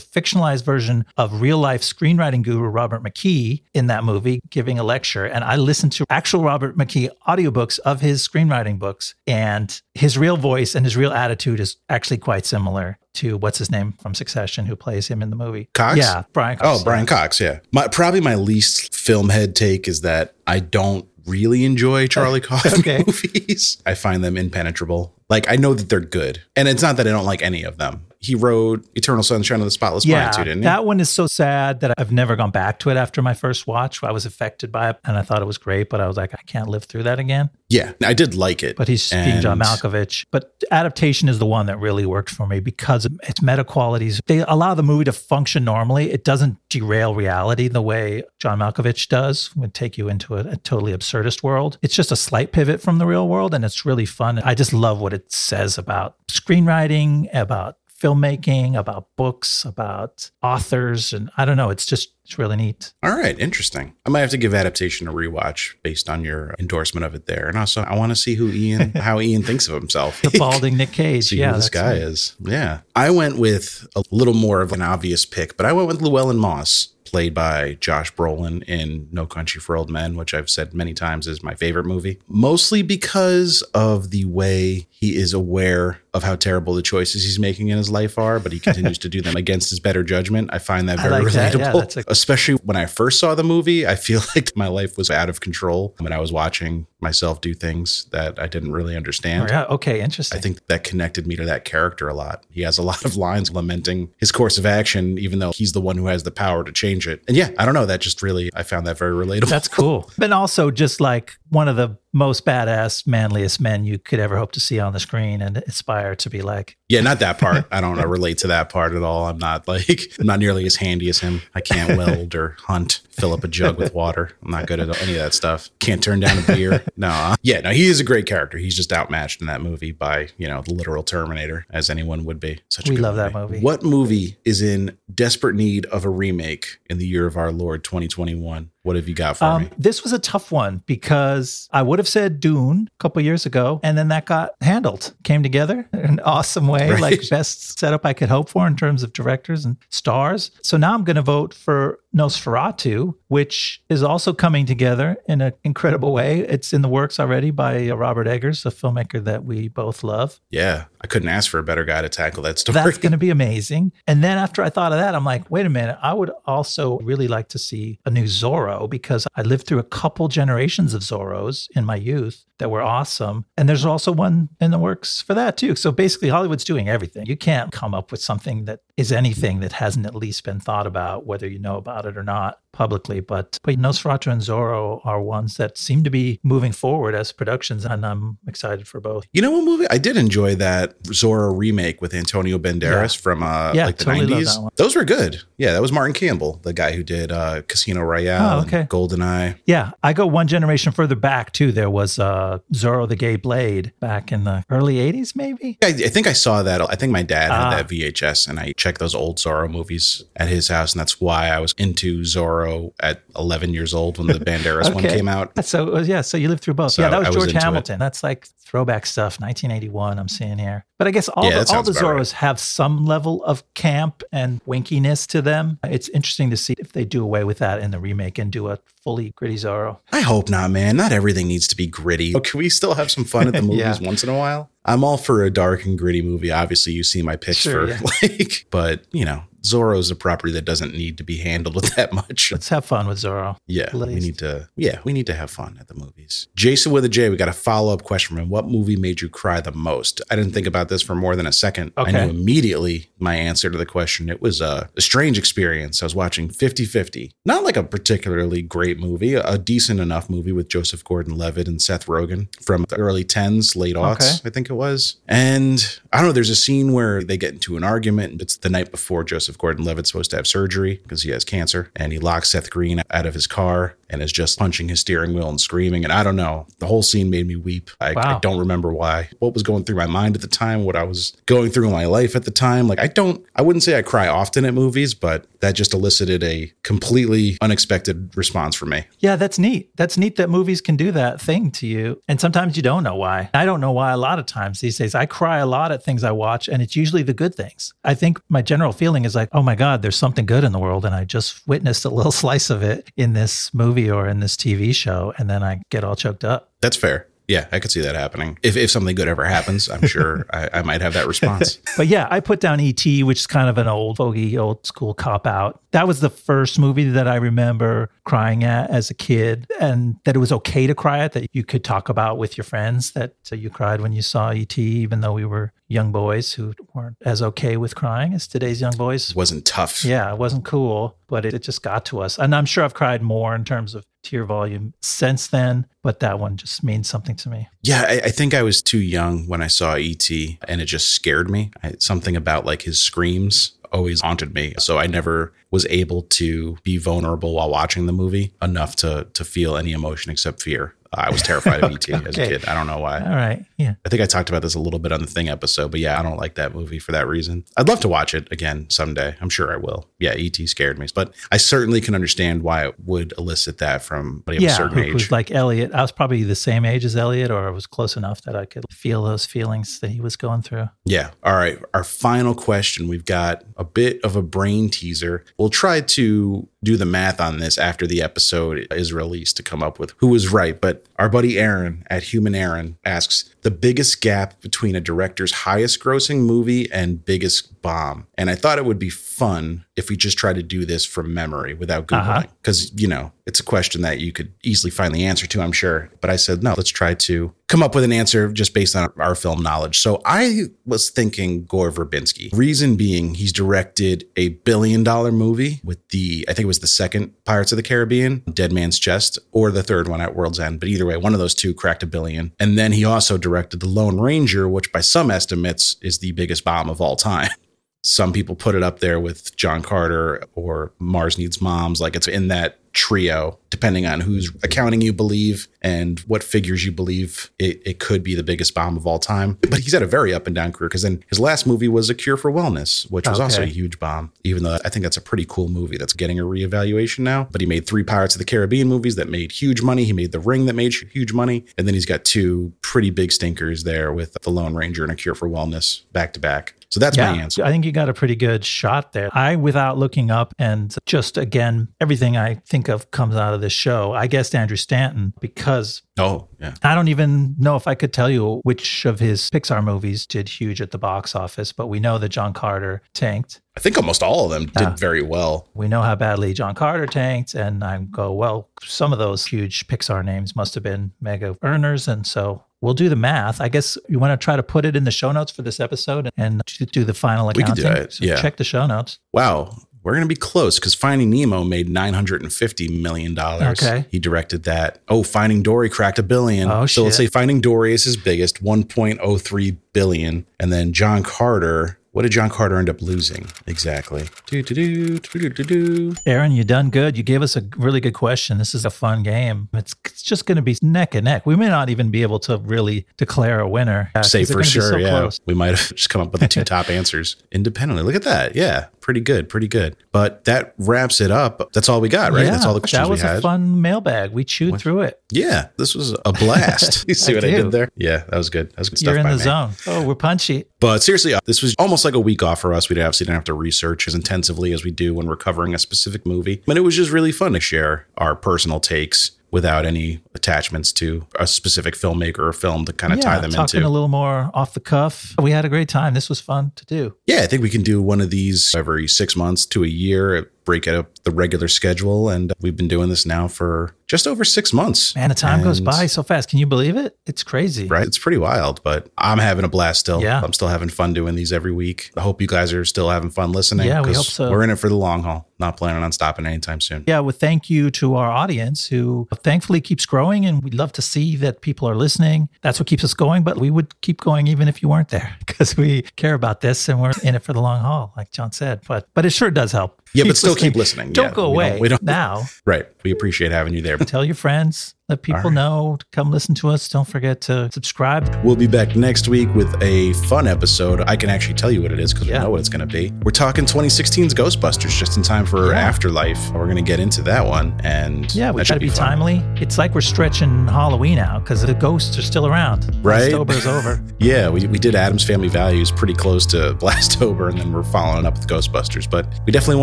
fictionalized 0.00 0.64
version 0.64 1.04
of 1.16 1.40
real 1.40 1.58
life 1.58 1.82
screenwriting 1.82 2.42
guru 2.42 2.68
Robert 2.68 3.02
McKee 3.02 3.62
in 3.72 3.86
that 3.88 4.04
movie 4.04 4.40
giving 4.50 4.78
a 4.78 4.83
lecture. 4.84 5.24
And 5.24 5.42
I 5.44 5.56
listened 5.56 5.92
to 5.92 6.04
actual 6.10 6.42
Robert 6.44 6.76
McKee 6.76 7.08
audiobooks 7.26 7.78
of 7.80 8.00
his 8.00 8.26
screenwriting 8.26 8.78
books. 8.78 9.14
And 9.26 9.80
his 9.94 10.16
real 10.16 10.36
voice 10.36 10.74
and 10.74 10.84
his 10.86 10.96
real 10.96 11.12
attitude 11.12 11.60
is 11.60 11.76
actually 11.88 12.18
quite 12.18 12.46
similar 12.46 12.98
to 13.14 13.36
what's 13.36 13.58
his 13.58 13.70
name 13.70 13.92
from 13.92 14.14
Succession, 14.14 14.66
who 14.66 14.76
plays 14.76 15.08
him 15.08 15.22
in 15.22 15.30
the 15.30 15.36
movie. 15.36 15.68
Cox? 15.74 15.96
Yeah, 15.98 16.24
Brian 16.32 16.58
Cox. 16.58 16.80
Oh, 16.80 16.84
Brian 16.84 17.06
Cox, 17.06 17.40
yeah. 17.40 17.60
My 17.72 17.88
probably 17.88 18.20
my 18.20 18.34
least 18.34 18.94
film 18.94 19.28
head 19.28 19.54
take 19.54 19.86
is 19.88 20.00
that 20.02 20.34
I 20.46 20.58
don't 20.60 21.06
really 21.26 21.64
enjoy 21.64 22.06
Charlie 22.06 22.40
Kaufman 22.42 22.80
Okay. 22.80 23.04
movies. 23.06 23.80
I 23.86 23.94
find 23.94 24.22
them 24.24 24.36
impenetrable. 24.36 25.14
Like 25.30 25.48
I 25.48 25.56
know 25.56 25.74
that 25.74 25.88
they're 25.88 26.00
good, 26.00 26.42
and 26.56 26.68
it's 26.68 26.82
not 26.82 26.96
that 26.96 27.06
I 27.06 27.10
don't 27.10 27.24
like 27.24 27.40
any 27.42 27.62
of 27.62 27.78
them. 27.78 28.04
He 28.24 28.34
wrote 28.34 28.86
Eternal 28.94 29.22
Sunshine 29.22 29.60
of 29.60 29.66
the 29.66 29.70
Spotless 29.70 30.04
Yeah, 30.04 30.24
Mind 30.24 30.32
too, 30.36 30.44
didn't 30.44 30.58
he? 30.60 30.64
that 30.64 30.84
one 30.84 31.00
is 31.00 31.10
so 31.10 31.26
sad 31.26 31.80
that 31.80 31.92
I've 31.98 32.12
never 32.12 32.36
gone 32.36 32.50
back 32.50 32.78
to 32.80 32.90
it 32.90 32.96
after 32.96 33.22
my 33.22 33.34
first 33.34 33.66
watch. 33.66 34.02
I 34.02 34.12
was 34.12 34.24
affected 34.26 34.72
by 34.72 34.90
it 34.90 34.98
and 35.04 35.16
I 35.16 35.22
thought 35.22 35.42
it 35.42 35.46
was 35.46 35.58
great, 35.58 35.88
but 35.90 36.00
I 36.00 36.06
was 36.08 36.16
like, 36.16 36.32
I 36.34 36.42
can't 36.46 36.68
live 36.68 36.84
through 36.84 37.04
that 37.04 37.18
again. 37.18 37.50
yeah, 37.68 37.92
I 38.02 38.14
did 38.14 38.34
like 38.34 38.62
it. 38.62 38.76
But 38.76 38.88
he's 38.88 39.10
being 39.10 39.40
John 39.40 39.58
Malkovich. 39.58 40.24
But 40.30 40.54
adaptation 40.70 41.28
is 41.28 41.38
the 41.38 41.46
one 41.46 41.66
that 41.66 41.78
really 41.78 42.06
worked 42.06 42.30
for 42.30 42.46
me 42.46 42.60
because 42.60 43.06
its 43.24 43.42
meta 43.42 43.64
qualities. 43.64 44.20
They 44.26 44.38
allow 44.38 44.74
the 44.74 44.82
movie 44.82 45.04
to 45.04 45.12
function 45.12 45.64
normally. 45.64 46.10
It 46.12 46.24
doesn't 46.24 46.56
derail 46.68 47.14
reality 47.14 47.68
the 47.68 47.82
way 47.82 48.22
John 48.38 48.58
Malkovich 48.58 49.08
does, 49.08 49.54
would 49.56 49.74
take 49.74 49.98
you 49.98 50.08
into 50.08 50.34
a, 50.36 50.40
a 50.40 50.56
totally 50.56 50.92
absurdist 50.92 51.42
world. 51.42 51.78
It's 51.82 51.94
just 51.94 52.12
a 52.12 52.16
slight 52.16 52.52
pivot 52.52 52.80
from 52.80 52.98
the 52.98 53.06
real 53.06 53.28
world 53.28 53.54
and 53.54 53.64
it's 53.64 53.84
really 53.84 54.06
fun. 54.06 54.38
I 54.40 54.54
just 54.54 54.72
love 54.72 55.00
what 55.00 55.12
it 55.12 55.30
says 55.32 55.78
about 55.78 56.16
screenwriting, 56.28 57.28
about 57.34 57.76
filmmaking, 58.00 58.76
about 58.76 59.08
books, 59.16 59.64
about 59.64 60.30
authors. 60.42 61.12
And 61.12 61.30
I 61.36 61.44
don't 61.44 61.56
know, 61.56 61.70
it's 61.70 61.86
just, 61.86 62.12
it's 62.24 62.38
really 62.38 62.56
neat. 62.56 62.92
All 63.02 63.16
right, 63.16 63.38
interesting. 63.38 63.94
I 64.04 64.10
might 64.10 64.20
have 64.20 64.30
to 64.30 64.36
give 64.36 64.54
adaptation 64.54 65.06
a 65.06 65.12
rewatch 65.12 65.74
based 65.82 66.08
on 66.10 66.24
your 66.24 66.54
endorsement 66.58 67.04
of 67.04 67.14
it 67.14 67.26
there. 67.26 67.48
And 67.48 67.56
also, 67.56 67.82
I 67.82 67.96
want 67.96 68.10
to 68.10 68.16
see 68.16 68.34
who 68.34 68.50
Ian, 68.50 68.90
how 68.94 69.20
Ian 69.20 69.42
thinks 69.42 69.68
of 69.68 69.74
himself. 69.74 70.22
The 70.22 70.36
balding 70.38 70.76
Nick 70.76 70.92
Cage. 70.92 71.24
see 71.28 71.38
yeah. 71.38 71.50
who 71.50 71.56
this 71.56 71.70
guy 71.70 71.92
right. 71.92 71.98
is. 71.98 72.36
Yeah. 72.40 72.80
I 72.96 73.10
went 73.10 73.38
with 73.38 73.86
a 73.94 74.02
little 74.10 74.34
more 74.34 74.60
of 74.60 74.72
an 74.72 74.82
obvious 74.82 75.24
pick, 75.24 75.56
but 75.56 75.66
I 75.66 75.72
went 75.72 75.88
with 75.88 76.02
Llewellyn 76.02 76.38
Moss, 76.38 76.93
played 77.04 77.34
by 77.34 77.74
Josh 77.80 78.12
Brolin 78.14 78.62
in 78.64 79.08
No 79.12 79.26
Country 79.26 79.60
for 79.60 79.76
Old 79.76 79.90
Men, 79.90 80.16
which 80.16 80.34
I've 80.34 80.50
said 80.50 80.74
many 80.74 80.94
times 80.94 81.26
is 81.26 81.42
my 81.42 81.54
favorite 81.54 81.86
movie, 81.86 82.18
mostly 82.28 82.82
because 82.82 83.62
of 83.74 84.10
the 84.10 84.24
way 84.24 84.86
he 84.90 85.16
is 85.16 85.32
aware 85.32 86.00
of 86.14 86.22
how 86.22 86.36
terrible 86.36 86.74
the 86.74 86.82
choices 86.82 87.24
he's 87.24 87.38
making 87.40 87.68
in 87.68 87.76
his 87.76 87.90
life 87.90 88.18
are, 88.18 88.38
but 88.38 88.52
he 88.52 88.60
continues 88.60 88.98
to 88.98 89.08
do 89.08 89.20
them 89.20 89.34
against 89.34 89.68
his 89.70 89.80
better 89.80 90.04
judgment. 90.04 90.48
I 90.52 90.58
find 90.58 90.88
that 90.88 91.00
very 91.00 91.22
like 91.24 91.32
that. 91.32 91.52
relatable. 91.54 91.96
Yeah, 91.96 92.02
a- 92.06 92.12
Especially 92.12 92.54
when 92.62 92.76
I 92.76 92.86
first 92.86 93.18
saw 93.18 93.34
the 93.34 93.42
movie, 93.42 93.84
I 93.84 93.96
feel 93.96 94.20
like 94.36 94.56
my 94.56 94.68
life 94.68 94.96
was 94.96 95.10
out 95.10 95.28
of 95.28 95.40
control 95.40 95.94
when 95.98 96.12
I 96.12 96.20
was 96.20 96.30
watching 96.32 96.86
myself 97.00 97.40
do 97.40 97.52
things 97.52 98.06
that 98.12 98.38
I 98.38 98.46
didn't 98.46 98.72
really 98.72 98.96
understand. 98.96 99.50
Oh, 99.50 99.52
yeah. 99.52 99.64
Okay. 99.64 100.00
Interesting. 100.00 100.38
I 100.38 100.40
think 100.40 100.64
that 100.68 100.84
connected 100.84 101.26
me 101.26 101.34
to 101.36 101.44
that 101.46 101.64
character 101.64 102.08
a 102.08 102.14
lot. 102.14 102.44
He 102.48 102.62
has 102.62 102.78
a 102.78 102.82
lot 102.82 103.04
of 103.04 103.16
lines 103.16 103.50
lamenting 103.50 104.10
his 104.16 104.30
course 104.30 104.56
of 104.56 104.64
action, 104.64 105.18
even 105.18 105.40
though 105.40 105.50
he's 105.52 105.72
the 105.72 105.80
one 105.80 105.96
who 105.96 106.06
has 106.06 106.22
the 106.22 106.30
power 106.30 106.62
to 106.62 106.70
change 106.72 106.93
it. 107.06 107.22
And 107.28 107.36
yeah, 107.36 107.50
I 107.58 107.64
don't 107.64 107.74
know. 107.74 107.86
That 107.86 108.00
just 108.00 108.22
really, 108.22 108.50
I 108.54 108.62
found 108.62 108.86
that 108.86 108.98
very 108.98 109.12
relatable. 109.12 109.48
That's 109.48 109.68
cool. 109.68 110.10
But 110.18 110.32
also, 110.32 110.70
just 110.70 111.00
like 111.00 111.36
one 111.50 111.68
of 111.68 111.76
the 111.76 111.98
most 112.14 112.46
badass, 112.46 113.06
manliest 113.06 113.60
men 113.60 113.84
you 113.84 113.98
could 113.98 114.20
ever 114.20 114.36
hope 114.36 114.52
to 114.52 114.60
see 114.60 114.78
on 114.78 114.92
the 114.92 115.00
screen 115.00 115.42
and 115.42 115.58
aspire 115.58 116.14
to 116.16 116.30
be 116.30 116.40
like. 116.40 116.76
Yeah, 116.88 117.00
not 117.00 117.18
that 117.20 117.38
part. 117.38 117.66
I 117.72 117.80
don't 117.80 117.98
relate 118.08 118.38
to 118.38 118.46
that 118.48 118.68
part 118.68 118.94
at 118.94 119.02
all. 119.02 119.26
I'm 119.26 119.38
not 119.38 119.66
like 119.68 120.12
I'm 120.18 120.26
not 120.26 120.38
nearly 120.38 120.64
as 120.66 120.76
handy 120.76 121.08
as 121.08 121.18
him. 121.18 121.42
I 121.54 121.60
can't 121.60 121.98
weld 121.98 122.34
or 122.34 122.56
hunt, 122.60 123.00
fill 123.10 123.32
up 123.32 123.42
a 123.42 123.48
jug 123.48 123.78
with 123.78 123.92
water. 123.92 124.30
I'm 124.42 124.50
not 124.50 124.66
good 124.66 124.80
at 124.80 125.02
any 125.02 125.12
of 125.12 125.18
that 125.18 125.34
stuff. 125.34 125.70
Can't 125.80 126.02
turn 126.02 126.20
down 126.20 126.38
a 126.38 126.42
beer. 126.42 126.82
No. 126.96 127.08
uh, 127.08 127.36
Yeah, 127.42 127.60
no, 127.60 127.70
he 127.70 127.86
is 127.86 127.98
a 128.00 128.04
great 128.04 128.26
character. 128.26 128.56
He's 128.58 128.76
just 128.76 128.92
outmatched 128.92 129.40
in 129.40 129.46
that 129.48 129.60
movie 129.60 129.90
by, 129.92 130.28
you 130.36 130.46
know, 130.46 130.62
the 130.62 130.72
literal 130.72 131.02
Terminator, 131.02 131.66
as 131.70 131.90
anyone 131.90 132.24
would 132.24 132.38
be. 132.38 132.60
Such 132.70 132.88
a 132.88 132.90
We 132.90 132.96
good 132.96 133.02
love 133.02 133.16
that 133.16 133.32
movie. 133.32 133.60
What 133.60 133.82
movie 133.82 134.36
is 134.44 134.62
in 134.62 134.96
desperate 135.12 135.56
need 135.56 135.86
of 135.86 136.04
a 136.04 136.08
remake 136.10 136.78
in 136.88 136.98
the 136.98 137.06
year 137.06 137.26
of 137.26 137.36
our 137.36 137.50
Lord 137.50 137.82
2021? 137.82 138.70
What 138.84 138.96
have 138.96 139.08
you 139.08 139.14
got 139.14 139.38
for 139.38 139.44
Um, 139.46 139.62
me? 139.62 139.70
this 139.78 140.02
was 140.04 140.12
a 140.12 140.18
tough 140.18 140.52
one 140.52 140.82
because 140.84 141.70
I 141.72 141.80
would 141.80 141.98
have 141.98 142.06
said 142.06 142.38
Dune 142.38 142.90
a 142.94 143.02
couple 143.02 143.22
years 143.22 143.46
ago, 143.46 143.80
and 143.82 143.96
then 143.96 144.08
that 144.08 144.26
got 144.26 144.50
handled, 144.60 145.14
came 145.24 145.42
together 145.42 145.88
in 145.94 146.00
an 146.00 146.20
awesome 146.20 146.68
way, 146.68 146.90
Right. 146.90 147.00
like 147.00 147.28
best 147.30 147.78
setup 147.78 148.04
I 148.04 148.12
could 148.12 148.28
hope 148.28 148.50
for 148.50 148.66
in 148.66 148.76
terms 148.76 149.02
of 149.02 149.14
directors 149.14 149.64
and 149.64 149.78
stars. 149.88 150.50
So 150.62 150.76
now 150.76 150.92
I'm 150.92 151.02
going 151.02 151.16
to 151.16 151.22
vote 151.22 151.54
for 151.54 151.98
Nosferatu, 152.14 153.14
which 153.28 153.82
is 153.88 154.02
also 154.02 154.32
coming 154.32 154.66
together 154.66 155.16
in 155.28 155.40
an 155.40 155.52
incredible 155.64 156.12
way. 156.12 156.40
It's 156.40 156.72
in 156.72 156.82
the 156.82 156.88
works 156.88 157.18
already 157.18 157.50
by 157.50 157.88
uh, 157.88 157.96
Robert 157.96 158.26
Eggers, 158.26 158.64
a 158.64 158.70
filmmaker 158.70 159.22
that 159.24 159.44
we 159.44 159.68
both 159.68 160.04
love. 160.04 160.40
Yeah, 160.50 160.84
I 161.00 161.06
couldn't 161.06 161.28
ask 161.28 161.50
for 161.50 161.58
a 161.58 161.64
better 161.64 161.84
guy 161.84 162.02
to 162.02 162.08
tackle 162.08 162.42
that 162.44 162.58
story. 162.58 162.74
That's 162.74 162.98
going 162.98 163.12
to 163.12 163.18
be 163.18 163.30
amazing. 163.30 163.92
And 164.06 164.22
then 164.22 164.38
after 164.38 164.62
I 164.62 164.70
thought 164.70 164.92
of 164.92 164.98
that, 164.98 165.14
I'm 165.14 165.24
like, 165.24 165.50
wait 165.50 165.66
a 165.66 165.70
minute. 165.70 165.98
I 166.00 166.14
would 166.14 166.30
also 166.46 166.98
really 167.00 167.28
like 167.28 167.48
to 167.48 167.58
see 167.58 167.98
a 168.04 168.10
new 168.10 168.24
Zorro 168.24 168.88
because 168.88 169.26
I 169.34 169.42
lived 169.42 169.66
through 169.66 169.80
a 169.80 169.84
couple 169.84 170.28
generations 170.28 170.94
of 170.94 171.02
Zorros 171.02 171.68
in 171.74 171.84
my 171.84 171.96
youth 171.96 172.44
that 172.58 172.70
were 172.70 172.82
awesome. 172.82 173.44
And 173.56 173.68
there's 173.68 173.84
also 173.84 174.12
one 174.12 174.48
in 174.60 174.70
the 174.70 174.78
works 174.78 175.20
for 175.20 175.34
that 175.34 175.56
too. 175.56 175.74
So 175.76 175.90
basically, 175.92 176.28
Hollywood's 176.28 176.64
doing 176.64 176.88
everything. 176.88 177.26
You 177.26 177.36
can't 177.36 177.72
come 177.72 177.94
up 177.94 178.10
with 178.10 178.20
something 178.22 178.64
that 178.66 178.80
is 178.96 179.10
anything 179.10 179.60
that 179.60 179.72
hasn't 179.72 180.06
at 180.06 180.14
least 180.14 180.44
been 180.44 180.60
thought 180.60 180.86
about, 180.86 181.26
whether 181.26 181.48
you 181.48 181.58
know 181.58 181.76
about 181.76 182.06
it 182.06 182.16
or 182.16 182.22
not 182.22 182.60
publicly. 182.72 183.18
But, 183.20 183.58
but 183.64 183.76
Nosferatu 183.76 184.30
and 184.30 184.40
Zorro 184.40 185.00
are 185.04 185.20
ones 185.20 185.56
that 185.56 185.76
seem 185.76 186.04
to 186.04 186.10
be 186.10 186.38
moving 186.44 186.70
forward 186.72 187.14
as 187.14 187.32
productions. 187.32 187.84
And 187.84 188.06
I'm 188.06 188.38
excited 188.46 188.86
for 188.86 189.00
both. 189.00 189.26
You 189.32 189.42
know 189.42 189.50
what 189.50 189.64
movie? 189.64 189.86
I 189.90 189.98
did 189.98 190.16
enjoy 190.16 190.54
that 190.56 191.00
Zorro 191.04 191.56
remake 191.56 192.00
with 192.00 192.14
Antonio 192.14 192.56
Banderas 192.58 193.16
Yeah. 193.16 193.20
from 193.20 193.42
uh, 193.42 193.72
Yeah, 193.74 193.86
like 193.86 193.98
the 193.98 194.04
totally 194.04 194.26
90s. 194.44 194.70
Those 194.76 194.94
were 194.94 195.04
good. 195.04 195.42
Yeah, 195.56 195.72
that 195.72 195.82
was 195.82 195.90
Martin 195.92 196.14
Campbell, 196.14 196.60
the 196.62 196.72
guy 196.72 196.92
who 196.92 197.02
did 197.02 197.32
uh, 197.32 197.62
Casino 197.62 198.02
Royale, 198.02 198.58
Oh, 198.58 198.58
and 198.60 198.66
okay. 198.68 198.84
GoldenEye. 198.84 199.58
Yeah, 199.66 199.90
I 200.04 200.12
go 200.12 200.26
one 200.26 200.46
generation 200.46 200.92
further 200.92 201.16
back 201.16 201.52
too. 201.52 201.72
There 201.72 201.90
was 201.90 202.18
uh, 202.20 202.43
Zorro 202.72 203.08
the 203.08 203.16
Gay 203.16 203.36
Blade 203.36 203.92
back 204.00 204.32
in 204.32 204.44
the 204.44 204.64
early 204.70 204.96
80s, 204.96 205.34
maybe. 205.36 205.78
I, 205.82 205.88
I 205.88 205.92
think 206.08 206.26
I 206.26 206.32
saw 206.32 206.62
that. 206.62 206.80
I 206.80 206.94
think 206.96 207.12
my 207.12 207.22
dad 207.22 207.50
had 207.50 207.64
Ah. 207.64 207.70
that 207.70 207.88
VHS, 207.88 208.48
and 208.48 208.58
I 208.60 208.72
checked 208.76 208.98
those 209.00 209.14
old 209.14 209.38
Zorro 209.38 209.70
movies 209.70 210.22
at 210.36 210.48
his 210.48 210.68
house, 210.68 210.92
and 210.92 211.00
that's 211.00 211.20
why 211.20 211.48
I 211.48 211.58
was 211.60 211.74
into 211.78 212.20
Zorro 212.20 212.92
at 213.00 213.22
11 213.36 213.72
years 213.74 213.94
old 213.94 214.18
when 214.18 214.26
the 214.26 214.34
Banderas 214.50 214.92
one 214.94 215.02
came 215.04 215.28
out. 215.28 215.52
So, 215.64 215.96
uh, 215.96 216.00
yeah, 216.02 216.20
so 216.20 216.36
you 216.36 216.48
lived 216.48 216.62
through 216.62 216.74
both. 216.74 216.92
So 216.92 217.02
yeah, 217.02 217.10
that 217.10 217.18
was 217.20 217.28
was 217.28 217.36
George 217.36 217.48
into 217.48 217.58
it. 217.58 217.62
Hamilton. 217.64 217.98
That's 217.98 218.22
like 218.22 218.46
throwback 218.60 219.06
stuff, 219.06 219.40
1981, 219.40 220.18
I'm 220.18 220.28
seeing 220.28 220.58
here. 220.58 220.84
But 221.04 221.08
I 221.08 221.10
guess 221.10 221.28
all, 221.28 221.44
Yeah, 221.44 221.62
the, 221.62 221.74
all 221.74 221.82
the 221.82 221.92
Zorros 221.92 222.32
have 222.32 222.58
some 222.58 223.04
level 223.04 223.44
of 223.44 223.62
camp 223.74 224.22
and 224.32 224.64
winkiness 224.64 225.26
to 225.26 225.42
them. 225.42 225.78
It's 225.84 226.08
interesting 226.08 226.48
to 226.48 226.56
see 226.56 226.74
if 226.78 226.92
they 226.92 227.04
do 227.04 227.22
away 227.22 227.44
with 227.44 227.58
that 227.58 227.80
in 227.80 227.90
the 227.90 227.98
remake 228.00 228.38
and 228.38 228.50
do 228.50 228.68
a 228.68 228.78
fully 229.02 229.32
gritty 229.36 229.56
Zorro. 229.56 229.98
I 230.12 230.22
hope 230.22 230.48
not, 230.48 230.70
man. 230.70 230.96
Not 230.96 231.12
everything 231.12 231.46
needs 231.46 231.66
to 231.66 231.76
be 231.76 231.86
gritty. 231.86 232.34
Oh, 232.34 232.40
Can 232.40 232.56
we 232.56 232.70
still 232.70 232.94
have 232.94 233.10
some 233.10 233.24
fun 233.24 233.48
at 233.48 233.52
the 233.52 233.60
movies 233.70 234.00
Yeah. 234.00 234.06
once 234.06 234.24
in 234.24 234.30
a 234.30 234.34
while? 234.38 234.70
I'm 234.84 235.04
all 235.04 235.16
for 235.16 235.42
a 235.44 235.50
dark 235.50 235.84
and 235.84 235.98
gritty 235.98 236.22
movie. 236.22 236.50
Obviously, 236.50 236.92
you 236.92 237.02
see 237.04 237.22
my 237.22 237.36
picks 237.36 237.58
Sure, 237.58 237.86
for 237.88 237.92
yeah. 237.92 238.00
like, 238.38 238.66
but 238.70 239.04
you 239.12 239.24
know, 239.24 239.44
Zorro 239.64 239.98
is 239.98 240.10
a 240.10 240.14
property 240.14 240.52
that 240.52 240.66
doesn't 240.66 240.92
need 240.92 241.16
to 241.18 241.24
be 241.24 241.38
handled 241.38 241.74
with 241.74 241.94
that 241.96 242.12
much. 242.12 242.52
Let's 242.52 242.68
have 242.68 242.84
fun 242.84 243.06
with 243.08 243.18
Zorro. 243.18 243.56
Yeah, 243.66 243.96
we 243.96 244.14
need 244.16 244.38
to. 244.38 244.68
Yeah, 244.76 245.00
we 245.04 245.12
need 245.12 245.26
to 245.26 245.34
have 245.34 245.50
fun 245.50 245.78
at 245.80 245.88
the 245.88 245.94
movies. 245.94 246.48
Jason 246.54 246.92
with 246.92 247.04
a 247.04 247.08
J, 247.08 247.30
we 247.30 247.36
got 247.36 247.48
a 247.48 247.52
follow 247.52 247.92
up 247.92 248.04
question 248.04 248.36
from 248.36 248.44
him. 248.44 248.50
What 248.50 248.68
movie 248.68 248.96
made 248.96 249.22
you 249.22 249.28
cry 249.28 249.60
the 249.60 249.72
most? 249.72 250.20
I 250.30 250.36
didn't 250.36 250.52
think 250.52 250.66
about 250.66 250.90
this 250.90 251.02
for 251.02 251.14
more 251.14 251.34
than 251.34 251.46
a 251.46 251.52
second. 251.52 251.92
I 251.96 252.12
knew 252.12 252.18
immediately 252.30 253.10
my 253.18 253.34
answer 253.34 253.70
to 253.70 253.78
the 253.78 253.86
question. 253.86 254.28
It 254.28 254.42
was 254.42 254.60
a, 254.60 254.88
a 254.96 255.00
strange 255.00 255.38
experience. 255.38 256.02
I 256.02 256.06
was 256.06 256.14
watching 256.14 256.50
50 256.50 256.84
50. 256.84 257.32
Not 257.46 257.64
like 257.64 257.78
a 257.78 257.82
particularly 257.82 258.60
great 258.60 258.98
movie, 258.98 259.34
a 259.34 259.56
decent 259.56 259.98
enough 259.98 260.28
movie 260.28 260.52
with 260.52 260.68
Joseph 260.68 261.02
Gordon 261.04 261.36
Levitt 261.36 261.68
and 261.68 261.80
Seth 261.80 262.06
Rogen 262.06 262.48
from 262.62 262.84
the 262.88 262.96
early 262.96 263.24
10s, 263.24 263.74
late 263.76 263.96
aughts, 263.96 264.44
I 264.46 264.50
think 264.50 264.68
it 264.68 264.73
was. 264.74 265.16
And 265.28 266.00
I 266.12 266.18
don't 266.18 266.26
know, 266.26 266.32
there's 266.32 266.50
a 266.50 266.56
scene 266.56 266.92
where 266.92 267.22
they 267.22 267.36
get 267.36 267.54
into 267.54 267.76
an 267.76 267.84
argument. 267.84 268.40
It's 268.40 268.56
the 268.56 268.70
night 268.70 268.90
before 268.90 269.24
Joseph 269.24 269.58
Gordon 269.58 269.84
Levitt's 269.84 270.10
supposed 270.10 270.30
to 270.30 270.36
have 270.36 270.46
surgery 270.46 271.00
because 271.02 271.22
he 271.22 271.30
has 271.30 271.44
cancer. 271.44 271.90
And 271.96 272.12
he 272.12 272.18
locks 272.18 272.50
Seth 272.50 272.70
Green 272.70 273.02
out 273.10 273.26
of 273.26 273.34
his 273.34 273.46
car 273.46 273.96
and 274.10 274.22
is 274.22 274.32
just 274.32 274.58
punching 274.58 274.88
his 274.88 275.00
steering 275.00 275.34
wheel 275.34 275.48
and 275.48 275.60
screaming. 275.60 276.04
And 276.04 276.12
I 276.12 276.22
don't 276.22 276.36
know, 276.36 276.66
the 276.78 276.86
whole 276.86 277.02
scene 277.02 277.30
made 277.30 277.46
me 277.46 277.56
weep. 277.56 277.90
I, 278.00 278.14
I 278.16 278.38
don't 278.38 278.58
remember 278.58 278.92
why, 278.92 279.30
what 279.38 279.54
was 279.54 279.62
going 279.62 279.84
through 279.84 279.96
my 279.96 280.06
mind 280.06 280.36
at 280.36 280.42
the 280.42 280.48
time, 280.48 280.84
what 280.84 280.94
I 280.96 281.02
was 281.02 281.36
going 281.46 281.70
through 281.70 281.86
in 281.86 281.92
my 281.92 282.06
life 282.06 282.36
at 282.36 282.44
the 282.44 282.50
time. 282.50 282.86
Like, 282.86 283.00
I 283.00 283.08
don't, 283.08 283.44
I 283.56 283.62
wouldn't 283.62 283.82
say 283.82 283.98
I 283.98 284.02
cry 284.02 284.28
often 284.28 284.64
at 284.64 284.74
movies, 284.74 285.14
but 285.14 285.46
that 285.60 285.74
just 285.74 285.94
elicited 285.94 286.44
a 286.44 286.72
completely 286.82 287.58
unexpected 287.60 288.36
response 288.36 288.76
from 288.76 288.90
me. 288.90 289.06
Yeah, 289.18 289.36
that's 289.36 289.58
neat. 289.58 289.96
That's 289.96 290.16
neat 290.16 290.36
that 290.36 290.50
movies 290.50 290.80
can 290.80 290.96
do 290.96 291.10
that 291.12 291.40
thing 291.40 291.70
to 291.72 291.86
you. 291.86 292.20
And 292.28 292.40
sometimes 292.40 292.76
you 292.76 292.82
don't 292.82 293.02
know 293.02 293.16
why. 293.16 293.50
I 293.54 293.64
don't 293.64 293.80
know 293.80 293.92
why 293.92 294.12
a 294.12 294.16
lot 294.16 294.38
of 294.38 294.46
times 294.46 294.63
these 294.72 294.98
days. 294.98 295.14
I 295.14 295.26
cry 295.26 295.58
a 295.58 295.66
lot 295.66 295.92
at 295.92 296.02
things 296.02 296.24
I 296.24 296.30
watch, 296.32 296.68
and 296.68 296.82
it's 296.82 296.96
usually 296.96 297.22
the 297.22 297.34
good 297.34 297.54
things. 297.54 297.92
I 298.04 298.14
think 298.14 298.40
my 298.48 298.62
general 298.62 298.92
feeling 298.92 299.24
is 299.24 299.34
like, 299.34 299.48
oh 299.52 299.62
my 299.62 299.74
God, 299.74 300.02
there's 300.02 300.16
something 300.16 300.46
good 300.46 300.64
in 300.64 300.72
the 300.72 300.78
world. 300.78 301.04
And 301.04 301.14
I 301.14 301.24
just 301.24 301.66
witnessed 301.66 302.04
a 302.04 302.10
little 302.10 302.32
slice 302.42 302.70
of 302.70 302.82
it 302.82 303.10
in 303.16 303.32
this 303.32 303.72
movie 303.74 304.10
or 304.10 304.28
in 304.28 304.40
this 304.40 304.56
TV 304.56 304.94
show. 304.94 305.32
And 305.38 305.48
then 305.48 305.62
I 305.62 305.82
get 305.90 306.04
all 306.04 306.16
choked 306.16 306.44
up. 306.44 306.70
That's 306.80 306.96
fair. 306.96 307.28
Yeah, 307.46 307.66
I 307.72 307.78
could 307.78 307.90
see 307.90 308.00
that 308.00 308.14
happening. 308.14 308.58
If, 308.62 308.76
if 308.76 308.90
something 308.90 309.14
good 309.14 309.28
ever 309.28 309.44
happens, 309.44 309.88
I'm 309.90 310.06
sure 310.06 310.46
I, 310.52 310.70
I 310.74 310.82
might 310.82 311.02
have 311.02 311.12
that 311.14 311.26
response. 311.26 311.78
But 311.96 312.06
yeah, 312.06 312.26
I 312.30 312.40
put 312.40 312.60
down 312.60 312.80
E.T., 312.80 313.22
which 313.22 313.40
is 313.40 313.46
kind 313.46 313.68
of 313.68 313.76
an 313.78 313.86
old 313.86 314.16
fogey, 314.16 314.56
old 314.56 314.86
school 314.86 315.14
cop 315.14 315.46
out. 315.46 315.80
That 315.92 316.08
was 316.08 316.20
the 316.20 316.30
first 316.30 316.78
movie 316.78 317.04
that 317.10 317.28
I 317.28 317.36
remember 317.36 318.10
crying 318.24 318.64
at 318.64 318.90
as 318.90 319.10
a 319.10 319.14
kid, 319.14 319.66
and 319.80 320.16
that 320.24 320.36
it 320.36 320.38
was 320.38 320.52
okay 320.52 320.86
to 320.86 320.94
cry 320.94 321.18
at, 321.18 321.32
that 321.32 321.48
you 321.52 321.64
could 321.64 321.84
talk 321.84 322.08
about 322.08 322.38
with 322.38 322.56
your 322.56 322.64
friends 322.64 323.12
that 323.12 323.34
uh, 323.52 323.56
you 323.56 323.70
cried 323.70 324.00
when 324.00 324.12
you 324.12 324.22
saw 324.22 324.52
E.T., 324.52 324.80
even 324.82 325.20
though 325.20 325.32
we 325.32 325.44
were 325.44 325.72
young 325.86 326.12
boys 326.12 326.54
who 326.54 326.72
weren't 326.94 327.16
as 327.24 327.42
okay 327.42 327.76
with 327.76 327.94
crying 327.94 328.32
as 328.32 328.46
today's 328.46 328.80
young 328.80 328.96
boys. 328.96 329.30
It 329.30 329.36
wasn't 329.36 329.66
tough. 329.66 330.04
Yeah, 330.04 330.32
it 330.32 330.38
wasn't 330.38 330.64
cool, 330.64 331.18
but 331.26 331.44
it, 331.44 331.54
it 331.54 331.62
just 331.62 331.82
got 331.82 332.06
to 332.06 332.20
us. 332.20 332.38
And 332.38 332.54
I'm 332.54 332.64
sure 332.64 332.84
I've 332.84 332.94
cried 332.94 333.22
more 333.22 333.54
in 333.54 333.64
terms 333.64 333.94
of 333.94 334.04
tear 334.24 334.44
volume 334.44 334.94
since 335.00 335.46
then, 335.46 335.86
but 336.02 336.20
that 336.20 336.40
one 336.40 336.56
just 336.56 336.82
means 336.82 337.08
something 337.08 337.36
to 337.36 337.48
me. 337.48 337.68
Yeah, 337.82 338.04
I, 338.08 338.20
I 338.24 338.30
think 338.30 338.54
I 338.54 338.62
was 338.62 338.82
too 338.82 338.98
young 338.98 339.46
when 339.46 339.62
I 339.62 339.68
saw 339.68 339.94
ET, 339.94 340.28
and 340.66 340.80
it 340.80 340.86
just 340.86 341.08
scared 341.08 341.50
me. 341.50 341.70
I, 341.82 341.94
something 341.98 342.34
about 342.34 342.64
like 342.64 342.82
his 342.82 343.00
screams 343.00 343.72
always 343.92 344.20
haunted 344.20 344.54
me, 344.54 344.74
so 344.78 344.98
I 344.98 345.06
never 345.06 345.52
was 345.70 345.86
able 345.86 346.22
to 346.22 346.76
be 346.82 346.96
vulnerable 346.96 347.54
while 347.54 347.70
watching 347.70 348.06
the 348.06 348.12
movie 348.12 348.52
enough 348.60 348.96
to 348.96 349.28
to 349.34 349.44
feel 349.44 349.76
any 349.76 349.92
emotion 349.92 350.32
except 350.32 350.62
fear. 350.62 350.94
I 351.16 351.30
was 351.30 351.42
terrified 351.42 351.82
of 351.82 351.92
ET 351.94 352.08
as 352.08 352.38
a 352.38 352.46
kid. 352.46 352.64
I 352.66 352.74
don't 352.74 352.86
know 352.86 352.98
why. 352.98 353.20
All 353.20 353.34
right. 353.34 353.64
Yeah. 353.76 353.94
I 354.04 354.08
think 354.08 354.22
I 354.22 354.26
talked 354.26 354.48
about 354.48 354.62
this 354.62 354.74
a 354.74 354.80
little 354.80 355.00
bit 355.00 355.12
on 355.12 355.20
the 355.20 355.26
Thing 355.26 355.48
episode, 355.48 355.90
but 355.90 356.00
yeah, 356.00 356.18
I 356.18 356.22
don't 356.22 356.36
like 356.36 356.54
that 356.54 356.74
movie 356.74 356.98
for 356.98 357.12
that 357.12 357.26
reason. 357.26 357.64
I'd 357.76 357.88
love 357.88 358.00
to 358.00 358.08
watch 358.08 358.34
it 358.34 358.46
again 358.52 358.88
someday. 358.88 359.36
I'm 359.40 359.48
sure 359.48 359.72
I 359.72 359.76
will. 359.76 360.08
Yeah, 360.18 360.34
ET 360.36 360.56
scared 360.68 360.98
me, 360.98 361.06
but 361.14 361.34
I 361.50 361.56
certainly 361.56 362.00
can 362.00 362.14
understand 362.14 362.62
why 362.62 362.86
it 362.86 362.94
would 363.04 363.34
elicit 363.36 363.78
that 363.78 364.02
from 364.02 364.44
somebody 364.46 364.56
of 364.58 364.62
a 364.62 364.66
yeah, 364.66 364.76
certain 364.76 364.98
who 364.98 365.04
age. 365.04 365.14
was 365.14 365.30
like 365.30 365.50
Elliot. 365.50 365.92
I 365.92 366.02
was 366.02 366.12
probably 366.12 366.42
the 366.42 366.54
same 366.54 366.84
age 366.84 367.04
as 367.04 367.16
Elliot, 367.16 367.50
or 367.50 367.66
I 367.66 367.70
was 367.70 367.86
close 367.86 368.16
enough 368.16 368.42
that 368.42 368.56
I 368.56 368.64
could 368.64 368.84
feel 368.90 369.22
those 369.24 369.46
feelings 369.46 370.00
that 370.00 370.10
he 370.10 370.20
was 370.20 370.36
going 370.36 370.62
through. 370.62 370.88
Yeah. 371.04 371.30
All 371.42 371.54
right. 371.54 371.78
Our 371.92 372.04
final 372.04 372.54
question. 372.54 373.08
We've 373.08 373.24
got 373.24 373.64
a 373.76 373.84
bit 373.84 374.22
of 374.24 374.36
a 374.36 374.42
brain 374.42 374.90
teaser. 374.90 375.44
We'll 375.58 375.70
try 375.70 376.00
to 376.00 376.68
do 376.82 376.96
the 376.96 377.04
math 377.04 377.40
on 377.40 377.58
this 377.58 377.78
after 377.78 378.06
the 378.06 378.22
episode 378.22 378.86
is 378.90 379.12
released 379.12 379.56
to 379.56 379.62
come 379.62 379.82
up 379.82 379.98
with 379.98 380.14
who 380.18 380.28
was 380.28 380.52
right. 380.52 380.80
But 380.80 381.03
our 381.16 381.28
buddy 381.28 381.58
Aaron 381.58 382.04
at 382.10 382.24
Human 382.24 382.54
Aaron 382.54 382.98
asks 383.04 383.54
the 383.62 383.70
biggest 383.70 384.20
gap 384.20 384.60
between 384.60 384.96
a 384.96 385.00
director's 385.00 385.52
highest 385.52 386.02
grossing 386.02 386.40
movie 386.40 386.90
and 386.90 387.24
biggest 387.24 387.80
bomb. 387.82 388.26
And 388.36 388.50
I 388.50 388.54
thought 388.54 388.78
it 388.78 388.84
would 388.84 388.98
be 388.98 389.10
fun 389.10 389.83
if 389.96 390.08
we 390.10 390.16
just 390.16 390.36
try 390.36 390.52
to 390.52 390.62
do 390.62 390.84
this 390.84 391.04
from 391.04 391.32
memory 391.32 391.72
without 391.74 392.10
Uh-huh. 392.12 392.40
Googling. 392.42 392.48
Because, 392.62 392.92
you 393.00 393.06
know, 393.06 393.30
it's 393.46 393.60
a 393.60 393.62
question 393.62 394.02
that 394.02 394.18
you 394.20 394.32
could 394.32 394.52
easily 394.64 394.90
find 394.90 395.14
the 395.14 395.24
answer 395.24 395.46
to, 395.46 395.60
I'm 395.60 395.70
sure. 395.72 396.10
But 396.20 396.30
I 396.30 396.36
said, 396.36 396.62
no, 396.62 396.74
let's 396.76 396.90
try 396.90 397.14
to 397.14 397.54
come 397.68 397.82
up 397.82 397.94
with 397.94 398.02
an 398.04 398.12
answer 398.12 398.48
just 398.52 398.74
based 398.74 398.96
on 398.96 399.12
our 399.18 399.34
film 399.34 399.62
knowledge. 399.62 399.98
So 400.00 400.20
I 400.24 400.64
was 400.86 401.10
thinking 401.10 401.64
Gore 401.66 401.90
Verbinski. 401.92 402.50
Reason 402.56 402.96
being, 402.96 403.34
he's 403.34 403.52
directed 403.52 404.24
a 404.36 404.48
billion 404.48 405.04
dollar 405.04 405.30
movie 405.30 405.80
with 405.84 406.06
the, 406.08 406.44
I 406.48 406.54
think 406.54 406.64
it 406.64 406.66
was 406.66 406.80
the 406.80 406.86
second 406.86 407.32
Pirates 407.44 407.70
of 407.72 407.76
the 407.76 407.82
Caribbean, 407.82 408.40
Dead 408.52 408.72
Man's 408.72 408.98
Chest, 408.98 409.38
or 409.52 409.70
the 409.70 409.82
third 409.82 410.08
one 410.08 410.20
at 410.20 410.34
World's 410.34 410.58
End. 410.58 410.80
But 410.80 410.88
either 410.88 411.06
way, 411.06 411.16
one 411.16 411.34
of 411.34 411.38
those 411.38 411.54
two 411.54 411.74
cracked 411.74 412.02
a 412.02 412.06
billion. 412.06 412.52
And 412.58 412.76
then 412.78 412.92
he 412.92 413.04
also 413.04 413.36
directed 413.38 413.80
The 413.80 413.86
Lone 413.88 414.18
Ranger, 414.20 414.68
which 414.68 414.90
by 414.92 415.00
some 415.02 415.30
estimates 415.30 415.96
is 416.02 416.18
the 416.18 416.32
biggest 416.32 416.64
bomb 416.64 416.88
of 416.90 417.00
all 417.00 417.14
time. 417.16 417.50
Some 418.04 418.32
people 418.32 418.54
put 418.54 418.74
it 418.74 418.82
up 418.82 419.00
there 419.00 419.18
with 419.18 419.56
John 419.56 419.82
Carter 419.82 420.44
or 420.54 420.92
Mars 420.98 421.38
Needs 421.38 421.60
Moms. 421.60 422.00
Like 422.00 422.14
it's 422.14 422.28
in 422.28 422.48
that 422.48 422.78
trio, 422.92 423.58
depending 423.70 424.06
on 424.06 424.20
whose 424.20 424.50
accounting 424.62 425.00
you 425.00 425.12
believe 425.12 425.66
and 425.82 426.20
what 426.20 426.42
figures 426.44 426.84
you 426.84 426.92
believe, 426.92 427.50
it, 427.58 427.82
it 427.84 427.98
could 427.98 428.22
be 428.22 428.34
the 428.34 428.42
biggest 428.42 428.72
bomb 428.74 428.96
of 428.96 429.06
all 429.06 429.18
time. 429.18 429.58
But 429.74 429.80
he's 429.80 429.92
had 429.92 430.02
a 430.02 430.06
very 430.06 430.32
up 430.32 430.46
and 430.46 430.54
down 430.54 430.70
career 430.70 430.88
because 430.88 431.02
then 431.02 431.24
his 431.28 431.40
last 431.40 431.66
movie 431.66 431.88
was 431.88 432.08
A 432.08 432.14
Cure 432.14 432.36
for 432.36 432.52
Wellness, 432.52 433.10
which 433.10 433.26
was 433.26 433.40
also 433.40 433.62
a 433.62 433.66
huge 433.66 433.98
bomb, 433.98 434.32
even 434.44 434.62
though 434.62 434.78
I 434.84 434.88
think 434.88 435.02
that's 435.02 435.16
a 435.16 435.20
pretty 435.22 435.44
cool 435.48 435.68
movie 435.68 435.96
that's 435.98 436.12
getting 436.12 436.38
a 436.38 436.44
reevaluation 436.44 437.20
now. 437.20 437.48
But 437.50 437.60
he 437.60 437.66
made 437.66 437.86
three 437.86 438.04
Pirates 438.04 438.36
of 438.36 438.38
the 438.38 438.44
Caribbean 438.44 438.86
movies 438.86 439.16
that 439.16 439.28
made 439.28 439.50
huge 439.50 439.82
money. 439.82 440.04
He 440.04 440.12
made 440.12 440.30
The 440.30 440.38
Ring 440.38 440.66
that 440.66 440.74
made 440.74 440.94
huge 440.94 441.32
money. 441.32 441.64
And 441.76 441.86
then 441.86 441.94
he's 441.94 442.06
got 442.06 442.24
two 442.24 442.72
pretty 442.82 443.10
big 443.10 443.32
stinkers 443.32 443.82
there 443.82 444.12
with 444.12 444.36
The 444.42 444.50
Lone 444.50 444.74
Ranger 444.74 445.02
and 445.02 445.12
A 445.12 445.16
Cure 445.16 445.34
for 445.34 445.48
Wellness 445.48 446.02
back 446.12 446.32
to 446.34 446.40
back. 446.40 446.74
So 446.94 447.00
that's 447.00 447.16
my 447.18 447.24
answer. 447.24 447.64
I 447.64 447.70
think 447.70 447.84
you 447.84 447.90
got 447.90 448.08
a 448.08 448.14
pretty 448.14 448.36
good 448.36 448.64
shot 448.64 449.12
there. 449.12 449.28
I, 449.32 449.56
without 449.56 449.98
looking 449.98 450.30
up 450.30 450.54
and 450.60 450.94
just 451.06 451.36
again, 451.36 451.88
everything 452.00 452.36
I 452.36 452.54
think 452.54 452.88
of 452.88 453.10
comes 453.10 453.34
out 453.34 453.52
of 453.52 453.60
this 453.60 453.72
show. 453.72 454.12
I 454.12 454.28
guessed 454.28 454.54
Andrew 454.54 454.76
Stanton 454.76 455.32
because 455.40 456.02
Oh, 456.16 456.46
yeah. 456.60 456.74
I 456.84 456.94
don't 456.94 457.08
even 457.08 457.56
know 457.58 457.74
if 457.74 457.88
I 457.88 457.96
could 457.96 458.12
tell 458.12 458.30
you 458.30 458.60
which 458.62 459.04
of 459.04 459.18
his 459.18 459.50
Pixar 459.50 459.82
movies 459.82 460.26
did 460.26 460.48
huge 460.48 460.80
at 460.80 460.92
the 460.92 460.98
box 460.98 461.34
office, 461.34 461.72
but 461.72 461.88
we 461.88 461.98
know 461.98 462.18
that 462.18 462.28
John 462.28 462.52
Carter 462.52 463.02
tanked. 463.14 463.60
I 463.76 463.80
think 463.80 463.96
almost 463.96 464.22
all 464.22 464.44
of 464.44 464.52
them 464.52 464.66
did 464.76 464.96
very 464.96 465.22
well. 465.22 465.68
We 465.74 465.88
know 465.88 466.02
how 466.02 466.14
badly 466.14 466.52
John 466.54 466.76
Carter 466.76 467.06
tanked, 467.06 467.54
and 467.54 467.82
I 467.82 467.98
go, 467.98 468.32
well, 468.32 468.70
some 468.84 469.12
of 469.12 469.18
those 469.18 469.44
huge 469.46 469.88
Pixar 469.88 470.24
names 470.24 470.54
must 470.54 470.74
have 470.74 470.84
been 470.84 471.10
mega 471.20 471.56
earners, 471.64 472.06
and 472.06 472.24
so 472.24 472.62
we'll 472.84 472.94
do 472.94 473.08
the 473.08 473.16
math. 473.16 473.60
I 473.60 473.68
guess 473.68 473.96
you 474.08 474.18
want 474.18 474.38
to 474.38 474.44
try 474.44 474.56
to 474.56 474.62
put 474.62 474.84
it 474.84 474.94
in 474.94 475.04
the 475.04 475.10
show 475.10 475.32
notes 475.32 475.50
for 475.50 475.62
this 475.62 475.80
episode 475.80 476.30
and 476.36 476.62
do 476.92 477.02
the 477.02 477.14
final 477.14 477.48
accounting. 477.48 477.74
We 477.74 477.76
could 477.76 477.84
accounting. 477.84 478.02
do 478.02 478.06
it, 478.08 478.12
So 478.12 478.24
yeah. 478.24 478.36
check 478.36 478.56
the 478.56 478.64
show 478.64 478.86
notes. 478.86 479.18
Wow. 479.32 479.74
We're 480.02 480.12
going 480.12 480.24
to 480.24 480.28
be 480.28 480.36
close 480.36 480.78
because 480.78 480.92
Finding 480.94 481.30
Nemo 481.30 481.64
made 481.64 481.88
$950 481.88 483.00
million. 483.00 483.38
Okay. 483.38 484.04
He 484.10 484.18
directed 484.18 484.64
that. 484.64 484.98
Oh, 485.08 485.22
Finding 485.22 485.62
Dory 485.62 485.88
cracked 485.88 486.18
a 486.18 486.22
billion. 486.22 486.70
Oh, 486.70 486.84
so 486.84 487.04
let's 487.04 487.16
say 487.16 487.26
Finding 487.26 487.62
Dory 487.62 487.94
is 487.94 488.04
his 488.04 488.18
biggest, 488.18 488.62
1.03 488.62 489.76
billion. 489.94 490.46
And 490.60 490.70
then 490.70 490.92
John 490.92 491.22
Carter, 491.22 491.98
what 492.14 492.22
did 492.22 492.30
John 492.30 492.48
Carter 492.48 492.76
end 492.78 492.88
up 492.88 493.02
losing? 493.02 493.48
Exactly. 493.66 494.28
Do, 494.46 494.62
do, 494.62 494.72
do, 494.72 495.18
do, 495.18 495.38
do, 495.40 495.48
do, 495.48 495.64
do. 495.64 496.14
Aaron, 496.26 496.52
you 496.52 496.62
done 496.62 496.90
good. 496.90 497.16
You 497.16 497.24
gave 497.24 497.42
us 497.42 497.56
a 497.56 497.62
really 497.76 498.00
good 498.00 498.14
question. 498.14 498.58
This 498.58 498.72
is 498.72 498.84
a 498.84 498.90
fun 498.90 499.24
game. 499.24 499.68
It's, 499.72 499.96
it's 500.04 500.22
just 500.22 500.46
going 500.46 500.54
to 500.54 500.62
be 500.62 500.76
neck 500.80 501.16
and 501.16 501.24
neck. 501.24 501.44
We 501.44 501.56
may 501.56 501.66
not 501.68 501.90
even 501.90 502.12
be 502.12 502.22
able 502.22 502.38
to 502.40 502.58
really 502.58 503.04
declare 503.16 503.58
a 503.58 503.68
winner. 503.68 504.12
uh, 504.14 504.22
Say 504.22 504.44
for 504.44 504.62
sure. 504.62 504.90
so 504.90 504.96
yeah. 504.96 505.10
close. 505.10 505.40
We 505.44 505.54
might 505.54 505.76
have 505.76 505.88
just 505.96 506.08
come 506.08 506.20
up 506.22 506.30
with 506.30 506.40
the 506.40 506.46
two 506.46 506.62
top 506.62 506.88
answers 506.98 507.34
independently. 507.50 508.04
Look 508.04 508.14
at 508.14 508.22
that. 508.22 508.54
Yeah. 508.54 508.86
Pretty 509.04 509.20
good. 509.20 509.50
Pretty 509.50 509.68
good. 509.68 509.98
But 510.12 510.46
that 510.46 510.72
wraps 510.78 511.20
it 511.20 511.30
up. 511.30 511.70
That's 511.74 511.90
all 511.90 512.00
we 512.00 512.08
got, 512.08 512.32
right? 512.32 512.46
Yeah, 512.46 512.52
That's 512.52 512.64
all 512.64 512.72
the 512.72 512.80
questions 512.80 513.02
That 513.02 513.10
was 513.10 513.22
a 513.22 513.38
fun 513.42 513.82
mailbag. 513.82 514.32
We 514.32 514.44
chewed 514.44 514.80
through 514.80 515.02
it. 515.02 515.20
Yeah, 515.30 515.68
this 515.76 515.94
was 515.94 516.16
a 516.24 516.32
blast. 516.32 517.04
you 517.08 517.12
see 517.12 517.32
I 517.32 517.34
what 517.34 517.44
I 517.44 517.50
did 517.50 517.70
there? 517.70 517.90
Yeah, 517.96 518.24
that 518.30 518.38
was 518.38 518.48
good. 518.48 518.70
That 518.70 518.78
was 518.78 518.88
good 518.88 519.02
You're 519.02 519.12
stuff 519.12 519.20
in 519.20 519.24
by 519.24 519.32
the 519.32 519.36
me. 519.36 519.42
zone. 519.42 519.70
Oh, 519.86 520.06
we're 520.08 520.14
punchy. 520.14 520.64
But 520.80 521.02
seriously, 521.02 521.34
uh, 521.34 521.40
this 521.44 521.60
was 521.60 521.74
almost 521.78 522.06
like 522.06 522.14
a 522.14 522.18
week 522.18 522.42
off 522.42 522.62
for 522.62 522.72
us. 522.72 522.88
We 522.88 522.98
obviously 522.98 523.26
didn't 523.26 523.34
have 523.34 523.44
to 523.44 523.52
research 523.52 524.08
as 524.08 524.14
intensively 524.14 524.72
as 524.72 524.84
we 524.84 524.90
do 524.90 525.12
when 525.12 525.26
we're 525.26 525.36
covering 525.36 525.74
a 525.74 525.78
specific 525.78 526.24
movie. 526.24 526.62
But 526.64 526.78
it 526.78 526.80
was 526.80 526.96
just 526.96 527.10
really 527.10 527.32
fun 527.32 527.52
to 527.52 527.60
share 527.60 528.06
our 528.16 528.34
personal 528.34 528.80
takes 528.80 529.32
without 529.54 529.86
any 529.86 530.20
attachments 530.34 530.92
to 530.92 531.24
a 531.38 531.46
specific 531.46 531.94
filmmaker 531.94 532.40
or 532.40 532.52
film 532.52 532.84
to 532.84 532.92
kind 532.92 533.12
of 533.12 533.20
tie 533.20 533.36
them 533.36 533.44
into. 533.44 533.56
talking 533.56 533.78
into. 533.78 533.88
a 533.88 533.88
little 533.88 534.08
more 534.08 534.50
off 534.52 534.74
the 534.74 534.80
cuff. 534.80 535.32
We 535.40 535.52
had 535.52 535.64
a 535.64 535.68
great 535.68 535.88
time. 535.88 536.12
This 536.12 536.28
was 536.28 536.40
fun 536.40 536.72
to 536.74 536.84
do. 536.86 537.14
yeah, 537.24 537.42
I 537.42 537.46
think 537.46 537.62
we 537.62 537.70
can 537.70 537.82
do 537.82 538.02
one 538.02 538.20
of 538.20 538.30
these 538.30 538.74
every 538.74 539.06
six 539.06 539.36
months 539.36 539.64
to 539.66 539.84
a 539.84 539.86
year, 539.86 540.50
break 540.64 540.86
it 540.86 540.94
up 540.94 541.18
the 541.24 541.30
regular 541.30 541.68
schedule. 541.68 542.28
And 542.28 542.52
we've 542.60 542.76
been 542.76 542.88
doing 542.88 543.08
this 543.08 543.26
now 543.26 543.48
for 543.48 543.94
just 544.06 544.26
over 544.26 544.44
six 544.44 544.72
months. 544.72 545.14
Man, 545.14 545.28
the 545.30 545.34
time 545.34 545.62
goes 545.62 545.80
by 545.80 546.06
so 546.06 546.22
fast. 546.22 546.48
Can 546.50 546.58
you 546.58 546.66
believe 546.66 546.96
it? 546.96 547.16
It's 547.26 547.42
crazy. 547.42 547.86
right? 547.86 548.06
It's 548.06 548.18
pretty 548.18 548.36
wild, 548.38 548.82
but 548.82 549.10
I'm 549.18 549.38
having 549.38 549.64
a 549.64 549.68
blast 549.68 550.00
still. 550.00 550.22
Yeah. 550.22 550.40
I'm 550.42 550.52
still 550.52 550.68
having 550.68 550.88
fun 550.88 551.14
doing 551.14 551.34
these 551.34 551.52
every 551.52 551.72
week. 551.72 552.10
I 552.16 552.20
hope 552.20 552.40
you 552.40 552.46
guys 552.46 552.72
are 552.72 552.84
still 552.84 553.08
having 553.10 553.30
fun 553.30 553.52
listening. 553.52 553.86
Yeah, 553.86 554.02
we 554.02 554.12
hope 554.12 554.26
so. 554.26 554.50
We're 554.50 554.62
in 554.62 554.70
it 554.70 554.76
for 554.76 554.88
the 554.88 554.96
long 554.96 555.22
haul, 555.22 555.48
not 555.58 555.76
planning 555.76 556.02
on 556.02 556.12
stopping 556.12 556.44
anytime 556.46 556.80
soon. 556.80 557.04
Yeah, 557.06 557.20
well, 557.20 557.32
thank 557.32 557.70
you 557.70 557.90
to 557.92 558.14
our 558.16 558.30
audience 558.30 558.86
who 558.86 559.26
thankfully 559.36 559.80
keeps 559.80 560.04
growing, 560.06 560.44
and 560.44 560.62
we'd 560.62 560.74
love 560.74 560.92
to 560.92 561.02
see 561.02 561.36
that 561.36 561.60
people 561.62 561.88
are 561.88 561.96
listening. 561.96 562.48
That's 562.60 562.78
what 562.78 562.86
keeps 562.86 563.04
us 563.04 563.14
going, 563.14 563.42
but 563.42 563.58
we 563.58 563.70
would 563.70 563.98
keep 564.02 564.20
going 564.20 564.46
even 564.46 564.68
if 564.68 564.82
you 564.82 564.88
weren't 564.88 565.08
there 565.08 565.34
because 565.46 565.76
we 565.76 566.02
care 566.16 566.34
about 566.34 566.60
this 566.60 566.88
and 566.88 567.00
we're 567.00 567.12
in 567.22 567.34
it 567.34 567.42
for 567.42 567.52
the 567.52 567.60
long 567.60 567.80
haul, 567.80 568.12
like 568.16 568.30
John 568.30 568.52
said. 568.52 568.82
But 568.86 569.08
but 569.14 569.24
it 569.24 569.30
sure 569.30 569.50
does 569.50 569.72
help. 569.72 570.02
Yeah, 570.14 570.24
but 570.26 570.36
still 570.36 570.54
keep 570.54 570.74
listening. 570.76 571.12
Don't 571.12 571.26
Yeah, 571.26 571.30
go 571.32 571.50
we 571.50 571.56
don't- 571.64 571.70
away 571.72 571.80
we 571.80 571.88
don't- 571.88 572.02
now. 572.02 572.44
Right. 572.64 572.86
We 573.02 573.10
appreciate 573.10 573.50
having 573.52 573.74
you 573.74 573.82
there. 573.82 573.98
Tell 573.98 574.24
your 574.24 574.34
friends. 574.36 574.94
Let 575.10 575.20
people 575.20 575.42
right. 575.42 575.52
know 575.52 575.96
to 576.00 576.06
come 576.12 576.30
listen 576.30 576.54
to 576.56 576.70
us. 576.70 576.88
Don't 576.88 577.06
forget 577.06 577.42
to 577.42 577.70
subscribe. 577.70 578.34
We'll 578.42 578.56
be 578.56 578.66
back 578.66 578.96
next 578.96 579.28
week 579.28 579.54
with 579.54 579.70
a 579.82 580.14
fun 580.28 580.48
episode. 580.48 581.02
I 581.02 581.14
can 581.14 581.28
actually 581.28 581.56
tell 581.56 581.70
you 581.70 581.82
what 581.82 581.92
it 581.92 582.00
is 582.00 582.14
because 582.14 582.26
Yeah. 582.26 582.38
we 582.38 582.44
know 582.44 582.50
what 582.52 582.60
it's 582.60 582.70
going 582.70 582.80
to 582.80 582.86
be. 582.90 583.12
We're 583.22 583.30
talking 583.30 583.66
2016's 583.66 584.32
Ghostbusters 584.32 584.98
just 584.98 585.18
in 585.18 585.22
time 585.22 585.44
for 585.44 585.72
Yeah. 585.72 585.78
Afterlife. 585.78 586.50
We're 586.52 586.64
going 586.64 586.76
to 586.76 586.82
get 586.82 587.00
into 587.00 587.20
that 587.20 587.44
one. 587.44 587.78
And 587.84 588.34
Yeah, 588.34 588.50
we 588.50 588.60
got 588.60 588.66
to 588.68 588.72
should 588.72 588.80
be, 588.80 588.88
timely. 588.88 589.42
It's 589.56 589.76
like 589.76 589.94
we're 589.94 590.00
stretching 590.00 590.66
Halloween 590.68 591.18
out 591.18 591.44
because 591.44 591.60
the 591.60 591.74
ghosts 591.74 592.16
are 592.16 592.22
still 592.22 592.46
around. 592.46 592.90
Right. 593.02 593.30
October's 593.30 593.66
over. 593.66 594.02
Yeah, 594.20 594.48
we, 594.48 594.66
we 594.68 594.78
did 594.78 594.94
Addams 594.94 595.22
Family 595.22 595.48
Values 595.48 595.90
pretty 595.90 596.14
close 596.14 596.46
to 596.46 596.56
Blastober, 596.80 597.50
and 597.50 597.58
then 597.58 597.72
we're 597.74 597.82
following 597.82 598.24
up 598.24 598.38
with 598.38 598.46
Ghostbusters. 598.48 599.10
But 599.10 599.26
we 599.44 599.52
definitely 599.52 599.82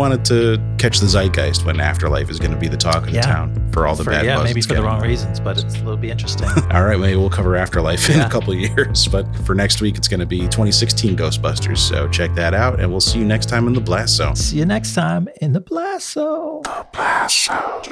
wanted 0.00 0.24
to 0.24 0.76
catch 0.78 0.98
the 0.98 1.06
zeitgeist 1.06 1.64
when 1.64 1.78
Afterlife 1.78 2.28
is 2.28 2.40
going 2.40 2.50
to 2.50 2.56
be 2.56 2.66
the 2.66 2.76
talk 2.76 3.04
of 3.04 3.10
Yeah. 3.10 3.20
the 3.20 3.26
town 3.28 3.70
for 3.72 3.86
all 3.86 3.94
the 3.94 4.02
For- 4.02 4.10
bad 4.10 4.24
yeah, 4.24 4.42
maybe 4.42 4.60
for 4.60 4.74
the 4.74 4.82
wrong 4.82 4.98
wrong 5.00 5.11
reasons, 5.12 5.40
but 5.40 5.62
it's, 5.62 5.74
it'll 5.74 5.94
be 5.94 6.10
interesting. 6.10 6.48
All 6.70 6.84
right, 6.84 6.98
maybe 6.98 7.16
we'll 7.16 7.28
cover 7.28 7.54
Afterlife 7.54 8.08
in 8.08 8.20
a 8.20 8.30
couple 8.30 8.54
years. 8.54 9.06
But 9.06 9.26
for 9.44 9.54
next 9.54 9.82
week, 9.82 9.98
it's 9.98 10.08
going 10.08 10.20
to 10.20 10.26
be 10.26 10.38
2016 10.38 11.16
Ghostbusters. 11.18 11.78
So 11.78 12.08
check 12.08 12.34
that 12.34 12.54
out, 12.54 12.80
and 12.80 12.90
we'll 12.90 13.00
see 13.00 13.18
you 13.18 13.26
next 13.26 13.50
time 13.50 13.66
in 13.66 13.74
the 13.74 13.80
Blast 13.80 14.16
Zone. 14.16 14.36
See 14.36 14.56
you 14.58 14.64
next 14.64 14.94
time 14.94 15.28
in 15.42 15.52
the 15.52 15.60
Blast 15.60 16.12
Zone. 16.12 16.62
The 16.62 16.86
Blast. 16.92 17.48
Oh, 17.50 17.82